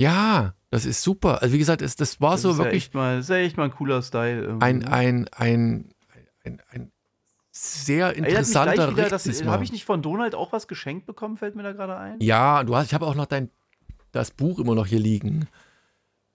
Ja, 0.00 0.54
das 0.70 0.86
ist 0.86 1.02
super. 1.02 1.42
Also 1.42 1.54
wie 1.54 1.58
gesagt, 1.58 1.82
es, 1.82 1.96
das 1.96 2.20
war 2.20 2.32
das 2.32 2.42
so 2.42 2.56
wirklich. 2.56 2.72
Ja 2.72 2.76
echt 2.76 2.94
mal, 2.94 3.16
das 3.16 3.26
ist 3.26 3.30
ja 3.30 3.36
echt 3.36 3.56
mal 3.56 3.64
ein 3.64 3.74
cooler 3.74 4.00
Style. 4.02 4.42
Irgendwie. 4.42 4.64
Ein, 4.64 4.78
ne? 4.78 4.92
ein, 4.92 5.28
ein, 5.36 5.94
ein, 6.44 6.62
ein 6.70 6.92
sehr 7.50 8.14
interessanter 8.14 8.92
das 8.92 9.44
Habe 9.44 9.64
ich 9.64 9.72
nicht 9.72 9.84
von 9.84 10.00
Donald 10.00 10.34
auch 10.34 10.52
was 10.52 10.68
geschenkt 10.68 11.06
bekommen, 11.06 11.36
fällt 11.36 11.56
mir 11.56 11.64
da 11.64 11.72
gerade 11.72 11.96
ein? 11.96 12.20
Ja, 12.20 12.62
du 12.62 12.76
hast, 12.76 12.86
ich 12.86 12.94
habe 12.94 13.06
auch 13.06 13.16
noch 13.16 13.26
dein 13.26 13.50
das 14.12 14.30
Buch 14.30 14.58
immer 14.58 14.74
noch 14.74 14.86
hier 14.86 15.00
liegen. 15.00 15.48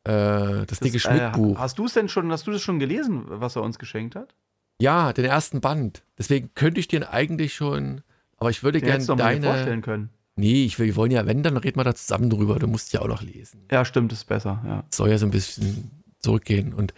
Äh, 0.04 0.12
das, 0.12 0.68
das 0.68 0.80
dicke 0.80 1.00
Schmidt-Buch. 1.00 1.56
Äh, 1.56 1.60
hast 1.60 1.80
du 1.80 1.86
es 1.86 1.94
denn 1.94 2.10
schon, 2.10 2.32
hast 2.32 2.46
du 2.46 2.52
das 2.52 2.62
schon 2.62 2.80
gelesen, 2.80 3.24
was 3.28 3.56
er 3.56 3.64
uns 3.64 3.80
geschenkt 3.80 4.16
hat? 4.16 4.36
Ja, 4.80 5.14
den 5.14 5.26
ersten 5.26 5.62
Band. 5.62 6.04
Deswegen 6.18 6.52
könnte 6.56 6.80
ich 6.80 6.88
den 6.88 7.04
eigentlich 7.04 7.54
schon, 7.54 8.02
aber 8.38 8.50
ich 8.50 8.64
würde 8.64 8.82
gerne 8.82 9.06
deine. 9.06 9.40
Mir 9.40 9.54
vorstellen 9.54 9.82
können. 9.82 10.10
Nee, 10.36 10.66
ich 10.66 10.80
will, 10.80 10.88
wir 10.88 10.96
wollen 10.96 11.12
ja, 11.12 11.28
wenn, 11.28 11.44
dann 11.44 11.58
reden 11.58 11.80
wir 11.80 11.84
da 11.84 11.94
zusammen 11.94 12.30
drüber. 12.30 12.58
Du 12.58 12.68
musst 12.68 12.92
ja 12.92 13.02
auch 13.02 13.08
noch 13.08 13.22
lesen. 13.22 13.66
Ja, 13.72 13.86
stimmt, 13.86 14.12
ist 14.12 14.26
besser, 14.26 14.64
ja. 14.66 14.84
Soll 14.90 15.10
ja 15.10 15.18
so 15.18 15.28
ein 15.28 15.32
bisschen 15.32 15.92
zurückgehen 16.20 16.74
und. 16.74 16.94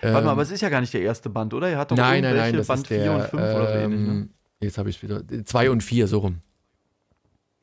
Ähm, 0.00 0.14
Warte 0.14 0.26
mal, 0.26 0.32
aber 0.32 0.42
es 0.42 0.50
ist 0.50 0.60
ja 0.60 0.68
gar 0.68 0.80
nicht 0.80 0.94
der 0.94 1.02
erste 1.02 1.28
Band, 1.28 1.52
oder? 1.52 1.68
Er 1.68 1.78
hat 1.78 1.90
doch 1.90 1.96
nein, 1.96 2.22
nein, 2.22 2.36
nein, 2.36 2.56
das 2.56 2.68
Band 2.68 2.82
ist 2.82 2.90
der, 2.90 3.02
4 3.02 3.12
und 3.12 3.22
5 3.22 3.32
ähm, 3.32 3.56
oder 3.56 3.66
so 3.66 3.78
ähnlich, 3.78 4.00
ne? 4.00 4.08
Ähm, 4.08 4.30
jetzt 4.60 4.78
habe 4.78 4.90
ich 4.90 4.96
es 4.96 5.02
wieder. 5.02 5.44
2 5.44 5.70
und 5.70 5.82
4, 5.82 6.06
so 6.06 6.18
rum. 6.18 6.38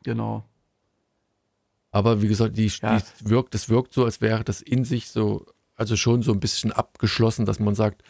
Genau. 0.03 0.43
Aber 1.91 2.21
wie 2.21 2.27
gesagt, 2.27 2.57
die, 2.57 2.67
ja. 2.67 2.99
die 2.99 3.29
wirkt, 3.29 3.53
das 3.53 3.69
wirkt 3.69 3.93
so, 3.93 4.03
als 4.03 4.19
wäre 4.19 4.43
das 4.43 4.61
in 4.61 4.83
sich 4.83 5.07
so, 5.07 5.45
also 5.75 5.95
schon 5.95 6.23
so 6.23 6.33
ein 6.33 6.41
bisschen 6.41 6.73
abgeschlossen, 6.73 7.45
dass 7.45 7.59
man 7.59 7.73
sagt, 7.73 8.03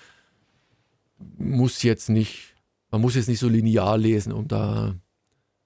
muss 1.37 1.83
jetzt 1.83 2.09
nicht, 2.09 2.55
man 2.91 3.01
muss 3.01 3.15
jetzt 3.15 3.27
nicht 3.27 3.39
so 3.39 3.47
linear 3.47 3.97
lesen, 3.97 4.31
um 4.31 4.47
da. 4.47 4.95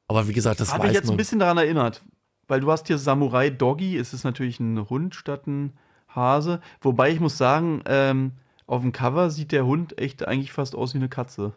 Aber 0.07 0.27
wie 0.27 0.33
gesagt, 0.33 0.59
das 0.59 0.73
Hat 0.73 0.83
mich 0.83 0.93
jetzt 0.93 1.05
man. 1.05 1.15
ein 1.15 1.17
bisschen 1.17 1.39
daran 1.39 1.57
erinnert, 1.57 2.03
weil 2.47 2.61
du 2.61 2.71
hast 2.71 2.87
hier 2.87 2.97
Samurai 2.97 3.49
Doggy, 3.49 3.97
es 3.97 4.13
ist 4.13 4.23
natürlich 4.23 4.59
ein 4.59 4.89
Hund 4.89 5.15
statt 5.15 5.47
ein 5.47 5.73
Hase. 6.07 6.61
Wobei 6.81 7.11
ich 7.11 7.19
muss 7.19 7.37
sagen, 7.37 7.81
ähm, 7.85 8.31
auf 8.65 8.81
dem 8.81 8.91
Cover 8.91 9.29
sieht 9.29 9.51
der 9.51 9.65
Hund 9.65 9.99
echt 9.99 10.27
eigentlich 10.27 10.51
fast 10.51 10.75
aus 10.75 10.93
wie 10.93 10.97
eine 10.97 11.09
Katze. 11.09 11.53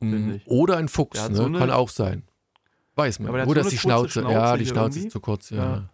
Mhm. 0.00 0.40
Oder 0.46 0.76
ein 0.76 0.88
Fuchs, 0.88 1.28
ne? 1.28 1.34
So 1.34 1.50
kann 1.50 1.70
auch 1.70 1.88
sein. 1.88 2.22
Weiß 2.94 3.18
man. 3.18 3.30
Oder 3.30 3.62
so 3.62 3.68
ist 3.68 3.72
die 3.72 3.78
Schnauze. 3.78 4.20
Schnauze. 4.20 4.34
Ja, 4.34 4.56
die 4.56 4.66
Schnauze 4.66 4.98
irgendwie. 4.98 5.06
ist 5.08 5.12
zu 5.12 5.20
kurz, 5.20 5.50
ja. 5.50 5.56
ja. 5.56 5.88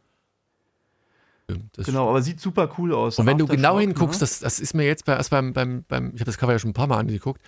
Genau, 1.77 2.09
aber 2.09 2.23
sieht 2.23 2.41
super 2.41 2.73
cool 2.79 2.95
aus. 2.95 3.19
Und 3.19 3.27
wenn 3.27 3.39
du 3.39 3.47
genau 3.47 3.79
hinguckst, 3.79 4.21
ne? 4.21 4.25
das, 4.25 4.41
das 4.41 4.61
ist 4.61 4.75
mir 4.75 4.85
jetzt 4.85 5.05
bei, 5.05 5.15
erst 5.15 5.31
beim, 5.31 5.53
beim, 5.53 5.85
beim 5.89 6.09
ich 6.15 6.21
habe 6.21 6.25
das 6.25 6.39
Cover 6.39 6.53
ja 6.53 6.59
schon 6.59 6.71
ein 6.71 6.75
paar 6.75 6.87
Mal 6.87 6.99
angeguckt, 6.99 7.41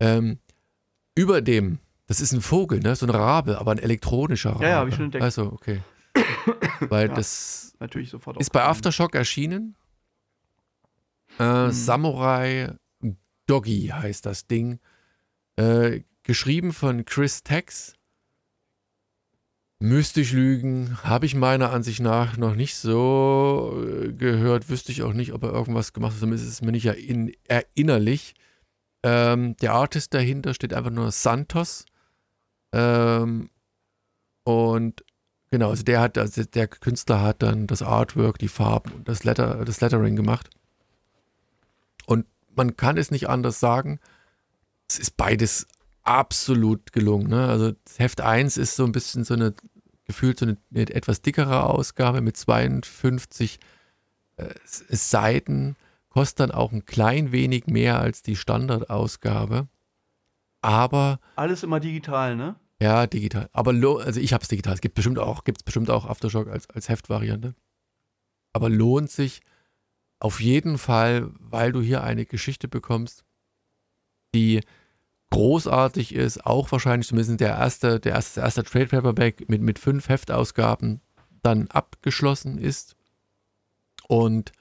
ähm, 0.00 0.38
über 1.14 1.40
dem, 1.40 1.78
das 2.06 2.20
ist 2.20 2.32
ein 2.32 2.40
Vogel, 2.40 2.80
ne? 2.80 2.96
so 2.96 3.06
ein 3.06 3.10
Rabe, 3.10 3.58
aber 3.58 3.72
ein 3.72 3.78
elektronischer 3.78 4.50
Rabe. 4.50 4.64
Ja, 4.64 4.70
ja, 4.70 4.76
habe 4.76 4.90
ich 4.90 4.96
schon 4.96 5.06
entdeckt. 5.06 5.22
Also, 5.22 5.52
okay. 5.52 5.80
Weil 6.80 7.08
ja, 7.08 7.14
das 7.14 7.74
natürlich 7.78 8.10
sofort 8.10 8.40
ist 8.40 8.50
bei 8.50 8.62
Aftershock 8.62 9.14
erschienen. 9.14 9.76
Äh, 11.38 11.44
hm. 11.44 11.72
Samurai 11.72 12.74
Doggy 13.46 13.92
heißt 13.92 14.26
das 14.26 14.46
Ding. 14.46 14.78
Äh, 15.56 16.02
geschrieben 16.22 16.72
von 16.72 17.04
Chris 17.04 17.42
Tex. 17.42 17.94
Müsste 19.82 20.20
ich 20.20 20.32
lügen, 20.32 20.98
habe 21.04 21.24
ich 21.24 21.34
meiner 21.34 21.72
Ansicht 21.72 22.00
nach 22.00 22.36
noch 22.36 22.54
nicht 22.54 22.76
so 22.76 23.82
äh, 23.82 24.12
gehört, 24.12 24.68
wüsste 24.68 24.92
ich 24.92 25.02
auch 25.02 25.14
nicht, 25.14 25.32
ob 25.32 25.42
er 25.42 25.52
irgendwas 25.52 25.94
gemacht 25.94 26.12
hat, 26.12 26.20
zumindest 26.20 26.46
ist 26.46 26.54
es 26.54 26.62
mir 26.62 26.72
nicht 26.72 26.84
erinnerlich. 27.48 28.34
Ähm, 29.02 29.56
der 29.56 29.72
Artist 29.72 30.12
dahinter 30.12 30.52
steht 30.52 30.74
einfach 30.74 30.90
nur 30.90 31.10
Santos. 31.10 31.86
Ähm, 32.72 33.48
und 34.44 35.02
genau, 35.50 35.70
also 35.70 35.82
der 35.82 36.00
hat, 36.00 36.18
also 36.18 36.44
der 36.44 36.68
Künstler 36.68 37.22
hat 37.22 37.42
dann 37.42 37.66
das 37.66 37.80
Artwork, 37.80 38.38
die 38.38 38.48
Farben 38.48 38.92
und 38.92 39.08
das, 39.08 39.24
Letter, 39.24 39.64
das 39.64 39.80
Lettering 39.80 40.14
gemacht. 40.14 40.50
Und 42.04 42.26
man 42.54 42.76
kann 42.76 42.98
es 42.98 43.10
nicht 43.10 43.30
anders 43.30 43.60
sagen. 43.60 43.98
Es 44.88 44.98
ist 44.98 45.16
beides 45.16 45.66
absolut 46.02 46.92
gelungen. 46.92 47.28
Ne? 47.28 47.46
Also 47.46 47.72
Heft 47.96 48.20
1 48.20 48.56
ist 48.56 48.76
so 48.76 48.84
ein 48.84 48.92
bisschen 48.92 49.24
so 49.24 49.34
eine, 49.34 49.54
gefühlt 50.10 50.40
so 50.40 50.46
eine, 50.46 50.56
eine 50.74 50.92
etwas 50.92 51.22
dickere 51.22 51.64
Ausgabe 51.64 52.20
mit 52.20 52.36
52 52.36 53.60
äh, 54.36 54.46
Seiten, 54.66 55.76
kostet 56.08 56.40
dann 56.40 56.50
auch 56.50 56.72
ein 56.72 56.84
klein 56.84 57.30
wenig 57.30 57.68
mehr 57.68 58.00
als 58.00 58.22
die 58.22 58.34
Standardausgabe. 58.34 59.68
Aber. 60.62 61.20
Alles 61.36 61.62
immer 61.62 61.78
digital, 61.78 62.34
ne? 62.34 62.56
Ja, 62.82 63.06
digital. 63.06 63.48
Aber 63.52 63.70
also 63.70 64.18
ich 64.20 64.32
habe 64.32 64.42
es 64.42 64.48
digital. 64.48 64.74
Es 64.74 64.80
gibt 64.80 64.96
bestimmt 64.96 65.20
auch, 65.20 65.44
gibt's 65.44 65.62
bestimmt 65.62 65.90
auch 65.90 66.06
Aftershock 66.06 66.48
als, 66.48 66.68
als 66.70 66.88
Heftvariante. 66.88 67.54
aber 68.52 68.68
lohnt 68.68 69.10
sich 69.10 69.40
auf 70.18 70.40
jeden 70.40 70.76
Fall, 70.76 71.30
weil 71.38 71.70
du 71.70 71.80
hier 71.80 72.02
eine 72.02 72.26
Geschichte 72.26 72.66
bekommst, 72.66 73.24
die 74.34 74.60
großartig 75.30 76.14
ist, 76.14 76.44
auch 76.44 76.70
wahrscheinlich 76.72 77.08
zumindest 77.08 77.40
der 77.40 77.50
erste, 77.50 78.00
der 78.00 78.12
erste, 78.12 78.40
erste 78.40 78.64
Trade 78.64 78.86
Paperback 78.86 79.48
mit, 79.48 79.62
mit 79.62 79.78
fünf 79.78 80.08
Heftausgaben 80.08 81.00
dann 81.42 81.68
abgeschlossen 81.68 82.58
ist 82.58 82.96
und 84.08 84.52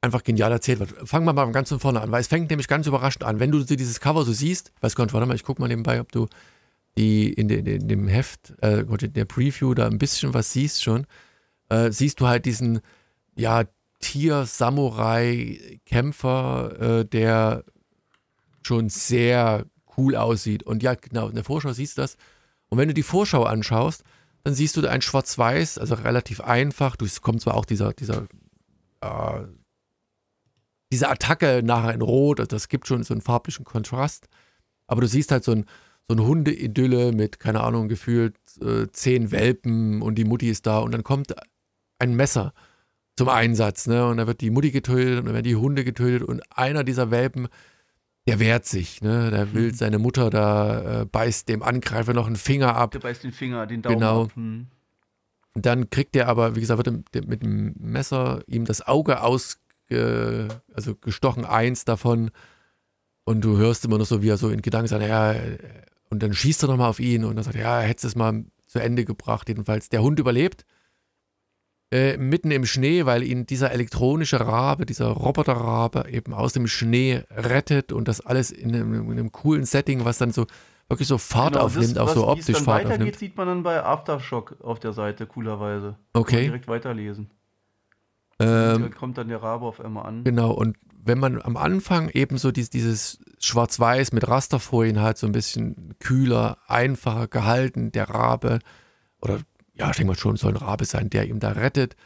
einfach 0.00 0.22
genial 0.22 0.52
erzählt 0.52 0.78
wird. 0.80 1.08
Fangen 1.08 1.26
wir 1.26 1.32
mal 1.32 1.50
ganz 1.50 1.70
von 1.70 1.80
vorne 1.80 2.00
an, 2.00 2.12
weil 2.12 2.20
es 2.20 2.28
fängt 2.28 2.50
nämlich 2.50 2.68
ganz 2.68 2.86
überraschend 2.86 3.24
an. 3.24 3.40
Wenn 3.40 3.50
du 3.50 3.64
dieses 3.64 4.00
Cover 4.00 4.24
so 4.24 4.32
siehst, 4.32 4.72
weiß 4.80 4.94
gar 4.94 5.12
warte 5.12 5.26
mal, 5.26 5.34
ich 5.34 5.44
guck 5.44 5.58
mal 5.58 5.68
nebenbei, 5.68 6.00
ob 6.00 6.12
du 6.12 6.28
die 6.96 7.32
in, 7.32 7.48
de, 7.48 7.76
in 7.76 7.88
dem 7.88 8.06
Heft, 8.06 8.54
äh, 8.62 8.80
in 8.80 9.12
der 9.12 9.24
Preview 9.24 9.74
da 9.74 9.86
ein 9.86 9.98
bisschen 9.98 10.34
was 10.34 10.52
siehst 10.52 10.82
schon, 10.82 11.06
äh, 11.68 11.90
siehst 11.90 12.20
du 12.20 12.26
halt 12.26 12.44
diesen, 12.44 12.80
ja, 13.36 13.64
Tier-Samurai-Kämpfer, 14.00 17.00
äh, 17.00 17.04
der 17.04 17.64
schon 18.68 18.88
sehr 18.88 19.66
cool 19.96 20.14
aussieht. 20.14 20.62
Und 20.62 20.82
ja, 20.82 20.94
genau, 20.94 21.28
in 21.28 21.34
der 21.34 21.44
Vorschau 21.44 21.72
siehst 21.72 21.98
du 21.98 22.02
das. 22.02 22.16
Und 22.68 22.78
wenn 22.78 22.88
du 22.88 22.94
die 22.94 23.02
Vorschau 23.02 23.44
anschaust, 23.44 24.04
dann 24.44 24.54
siehst 24.54 24.76
du 24.76 24.86
ein 24.86 25.02
Schwarz-Weiß, 25.02 25.78
also 25.78 25.94
relativ 25.96 26.40
einfach. 26.40 26.96
Du, 26.96 27.06
kommt 27.20 27.40
zwar 27.40 27.54
auch 27.54 27.64
dieser, 27.64 27.92
dieser, 27.92 28.28
äh, 29.00 29.44
diese 30.92 31.08
Attacke 31.08 31.62
nachher 31.64 31.94
in 31.94 32.02
Rot, 32.02 32.40
also 32.40 32.48
das 32.48 32.68
gibt 32.68 32.86
schon 32.86 33.02
so 33.02 33.12
einen 33.14 33.20
farblichen 33.20 33.64
Kontrast. 33.64 34.28
Aber 34.86 35.00
du 35.00 35.08
siehst 35.08 35.32
halt 35.32 35.44
so 35.44 35.52
ein, 35.52 35.64
so 36.06 36.14
eine 36.16 36.26
Hundeidylle 36.26 37.12
mit, 37.12 37.40
keine 37.40 37.62
Ahnung, 37.62 37.88
gefühlt 37.88 38.36
äh, 38.62 38.86
zehn 38.92 39.30
Welpen 39.30 40.00
und 40.00 40.14
die 40.14 40.24
Mutti 40.24 40.48
ist 40.48 40.66
da 40.66 40.78
und 40.78 40.92
dann 40.92 41.04
kommt 41.04 41.34
ein 41.98 42.14
Messer 42.14 42.54
zum 43.16 43.28
Einsatz, 43.28 43.86
ne? 43.86 44.06
Und 44.06 44.16
da 44.18 44.26
wird 44.26 44.40
die 44.40 44.50
Mutti 44.50 44.70
getötet 44.70 45.18
und 45.18 45.26
dann 45.26 45.34
werden 45.34 45.44
die 45.44 45.56
Hunde 45.56 45.84
getötet 45.84 46.26
und 46.26 46.40
einer 46.56 46.84
dieser 46.84 47.10
Welpen, 47.10 47.48
der 48.28 48.40
wehrt 48.40 48.66
sich, 48.66 49.00
ne? 49.00 49.30
Der 49.30 49.54
will 49.54 49.70
hm. 49.70 49.74
seine 49.74 49.98
Mutter 49.98 50.30
da, 50.30 51.00
äh, 51.00 51.04
beißt 51.06 51.48
dem 51.48 51.62
Angreifer 51.62 52.12
noch 52.12 52.26
einen 52.26 52.36
Finger 52.36 52.76
ab. 52.76 52.90
Der 52.90 52.98
beißt 52.98 53.24
den 53.24 53.32
Finger, 53.32 53.66
den 53.66 53.82
Daumen 53.82 53.98
genau. 53.98 54.24
ab. 54.24 54.36
Hm. 54.36 54.66
Und 55.54 55.66
dann 55.66 55.90
kriegt 55.90 56.14
er 56.14 56.28
aber, 56.28 56.54
wie 56.54 56.60
gesagt, 56.60 56.86
wird 56.86 57.26
mit 57.28 57.42
dem 57.42 57.74
Messer 57.78 58.42
ihm 58.46 58.64
das 58.64 58.86
Auge 58.86 59.22
aus, 59.22 59.58
also 59.90 60.94
gestochen, 61.00 61.46
eins 61.46 61.84
davon. 61.86 62.30
Und 63.24 63.40
du 63.40 63.56
hörst 63.56 63.84
immer 63.84 63.98
noch 63.98 64.04
so, 64.04 64.22
wie 64.22 64.28
er 64.28 64.36
so 64.36 64.50
in 64.50 64.60
Gedanken 64.60 64.88
sagt, 64.88 65.02
ja, 65.02 65.34
und 66.10 66.22
dann 66.22 66.34
schießt 66.34 66.62
er 66.62 66.68
nochmal 66.68 66.90
auf 66.90 67.00
ihn 67.00 67.24
und 67.24 67.36
dann 67.36 67.44
sagt, 67.44 67.56
ja, 67.56 67.80
er 67.80 67.88
hätte 67.88 68.06
es 68.06 68.14
mal 68.14 68.44
zu 68.66 68.78
Ende 68.78 69.04
gebracht. 69.04 69.48
Jedenfalls, 69.48 69.88
der 69.88 70.02
Hund 70.02 70.20
überlebt 70.20 70.64
äh, 71.90 72.16
mitten 72.16 72.50
im 72.50 72.66
Schnee, 72.66 73.06
weil 73.06 73.22
ihn 73.22 73.46
dieser 73.46 73.72
elektronische 73.72 74.40
Rabe, 74.40 74.84
dieser 74.84 75.08
Roboterrabe 75.08 76.06
eben 76.10 76.34
aus 76.34 76.52
dem 76.52 76.66
Schnee 76.66 77.22
rettet 77.30 77.92
und 77.92 78.08
das 78.08 78.20
alles 78.20 78.50
in 78.50 78.74
einem, 78.74 79.10
in 79.10 79.12
einem 79.12 79.32
coolen 79.32 79.64
Setting, 79.64 80.04
was 80.04 80.18
dann 80.18 80.32
so 80.32 80.46
wirklich 80.88 81.08
so 81.08 81.18
Fahrt 81.18 81.52
genau, 81.52 81.64
aufnimmt, 81.64 81.96
das, 81.96 82.08
auch 82.10 82.14
so 82.14 82.28
optisch 82.28 82.56
dann 82.56 82.64
Fahrt 82.64 82.84
weitergeht, 82.84 83.00
aufnimmt. 83.00 83.18
sieht 83.18 83.36
man 83.36 83.46
dann 83.46 83.62
bei 83.62 83.82
Aftershock 83.82 84.56
auf 84.62 84.80
der 84.80 84.92
Seite, 84.92 85.26
coolerweise. 85.26 85.96
Okay. 86.12 86.44
direkt 86.44 86.68
weiterlesen. 86.68 87.30
Ähm, 88.38 88.82
dann 88.82 88.94
kommt 88.94 89.18
dann 89.18 89.28
der 89.28 89.42
Rabe 89.42 89.66
auf 89.66 89.80
einmal 89.80 90.06
an. 90.06 90.24
Genau, 90.24 90.52
und 90.52 90.76
wenn 91.04 91.18
man 91.18 91.40
am 91.42 91.56
Anfang 91.56 92.10
eben 92.10 92.38
so 92.38 92.52
dieses, 92.52 92.70
dieses 92.70 93.18
Schwarz-Weiß 93.38 94.12
mit 94.12 94.28
Rasterfolien 94.28 95.00
hat, 95.00 95.18
so 95.18 95.26
ein 95.26 95.32
bisschen 95.32 95.94
kühler, 96.00 96.58
einfacher 96.66 97.28
gehalten, 97.28 97.92
der 97.92 98.10
Rabe 98.10 98.58
oder 99.20 99.40
ja, 99.78 99.90
ich 99.90 99.96
denke 99.96 100.12
mal 100.12 100.18
schon, 100.18 100.36
soll 100.36 100.52
ein 100.52 100.56
Rabe 100.56 100.84
sein, 100.84 101.10
der 101.10 101.26
ihm 101.26 101.40
da 101.40 101.52
rettet. 101.52 101.96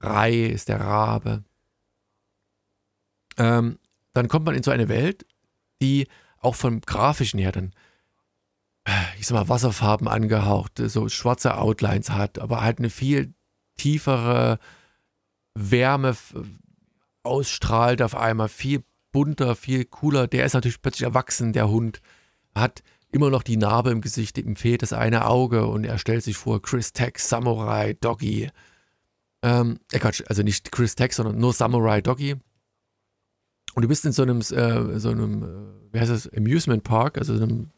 Rai 0.00 0.46
ist 0.46 0.68
der 0.68 0.80
Rabe. 0.80 1.44
Ähm, 3.36 3.78
dann 4.12 4.28
kommt 4.28 4.46
man 4.46 4.54
in 4.54 4.62
so 4.62 4.70
eine 4.70 4.88
Welt, 4.88 5.26
die 5.80 6.06
auch 6.38 6.54
vom 6.54 6.80
Grafischen 6.80 7.38
her 7.38 7.52
dann, 7.52 7.72
äh, 8.84 8.90
ich 9.18 9.26
sag 9.26 9.36
mal, 9.36 9.48
Wasserfarben 9.48 10.08
angehaucht, 10.08 10.78
so 10.78 11.08
schwarze 11.08 11.56
Outlines 11.56 12.10
hat, 12.10 12.38
aber 12.38 12.62
halt 12.62 12.78
eine 12.78 12.90
viel 12.90 13.34
tiefere 13.76 14.58
Wärme 15.54 16.16
ausstrahlt 17.22 18.02
auf 18.02 18.14
einmal, 18.14 18.48
viel 18.48 18.84
bunter, 19.12 19.54
viel 19.54 19.84
cooler. 19.84 20.26
Der 20.26 20.44
ist 20.44 20.54
natürlich 20.54 20.82
plötzlich 20.82 21.06
erwachsen, 21.06 21.52
der 21.52 21.68
Hund. 21.68 22.00
Hat 22.54 22.82
immer 23.12 23.30
noch 23.30 23.42
die 23.42 23.56
Narbe 23.56 23.90
im 23.90 24.00
Gesicht, 24.00 24.38
ihm 24.38 24.56
fehlt 24.56 24.82
das 24.82 24.92
eine 24.92 25.26
Auge 25.26 25.66
und 25.66 25.84
er 25.84 25.98
stellt 25.98 26.24
sich 26.24 26.36
vor, 26.36 26.60
Chris 26.60 26.92
Tex, 26.92 27.28
Samurai, 27.28 27.94
Doggy. 28.00 28.50
Ähm, 29.42 29.78
äh, 29.92 29.98
Quatsch, 29.98 30.22
also 30.26 30.42
nicht 30.42 30.72
Chris 30.72 30.94
Tex, 30.94 31.16
sondern 31.16 31.38
nur 31.38 31.52
Samurai 31.52 32.00
Doggy. 32.00 32.36
Und 33.74 33.82
du 33.82 33.88
bist 33.88 34.04
in 34.04 34.12
so 34.12 34.22
einem, 34.22 34.40
äh, 34.40 34.98
so 34.98 35.10
einem, 35.10 35.42
äh, 35.42 35.94
wie 35.94 36.00
heißt 36.00 36.10
das, 36.10 36.32
Amusement 36.32 36.84
Park, 36.84 37.18
also 37.18 37.36
so 37.36 37.42
einem 37.42 37.70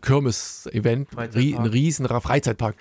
Kirmes-Event, 0.00 1.16
ein 1.16 1.66
riesen 1.66 2.06
Freizeitpark, 2.08 2.76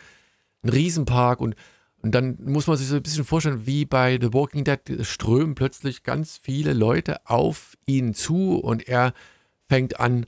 ein 0.64 0.70
Riesenpark 0.70 1.42
und, 1.42 1.56
und 2.02 2.16
dann 2.16 2.38
muss 2.42 2.68
man 2.68 2.78
sich 2.78 2.88
so 2.88 2.96
ein 2.96 3.04
bisschen 3.04 3.26
vorstellen, 3.26 3.66
wie 3.66 3.86
bei 3.86 4.18
The 4.20 4.34
Walking 4.34 4.64
Dead 4.64 4.80
strömen 5.02 5.56
plötzlich 5.56 6.04
ganz 6.04 6.38
viele 6.38 6.72
Leute 6.72 7.20
auf 7.30 7.78
ihn 7.86 8.14
zu 8.14 8.56
und 8.56 8.88
er 8.88 9.14
fängt 9.68 10.00
an, 10.00 10.26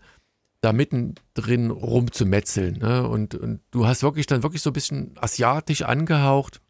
da 0.63 0.71
mittendrin 0.71 1.71
rumzumetzeln. 1.71 2.77
Ne? 2.77 3.05
Und, 3.05 3.35
und 3.35 3.59
du 3.71 3.85
hast 3.85 4.01
wirklich 4.01 4.27
dann 4.27 4.43
wirklich 4.43 4.61
so 4.61 4.69
ein 4.69 4.73
bisschen 4.73 5.11
asiatisch 5.17 5.81
angehaucht. 5.81 6.61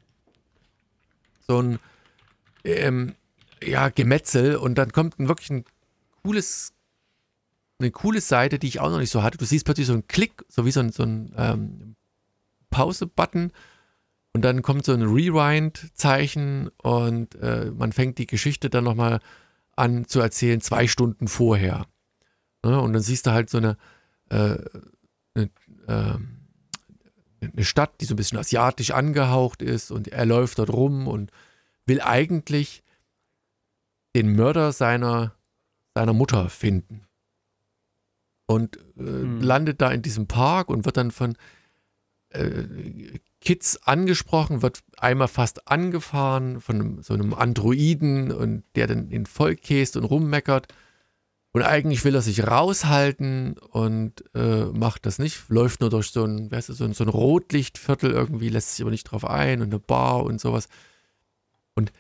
So 1.47 1.61
ein 1.61 1.79
ähm, 2.63 3.13
ja, 3.63 3.89
Gemetzel 3.89 4.55
und 4.55 4.79
dann 4.79 4.91
kommt 4.91 5.19
ein 5.19 5.27
wirklich 5.27 5.51
ein 5.51 5.63
cooles, 6.23 6.73
eine 7.77 7.91
coole 7.91 8.19
Seite, 8.19 8.57
die 8.57 8.67
ich 8.67 8.79
auch 8.79 8.89
noch 8.89 8.97
nicht 8.97 9.11
so 9.11 9.21
hatte. 9.21 9.37
Du 9.37 9.45
siehst 9.45 9.63
plötzlich 9.63 9.85
so 9.85 9.93
einen 9.93 10.07
Klick, 10.07 10.43
so 10.47 10.65
wie 10.65 10.71
so 10.71 10.79
ein, 10.79 10.91
so 10.91 11.03
ein 11.03 11.31
ähm, 11.37 11.95
Pause-Button 12.71 13.51
und 14.33 14.41
dann 14.41 14.63
kommt 14.63 14.85
so 14.85 14.93
ein 14.93 15.03
Rewind-Zeichen 15.03 16.69
und 16.81 17.35
äh, 17.35 17.69
man 17.69 17.91
fängt 17.91 18.17
die 18.17 18.25
Geschichte 18.25 18.71
dann 18.71 18.85
nochmal 18.85 19.19
an 19.75 20.07
zu 20.07 20.19
erzählen, 20.19 20.61
zwei 20.61 20.87
Stunden 20.87 21.27
vorher. 21.27 21.85
Ne? 22.63 22.79
Und 22.79 22.93
dann 22.93 23.01
siehst 23.01 23.27
du 23.27 23.31
halt 23.31 23.49
so 23.49 23.57
eine, 23.57 23.77
äh, 24.29 24.57
eine, 25.35 25.49
äh, 25.87 26.17
eine 27.41 27.65
Stadt, 27.65 27.99
die 28.01 28.05
so 28.05 28.13
ein 28.13 28.17
bisschen 28.17 28.37
asiatisch 28.37 28.91
angehaucht 28.91 29.61
ist 29.61 29.91
und 29.91 30.07
er 30.07 30.25
läuft 30.25 30.59
dort 30.59 30.69
rum 30.69 31.07
und 31.07 31.31
will 31.85 32.01
eigentlich 32.01 32.83
den 34.15 34.35
Mörder 34.35 34.71
seiner, 34.71 35.35
seiner 35.93 36.13
Mutter 36.13 36.49
finden. 36.49 37.05
Und 38.45 38.77
äh, 38.97 39.01
hm. 39.01 39.41
landet 39.41 39.81
da 39.81 39.91
in 39.91 40.01
diesem 40.01 40.27
Park 40.27 40.69
und 40.69 40.85
wird 40.85 40.97
dann 40.97 41.11
von 41.11 41.35
äh, 42.29 43.19
Kids 43.41 43.81
angesprochen, 43.83 44.61
wird 44.61 44.83
einmal 44.97 45.27
fast 45.27 45.67
angefahren 45.67 46.61
von 46.61 46.75
einem, 46.75 47.03
so 47.03 47.13
einem 47.13 47.33
Androiden 47.33 48.31
und 48.31 48.63
der 48.75 48.87
dann 48.87 49.09
in 49.09 49.25
Volk 49.25 49.61
käst 49.61 49.97
und 49.97 50.05
rummeckert. 50.05 50.67
Und 51.53 51.61
eigentlich 51.61 52.03
will 52.03 52.15
er 52.15 52.23
sich 52.23 52.47
raushalten 52.47 53.59
und 53.59 54.23
äh, 54.33 54.65
macht 54.65 55.05
das 55.05 55.19
nicht, 55.19 55.49
läuft 55.49 55.81
nur 55.81 55.91
durch 55.91 56.09
so 56.09 56.25
ein, 56.25 56.51
weißt 56.51 56.69
du, 56.69 56.73
so 56.73 56.83
ein, 56.83 56.93
so 56.93 57.03
ein 57.03 57.09
Rotlichtviertel 57.09 58.09
irgendwie, 58.09 58.49
lässt 58.49 58.71
sich 58.71 58.81
aber 58.81 58.89
nicht 58.89 59.03
drauf 59.03 59.23
ein 59.23 59.61
und 59.61 59.67
eine 59.67 59.79
Bar 59.79 60.23
und 60.23 60.41
sowas. 60.41 60.67
Und 61.75 61.93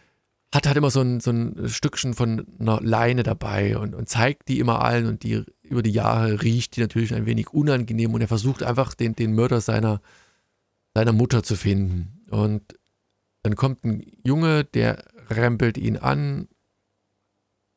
hat 0.51 0.65
halt 0.65 0.77
immer 0.77 0.89
so 0.89 1.01
ein, 1.01 1.19
so 1.19 1.29
ein 1.29 1.69
Stückchen 1.69 2.15
von 2.15 2.47
einer 2.59 2.81
Leine 2.81 3.21
dabei 3.21 3.77
und, 3.77 3.93
und 3.93 4.09
zeigt 4.09 4.47
die 4.49 4.57
immer 4.57 4.83
allen 4.83 5.05
und 5.05 5.21
die 5.21 5.43
über 5.61 5.83
die 5.83 5.91
Jahre 5.91 6.41
riecht 6.41 6.75
die 6.75 6.81
natürlich 6.81 7.13
ein 7.13 7.27
wenig 7.27 7.53
unangenehm 7.53 8.13
und 8.13 8.21
er 8.21 8.27
versucht 8.27 8.63
einfach 8.63 8.95
den, 8.95 9.15
den 9.15 9.33
Mörder 9.33 9.61
seiner, 9.61 10.01
seiner 10.95 11.13
Mutter 11.13 11.43
zu 11.43 11.55
finden. 11.55 12.25
Und 12.31 12.61
dann 13.43 13.55
kommt 13.55 13.83
ein 13.83 14.03
Junge, 14.23 14.63
der 14.63 15.03
rempelt 15.29 15.77
ihn 15.77 15.97
an 15.97 16.47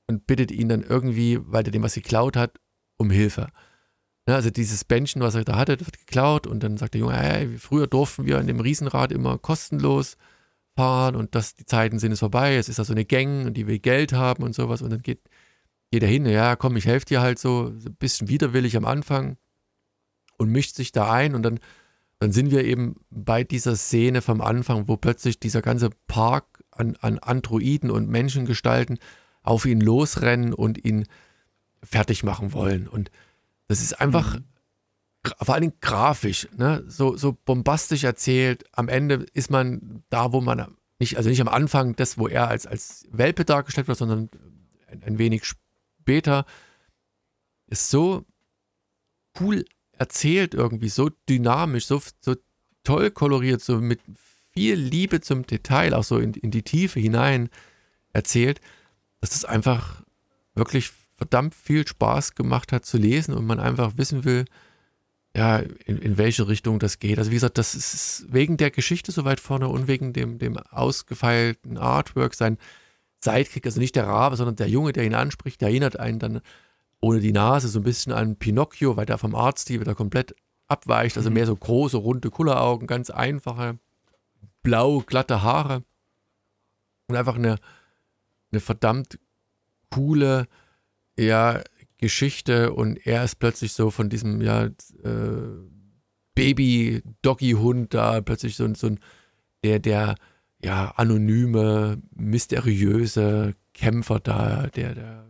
und 0.06 0.26
bittet 0.26 0.50
ihn 0.50 0.68
dann 0.68 0.82
irgendwie, 0.82 1.38
weil 1.42 1.64
er 1.64 1.70
dem 1.70 1.82
was 1.82 1.94
geklaut 1.94 2.36
hat, 2.36 2.58
um 2.96 3.10
Hilfe. 3.10 3.48
Ja, 4.28 4.34
also 4.34 4.50
dieses 4.50 4.84
Bändchen, 4.84 5.22
was 5.22 5.34
er 5.36 5.44
da 5.44 5.56
hatte, 5.56 5.78
wird 5.78 5.98
geklaut 5.98 6.46
und 6.46 6.62
dann 6.62 6.76
sagt 6.76 6.94
der 6.94 7.00
Junge, 7.00 7.16
hey, 7.16 7.58
früher 7.58 7.86
durften 7.86 8.26
wir 8.26 8.40
in 8.40 8.48
dem 8.48 8.60
Riesenrad 8.60 9.12
immer 9.12 9.38
kostenlos 9.38 10.16
fahren 10.76 11.14
und 11.14 11.34
das, 11.34 11.54
die 11.54 11.64
Zeiten 11.64 11.98
sind 11.98 12.12
es 12.12 12.20
vorbei, 12.20 12.56
es 12.56 12.68
ist 12.68 12.78
da 12.78 12.84
so 12.84 12.92
eine 12.92 13.04
Gang 13.04 13.46
und 13.46 13.54
die 13.54 13.66
will 13.66 13.78
Geld 13.78 14.12
haben 14.12 14.42
und 14.42 14.54
sowas 14.54 14.82
und 14.82 14.90
dann 14.90 15.02
geht, 15.02 15.20
geht 15.92 16.02
er 16.02 16.08
hin, 16.08 16.26
ja 16.26 16.56
komm, 16.56 16.76
ich 16.76 16.86
helfe 16.86 17.06
dir 17.06 17.20
halt 17.20 17.38
so, 17.38 17.68
ein 17.68 17.96
bisschen 17.98 18.28
widerwillig 18.28 18.76
am 18.76 18.84
Anfang 18.84 19.36
und 20.38 20.50
mischt 20.50 20.74
sich 20.74 20.90
da 20.90 21.10
ein 21.10 21.34
und 21.34 21.42
dann, 21.42 21.60
dann 22.18 22.32
sind 22.32 22.50
wir 22.50 22.64
eben 22.64 22.96
bei 23.10 23.44
dieser 23.44 23.76
Szene 23.76 24.22
vom 24.22 24.40
Anfang, 24.40 24.88
wo 24.88 24.96
plötzlich 24.96 25.38
dieser 25.38 25.62
ganze 25.62 25.90
Park 26.08 26.64
an, 26.72 26.96
an 27.00 27.18
Androiden 27.20 27.90
und 27.90 28.08
Menschengestalten 28.08 28.98
auf 29.46 29.64
ihn 29.64 29.80
losrennen 29.80 30.52
und 30.52 30.84
ihn 30.84 31.06
fertig 31.82 32.22
machen 32.22 32.52
wollen. 32.52 32.88
Und 32.88 33.10
das 33.68 33.80
ist 33.80 34.00
einfach 34.00 34.36
mhm. 34.36 34.44
vor 35.40 35.54
allen 35.54 35.62
Dingen 35.62 35.80
grafisch, 35.80 36.48
ne? 36.56 36.84
so, 36.86 37.16
so 37.16 37.36
bombastisch 37.44 38.04
erzählt. 38.04 38.64
Am 38.72 38.88
Ende 38.88 39.26
ist 39.32 39.50
man 39.50 40.02
da, 40.10 40.32
wo 40.32 40.40
man 40.40 40.76
nicht, 40.98 41.16
also 41.16 41.28
nicht 41.28 41.40
am 41.40 41.48
Anfang 41.48 41.94
das, 41.96 42.18
wo 42.18 42.28
er 42.28 42.48
als, 42.48 42.66
als 42.66 43.06
Welpe 43.10 43.44
dargestellt 43.44 43.88
wird, 43.88 43.98
sondern 43.98 44.30
ein, 44.88 45.02
ein 45.02 45.18
wenig 45.18 45.44
später. 45.44 46.44
Ist 47.68 47.90
so 47.90 48.24
cool 49.40 49.64
erzählt 49.92 50.54
irgendwie, 50.54 50.88
so 50.88 51.10
dynamisch, 51.28 51.86
so, 51.86 52.00
so 52.20 52.36
toll 52.84 53.10
koloriert, 53.10 53.60
so 53.62 53.80
mit 53.80 54.00
viel 54.52 54.74
Liebe 54.74 55.20
zum 55.20 55.46
Detail, 55.46 55.94
auch 55.94 56.04
so 56.04 56.18
in, 56.18 56.34
in 56.34 56.50
die 56.50 56.62
Tiefe 56.62 57.00
hinein 57.00 57.48
erzählt, 58.12 58.60
dass 59.26 59.34
es 59.34 59.44
einfach 59.44 60.02
wirklich 60.54 60.92
verdammt 61.14 61.54
viel 61.54 61.86
Spaß 61.86 62.34
gemacht 62.34 62.72
hat 62.72 62.84
zu 62.84 62.98
lesen 62.98 63.34
und 63.34 63.46
man 63.46 63.58
einfach 63.58 63.96
wissen 63.96 64.24
will, 64.24 64.44
ja, 65.34 65.58
in, 65.58 65.98
in 65.98 66.16
welche 66.16 66.48
Richtung 66.48 66.78
das 66.78 66.98
geht. 66.98 67.18
Also 67.18 67.30
wie 67.30 67.36
gesagt, 67.36 67.58
das 67.58 67.74
ist 67.74 68.26
wegen 68.28 68.56
der 68.56 68.70
Geschichte 68.70 69.12
so 69.12 69.24
weit 69.24 69.40
vorne 69.40 69.68
und 69.68 69.88
wegen 69.88 70.12
dem, 70.12 70.38
dem 70.38 70.56
ausgefeilten 70.56 71.76
Artwork, 71.76 72.34
sein 72.34 72.56
Sidekick, 73.20 73.66
also 73.66 73.80
nicht 73.80 73.96
der 73.96 74.06
Rabe, 74.06 74.36
sondern 74.36 74.56
der 74.56 74.68
Junge, 74.68 74.92
der 74.92 75.04
ihn 75.04 75.14
anspricht, 75.14 75.60
der 75.60 75.68
erinnert 75.68 75.98
einen 75.98 76.18
dann 76.18 76.40
ohne 77.00 77.20
die 77.20 77.32
Nase 77.32 77.68
so 77.68 77.80
ein 77.80 77.84
bisschen 77.84 78.12
an 78.12 78.36
Pinocchio, 78.36 78.96
weil 78.96 79.06
der 79.06 79.18
vom 79.18 79.34
Artstil 79.34 79.80
wieder 79.80 79.94
komplett 79.94 80.34
abweicht, 80.68 81.16
also 81.16 81.28
mhm. 81.28 81.34
mehr 81.34 81.46
so 81.46 81.56
große, 81.56 81.96
runde 81.96 82.30
Kulleraugen, 82.30 82.86
ganz 82.86 83.10
einfache, 83.10 83.78
blau, 84.62 85.00
glatte 85.00 85.42
Haare 85.42 85.82
und 87.08 87.16
einfach 87.16 87.36
eine, 87.36 87.56
eine 88.52 88.60
verdammt 88.60 89.18
coole, 89.90 90.46
ja, 91.18 91.62
Geschichte 91.98 92.72
und 92.74 93.06
er 93.06 93.24
ist 93.24 93.36
plötzlich 93.36 93.72
so 93.72 93.90
von 93.90 94.08
diesem, 94.10 94.42
ja, 94.42 94.64
äh, 94.66 94.72
Baby-Doggy-Hund 96.34 97.94
da 97.94 98.20
plötzlich 98.20 98.56
so, 98.56 98.72
so 98.74 98.88
ein, 98.88 99.00
der, 99.64 99.78
der, 99.78 100.16
ja, 100.62 100.92
anonyme, 100.96 102.02
mysteriöse 102.14 103.54
Kämpfer 103.72 104.20
da, 104.20 104.66
der, 104.68 104.94
der 104.94 105.26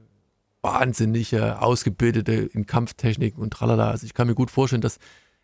wahnsinnige, 0.63 1.61
ausgebildete 1.63 2.33
in 2.33 2.67
Kampftechniken 2.67 3.41
und 3.41 3.53
tralala. 3.53 3.91
Also 3.91 4.05
ich 4.05 4.15
kann 4.15 4.27
mir 4.27 4.35
gut 4.35 4.51
vorstellen, 4.51 4.83
dass 4.83 4.99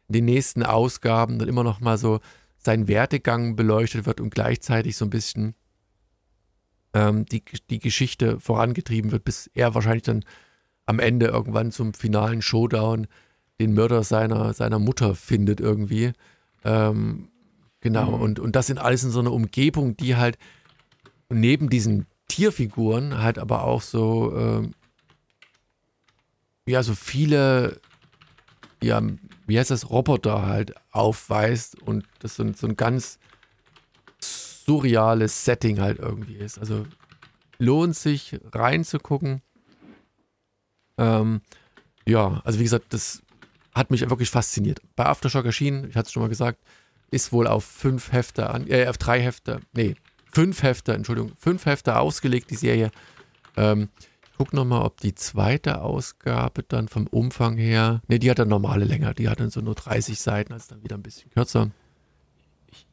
in 0.09 0.15
den 0.15 0.25
nächsten 0.25 0.65
Ausgaben 0.65 1.39
dann 1.39 1.49
immer 1.49 1.63
noch 1.63 1.81
mal 1.81 1.97
so 1.97 2.21
sein 2.59 2.89
Werdegang 2.89 3.55
beleuchtet 3.55 4.07
wird 4.07 4.21
und 4.21 4.31
gleichzeitig 4.31 4.97
so 4.97 5.05
ein 5.05 5.11
bisschen 5.11 5.55
ähm, 6.95 7.25
die, 7.27 7.43
die 7.71 7.79
Geschichte 7.79 8.41
vorangetrieben 8.41 9.13
wird, 9.13 9.25
bis 9.25 9.51
er 9.55 9.75
wahrscheinlich 9.75 10.03
dann 10.03 10.25
am 10.87 10.99
Ende 10.99 11.27
irgendwann 11.27 11.71
zum 11.71 11.95
finalen 11.95 12.43
Showdown 12.43 13.07
den 13.61 13.75
Mörder 13.75 14.03
seiner, 14.03 14.53
seiner 14.55 14.79
Mutter 14.79 15.15
findet 15.15 15.61
irgendwie. 15.61 16.13
Ähm, 16.65 17.29
genau, 17.81 18.17
mhm. 18.17 18.23
und, 18.23 18.41
und 18.41 18.57
das 18.57 18.67
sind 18.67 18.79
alles 18.79 19.05
in 19.05 19.11
so 19.11 19.21
einer 19.21 19.33
Umgebung, 19.33 19.97
die 19.97 20.17
halt 20.17 20.39
neben 21.29 21.71
diesen 21.71 22.07
Tierfiguren 22.29 23.19
halt 23.23 23.39
aber 23.39 23.65
auch 23.65 23.83
so, 23.83 24.35
ähm, 24.37 24.75
ja, 26.67 26.83
so 26.83 26.95
viele, 26.95 27.81
ja, 28.83 29.03
wie 29.47 29.59
heißt 29.59 29.71
das, 29.71 29.91
Roboter 29.91 30.47
halt 30.47 30.75
aufweist 30.93 31.81
und 31.83 32.05
das 32.21 32.37
so, 32.37 32.53
so 32.53 32.67
ein 32.67 32.77
ganz 32.77 33.19
surreales 34.65 35.45
Setting 35.45 35.81
halt 35.81 35.99
irgendwie 35.99 36.37
ist. 36.37 36.59
Also 36.59 36.87
lohnt 37.59 37.97
sich 37.97 38.39
reinzugucken. 38.53 39.43
Ähm, 40.99 41.41
ja, 42.07 42.41
also 42.45 42.59
wie 42.59 42.65
gesagt, 42.65 42.93
das 42.93 43.23
hat 43.75 43.91
mich 43.91 44.09
wirklich 44.09 44.31
fasziniert. 44.31 44.81
Bei 44.97 45.07
Aftershock 45.07 45.45
erschienen, 45.45 45.89
ich 45.89 45.97
hatte 45.97 46.07
es 46.07 46.13
schon 46.13 46.23
mal 46.23 46.29
gesagt, 46.29 46.59
ist 47.11 47.33
wohl 47.33 47.47
auf 47.47 47.65
fünf 47.65 48.13
Hefte, 48.13 48.51
an, 48.51 48.67
äh, 48.69 48.87
auf 48.89 48.99
drei 48.99 49.21
Hefte, 49.21 49.61
nee, 49.73 49.95
fünf 50.33 50.63
Hefte, 50.63 50.95
Entschuldigung, 50.95 51.33
fünf 51.39 51.67
Hefte 51.67 51.99
ausgelegt, 51.99 52.51
die 52.51 52.57
Serie. 52.57 52.91
Ähm, 53.57 53.89
ich 54.25 54.39
gucke 54.39 54.57
nochmal, 54.57 54.83
ob 54.83 55.01
die 55.01 55.15
zweite 55.15 55.83
Ausgabe 55.83 56.63
dann 56.63 56.89
vom 56.89 57.07
Umfang 57.07 57.57
her, 57.57 58.03
nee, 58.09 58.19
die 58.19 58.31
hat 58.31 58.39
dann 58.39 58.49
normale 58.49 58.85
Länge, 58.85 59.15
die 59.15 59.29
hat 59.29 59.41
dann 59.41 59.51
so 59.51 59.61
nur 59.61 59.75
30 59.75 60.19
Seiten, 60.19 60.53
also 60.53 60.67
dann 60.71 60.83
wieder 60.83 60.97
ein 60.97 61.03
bisschen 61.03 61.31
kürzer. 61.31 61.71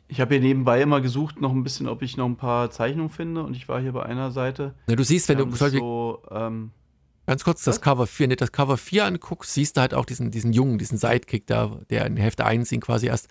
Ich, 0.09 0.19
habe 0.19 0.35
hier 0.35 0.41
nebenbei 0.41 0.81
immer 0.81 0.99
gesucht, 0.99 1.39
noch 1.39 1.51
ein 1.51 1.63
bisschen, 1.63 1.87
ob 1.87 2.01
ich 2.01 2.17
noch 2.17 2.25
ein 2.25 2.35
paar 2.35 2.71
Zeichnungen 2.71 3.09
finde 3.09 3.43
und 3.43 3.55
ich 3.55 3.69
war 3.69 3.79
hier 3.79 3.93
bei 3.93 4.03
einer 4.03 4.31
Seite. 4.31 4.73
Na, 4.87 4.95
du 4.95 5.03
siehst, 5.03 5.29
wenn 5.29 5.37
du 5.37 5.55
so, 5.55 6.23
ähm, 6.31 6.71
Ganz 7.29 7.43
kurz 7.43 7.63
das 7.63 7.79
Cover 7.79 8.07
4, 8.07 8.23
wenn 8.23 8.29
du 8.31 8.35
das 8.37 8.51
Cover 8.51 8.75
4 8.75 9.05
anguckst, 9.05 9.53
siehst 9.53 9.77
du 9.77 9.81
halt 9.81 9.93
auch 9.93 10.05
diesen, 10.05 10.31
diesen 10.31 10.51
Jungen, 10.51 10.79
diesen 10.79 10.97
Sidekick 10.97 11.45
da, 11.45 11.79
der 11.91 12.07
in 12.07 12.17
Heft 12.17 12.41
1 12.41 12.71
ihn 12.71 12.81
quasi 12.81 13.05
erst 13.05 13.27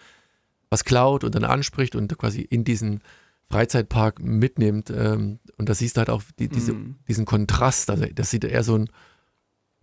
was 0.70 0.84
klaut 0.84 1.24
und 1.24 1.34
dann 1.34 1.42
anspricht 1.42 1.96
und 1.96 2.16
quasi 2.16 2.42
in 2.42 2.62
diesen 2.62 3.02
Freizeitpark 3.50 4.22
mitnimmt. 4.22 4.90
Ähm, 4.90 5.40
und 5.56 5.68
da 5.68 5.74
siehst 5.74 5.96
du 5.96 5.98
halt 5.98 6.10
auch 6.10 6.22
die, 6.38 6.48
diese, 6.48 6.74
mm. 6.74 6.96
diesen 7.08 7.24
Kontrast. 7.24 7.90
Also 7.90 8.06
das 8.14 8.30
sieht 8.30 8.44
eher 8.44 8.62
so 8.62 8.76
ein, 8.76 8.88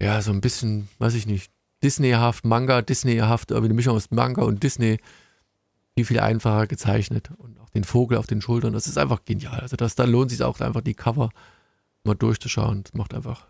ja, 0.01 0.21
so 0.21 0.31
ein 0.31 0.39
bisschen, 0.39 0.87
weiß 0.99 1.15
ich 1.15 1.27
nicht, 1.27 1.51
Disneyhaft, 1.83 2.45
Manga, 2.45 2.81
Disneyhaft, 2.81 3.51
irgendwie 3.51 3.67
eine 3.67 3.73
Mischung 3.73 3.97
aus 3.97 4.11
Manga 4.11 4.43
und 4.43 4.63
Disney. 4.63 4.99
Viel, 5.95 6.05
viel 6.05 6.19
einfacher 6.19 6.67
gezeichnet. 6.67 7.29
Und 7.37 7.59
auch 7.59 7.69
den 7.69 7.83
Vogel 7.83 8.17
auf 8.17 8.27
den 8.27 8.41
Schultern. 8.41 8.73
Das 8.73 8.87
ist 8.87 8.97
einfach 8.97 9.25
genial. 9.25 9.59
Also 9.59 9.75
das, 9.75 9.95
da 9.95 10.05
lohnt 10.05 10.31
sich 10.31 10.43
auch 10.43 10.59
einfach 10.59 10.81
die 10.81 10.93
Cover 10.93 11.29
mal 12.03 12.15
durchzuschauen. 12.15 12.83
Das 12.83 12.93
macht 12.93 13.13
einfach 13.13 13.47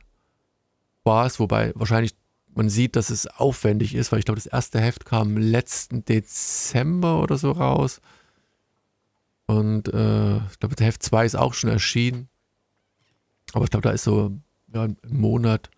Spaß, 1.01 1.39
wobei 1.39 1.71
wahrscheinlich 1.75 2.15
man 2.55 2.69
sieht, 2.69 2.95
dass 2.95 3.09
es 3.09 3.27
aufwendig 3.27 3.93
ist, 3.93 4.11
weil 4.11 4.19
ich 4.19 4.25
glaube, 4.25 4.39
das 4.39 4.45
erste 4.45 4.79
Heft 4.79 5.05
kam 5.05 5.37
letzten 5.37 6.05
Dezember 6.05 7.21
oder 7.21 7.37
so 7.37 7.51
raus. 7.51 7.99
Und 9.45 9.93
äh, 9.93 10.37
ich 10.37 10.59
glaube, 10.59 10.75
der 10.75 10.87
Heft 10.87 11.03
2 11.03 11.25
ist 11.25 11.35
auch 11.35 11.53
schon 11.53 11.69
erschienen. 11.69 12.29
Aber 13.53 13.65
ich 13.65 13.71
glaube, 13.71 13.83
da 13.83 13.91
ist 13.91 14.03
so 14.03 14.31
ja, 14.73 14.83
ein 14.83 14.97
Monat 15.07 15.69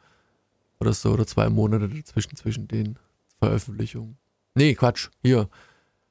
oder 0.79 0.93
so 0.93 1.11
oder 1.11 1.27
zwei 1.27 1.49
Monate 1.49 1.89
dazwischen 1.89 2.35
zwischen 2.35 2.67
den 2.67 2.97
Veröffentlichungen. 3.39 4.17
Nee, 4.55 4.73
Quatsch. 4.75 5.09
Hier. 5.21 5.49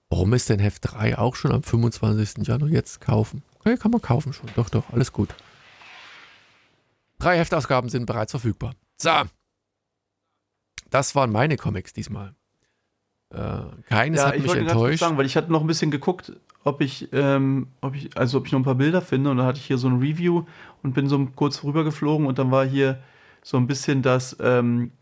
Warum 0.08 0.32
ist 0.34 0.48
denn 0.48 0.60
Heft 0.60 0.82
3 0.92 1.18
auch 1.18 1.34
schon 1.34 1.52
am 1.52 1.62
25. 1.62 2.46
Januar 2.46 2.70
jetzt 2.70 3.00
kaufen? 3.00 3.42
Okay, 3.58 3.76
kann 3.76 3.90
man 3.90 4.00
kaufen 4.00 4.32
schon. 4.32 4.48
Doch, 4.54 4.70
doch, 4.70 4.92
alles 4.92 5.12
gut. 5.12 5.34
Drei 7.18 7.38
Heftausgaben 7.38 7.90
sind 7.90 8.06
bereits 8.06 8.32
verfügbar. 8.32 8.74
So. 8.98 9.22
Das 10.90 11.14
waren 11.14 11.32
meine 11.32 11.56
Comics 11.56 11.92
diesmal. 11.92 12.34
Äh, 13.30 13.62
keines 13.88 14.20
ja, 14.20 14.28
hat 14.28 14.38
mich 14.38 14.54
enttäuscht. 14.54 15.00
Sagen, 15.00 15.16
weil 15.16 15.26
ich 15.26 15.36
hatte 15.36 15.50
noch 15.50 15.60
ein 15.60 15.66
bisschen 15.66 15.90
geguckt, 15.90 16.32
ob 16.62 16.80
ich, 16.80 17.08
ähm, 17.12 17.68
ob 17.80 17.96
ich, 17.96 18.16
also 18.16 18.38
ob 18.38 18.46
ich 18.46 18.52
noch 18.52 18.60
ein 18.60 18.64
paar 18.64 18.76
Bilder 18.76 19.02
finde 19.02 19.30
und 19.30 19.38
dann 19.38 19.46
hatte 19.46 19.58
ich 19.58 19.66
hier 19.66 19.78
so 19.78 19.88
ein 19.88 19.98
Review 19.98 20.44
und 20.82 20.94
bin 20.94 21.08
so 21.08 21.26
kurz 21.34 21.64
rübergeflogen 21.64 22.26
und 22.26 22.38
dann 22.38 22.52
war 22.52 22.64
hier 22.64 23.02
so 23.42 23.56
ein 23.56 23.66
bisschen 23.66 24.02
das 24.02 24.36
ähm, 24.40 24.92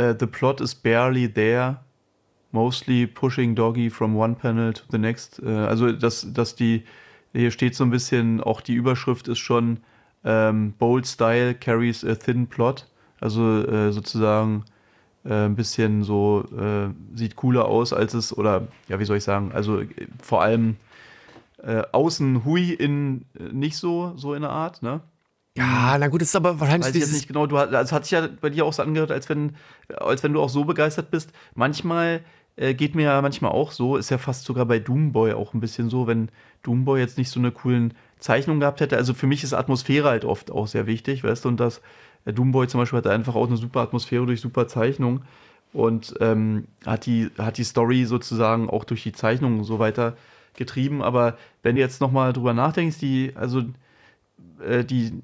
uh, 0.00 0.14
The 0.18 0.26
plot 0.26 0.60
is 0.60 0.74
barely 0.74 1.32
there, 1.32 1.80
mostly 2.52 3.06
pushing 3.06 3.54
Doggy 3.54 3.90
from 3.90 4.16
one 4.16 4.34
panel 4.34 4.72
to 4.72 4.82
the 4.90 4.98
next. 4.98 5.40
Uh, 5.42 5.66
also 5.66 5.92
dass, 5.92 6.32
dass 6.32 6.54
die, 6.54 6.84
hier 7.32 7.50
steht 7.50 7.74
so 7.74 7.84
ein 7.84 7.90
bisschen, 7.90 8.40
auch 8.40 8.60
die 8.60 8.74
Überschrift 8.74 9.28
ist 9.28 9.38
schon 9.38 9.78
ähm, 10.24 10.74
Bold 10.78 11.06
Style 11.06 11.54
carries 11.54 12.04
a 12.04 12.14
thin 12.14 12.46
plot. 12.46 12.86
Also 13.20 13.64
äh, 13.66 13.92
sozusagen 13.92 14.64
äh, 15.24 15.46
ein 15.46 15.54
bisschen 15.54 16.02
so, 16.02 16.44
äh, 16.56 16.88
sieht 17.14 17.36
cooler 17.36 17.66
aus, 17.66 17.92
als 17.92 18.14
es, 18.14 18.36
oder 18.36 18.68
ja, 18.88 18.98
wie 18.98 19.04
soll 19.04 19.18
ich 19.18 19.24
sagen, 19.24 19.52
also 19.52 19.80
äh, 19.80 19.86
vor 20.22 20.42
allem 20.42 20.76
äh, 21.62 21.82
außen 21.92 22.44
hui 22.44 22.72
in 22.72 23.26
äh, 23.38 23.52
nicht 23.52 23.76
so, 23.76 24.14
so 24.16 24.34
in 24.34 24.42
der 24.42 24.50
Art, 24.50 24.82
ne? 24.82 25.00
Ja, 25.56 25.98
na 25.98 26.08
gut, 26.08 26.22
das 26.22 26.28
ist 26.28 26.36
aber 26.36 26.60
wahrscheinlich 26.60 26.88
Weiß 26.88 26.94
ich 26.94 27.00
jetzt 27.02 27.12
nicht 27.12 27.26
genau. 27.26 27.46
Du 27.46 27.58
hast, 27.58 27.74
also 27.74 27.96
hat 27.96 28.04
sich 28.04 28.12
ja 28.12 28.28
bei 28.40 28.50
dir 28.50 28.64
auch 28.64 28.72
so 28.72 28.82
angehört, 28.82 29.10
als 29.10 29.28
wenn, 29.28 29.56
als 29.88 30.22
wenn 30.22 30.32
du 30.32 30.40
auch 30.40 30.48
so 30.48 30.64
begeistert 30.64 31.10
bist. 31.10 31.32
Manchmal 31.54 32.24
äh, 32.60 32.74
geht 32.74 32.94
mir 32.94 33.04
ja 33.04 33.22
manchmal 33.22 33.52
auch 33.52 33.72
so, 33.72 33.96
ist 33.96 34.10
ja 34.10 34.18
fast 34.18 34.44
sogar 34.44 34.66
bei 34.66 34.78
Doomboy 34.78 35.32
auch 35.32 35.54
ein 35.54 35.60
bisschen 35.60 35.88
so, 35.88 36.06
wenn 36.06 36.28
Doomboy 36.62 37.00
jetzt 37.00 37.16
nicht 37.16 37.30
so 37.30 37.40
eine 37.40 37.52
coolen 37.52 37.94
Zeichnung 38.18 38.60
gehabt 38.60 38.80
hätte. 38.80 38.98
Also 38.98 39.14
für 39.14 39.26
mich 39.26 39.42
ist 39.42 39.54
Atmosphäre 39.54 40.10
halt 40.10 40.26
oft 40.26 40.50
auch 40.50 40.66
sehr 40.66 40.86
wichtig, 40.86 41.24
weißt 41.24 41.46
du, 41.46 41.48
und 41.48 41.58
das 41.58 41.80
äh, 42.26 42.34
Doomboy 42.34 42.68
zum 42.68 42.80
Beispiel 42.80 42.98
hat 42.98 43.06
einfach 43.06 43.34
auch 43.34 43.46
eine 43.46 43.56
super 43.56 43.80
Atmosphäre 43.80 44.26
durch 44.26 44.42
super 44.42 44.68
Zeichnung 44.68 45.22
und 45.72 46.14
ähm, 46.20 46.66
hat, 46.84 47.06
die, 47.06 47.30
hat 47.38 47.56
die 47.56 47.64
Story 47.64 48.04
sozusagen 48.04 48.68
auch 48.68 48.84
durch 48.84 49.02
die 49.04 49.12
Zeichnung 49.12 49.64
so 49.64 49.78
weiter 49.78 50.16
getrieben. 50.54 51.02
Aber 51.02 51.38
wenn 51.62 51.76
du 51.76 51.80
jetzt 51.80 52.02
nochmal 52.02 52.34
drüber 52.34 52.52
nachdenkst, 52.52 52.98
die, 52.98 53.32
also 53.36 53.62
äh, 54.62 54.84
die, 54.84 55.22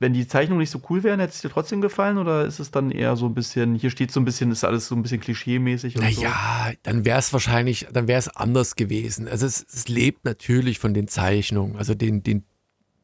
wenn 0.00 0.12
die 0.12 0.28
Zeichnungen 0.28 0.60
nicht 0.60 0.70
so 0.70 0.80
cool 0.88 1.02
wären, 1.02 1.18
hätte 1.18 1.32
es 1.32 1.40
dir 1.40 1.50
trotzdem 1.50 1.80
gefallen 1.80 2.18
oder 2.18 2.44
ist 2.44 2.60
es 2.60 2.70
dann 2.70 2.90
eher 2.90 3.16
so 3.16 3.26
ein 3.26 3.34
bisschen, 3.34 3.74
hier 3.74 3.90
steht 3.90 4.12
so 4.12 4.20
ein 4.20 4.24
bisschen, 4.24 4.52
ist 4.52 4.64
alles 4.64 4.86
so 4.86 4.94
ein 4.94 5.02
bisschen 5.02 5.20
klischee-mäßig? 5.20 5.96
Naja, 5.96 6.68
so? 6.68 6.76
dann 6.84 7.04
wäre 7.04 7.18
es 7.18 7.32
wahrscheinlich, 7.32 7.88
dann 7.92 8.06
wäre 8.06 8.18
es 8.18 8.28
anders 8.28 8.76
gewesen. 8.76 9.26
Also 9.26 9.46
es, 9.46 9.66
es, 9.68 9.88
lebt 9.88 10.24
natürlich 10.24 10.78
von 10.78 10.94
den 10.94 11.08
Zeichnungen, 11.08 11.76
also 11.76 11.94
den, 11.94 12.22
den, 12.22 12.44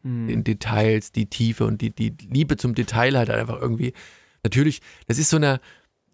hm. 0.02 0.28
den 0.28 0.44
Details, 0.44 1.10
die 1.10 1.26
Tiefe 1.26 1.66
und 1.66 1.80
die, 1.80 1.90
die 1.90 2.14
Liebe 2.30 2.56
zum 2.56 2.76
Detail 2.76 3.18
halt 3.18 3.30
einfach 3.30 3.60
irgendwie. 3.60 3.92
Natürlich, 4.44 4.80
das 5.08 5.18
ist 5.18 5.30
so 5.30 5.36
eine, 5.36 5.60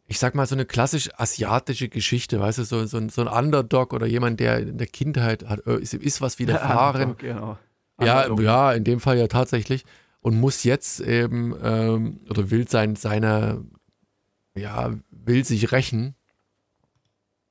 ich 0.06 0.18
sag 0.18 0.34
mal, 0.34 0.46
so 0.46 0.54
eine 0.54 0.64
klassisch 0.64 1.10
asiatische 1.18 1.90
Geschichte, 1.90 2.40
weißt 2.40 2.58
du, 2.58 2.64
so, 2.64 2.86
so, 2.86 3.06
so 3.10 3.20
ein 3.20 3.28
Underdog 3.28 3.92
oder 3.92 4.06
jemand, 4.06 4.40
der 4.40 4.60
in 4.60 4.78
der 4.78 4.86
Kindheit 4.86 5.46
hat, 5.46 5.66
äh, 5.66 5.78
ist, 5.78 5.92
ist 5.92 6.22
was 6.22 6.38
widerfahren. 6.38 7.16
genau. 7.18 7.58
Ja, 8.00 8.34
ja, 8.34 8.72
in 8.72 8.84
dem 8.84 8.98
Fall 8.98 9.18
ja 9.18 9.26
tatsächlich. 9.26 9.84
Und 10.22 10.38
muss 10.38 10.64
jetzt 10.64 11.00
eben, 11.00 11.54
ähm, 11.62 12.20
oder 12.28 12.50
will 12.50 12.68
sein, 12.68 12.94
seine, 12.94 13.64
ja, 14.54 14.94
will 15.10 15.44
sich 15.44 15.72
rächen 15.72 16.14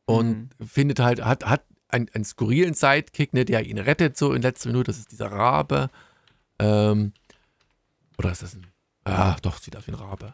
und 0.06 0.50
mhm. 0.60 0.68
findet 0.68 1.00
halt, 1.00 1.24
hat, 1.24 1.46
hat 1.46 1.64
einen, 1.88 2.10
einen 2.14 2.24
skurrilen 2.24 2.74
Sidekick, 2.74 3.34
ne, 3.34 3.46
der 3.46 3.66
ihn 3.66 3.80
rettet 3.80 4.18
so 4.18 4.34
in 4.34 4.41
letzter 4.41 4.70
Minute. 4.70 4.91
Das 4.91 5.00
ist 5.00 5.12
dieser 5.12 5.32
Rabe. 5.32 5.90
Ähm, 6.60 7.14
oder 8.18 8.32
ist 8.32 8.44
das 8.44 8.54
ein. 8.54 8.68
Ah, 9.06 9.36
doch, 9.41 9.58
sieht 9.58 9.76
aus 9.76 9.88
wie 9.88 9.91
ein 9.91 9.96
Rabe. 9.96 10.34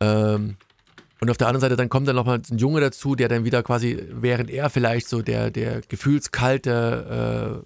Ähm, 0.00 0.56
und 1.20 1.30
auf 1.30 1.36
der 1.36 1.46
anderen 1.46 1.60
Seite, 1.60 1.76
dann 1.76 1.88
kommt 1.88 2.08
dann 2.08 2.16
nochmal 2.16 2.40
ein 2.50 2.58
Junge 2.58 2.80
dazu, 2.80 3.14
der 3.14 3.28
dann 3.28 3.44
wieder 3.44 3.62
quasi, 3.62 4.02
während 4.10 4.50
er 4.50 4.70
vielleicht 4.70 5.08
so 5.08 5.22
der, 5.22 5.52
der 5.52 5.82
gefühlskalte 5.82 7.62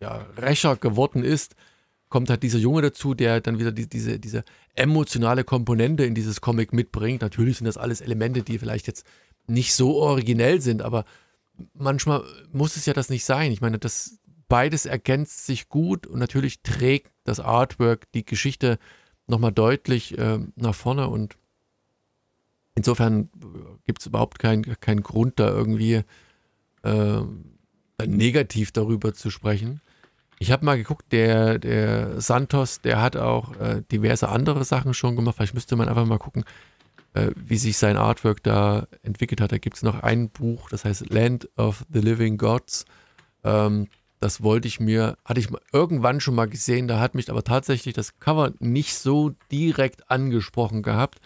äh, 0.00 0.04
ja, 0.04 0.26
Rächer 0.36 0.74
geworden 0.76 1.22
ist, 1.22 1.54
kommt 2.16 2.30
halt 2.30 2.42
dieser 2.42 2.58
Junge 2.58 2.80
dazu, 2.80 3.12
der 3.12 3.42
dann 3.42 3.58
wieder 3.58 3.72
die, 3.72 3.86
diese, 3.86 4.18
diese 4.18 4.42
emotionale 4.74 5.44
Komponente 5.44 6.06
in 6.06 6.14
dieses 6.14 6.40
Comic 6.40 6.72
mitbringt. 6.72 7.20
Natürlich 7.20 7.58
sind 7.58 7.66
das 7.66 7.76
alles 7.76 8.00
Elemente, 8.00 8.42
die 8.42 8.58
vielleicht 8.58 8.86
jetzt 8.86 9.04
nicht 9.46 9.74
so 9.74 9.96
originell 9.96 10.62
sind, 10.62 10.80
aber 10.80 11.04
manchmal 11.74 12.24
muss 12.52 12.76
es 12.76 12.86
ja 12.86 12.94
das 12.94 13.10
nicht 13.10 13.26
sein. 13.26 13.52
Ich 13.52 13.60
meine, 13.60 13.78
das 13.78 14.18
beides 14.48 14.86
ergänzt 14.86 15.44
sich 15.44 15.68
gut 15.68 16.06
und 16.06 16.18
natürlich 16.18 16.62
trägt 16.62 17.12
das 17.24 17.38
Artwork 17.38 18.10
die 18.12 18.24
Geschichte 18.24 18.78
nochmal 19.26 19.52
deutlich 19.52 20.16
äh, 20.16 20.38
nach 20.54 20.74
vorne 20.74 21.08
und 21.08 21.36
insofern 22.76 23.28
gibt 23.84 24.00
es 24.00 24.06
überhaupt 24.06 24.38
keinen 24.38 24.62
kein 24.80 25.02
Grund, 25.02 25.38
da 25.38 25.48
irgendwie 25.48 26.00
äh, 26.82 27.20
negativ 28.06 28.72
darüber 28.72 29.12
zu 29.12 29.28
sprechen. 29.28 29.82
Ich 30.38 30.52
habe 30.52 30.64
mal 30.64 30.76
geguckt, 30.76 31.12
der, 31.12 31.58
der 31.58 32.20
Santos, 32.20 32.80
der 32.80 33.00
hat 33.00 33.16
auch 33.16 33.58
äh, 33.58 33.82
diverse 33.90 34.28
andere 34.28 34.64
Sachen 34.64 34.92
schon 34.92 35.16
gemacht. 35.16 35.36
Vielleicht 35.36 35.54
müsste 35.54 35.76
man 35.76 35.88
einfach 35.88 36.04
mal 36.04 36.18
gucken, 36.18 36.44
äh, 37.14 37.30
wie 37.34 37.56
sich 37.56 37.78
sein 37.78 37.96
Artwork 37.96 38.42
da 38.42 38.86
entwickelt 39.02 39.40
hat. 39.40 39.52
Da 39.52 39.58
gibt 39.58 39.76
es 39.76 39.82
noch 39.82 40.02
ein 40.02 40.28
Buch, 40.28 40.68
das 40.68 40.84
heißt 40.84 41.08
Land 41.10 41.48
of 41.56 41.86
the 41.90 42.00
Living 42.00 42.36
Gods. 42.36 42.84
Ähm, 43.44 43.88
das 44.20 44.42
wollte 44.42 44.68
ich 44.68 44.80
mir, 44.80 45.16
hatte 45.24 45.40
ich 45.40 45.48
irgendwann 45.72 46.20
schon 46.20 46.34
mal 46.34 46.48
gesehen, 46.48 46.88
da 46.88 47.00
hat 47.00 47.14
mich 47.14 47.30
aber 47.30 47.44
tatsächlich 47.44 47.94
das 47.94 48.18
Cover 48.18 48.52
nicht 48.60 48.94
so 48.94 49.32
direkt 49.50 50.10
angesprochen 50.10 50.82
gehabt. 50.82 51.20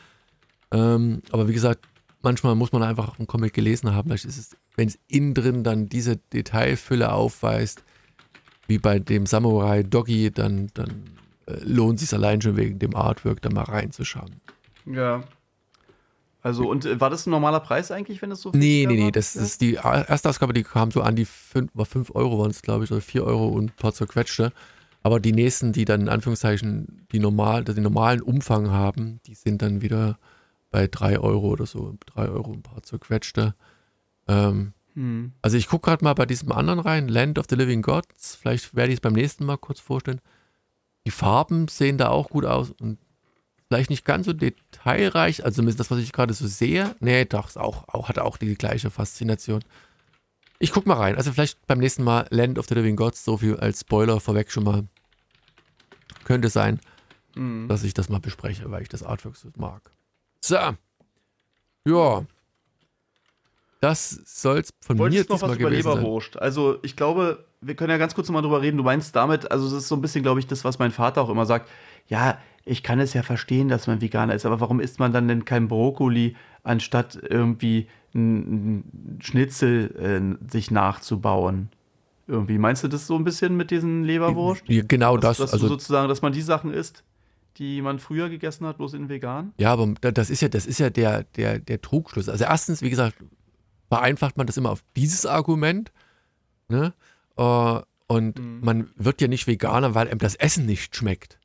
Ähm, 0.73 1.23
aber 1.32 1.49
wie 1.49 1.53
gesagt, 1.53 1.87
manchmal 2.23 2.55
muss 2.55 2.73
man 2.73 2.82
einfach 2.82 3.19
einen 3.19 3.27
Comic 3.27 3.55
gelesen 3.55 3.95
haben. 3.95 4.09
Vielleicht 4.09 4.24
ist 4.24 4.39
es, 4.39 4.57
wenn 4.77 4.89
es 4.89 4.99
innen 5.09 5.35
drin 5.35 5.65
dann 5.65 5.89
diese 5.89 6.16
Detailfülle 6.16 7.12
aufweist, 7.12 7.85
wie 8.70 8.78
bei 8.78 8.98
dem 8.98 9.26
Samurai 9.26 9.82
Doggy, 9.82 10.30
dann, 10.30 10.70
dann 10.72 11.10
äh, 11.47 11.59
lohnt 11.62 12.01
es 12.01 12.09
sich 12.09 12.18
allein 12.18 12.40
schon 12.40 12.56
wegen 12.56 12.78
dem 12.78 12.97
Artwork 12.97 13.42
da 13.42 13.51
mal 13.51 13.64
reinzuschauen. 13.64 14.40
Ja, 14.86 15.22
also, 16.42 16.68
und 16.68 16.86
äh, 16.86 17.01
war 17.01 17.10
das 17.10 17.26
ein 17.26 17.30
normaler 17.30 17.60
Preis 17.60 17.90
eigentlich, 17.90 18.22
wenn 18.22 18.30
es 18.30 18.40
so 18.40 18.51
viel 18.51 18.60
Nee, 18.60 18.86
nee, 18.88 18.97
nee. 18.97 19.10
Das 19.10 19.34
ja? 19.34 19.42
ist 19.42 19.60
die 19.60 19.74
erste 19.74 20.28
Ausgabe, 20.28 20.52
die 20.52 20.62
kam 20.62 20.90
so 20.90 21.02
an 21.02 21.16
die 21.16 21.26
5, 21.26 21.70
5 21.74 22.14
Euro 22.14 22.38
waren 22.38 22.51
es, 22.51 22.62
glaube 22.62 22.84
ich, 22.84 22.92
oder 22.92 23.02
4 23.02 23.24
Euro 23.24 23.48
und 23.48 23.64
ein 23.66 23.76
paar 23.76 23.92
zerquetschte. 23.92 24.52
Aber 25.02 25.20
die 25.20 25.32
nächsten, 25.32 25.72
die 25.72 25.84
dann 25.84 26.02
in 26.02 26.09
Anführungszeichen 26.09 27.06
die 27.12 27.18
normal, 27.18 27.64
den 27.64 27.82
normalen 27.82 28.22
Umfang 28.22 28.70
haben, 28.70 29.20
die 29.26 29.34
sind 29.34 29.62
dann 29.62 29.82
wieder 29.82 30.18
bei 30.70 30.86
3 30.86 31.18
Euro 31.18 31.48
oder 31.48 31.66
so. 31.66 31.97
3 32.06 32.28
Euro 32.28 32.52
ein 32.52 32.62
paar 32.62 32.82
zerquetschte. 32.82 33.55
Ähm, 34.28 34.72
hm. 34.95 35.33
Also 35.43 35.57
ich 35.57 35.69
gucke 35.69 35.91
gerade 35.91 36.05
mal 36.05 36.15
bei 36.15 36.27
diesem 36.27 36.53
anderen 36.53 36.81
rein, 36.81 37.09
Land 37.09 37.39
of 37.39 37.47
the 37.49 37.57
Living 37.57 37.83
Gods. 37.83 38.37
Vielleicht 38.37 38.75
werde 38.75 38.93
ich 38.93 38.97
es 38.97 39.01
beim 39.01 39.12
nächsten 39.12 39.45
Mal 39.45 39.59
kurz 39.59 39.81
vorstellen. 39.81 40.21
Die 41.07 41.11
Farben 41.11 41.69
sehen 41.69 41.99
da 41.99 42.09
auch 42.09 42.31
gut 42.31 42.45
aus 42.45 42.73
und 42.73 42.99
vielleicht 43.69 43.91
nicht 43.91 44.05
ganz 44.05 44.27
so 44.27 44.33
detailreich, 44.33 45.45
also 45.45 45.62
das, 45.62 45.91
was 45.91 45.99
ich 45.99 46.12
gerade 46.12 46.35
so 46.35 46.47
sehe. 46.47 46.95
Nee, 47.01 47.25
doch, 47.25 47.55
auch, 47.57 47.89
auch, 47.89 48.09
hat 48.09 48.19
auch 48.19 48.37
die 48.37 48.55
gleiche 48.57 48.91
Faszination. 48.91 49.62
Ich 50.59 50.73
guck 50.73 50.87
mal 50.87 50.95
rein. 50.95 51.17
Also 51.17 51.33
vielleicht 51.33 51.67
beim 51.67 51.79
nächsten 51.79 52.03
Mal 52.03 52.27
Land 52.31 52.59
of 52.59 52.67
the 52.67 52.75
Living 52.75 52.97
Gods, 52.97 53.25
so 53.25 53.39
viel 53.39 53.57
als 53.57 53.81
Spoiler 53.81 54.21
vorweg 54.21 54.51
schon 54.51 54.65
mal. 54.65 54.87
Könnte 56.25 56.51
sein, 56.51 56.81
mhm. 57.35 57.67
dass 57.69 57.83
ich 57.83 57.95
das 57.95 58.09
mal 58.09 58.21
bespreche, 58.21 58.71
weil 58.71 58.83
ich 58.83 58.89
das 58.89 59.03
Artwork 59.03 59.37
so 59.37 59.49
mag. 59.57 59.91
So. 60.43 60.57
Ja. 61.87 62.27
Das 63.81 64.20
soll's 64.27 64.70
von 64.81 64.98
Wolltest 64.98 65.28
mir 65.28 65.35
noch 65.35 65.43
was 65.43 65.57
über 65.57 65.70
Leberwurst. 65.70 66.40
Also 66.40 66.78
ich 66.82 66.97
glaube, 66.97 67.47
wir 67.62 67.74
können 67.74 67.90
ja 67.90 67.97
ganz 67.97 68.15
kurz 68.15 68.28
nochmal 68.28 68.43
drüber 68.43 68.61
reden. 68.61 68.77
Du 68.77 68.82
meinst 68.82 69.16
damit, 69.16 69.51
also 69.51 69.66
es 69.66 69.73
ist 69.73 69.89
so 69.89 69.94
ein 69.94 70.02
bisschen, 70.02 70.23
glaube 70.23 70.39
ich, 70.39 70.47
das, 70.47 70.65
was 70.65 70.78
mein 70.78 70.90
Vater 70.90 71.23
auch 71.23 71.31
immer 71.31 71.47
sagt. 71.47 71.70
Ja, 72.07 72.39
ich 72.65 72.82
kann 72.82 73.01
es 73.01 73.15
ja 73.15 73.23
verstehen, 73.23 73.69
dass 73.69 73.86
man 73.86 74.02
Veganer 74.02 74.35
ist, 74.35 74.44
aber 74.44 74.61
warum 74.61 74.81
isst 74.81 74.98
man 74.98 75.12
dann 75.12 75.28
denn 75.28 75.47
kein 75.47 75.69
Brokkoli, 75.69 76.36
anstatt 76.62 77.19
irgendwie 77.28 77.89
ein 78.15 79.19
Schnitzel 79.20 80.36
äh, 80.47 80.51
sich 80.51 80.70
nachzubauen? 80.70 81.70
Irgendwie. 82.27 82.59
Meinst 82.59 82.85
du 82.85 82.89
das 82.89 83.07
so 83.07 83.16
ein 83.16 83.24
bisschen 83.24 83.57
mit 83.57 83.70
diesen 83.70 84.05
Leberwurst? 84.05 84.62
Genau 84.66 85.16
dass, 85.16 85.39
das. 85.39 85.47
Dass 85.47 85.52
also 85.55 85.69
sozusagen, 85.69 86.09
dass 86.09 86.23
man 86.23 86.32
die 86.32 86.43
Sachen 86.43 86.73
isst, 86.73 87.02
die 87.57 87.82
man 87.82 87.98
früher 87.98 88.28
gegessen 88.28 88.66
hat, 88.66 88.77
bloß 88.77 88.94
in 88.94 89.09
vegan? 89.09 89.52
Ja, 89.59 89.73
aber 89.73 89.94
das 90.01 90.31
ist 90.31 90.43
ja, 90.43 90.48
das 90.48 90.66
ist 90.66 90.78
ja 90.78 90.90
der, 90.90 91.24
der, 91.36 91.59
der 91.59 91.81
Trugschluss. 91.81 92.28
Also 92.28 92.44
erstens, 92.44 92.82
wie 92.82 92.90
gesagt, 92.90 93.16
vereinfacht 93.91 94.39
man 94.39 94.47
das 94.47 94.57
immer 94.57 94.71
auf 94.71 94.83
dieses 94.97 95.27
Argument. 95.27 95.93
Ne? 96.69 96.95
Uh, 97.39 97.81
und 98.07 98.39
mhm. 98.39 98.61
man 98.62 98.91
wird 98.97 99.21
ja 99.21 99.29
nicht 99.29 99.47
Veganer, 99.47 99.95
weil 99.95 100.09
einem 100.09 100.19
das 100.19 100.37
Essen 100.37 100.65
nicht 100.65 100.97
schmeckt. 100.97 101.39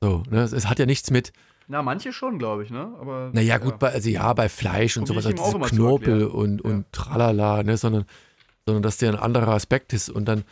So, 0.00 0.22
ne? 0.30 0.42
Es, 0.42 0.66
hat 0.66 0.78
ja 0.78 0.86
nichts 0.86 1.10
mit. 1.10 1.32
Na, 1.68 1.82
manche 1.82 2.12
schon, 2.12 2.38
glaube 2.38 2.64
ich, 2.64 2.70
ne? 2.70 2.96
Aber. 3.00 3.30
Naja, 3.32 3.58
gut, 3.58 3.72
ja. 3.72 3.76
Bei, 3.76 3.92
also 3.92 4.08
ja, 4.08 4.32
bei 4.32 4.48
Fleisch 4.48 4.96
und, 4.96 5.06
sowas, 5.06 5.26
also 5.26 5.58
Knorpel 5.58 6.26
und, 6.26 6.62
und 6.62 6.78
ja. 6.78 6.84
tralala, 6.92 7.62
ne? 7.62 7.76
Sondern, 7.76 8.06
sondern 8.66 8.82
dass 8.82 8.96
der 8.98 9.12
ein 9.12 9.18
anderer 9.18 9.52
Aspekt 9.52 9.92
ist 9.92 10.08
und 10.08 10.26
dann 10.26 10.44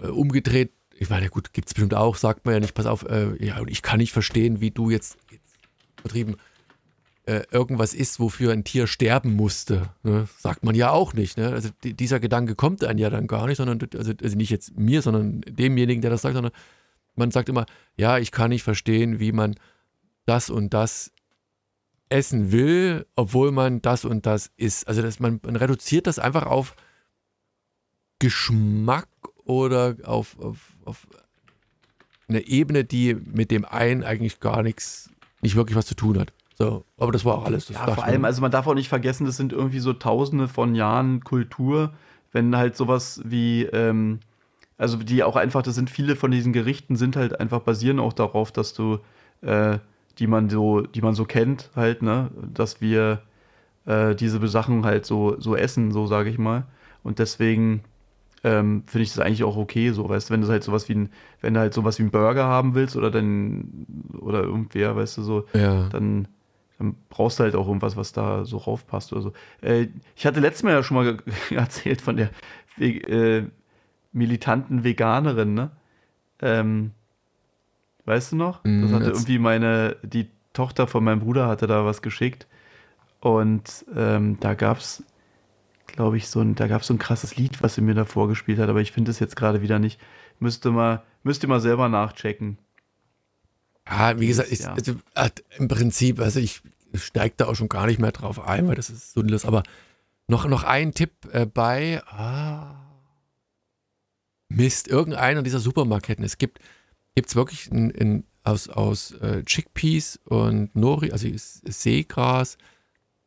äh, 0.00 0.06
umgedreht, 0.06 0.72
ich 0.94 1.10
meine, 1.10 1.28
gut, 1.28 1.52
gibt 1.52 1.68
es 1.68 1.74
bestimmt 1.74 1.94
auch, 1.94 2.16
sagt 2.16 2.44
man 2.44 2.54
ja 2.54 2.60
nicht, 2.60 2.74
pass 2.74 2.86
auf, 2.86 3.04
äh, 3.04 3.44
ja, 3.44 3.58
und 3.58 3.70
ich 3.70 3.82
kann 3.82 3.98
nicht 3.98 4.12
verstehen, 4.12 4.60
wie 4.60 4.70
du 4.70 4.90
jetzt, 4.90 5.18
jetzt 5.30 5.56
vertrieben 6.00 6.36
äh, 7.28 7.42
irgendwas 7.50 7.92
ist, 7.92 8.20
wofür 8.20 8.52
ein 8.52 8.64
Tier 8.64 8.86
sterben 8.86 9.34
musste. 9.34 9.90
Ne? 10.02 10.26
Sagt 10.38 10.64
man 10.64 10.74
ja 10.74 10.90
auch 10.90 11.12
nicht. 11.12 11.36
Ne? 11.36 11.50
Also 11.50 11.68
die, 11.84 11.92
dieser 11.92 12.20
Gedanke 12.20 12.54
kommt 12.54 12.82
dann 12.82 12.96
ja 12.96 13.10
dann 13.10 13.26
gar 13.26 13.46
nicht, 13.46 13.58
sondern 13.58 13.78
also, 13.94 14.12
also 14.22 14.36
nicht 14.36 14.48
jetzt 14.48 14.78
mir, 14.78 15.02
sondern 15.02 15.42
demjenigen, 15.42 16.00
der 16.00 16.10
das 16.10 16.22
sagt, 16.22 16.34
sondern 16.34 16.54
man 17.16 17.30
sagt 17.30 17.50
immer, 17.50 17.66
ja, 17.96 18.16
ich 18.16 18.32
kann 18.32 18.48
nicht 18.48 18.62
verstehen, 18.62 19.20
wie 19.20 19.32
man 19.32 19.56
das 20.24 20.48
und 20.48 20.72
das 20.72 21.12
essen 22.08 22.50
will, 22.50 23.04
obwohl 23.14 23.52
man 23.52 23.82
das 23.82 24.06
und 24.06 24.24
das 24.24 24.50
isst. 24.56 24.88
Also 24.88 25.02
dass 25.02 25.20
man, 25.20 25.38
man 25.44 25.56
reduziert 25.56 26.06
das 26.06 26.18
einfach 26.18 26.46
auf 26.46 26.76
Geschmack 28.20 29.08
oder 29.44 29.96
auf, 30.04 30.38
auf, 30.38 30.78
auf 30.86 31.06
eine 32.26 32.40
Ebene, 32.46 32.84
die 32.84 33.14
mit 33.14 33.50
dem 33.50 33.66
einen 33.66 34.02
eigentlich 34.02 34.40
gar 34.40 34.62
nichts, 34.62 35.10
nicht 35.42 35.56
wirklich 35.56 35.76
was 35.76 35.84
zu 35.84 35.94
tun 35.94 36.18
hat. 36.18 36.32
So, 36.58 36.84
aber 36.96 37.12
das 37.12 37.24
war 37.24 37.38
auch 37.38 37.44
alles. 37.44 37.68
ja, 37.68 37.86
vor 37.86 38.04
allem, 38.04 38.24
also 38.24 38.42
man 38.42 38.50
darf 38.50 38.66
auch 38.66 38.74
nicht 38.74 38.88
vergessen, 38.88 39.24
das 39.26 39.36
sind 39.36 39.52
irgendwie 39.52 39.78
so 39.78 39.92
tausende 39.92 40.48
von 40.48 40.74
Jahren 40.74 41.22
Kultur, 41.22 41.92
wenn 42.32 42.56
halt 42.56 42.76
sowas 42.76 43.20
wie 43.24 43.62
ähm, 43.62 44.18
also 44.78 44.96
die 44.96 45.24
auch 45.24 45.36
einfach, 45.36 45.62
das 45.62 45.74
sind 45.74 45.90
viele 45.90 46.14
von 46.14 46.30
diesen 46.30 46.52
Gerichten 46.52 46.96
sind 46.96 47.16
halt 47.16 47.38
einfach 47.40 47.60
basieren 47.60 47.98
auch 47.98 48.12
darauf, 48.12 48.52
dass 48.52 48.72
du, 48.74 48.98
äh, 49.42 49.78
die 50.18 50.28
man 50.28 50.48
so, 50.48 50.82
die 50.82 51.02
man 51.02 51.14
so 51.14 51.24
kennt, 51.24 51.70
halt, 51.74 52.00
ne, 52.00 52.30
dass 52.54 52.80
wir 52.80 53.22
äh, 53.86 54.14
diese 54.14 54.46
Sachen 54.46 54.84
halt 54.84 55.04
so, 55.04 55.38
so 55.40 55.56
essen, 55.56 55.90
so 55.90 56.06
sage 56.06 56.30
ich 56.30 56.38
mal. 56.38 56.64
Und 57.02 57.18
deswegen 57.18 57.82
ähm, 58.44 58.84
finde 58.86 59.02
ich 59.02 59.12
das 59.12 59.18
eigentlich 59.18 59.42
auch 59.42 59.56
okay, 59.56 59.90
so, 59.90 60.08
weißt 60.08 60.30
du, 60.30 60.34
wenn 60.34 60.42
du 60.42 60.48
halt 60.48 60.62
sowas 60.62 60.88
wie 60.88 60.94
ein, 60.94 61.10
wenn 61.40 61.54
du 61.54 61.60
halt 61.60 61.74
sowas 61.74 61.98
wie 61.98 62.02
einen 62.02 62.12
Burger 62.12 62.44
haben 62.44 62.76
willst 62.76 62.96
oder 62.96 63.10
dann, 63.10 63.86
oder 64.20 64.44
irgendwer, 64.44 64.94
weißt 64.94 65.18
du, 65.18 65.22
so, 65.22 65.44
ja. 65.54 65.88
dann, 65.88 66.28
dann 66.78 66.94
brauchst 67.08 67.38
du 67.38 67.44
halt 67.44 67.54
auch 67.54 67.66
irgendwas, 67.66 67.96
was 67.96 68.12
da 68.12 68.44
so 68.44 68.56
raufpasst 68.56 69.12
oder 69.12 69.22
so. 69.22 69.32
Äh, 69.60 69.88
ich 70.16 70.26
hatte 70.26 70.40
letztes 70.40 70.62
Mal 70.62 70.72
ja 70.72 70.82
schon 70.82 70.96
mal 70.96 71.18
erzählt 71.50 72.00
von 72.00 72.16
der 72.16 72.30
äh, 72.78 73.42
militanten 74.12 74.84
Veganerin, 74.84 75.54
ne? 75.54 75.70
Ähm, 76.40 76.92
weißt 78.04 78.32
du 78.32 78.36
noch? 78.36 78.62
Das 78.62 78.72
mm, 78.72 78.94
hatte 78.94 79.06
Jetzt. 79.06 79.16
irgendwie 79.16 79.38
meine, 79.38 79.96
die 80.02 80.28
Tochter 80.52 80.86
von 80.86 81.04
meinem 81.04 81.20
Bruder 81.20 81.48
hatte 81.48 81.66
da 81.66 81.84
was 81.84 82.00
geschickt. 82.00 82.46
Und 83.20 83.84
ähm, 83.96 84.38
da 84.38 84.54
gab's, 84.54 85.02
glaube 85.88 86.16
ich, 86.16 86.28
so 86.28 86.40
ein, 86.40 86.54
da 86.54 86.68
gab's 86.68 86.86
so 86.86 86.94
ein 86.94 86.98
krasses 86.98 87.36
Lied, 87.36 87.62
was 87.62 87.74
sie 87.74 87.80
mir 87.80 87.94
da 87.94 88.04
vorgespielt 88.04 88.60
hat, 88.60 88.68
aber 88.68 88.80
ich 88.80 88.92
finde 88.92 89.10
es 89.10 89.18
jetzt 89.18 89.34
gerade 89.34 89.62
wieder 89.62 89.80
nicht. 89.80 90.00
Müsste 90.38 90.70
mal, 90.70 91.02
müsste 91.24 91.48
mal 91.48 91.60
selber 91.60 91.88
nachchecken. 91.88 92.58
Ja, 93.88 94.20
wie 94.20 94.26
gesagt, 94.26 94.52
ich, 94.52 94.60
ja. 94.60 94.76
also, 95.14 95.32
im 95.56 95.68
Prinzip, 95.68 96.20
also 96.20 96.40
ich, 96.40 96.60
steigt 96.94 97.40
da 97.40 97.46
auch 97.46 97.54
schon 97.54 97.68
gar 97.68 97.86
nicht 97.86 97.98
mehr 97.98 98.12
drauf 98.12 98.40
ein, 98.40 98.68
weil 98.68 98.74
das 98.74 98.90
ist 98.90 99.12
sinnlos. 99.12 99.44
Aber 99.44 99.62
noch, 100.26 100.46
noch 100.46 100.64
ein 100.64 100.92
Tipp 100.92 101.12
äh, 101.32 101.46
bei. 101.46 102.02
Ah, 102.06 102.88
Mist, 104.48 104.88
irgendeiner 104.88 105.42
dieser 105.42 105.60
Supermarktketten. 105.60 106.24
Es 106.24 106.38
gibt 106.38 106.60
es 107.14 107.36
wirklich 107.36 107.70
ein, 107.70 107.92
ein, 107.94 108.24
aus, 108.44 108.68
aus 108.68 109.12
äh, 109.12 109.42
Chickpeas 109.44 110.18
und 110.24 110.74
Nori, 110.74 111.12
also 111.12 111.28
Seegras, 111.34 112.56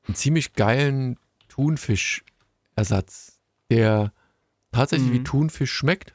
einen 0.07 0.15
ziemlich 0.15 0.53
geilen 0.53 1.17
Thunfischersatz, 1.49 3.39
der 3.69 4.13
tatsächlich 4.71 5.09
mhm. 5.09 5.13
wie 5.13 5.23
Thunfisch 5.23 5.71
schmeckt. 5.71 6.13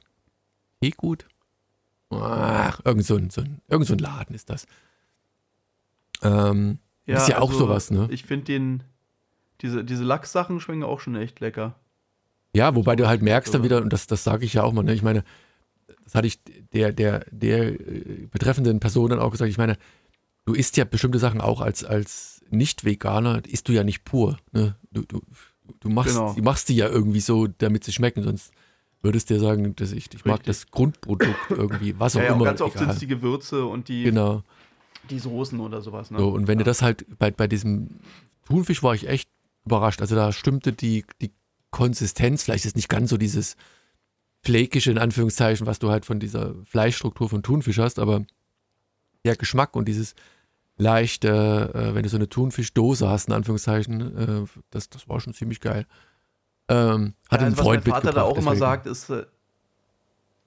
Eh 0.81 0.91
gut. 0.91 1.27
Ach, 2.11 2.81
irgend 2.85 3.05
so 3.05 3.17
ein, 3.17 3.31
so 3.31 3.41
ein, 3.41 3.61
irgend 3.69 3.87
so 3.87 3.95
ein 3.95 3.99
Laden 3.99 4.35
ist 4.35 4.51
das. 4.51 4.67
Ähm, 6.23 6.79
ja, 7.05 7.17
ist 7.17 7.29
ja 7.29 7.37
also, 7.37 7.49
auch 7.49 7.53
sowas, 7.53 7.91
ne? 7.91 8.09
Ich 8.11 8.25
finde 8.25 8.47
den, 8.47 8.83
diese, 9.61 9.85
diese 9.85 10.05
Lachssachen 10.05 10.61
schmecken 10.61 10.85
auch 10.85 11.01
schon 11.01 11.17
echt 11.17 11.41
lecker. 11.41 11.75
Ja, 12.55 12.75
wobei 12.75 12.97
du 12.97 13.07
halt 13.07 13.23
merkst 13.23 13.53
dann 13.53 13.63
wieder, 13.63 13.83
und 13.83 13.93
das, 13.93 14.07
das 14.07 14.25
sage 14.25 14.45
ich 14.45 14.55
ja 14.55 14.63
auch 14.63 14.73
mal, 14.73 14.83
ne? 14.83 14.95
ich 14.95 15.03
meine, 15.03 15.25
das 16.05 16.15
hatte 16.15 16.27
ich 16.27 16.41
der, 16.73 16.93
der, 16.93 17.27
der 17.31 17.69
äh, 17.69 18.27
betreffenden 18.31 18.81
Person 18.81 19.11
dann 19.11 19.19
auch 19.19 19.31
gesagt, 19.31 19.51
ich 19.51 19.59
meine, 19.59 19.77
du 20.47 20.55
isst 20.55 20.77
ja 20.77 20.85
bestimmte 20.85 21.19
Sachen 21.19 21.41
auch 21.41 21.61
als, 21.61 21.85
als 21.85 22.43
Nicht-Veganer, 22.51 23.43
isst 23.47 23.69
du 23.69 23.73
ja 23.73 23.85
nicht 23.85 24.05
pur. 24.05 24.39
Ne? 24.53 24.77
Du, 24.91 25.03
du, 25.03 25.21
du 25.81 25.89
machst, 25.89 26.15
genau. 26.15 26.35
machst 26.41 26.69
die 26.69 26.77
ja 26.77 26.89
irgendwie 26.89 27.21
so, 27.21 27.47
damit 27.47 27.85
sie 27.85 27.93
schmecken, 27.93 28.23
sonst 28.23 28.53
würdest 29.03 29.31
du 29.31 29.35
dir 29.35 29.41
sagen, 29.41 29.77
dass 29.77 29.93
ich, 29.93 30.13
ich 30.13 30.25
mag 30.25 30.43
das 30.45 30.71
Grundprodukt 30.71 31.37
irgendwie, 31.51 31.99
was 31.99 32.17
auch 32.17 32.21
ja, 32.21 32.27
ja, 32.27 32.35
immer. 32.35 32.45
Ganz 32.45 32.61
oft 32.61 32.79
sind 32.79 32.91
es 32.91 32.99
die 32.99 33.07
Gewürze 33.07 33.65
und 33.65 33.89
die, 33.89 34.05
genau. 34.05 34.43
die 35.11 35.19
Soßen 35.19 35.59
oder 35.61 35.81
sowas. 35.81 36.11
Ne? 36.11 36.19
So, 36.19 36.29
und 36.29 36.49
wenn 36.49 36.59
ja. 36.59 36.65
du 36.65 36.71
das 36.71 36.83
halt 36.83 37.07
bei, 37.19 37.31
bei 37.31 37.47
diesem 37.47 38.01
Thunfisch 38.47 38.83
war 38.83 38.95
ich 38.95 39.09
echt 39.09 39.29
überrascht. 39.65 40.01
Also 40.01 40.15
da 40.15 40.33
stimmte 40.33 40.73
die, 40.73 41.05
die 41.21 41.33
Konsistenz, 41.71 42.45
vielleicht 42.45 42.65
ist 42.65 42.77
nicht 42.77 42.89
ganz 42.89 43.11
so 43.11 43.17
dieses 43.17 43.57
flakische 44.43 44.93
in 44.93 44.99
Anführungszeichen, 44.99 45.67
was 45.67 45.79
du 45.79 45.91
halt 45.91 46.07
von 46.07 46.21
dieser 46.21 46.55
Fleischstruktur 46.65 47.29
von 47.29 47.43
Thunfisch 47.43 47.79
hast, 47.79 47.99
aber 47.99 48.25
der 49.25 49.37
Geschmack 49.37 49.75
und 49.75 49.89
dieses 49.89 50.15
leichte, 50.79 51.73
äh, 51.75 51.95
wenn 51.95 52.05
du 52.05 52.09
so 52.09 52.17
eine 52.17 52.29
Thunfischdose 52.29 53.09
hast, 53.09 53.29
in 53.29 53.35
Anführungszeichen, 53.35 54.17
äh, 54.17 54.45
das, 54.71 54.89
das 54.89 55.09
war 55.09 55.21
schon 55.21 55.35
ziemlich 55.35 55.61
geil. 55.61 55.87
Ähm, 56.69 57.15
hat 57.31 57.41
ja, 57.41 57.47
also, 57.47 57.63
Freund 57.63 57.87
was 57.87 57.93
mein 57.93 58.03
Vater 58.03 58.13
da 58.13 58.23
auch 58.23 58.35
deswegen. 58.35 58.47
immer 58.47 58.57
sagt, 58.57 58.87
ist, 58.87 59.11
äh, 59.11 59.27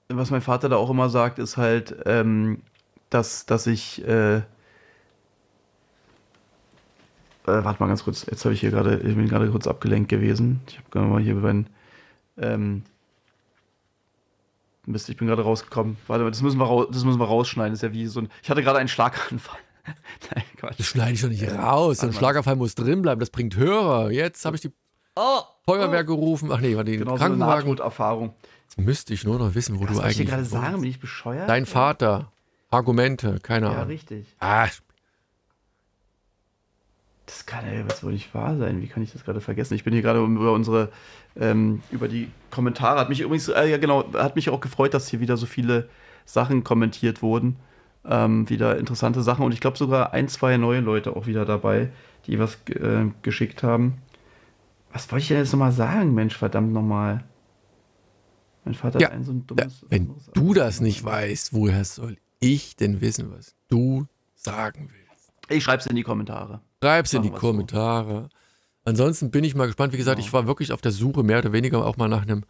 was 0.08 0.30
mein 0.30 0.42
Vater 0.42 0.68
da 0.68 0.76
auch 0.76 0.90
immer 0.90 1.08
sagt, 1.08 1.38
ist 1.38 1.56
halt, 1.56 1.96
ähm, 2.04 2.62
dass, 3.08 3.46
dass 3.46 3.66
ich, 3.66 4.06
äh, 4.06 4.36
äh, 4.36 4.42
warte 7.44 7.82
mal 7.82 7.88
ganz 7.88 8.04
kurz, 8.04 8.26
jetzt 8.26 8.44
habe 8.44 8.54
ich 8.54 8.60
hier 8.60 8.70
gerade, 8.70 8.98
ich 8.98 9.16
bin 9.16 9.28
gerade 9.28 9.50
kurz 9.50 9.66
abgelenkt 9.66 10.08
gewesen. 10.08 10.60
Ich 10.68 10.78
habe 10.78 10.90
gerade 10.90 11.06
mal 11.06 11.20
hier 11.22 11.36
bei 11.36 11.64
ähm, 12.38 12.82
Mist, 14.86 15.08
ich 15.08 15.16
bin 15.16 15.28
gerade 15.28 15.42
rausgekommen. 15.42 15.96
Warte 16.06 16.24
mal, 16.24 16.30
das 16.30 16.42
müssen, 16.42 16.58
wir 16.58 16.88
das 16.90 17.04
müssen 17.04 17.20
wir 17.20 17.26
rausschneiden. 17.26 17.72
Das 17.72 17.78
ist 17.78 17.82
ja 17.82 17.92
wie 17.92 18.06
so 18.06 18.20
ein. 18.20 18.28
Ich 18.42 18.50
hatte 18.50 18.62
gerade 18.62 18.78
einen 18.78 18.88
Schlaganfall. 18.88 19.58
Nein, 20.34 20.44
Quatsch. 20.56 20.78
Das 20.78 20.86
schneide 20.86 21.12
ich 21.12 21.20
doch 21.20 21.28
nicht 21.28 21.48
raus. 21.50 22.00
Ein 22.00 22.12
Schlaganfall 22.12 22.56
muss 22.56 22.74
drin 22.74 23.02
bleiben. 23.02 23.20
Das 23.20 23.30
bringt 23.30 23.56
Hörer. 23.56 24.10
Jetzt 24.10 24.44
habe 24.44 24.56
ich 24.56 24.62
die 24.62 24.72
oh, 25.16 25.40
Feuerwehr 25.74 26.04
gerufen. 26.04 26.50
Ach 26.52 26.60
nee, 26.60 26.76
war 26.76 26.84
die 26.84 26.96
genau 26.96 27.16
Krankenwagen. 27.16 27.76
So 27.76 27.82
Erfahrung. 27.82 28.34
Jetzt 28.68 28.78
müsste 28.78 29.14
ich 29.14 29.24
nur 29.24 29.38
noch 29.38 29.54
wissen, 29.54 29.78
wo 29.78 29.84
Was 29.84 29.96
du 29.96 30.00
eigentlich. 30.00 30.16
Was 30.16 30.20
ich 30.20 30.28
gerade 30.28 30.44
sagen? 30.44 30.80
Bin 30.80 30.90
ich 30.90 31.00
bescheuert? 31.00 31.48
Dein 31.48 31.66
Vater. 31.66 32.30
Argumente, 32.70 33.38
keine 33.42 33.66
Ahnung. 33.66 33.78
Ja, 33.78 33.84
richtig. 33.84 34.26
Ah, 34.38 34.68
das 37.30 37.46
kann 37.46 37.64
ja 37.64 37.88
was 37.88 38.02
wohl 38.02 38.12
nicht 38.12 38.34
wahr 38.34 38.56
sein. 38.56 38.82
Wie 38.82 38.88
kann 38.88 39.02
ich 39.04 39.12
das 39.12 39.24
gerade 39.24 39.40
vergessen? 39.40 39.74
Ich 39.74 39.84
bin 39.84 39.92
hier 39.92 40.02
gerade 40.02 40.20
über 40.20 40.52
unsere, 40.52 40.90
ähm, 41.38 41.80
über 41.92 42.08
die 42.08 42.28
Kommentare. 42.50 42.98
Hat 42.98 43.08
mich 43.08 43.20
übrigens, 43.20 43.48
äh, 43.48 43.66
ja 43.66 43.78
genau, 43.78 44.12
hat 44.14 44.34
mich 44.34 44.50
auch 44.50 44.60
gefreut, 44.60 44.94
dass 44.94 45.08
hier 45.08 45.20
wieder 45.20 45.36
so 45.36 45.46
viele 45.46 45.88
Sachen 46.24 46.64
kommentiert 46.64 47.22
wurden. 47.22 47.56
Ähm, 48.04 48.48
wieder 48.48 48.78
interessante 48.78 49.22
Sachen. 49.22 49.44
Und 49.44 49.52
ich 49.52 49.60
glaube 49.60 49.78
sogar 49.78 50.12
ein, 50.12 50.26
zwei 50.28 50.56
neue 50.56 50.80
Leute 50.80 51.14
auch 51.14 51.26
wieder 51.26 51.44
dabei, 51.44 51.90
die 52.26 52.38
was 52.40 52.58
äh, 52.68 53.06
geschickt 53.22 53.62
haben. 53.62 53.98
Was 54.92 55.10
wollte 55.10 55.22
ich 55.22 55.28
denn 55.28 55.38
jetzt 55.38 55.52
nochmal 55.52 55.72
sagen, 55.72 56.14
Mensch, 56.14 56.36
verdammt 56.36 56.72
nochmal? 56.72 57.24
Mein 58.64 58.74
Vater 58.74 59.00
ja, 59.00 59.06
hat 59.06 59.14
ein 59.14 59.24
so 59.24 59.32
ein 59.32 59.46
dummes. 59.46 59.80
Ja, 59.82 59.86
wenn 59.90 60.14
du 60.34 60.54
das 60.54 60.80
nicht 60.80 61.04
weißt, 61.04 61.52
woher 61.52 61.84
soll 61.84 62.16
ich 62.40 62.76
denn 62.76 63.00
wissen, 63.00 63.32
was 63.32 63.54
du 63.68 64.06
sagen 64.34 64.90
willst? 64.92 65.32
Ich 65.48 65.64
schreib's 65.64 65.86
in 65.86 65.96
die 65.96 66.02
Kommentare. 66.02 66.60
Schreib's 66.82 67.12
in 67.12 67.22
die 67.22 67.30
Kommentare. 67.30 68.28
So. 68.30 68.36
Ansonsten 68.84 69.30
bin 69.30 69.44
ich 69.44 69.54
mal 69.54 69.66
gespannt. 69.66 69.92
Wie 69.92 69.98
gesagt, 69.98 70.16
genau. 70.16 70.26
ich 70.26 70.32
war 70.32 70.46
wirklich 70.46 70.72
auf 70.72 70.80
der 70.80 70.92
Suche, 70.92 71.22
mehr 71.22 71.38
oder 71.38 71.52
weniger 71.52 71.84
auch 71.84 71.96
mal 71.96 72.08
nach 72.08 72.22
einem 72.22 72.44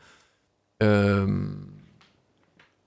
ähm, 0.80 1.80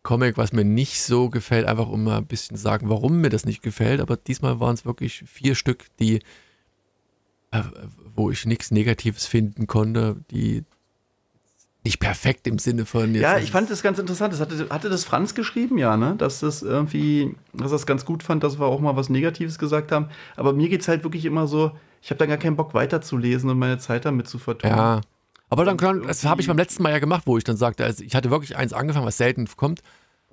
Comic, 0.03 0.37
was 0.37 0.53
mir 0.53 0.65
nicht 0.65 1.01
so 1.01 1.29
gefällt, 1.29 1.65
einfach 1.65 1.87
um 1.87 2.03
mal 2.03 2.17
ein 2.17 2.25
bisschen 2.25 2.57
sagen, 2.57 2.89
warum 2.89 3.21
mir 3.21 3.29
das 3.29 3.45
nicht 3.45 3.61
gefällt. 3.61 4.01
Aber 4.01 4.17
diesmal 4.17 4.59
waren 4.59 4.73
es 4.73 4.85
wirklich 4.85 5.23
vier 5.25 5.55
Stück, 5.55 5.85
die, 5.99 6.21
äh, 7.51 7.63
wo 8.15 8.31
ich 8.31 8.45
nichts 8.45 8.71
Negatives 8.71 9.25
finden 9.25 9.67
konnte, 9.67 10.17
die 10.31 10.63
nicht 11.83 11.99
perfekt 11.99 12.47
im 12.47 12.59
Sinne 12.59 12.85
von. 12.85 13.13
ja, 13.13 13.37
ich 13.37 13.51
fand 13.51 13.69
das 13.69 13.83
ganz 13.83 13.99
interessant. 13.99 14.33
Das 14.33 14.39
hatte, 14.39 14.69
hatte 14.69 14.89
das 14.89 15.03
Franz 15.03 15.35
geschrieben, 15.35 15.77
ja, 15.77 15.97
ne? 15.97 16.15
Dass 16.17 16.39
das 16.39 16.61
irgendwie, 16.61 17.35
dass 17.51 17.71
das 17.71 17.85
ganz 17.85 18.05
gut 18.05 18.23
fand, 18.23 18.43
dass 18.43 18.57
wir 18.57 18.65
auch 18.65 18.79
mal 18.79 18.95
was 18.95 19.09
Negatives 19.09 19.59
gesagt 19.59 19.91
haben. 19.91 20.07
Aber 20.37 20.53
mir 20.53 20.69
geht 20.69 20.81
es 20.81 20.87
halt 20.87 21.03
wirklich 21.03 21.25
immer 21.25 21.45
so, 21.45 21.71
ich 22.01 22.09
habe 22.09 22.19
dann 22.19 22.29
gar 22.29 22.37
keinen 22.37 22.55
Bock 22.55 22.73
weiterzulesen 22.73 23.49
und 23.49 23.59
meine 23.59 23.79
Zeit 23.79 24.05
damit 24.05 24.29
zu 24.29 24.39
vertun. 24.39 24.69
Ja. 24.69 25.01
Aber 25.49 25.65
dann 25.65 25.77
kann, 25.77 26.03
das 26.07 26.23
habe 26.23 26.41
ich 26.41 26.47
beim 26.47 26.57
letzten 26.57 26.83
Mal 26.83 26.91
ja 26.91 26.99
gemacht, 26.99 27.23
wo 27.25 27.37
ich 27.37 27.43
dann 27.43 27.57
sagte, 27.57 27.83
also 27.83 28.03
ich 28.03 28.15
hatte 28.15 28.31
wirklich 28.31 28.55
eins 28.55 28.73
angefangen, 28.73 29.05
was 29.05 29.17
selten 29.17 29.47
kommt, 29.55 29.81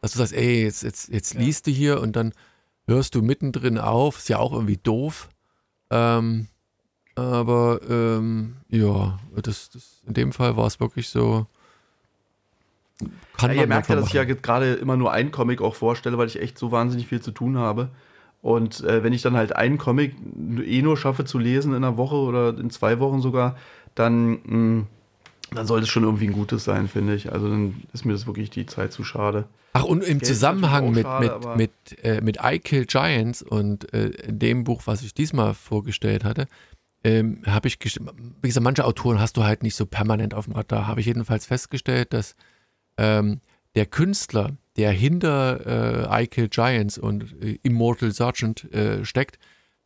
dass 0.01 0.13
du 0.13 0.19
sagst, 0.19 0.33
ey, 0.33 0.65
jetzt, 0.65 0.83
jetzt, 0.83 1.09
jetzt 1.09 1.35
ja. 1.35 1.41
liest 1.41 1.67
du 1.67 1.71
hier 1.71 2.01
und 2.01 2.15
dann 2.15 2.33
hörst 2.87 3.15
du 3.15 3.23
mittendrin 3.23 3.77
auf. 3.77 4.19
Ist 4.19 4.29
ja 4.29 4.39
auch 4.39 4.53
irgendwie 4.53 4.79
doof. 4.79 5.29
Ähm, 5.91 6.47
aber 7.21 7.81
ähm, 7.89 8.57
ja, 8.69 9.19
das, 9.43 9.71
das, 9.71 10.01
in 10.07 10.15
dem 10.15 10.33
Fall 10.33 10.57
war 10.57 10.67
es 10.67 10.81
wirklich 10.81 11.09
so. 11.09 11.47
Kann 13.37 13.55
ja, 13.55 13.63
ihr 13.63 13.67
merkt 13.67 13.89
ja, 13.89 13.97
dass 13.97 14.09
ich 14.09 14.13
ja 14.13 14.25
gerade 14.25 14.75
immer 14.75 14.97
nur 14.97 15.13
einen 15.13 15.31
Comic 15.31 15.63
auch 15.63 15.75
vorstelle, 15.75 16.19
weil 16.19 16.27
ich 16.27 16.41
echt 16.41 16.59
so 16.59 16.71
wahnsinnig 16.71 17.07
viel 17.07 17.21
zu 17.21 17.31
tun 17.31 17.57
habe. 17.57 17.89
Und 18.43 18.83
äh, 18.85 19.03
wenn 19.03 19.13
ich 19.13 19.23
dann 19.23 19.37
halt 19.37 19.55
einen 19.55 19.79
Comic 19.79 20.15
eh 20.65 20.83
nur 20.83 20.97
schaffe 20.97 21.25
zu 21.25 21.39
lesen 21.39 21.73
in 21.73 21.85
einer 21.85 21.97
Woche 21.97 22.17
oder 22.17 22.57
in 22.59 22.71
zwei 22.71 22.99
Wochen 22.99 23.21
sogar, 23.21 23.57
dann, 23.95 24.31
mh, 24.45 24.57
mm, 24.57 24.87
dann 25.53 25.67
sollte 25.67 25.85
es 25.85 25.89
schon 25.89 26.05
irgendwie 26.05 26.29
ein 26.29 26.33
gutes 26.33 26.65
sein, 26.65 26.89
finde 26.89 27.15
ich. 27.15 27.33
Also 27.33 27.49
dann 27.49 27.83
ist 27.93 28.05
mir 28.05 28.13
das 28.13 28.27
wirklich 28.27 28.51
die 28.51 28.67
Zeit 28.67 28.93
zu 28.93 29.05
schade. 29.05 29.47
Ach, 29.73 29.85
und 29.85 30.03
im 30.03 30.23
Zusammenhang 30.23 30.91
mit, 30.93 31.03
schade, 31.03 31.39
mit, 31.55 31.57
mit, 31.57 32.05
äh, 32.05 32.21
mit 32.21 32.39
I 32.43 32.59
Kill 32.59 32.87
Giants 32.87 33.43
und 33.43 33.93
äh, 33.93 34.11
dem 34.27 34.65
Buch, 34.65 34.83
was 34.87 35.03
ich 35.03 35.15
diesmal 35.15 35.55
vorgestellt 35.55 36.25
hatte, 36.25 36.49
ähm, 37.03 37.43
habe 37.47 37.69
ich, 37.69 37.79
wie 37.81 38.49
gesagt, 38.49 38.65
manche 38.65 38.85
Autoren 38.85 39.21
hast 39.21 39.37
du 39.37 39.45
halt 39.45 39.63
nicht 39.63 39.75
so 39.75 39.87
permanent 39.87 40.35
auf 40.35 40.45
dem 40.45 40.55
Radar. 40.55 40.87
Habe 40.87 41.01
ich 41.01 41.07
jedenfalls 41.07 41.47
festgestellt, 41.47 42.13
dass 42.13 42.37
ähm, 42.99 43.41
der 43.75 43.87
Künstler, 43.87 44.57
der 44.77 44.93
hinter 44.93 46.11
äh, 46.11 46.23
I 46.23 46.27
Kill 46.27 46.49
Giants 46.49 46.99
und 46.99 47.43
äh, 47.43 47.59
Immortal 47.63 48.13
Sergeant 48.13 48.73
äh, 48.73 49.05
steckt, 49.05 49.39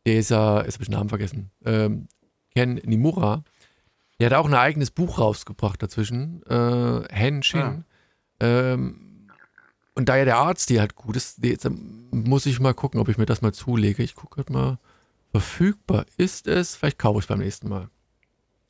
dieser, 0.05 0.65
jetzt 0.65 0.75
habe 0.75 0.83
ich 0.83 0.89
den 0.89 0.97
Namen 0.97 1.09
vergessen, 1.09 1.51
ähm, 1.65 2.07
Ken 2.53 2.75
Nimura, 2.83 3.43
der 4.19 4.29
hat 4.29 4.37
auch 4.37 4.45
ein 4.45 4.53
eigenes 4.53 4.91
Buch 4.91 5.19
rausgebracht 5.19 5.81
dazwischen, 5.81 6.43
äh, 6.43 7.03
Henshin. 7.09 7.61
Ah. 7.61 7.83
Ähm, 8.39 9.29
und 9.93 10.09
da 10.09 10.17
ja 10.17 10.25
der 10.25 10.37
Arzt 10.37 10.69
die 10.69 10.79
halt 10.79 10.95
gut 10.95 11.15
ist, 11.15 11.43
jetzt 11.43 11.67
muss 12.11 12.45
ich 12.45 12.59
mal 12.59 12.73
gucken, 12.73 12.99
ob 12.99 13.09
ich 13.09 13.17
mir 13.17 13.25
das 13.25 13.41
mal 13.41 13.53
zulege. 13.53 14.03
Ich 14.03 14.15
gucke 14.15 14.37
halt 14.37 14.49
mal. 14.49 14.77
Verfügbar 15.35 16.05
ist 16.15 16.47
es. 16.47 16.77
Vielleicht 16.77 16.97
kaufe 16.97 17.19
ich 17.19 17.25
es 17.25 17.27
beim 17.27 17.39
nächsten 17.39 17.67
Mal. 17.67 17.89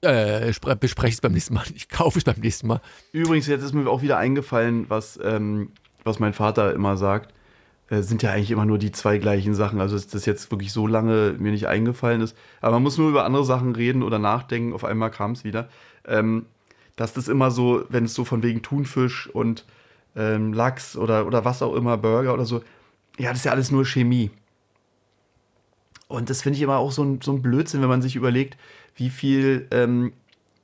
Äh, 0.02 0.52
bespreche 0.80 1.14
es 1.14 1.22
beim 1.22 1.34
nächsten 1.34 1.54
Mal. 1.54 1.64
Ich 1.76 1.90
kaufe 1.90 2.18
es 2.18 2.24
beim 2.24 2.40
nächsten 2.40 2.66
Mal. 2.66 2.82
Übrigens, 3.12 3.46
jetzt 3.46 3.62
ist 3.62 3.74
mir 3.74 3.88
auch 3.88 4.02
wieder 4.02 4.18
eingefallen, 4.18 4.90
was, 4.90 5.20
ähm, 5.24 5.70
was 6.04 6.18
mein 6.18 6.34
Vater 6.34 6.74
immer 6.74 6.98
sagt. 6.98 7.36
Äh, 7.92 8.02
sind 8.02 8.24
ja 8.24 8.32
eigentlich 8.32 8.50
immer 8.50 8.66
nur 8.66 8.80
die 8.80 8.92
zwei 8.92 9.20
gleichen 9.20 9.54
Sachen. 9.54 9.80
Also, 9.80 9.94
dass 9.94 10.08
das 10.08 10.26
jetzt 10.26 10.50
wirklich 10.50 10.74
so 10.74 10.88
lange 10.88 11.36
mir 11.38 11.52
nicht 11.52 11.68
eingefallen 11.68 12.22
ist. 12.22 12.36
Aber 12.62 12.78
man 12.78 12.84
muss 12.84 12.98
nur 12.98 13.10
über 13.10 13.26
andere 13.26 13.46
Sachen 13.46 13.76
reden 13.76 14.02
oder 14.02 14.18
nachdenken. 14.18 14.74
Auf 14.74 14.86
einmal 14.86 15.12
kam 15.12 15.34
es 15.34 15.44
wieder. 15.44 15.70
Ähm, 16.08 16.48
dass 16.96 17.14
das 17.14 17.28
immer 17.28 17.52
so, 17.52 17.86
wenn 17.90 18.06
es 18.06 18.16
so 18.16 18.26
von 18.26 18.42
wegen 18.42 18.64
Thunfisch 18.64 19.28
und 19.28 19.66
ähm, 20.16 20.52
Lachs 20.52 20.98
oder, 20.98 21.28
oder 21.28 21.46
was 21.46 21.62
auch 21.62 21.76
immer, 21.76 21.96
Burger 21.96 22.34
oder 22.34 22.46
so, 22.46 22.64
ja, 23.20 23.30
das 23.30 23.38
ist 23.40 23.46
ja 23.46 23.52
alles 23.52 23.70
nur 23.70 23.86
Chemie. 23.86 24.32
Und 26.08 26.30
das 26.30 26.42
finde 26.42 26.58
ich 26.58 26.64
immer 26.64 26.78
auch 26.78 26.92
so 26.92 27.04
ein, 27.04 27.22
so 27.22 27.32
ein 27.32 27.42
Blödsinn, 27.42 27.82
wenn 27.82 27.90
man 27.90 28.02
sich 28.02 28.16
überlegt, 28.16 28.58
wie 28.96 29.10
viel, 29.10 29.68
ähm, 29.72 30.14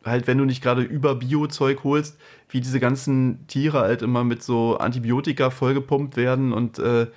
halt, 0.05 0.27
wenn 0.27 0.37
du 0.37 0.45
nicht 0.45 0.61
gerade 0.61 0.81
über 0.81 1.15
Bio-Zeug 1.15 1.83
holst, 1.83 2.17
wie 2.49 2.61
diese 2.61 2.79
ganzen 2.79 3.45
Tiere 3.47 3.79
halt 3.79 4.01
immer 4.01 4.23
mit 4.23 4.43
so 4.43 4.77
Antibiotika 4.77 5.49
vollgepumpt 5.49 6.17
werden 6.17 6.53
und 6.53 6.79
äh, 6.79 7.07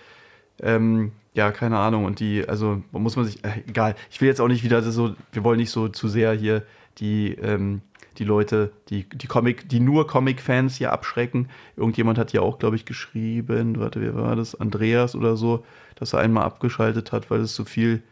ähm, 0.63 1.13
ja, 1.35 1.51
keine 1.51 1.79
Ahnung. 1.79 2.05
Und 2.05 2.21
die, 2.21 2.49
also 2.49 2.83
muss 2.93 3.17
man 3.17 3.27
sich, 3.27 3.45
äh, 3.45 3.63
egal. 3.69 3.97
Ich 4.11 4.21
will 4.21 4.29
jetzt 4.29 4.41
auch 4.41 4.49
nicht 4.49 4.65
wieder 4.65 4.81
so, 4.83 5.15
wir 5.33 5.45
wollen 5.45 5.59
nicht 5.59 5.71
so 5.71 5.89
zu 5.89 6.09
sehr 6.09 6.33
hier 6.33 6.63
die, 6.99 7.33
ähm, 7.35 7.83
die 8.19 8.25
Leute, 8.25 8.73
die, 8.89 9.09
die 9.09 9.27
Comic, 9.27 9.69
die 9.69 9.81
nur 9.81 10.07
Comic-Fans 10.07 10.77
hier 10.77 10.93
abschrecken. 10.93 11.49
Irgendjemand 11.77 12.19
hat 12.19 12.33
ja 12.33 12.41
auch, 12.41 12.59
glaube 12.59 12.77
ich, 12.77 12.85
geschrieben, 12.85 13.81
warte, 13.81 14.01
wer 14.01 14.15
war 14.15 14.37
das? 14.37 14.55
Andreas 14.55 15.17
oder 15.17 15.37
so, 15.37 15.65
dass 15.97 16.13
er 16.13 16.21
einmal 16.21 16.45
abgeschaltet 16.45 17.13
hat, 17.13 17.31
weil 17.31 17.41
es 17.41 17.55
zu 17.55 17.65
viel 17.65 18.03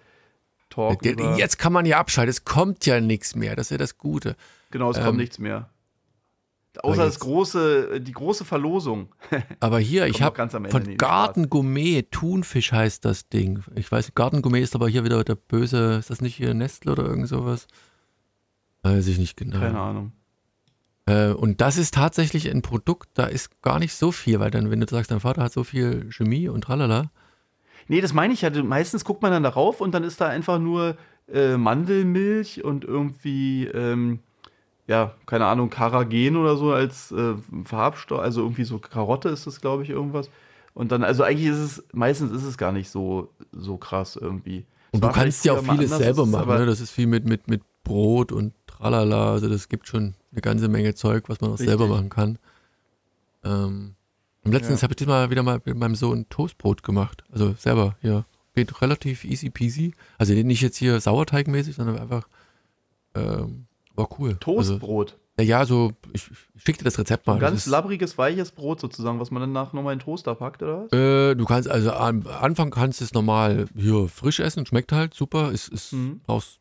Talk 0.72 1.04
über 1.04 1.36
Jetzt 1.38 1.58
kann 1.58 1.72
man 1.72 1.86
ja 1.86 1.98
abschalten, 1.98 2.30
es 2.30 2.44
kommt 2.44 2.86
ja 2.86 3.00
nichts 3.00 3.34
mehr, 3.36 3.54
das 3.56 3.66
ist 3.66 3.70
ja 3.70 3.78
das 3.78 3.98
Gute. 3.98 4.36
Genau, 4.70 4.90
es 4.90 4.98
Ähm, 4.98 5.04
kommt 5.04 5.18
nichts 5.18 5.38
mehr. 5.38 5.68
Außer 6.82 7.04
das 7.04 7.14
jetzt- 7.16 7.20
große, 7.20 8.00
die 8.00 8.12
große 8.12 8.46
Verlosung. 8.46 9.08
Aber 9.60 9.78
hier, 9.78 10.06
ich 10.06 10.22
habe 10.22 10.34
ganz 10.34 10.54
am 10.54 10.64
Ende 10.64 10.70
von 10.86 10.96
Garten 10.96 11.50
Gourmet, 11.50 12.02
Thunfisch 12.10 12.72
heißt 12.72 13.04
das 13.04 13.28
Ding. 13.28 13.62
Ich 13.74 13.92
weiß, 13.92 14.14
Garten 14.14 14.40
Gourmet 14.40 14.60
ist 14.62 14.74
aber 14.74 14.88
hier 14.88 15.04
wieder 15.04 15.22
der 15.22 15.34
böse, 15.34 15.96
ist 15.98 16.08
das 16.08 16.22
nicht 16.22 16.34
hier 16.36 16.54
Nestle 16.54 16.92
oder 16.92 17.04
irgend 17.04 17.28
sowas? 17.28 17.66
Weiß 18.82 19.06
ich 19.06 19.18
nicht 19.18 19.36
genau. 19.36 19.58
Keine 19.60 19.78
Ahnung. 19.78 20.12
Äh, 21.04 21.32
und 21.32 21.60
das 21.60 21.76
ist 21.76 21.92
tatsächlich 21.94 22.48
ein 22.50 22.62
Produkt, 22.62 23.10
da 23.14 23.26
ist 23.26 23.60
gar 23.60 23.78
nicht 23.78 23.92
so 23.94 24.10
viel, 24.12 24.40
weil 24.40 24.50
dann, 24.50 24.70
wenn 24.70 24.80
du 24.80 24.86
sagst, 24.88 25.10
dein 25.10 25.20
Vater 25.20 25.42
hat 25.42 25.52
so 25.52 25.64
viel 25.64 26.10
Chemie 26.10 26.48
und 26.48 26.62
tralala. 26.62 27.10
Nee, 27.88 28.00
das 28.00 28.12
meine 28.12 28.34
ich 28.34 28.42
ja. 28.42 28.50
Meistens 28.62 29.04
guckt 29.04 29.22
man 29.22 29.32
dann 29.32 29.42
darauf 29.42 29.80
und 29.80 29.92
dann 29.92 30.04
ist 30.04 30.20
da 30.20 30.28
einfach 30.28 30.58
nur 30.58 30.96
äh, 31.32 31.56
Mandelmilch 31.56 32.64
und 32.64 32.84
irgendwie, 32.84 33.66
ähm, 33.66 34.20
ja, 34.86 35.14
keine 35.26 35.46
Ahnung, 35.46 35.70
Karagen 35.70 36.36
oder 36.36 36.56
so 36.56 36.72
als 36.72 37.12
äh, 37.12 37.34
Farbstoff. 37.64 38.20
Also 38.20 38.42
irgendwie 38.42 38.64
so 38.64 38.78
Karotte 38.78 39.28
ist 39.28 39.46
das, 39.46 39.60
glaube 39.60 39.82
ich, 39.82 39.90
irgendwas. 39.90 40.30
Und 40.74 40.92
dann, 40.92 41.04
also 41.04 41.22
eigentlich 41.22 41.48
ist 41.48 41.58
es, 41.58 41.84
meistens 41.92 42.32
ist 42.32 42.44
es 42.44 42.56
gar 42.56 42.72
nicht 42.72 42.90
so, 42.90 43.28
so 43.52 43.76
krass 43.76 44.16
irgendwie. 44.16 44.64
Und 44.92 45.04
du 45.04 45.08
kannst 45.08 45.44
ja 45.44 45.54
auch 45.54 45.62
vieles 45.62 45.92
anders, 45.92 45.98
selber 45.98 46.26
machen. 46.26 46.58
Ne? 46.58 46.66
Das 46.66 46.80
ist 46.80 46.90
viel 46.90 47.06
mit, 47.06 47.26
mit, 47.26 47.48
mit 47.48 47.62
Brot 47.84 48.32
und 48.32 48.52
tralala. 48.66 49.32
Also 49.32 49.48
das 49.48 49.68
gibt 49.68 49.88
schon 49.88 50.14
eine 50.32 50.40
ganze 50.40 50.68
Menge 50.68 50.94
Zeug, 50.94 51.28
was 51.28 51.40
man 51.40 51.50
auch 51.50 51.54
Richtig. 51.54 51.68
selber 51.68 51.88
machen 51.88 52.10
kann. 52.10 52.38
Ähm, 53.44 53.94
und 54.44 54.52
letztens 54.52 54.80
Ja. 54.80 54.88
habe 54.88 54.94
ich 54.98 55.06
mal 55.06 55.30
wieder 55.30 55.42
mal 55.42 55.60
mit 55.64 55.76
meinem 55.76 55.94
Sohn 55.94 56.28
Toastbrot 56.28 56.82
gemacht. 56.82 57.24
Also 57.30 57.54
selber, 57.58 57.96
ja. 58.02 58.24
Geht 58.54 58.82
relativ 58.82 59.24
easy 59.24 59.48
peasy. 59.50 59.94
Also 60.18 60.34
nicht 60.34 60.60
jetzt 60.60 60.76
hier 60.76 61.00
Sauerteigmäßig, 61.00 61.76
sondern 61.76 61.98
einfach 61.98 62.28
ähm, 63.14 63.66
war 63.94 64.08
cool. 64.18 64.36
Toastbrot. 64.40 65.18
Also, 65.38 65.48
ja, 65.50 65.64
so, 65.64 65.92
ich, 66.12 66.30
ich 66.54 66.62
schick 66.62 66.76
dir 66.78 66.84
das 66.84 66.98
Rezept 66.98 67.26
mal. 67.26 67.34
Ein 67.34 67.40
Das 67.40 67.50
ganz 67.50 67.66
labbriges, 67.66 68.18
weiches 68.18 68.52
Brot 68.52 68.80
sozusagen, 68.80 69.18
was 69.18 69.30
man 69.30 69.40
danach 69.40 69.72
nochmal 69.72 69.94
in 69.94 69.98
den 69.98 70.04
Toaster 70.04 70.34
packt, 70.34 70.62
oder 70.62 70.84
was? 70.84 70.92
Äh, 70.92 71.34
du 71.34 71.44
kannst, 71.46 71.68
also 71.70 71.92
am 71.92 72.26
Anfang 72.26 72.70
kannst 72.70 73.00
du 73.00 73.04
es 73.04 73.14
normal 73.14 73.66
hier 73.74 74.08
frisch 74.08 74.40
essen, 74.40 74.66
schmeckt 74.66 74.92
halt 74.92 75.14
super. 75.14 75.50
Ist, 75.52 75.68
ist 75.68 75.92
Mhm. 75.94 76.20
aus 76.26 76.60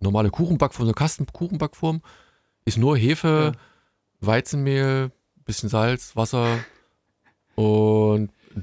normale 0.00 0.28
Kuchenbackform, 0.30 0.86
so 0.86 0.92
Kastenkuchenbackform. 0.92 2.02
Ist 2.66 2.76
nur 2.76 2.98
Hefe, 2.98 3.52
Ja. 3.54 3.60
Weizenmehl, 4.20 5.10
bisschen 5.46 5.68
Salz, 5.70 6.16
Wasser 6.16 6.58
und 7.56 8.30
ich, 8.54 8.62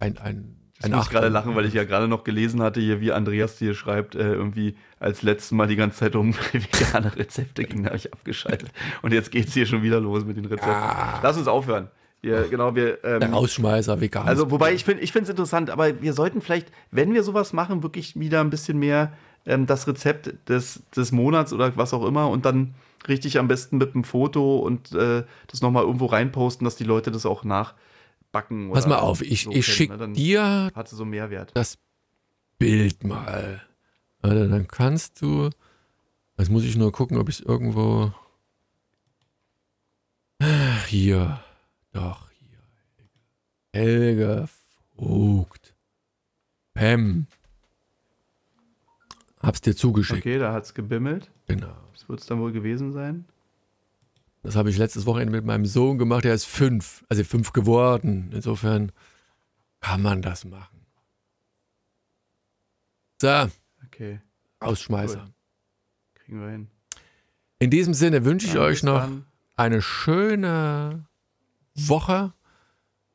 ein, 0.00 0.18
ein, 0.18 0.56
Ich 0.84 0.90
muss 0.90 1.10
gerade 1.10 1.28
lachen, 1.28 1.54
weil 1.54 1.64
ich 1.64 1.74
ja 1.74 1.84
gerade 1.84 2.08
noch 2.08 2.24
gelesen 2.24 2.62
hatte, 2.62 2.80
hier, 2.80 3.00
wie 3.00 3.12
Andreas 3.12 3.58
hier 3.58 3.74
schreibt, 3.74 4.14
äh, 4.14 4.32
irgendwie 4.32 4.76
als 4.98 5.22
letztes 5.22 5.52
Mal 5.52 5.66
die 5.68 5.76
ganze 5.76 5.98
Zeit 5.98 6.16
um 6.16 6.34
vegane 6.52 7.14
Rezepte 7.16 7.64
ging, 7.64 7.82
da 7.82 7.90
habe 7.90 7.98
ich 7.98 8.12
abgeschaltet. 8.12 8.70
Und 9.02 9.12
jetzt 9.12 9.30
geht 9.30 9.48
es 9.48 9.54
hier 9.54 9.66
schon 9.66 9.82
wieder 9.82 10.00
los 10.00 10.24
mit 10.24 10.36
den 10.36 10.44
Rezepten. 10.46 10.72
Ah, 10.72 11.20
Lass 11.22 11.36
uns 11.36 11.46
aufhören. 11.48 11.88
Wir, 12.20 12.48
genau, 12.48 12.74
wir. 12.74 12.96
der 12.96 13.22
Ähm, 13.22 13.32
Rausschmeißer, 13.34 14.00
vegan. 14.00 14.26
also, 14.26 14.50
wobei 14.50 14.72
ich 14.72 14.84
finde 14.84 15.04
es 15.04 15.28
interessant, 15.28 15.70
aber 15.70 16.02
wir 16.02 16.12
sollten 16.14 16.40
vielleicht, 16.40 16.72
wenn 16.90 17.14
wir 17.14 17.22
sowas 17.22 17.52
machen, 17.52 17.84
wirklich 17.84 18.18
wieder 18.18 18.40
ein 18.40 18.50
bisschen 18.50 18.78
mehr 18.78 19.12
ähm, 19.46 19.66
das 19.66 19.86
Rezept 19.86 20.34
des, 20.48 20.82
des 20.96 21.12
Monats 21.12 21.52
oder 21.52 21.76
was 21.76 21.94
auch 21.94 22.04
immer 22.04 22.28
und 22.28 22.44
dann 22.44 22.74
richtig 23.06 23.38
am 23.38 23.46
besten 23.48 23.78
mit 23.78 23.94
einem 23.94 24.04
Foto 24.04 24.58
und 24.58 24.92
äh, 24.92 25.24
das 25.46 25.60
nochmal 25.62 25.84
irgendwo 25.84 26.06
reinposten, 26.06 26.64
dass 26.64 26.76
die 26.76 26.84
Leute 26.84 27.10
das 27.10 27.26
auch 27.26 27.44
nachbacken. 27.44 28.70
Pass 28.72 28.86
mal 28.86 28.98
auf, 28.98 29.22
ich, 29.22 29.44
so 29.44 29.50
ich 29.50 29.66
kennen, 29.66 29.76
schick 29.76 29.90
ne? 29.96 30.08
Dir 30.12 30.70
Hat 30.74 30.86
es 30.90 30.96
so 30.96 31.04
Mehrwert. 31.04 31.50
das 31.54 31.78
Bild 32.58 33.04
mal. 33.04 33.62
Warte, 34.20 34.48
dann 34.48 34.66
kannst 34.66 35.22
du. 35.22 35.50
Jetzt 36.38 36.50
muss 36.50 36.64
ich 36.64 36.76
nur 36.76 36.90
gucken, 36.92 37.18
ob 37.18 37.28
ich 37.28 37.40
es 37.40 37.44
irgendwo. 37.44 38.12
Ach, 40.40 40.86
Hier. 40.86 41.40
Doch, 41.92 42.28
hier. 42.30 42.58
Helge 43.72 44.48
Vogt. 44.96 45.74
Pam. 46.74 47.26
Hab's 49.40 49.60
dir 49.60 49.74
zugeschickt. 49.76 50.20
Okay, 50.20 50.38
da 50.38 50.52
hat 50.52 50.64
es 50.64 50.74
gebimmelt. 50.74 51.30
Genau. 51.46 51.74
Das 51.98 52.08
wird 52.08 52.20
es 52.20 52.26
dann 52.26 52.38
wohl 52.40 52.52
gewesen 52.52 52.92
sein. 52.92 53.24
Das 54.44 54.54
habe 54.54 54.70
ich 54.70 54.78
letztes 54.78 55.04
Wochenende 55.04 55.32
mit 55.32 55.44
meinem 55.44 55.66
Sohn 55.66 55.98
gemacht. 55.98 56.24
Er 56.24 56.32
ist 56.32 56.44
fünf, 56.44 57.04
also 57.08 57.24
fünf 57.24 57.52
geworden. 57.52 58.30
Insofern 58.32 58.92
kann 59.80 60.00
man 60.00 60.22
das 60.22 60.44
machen. 60.44 60.86
So, 63.20 63.48
Okay, 63.86 64.20
Rausschmeißer. 64.62 65.22
Cool. 65.24 65.32
kriegen 66.14 66.40
wir 66.40 66.50
hin. 66.50 66.68
In 67.58 67.70
diesem 67.70 67.94
Sinne 67.94 68.24
wünsche 68.24 68.46
ich 68.46 68.54
Ja, 68.54 68.60
euch 68.60 68.84
noch 68.84 69.00
dann. 69.00 69.26
eine 69.56 69.82
schöne 69.82 71.04
Woche 71.74 72.32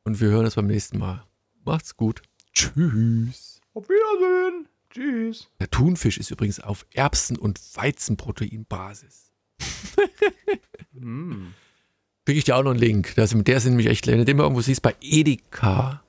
und 0.04 0.20
wir 0.20 0.28
hören 0.28 0.44
uns 0.44 0.56
beim 0.56 0.66
nächsten 0.66 0.98
Mal. 0.98 1.24
Macht's 1.64 1.96
gut. 1.96 2.20
Tschüss. 2.52 3.62
Auf 3.72 3.88
Wiedersehen. 3.88 4.68
Tschüss. 4.94 5.48
Der 5.60 5.68
Thunfisch 5.70 6.18
ist 6.18 6.30
übrigens 6.30 6.60
auf 6.60 6.86
Erbsen- 6.92 7.38
und 7.38 7.60
Weizenproteinbasis. 7.74 9.32
Hm. 10.96 11.52
Kriege 12.24 12.38
ich 12.38 12.44
dir 12.44 12.56
auch 12.56 12.62
noch 12.62 12.70
einen 12.70 12.78
Link. 12.78 13.14
Das, 13.16 13.30
der 13.36 13.56
ist 13.56 13.64
nämlich 13.64 13.88
echt, 13.88 14.06
wenn 14.06 14.18
du 14.18 14.24
den 14.24 14.36
mal 14.36 14.44
irgendwo 14.44 14.62
siehst, 14.62 14.80
bei 14.80 14.94
Edeka 15.00 16.02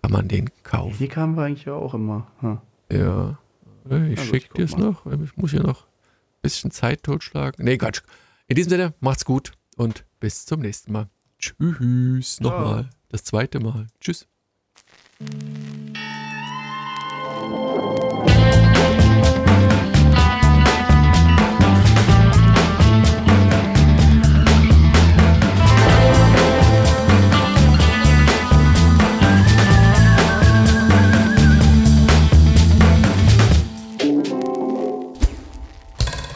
kann 0.00 0.10
man 0.10 0.26
den 0.26 0.50
kaufen. 0.62 0.96
Hier 0.96 1.08
kamen 1.08 1.36
wir 1.36 1.44
eigentlich 1.44 1.66
ja 1.66 1.74
auch 1.74 1.92
immer. 1.92 2.32
Hm. 2.40 2.58
Ja. 2.90 3.38
Ich 3.84 4.18
Also, 4.18 4.22
schicke 4.32 4.54
dir 4.54 4.64
es 4.64 4.76
noch. 4.76 5.04
Ich 5.06 5.36
muss 5.36 5.50
hier 5.50 5.62
noch 5.62 5.84
ein 5.84 6.40
bisschen 6.40 6.70
Zeit 6.70 7.02
totschlagen. 7.02 7.64
Nee, 7.64 7.76
Quatsch. 7.76 8.00
In 8.48 8.56
diesem 8.56 8.70
Sinne, 8.70 8.94
macht's 9.00 9.24
gut 9.24 9.52
und 9.76 10.04
bis 10.18 10.46
zum 10.46 10.60
nächsten 10.60 10.92
Mal. 10.92 11.08
Tschüss. 11.38 12.40
Nochmal. 12.40 12.88
Das 13.10 13.22
zweite 13.24 13.60
Mal. 13.60 13.86
Tschüss. 14.00 14.26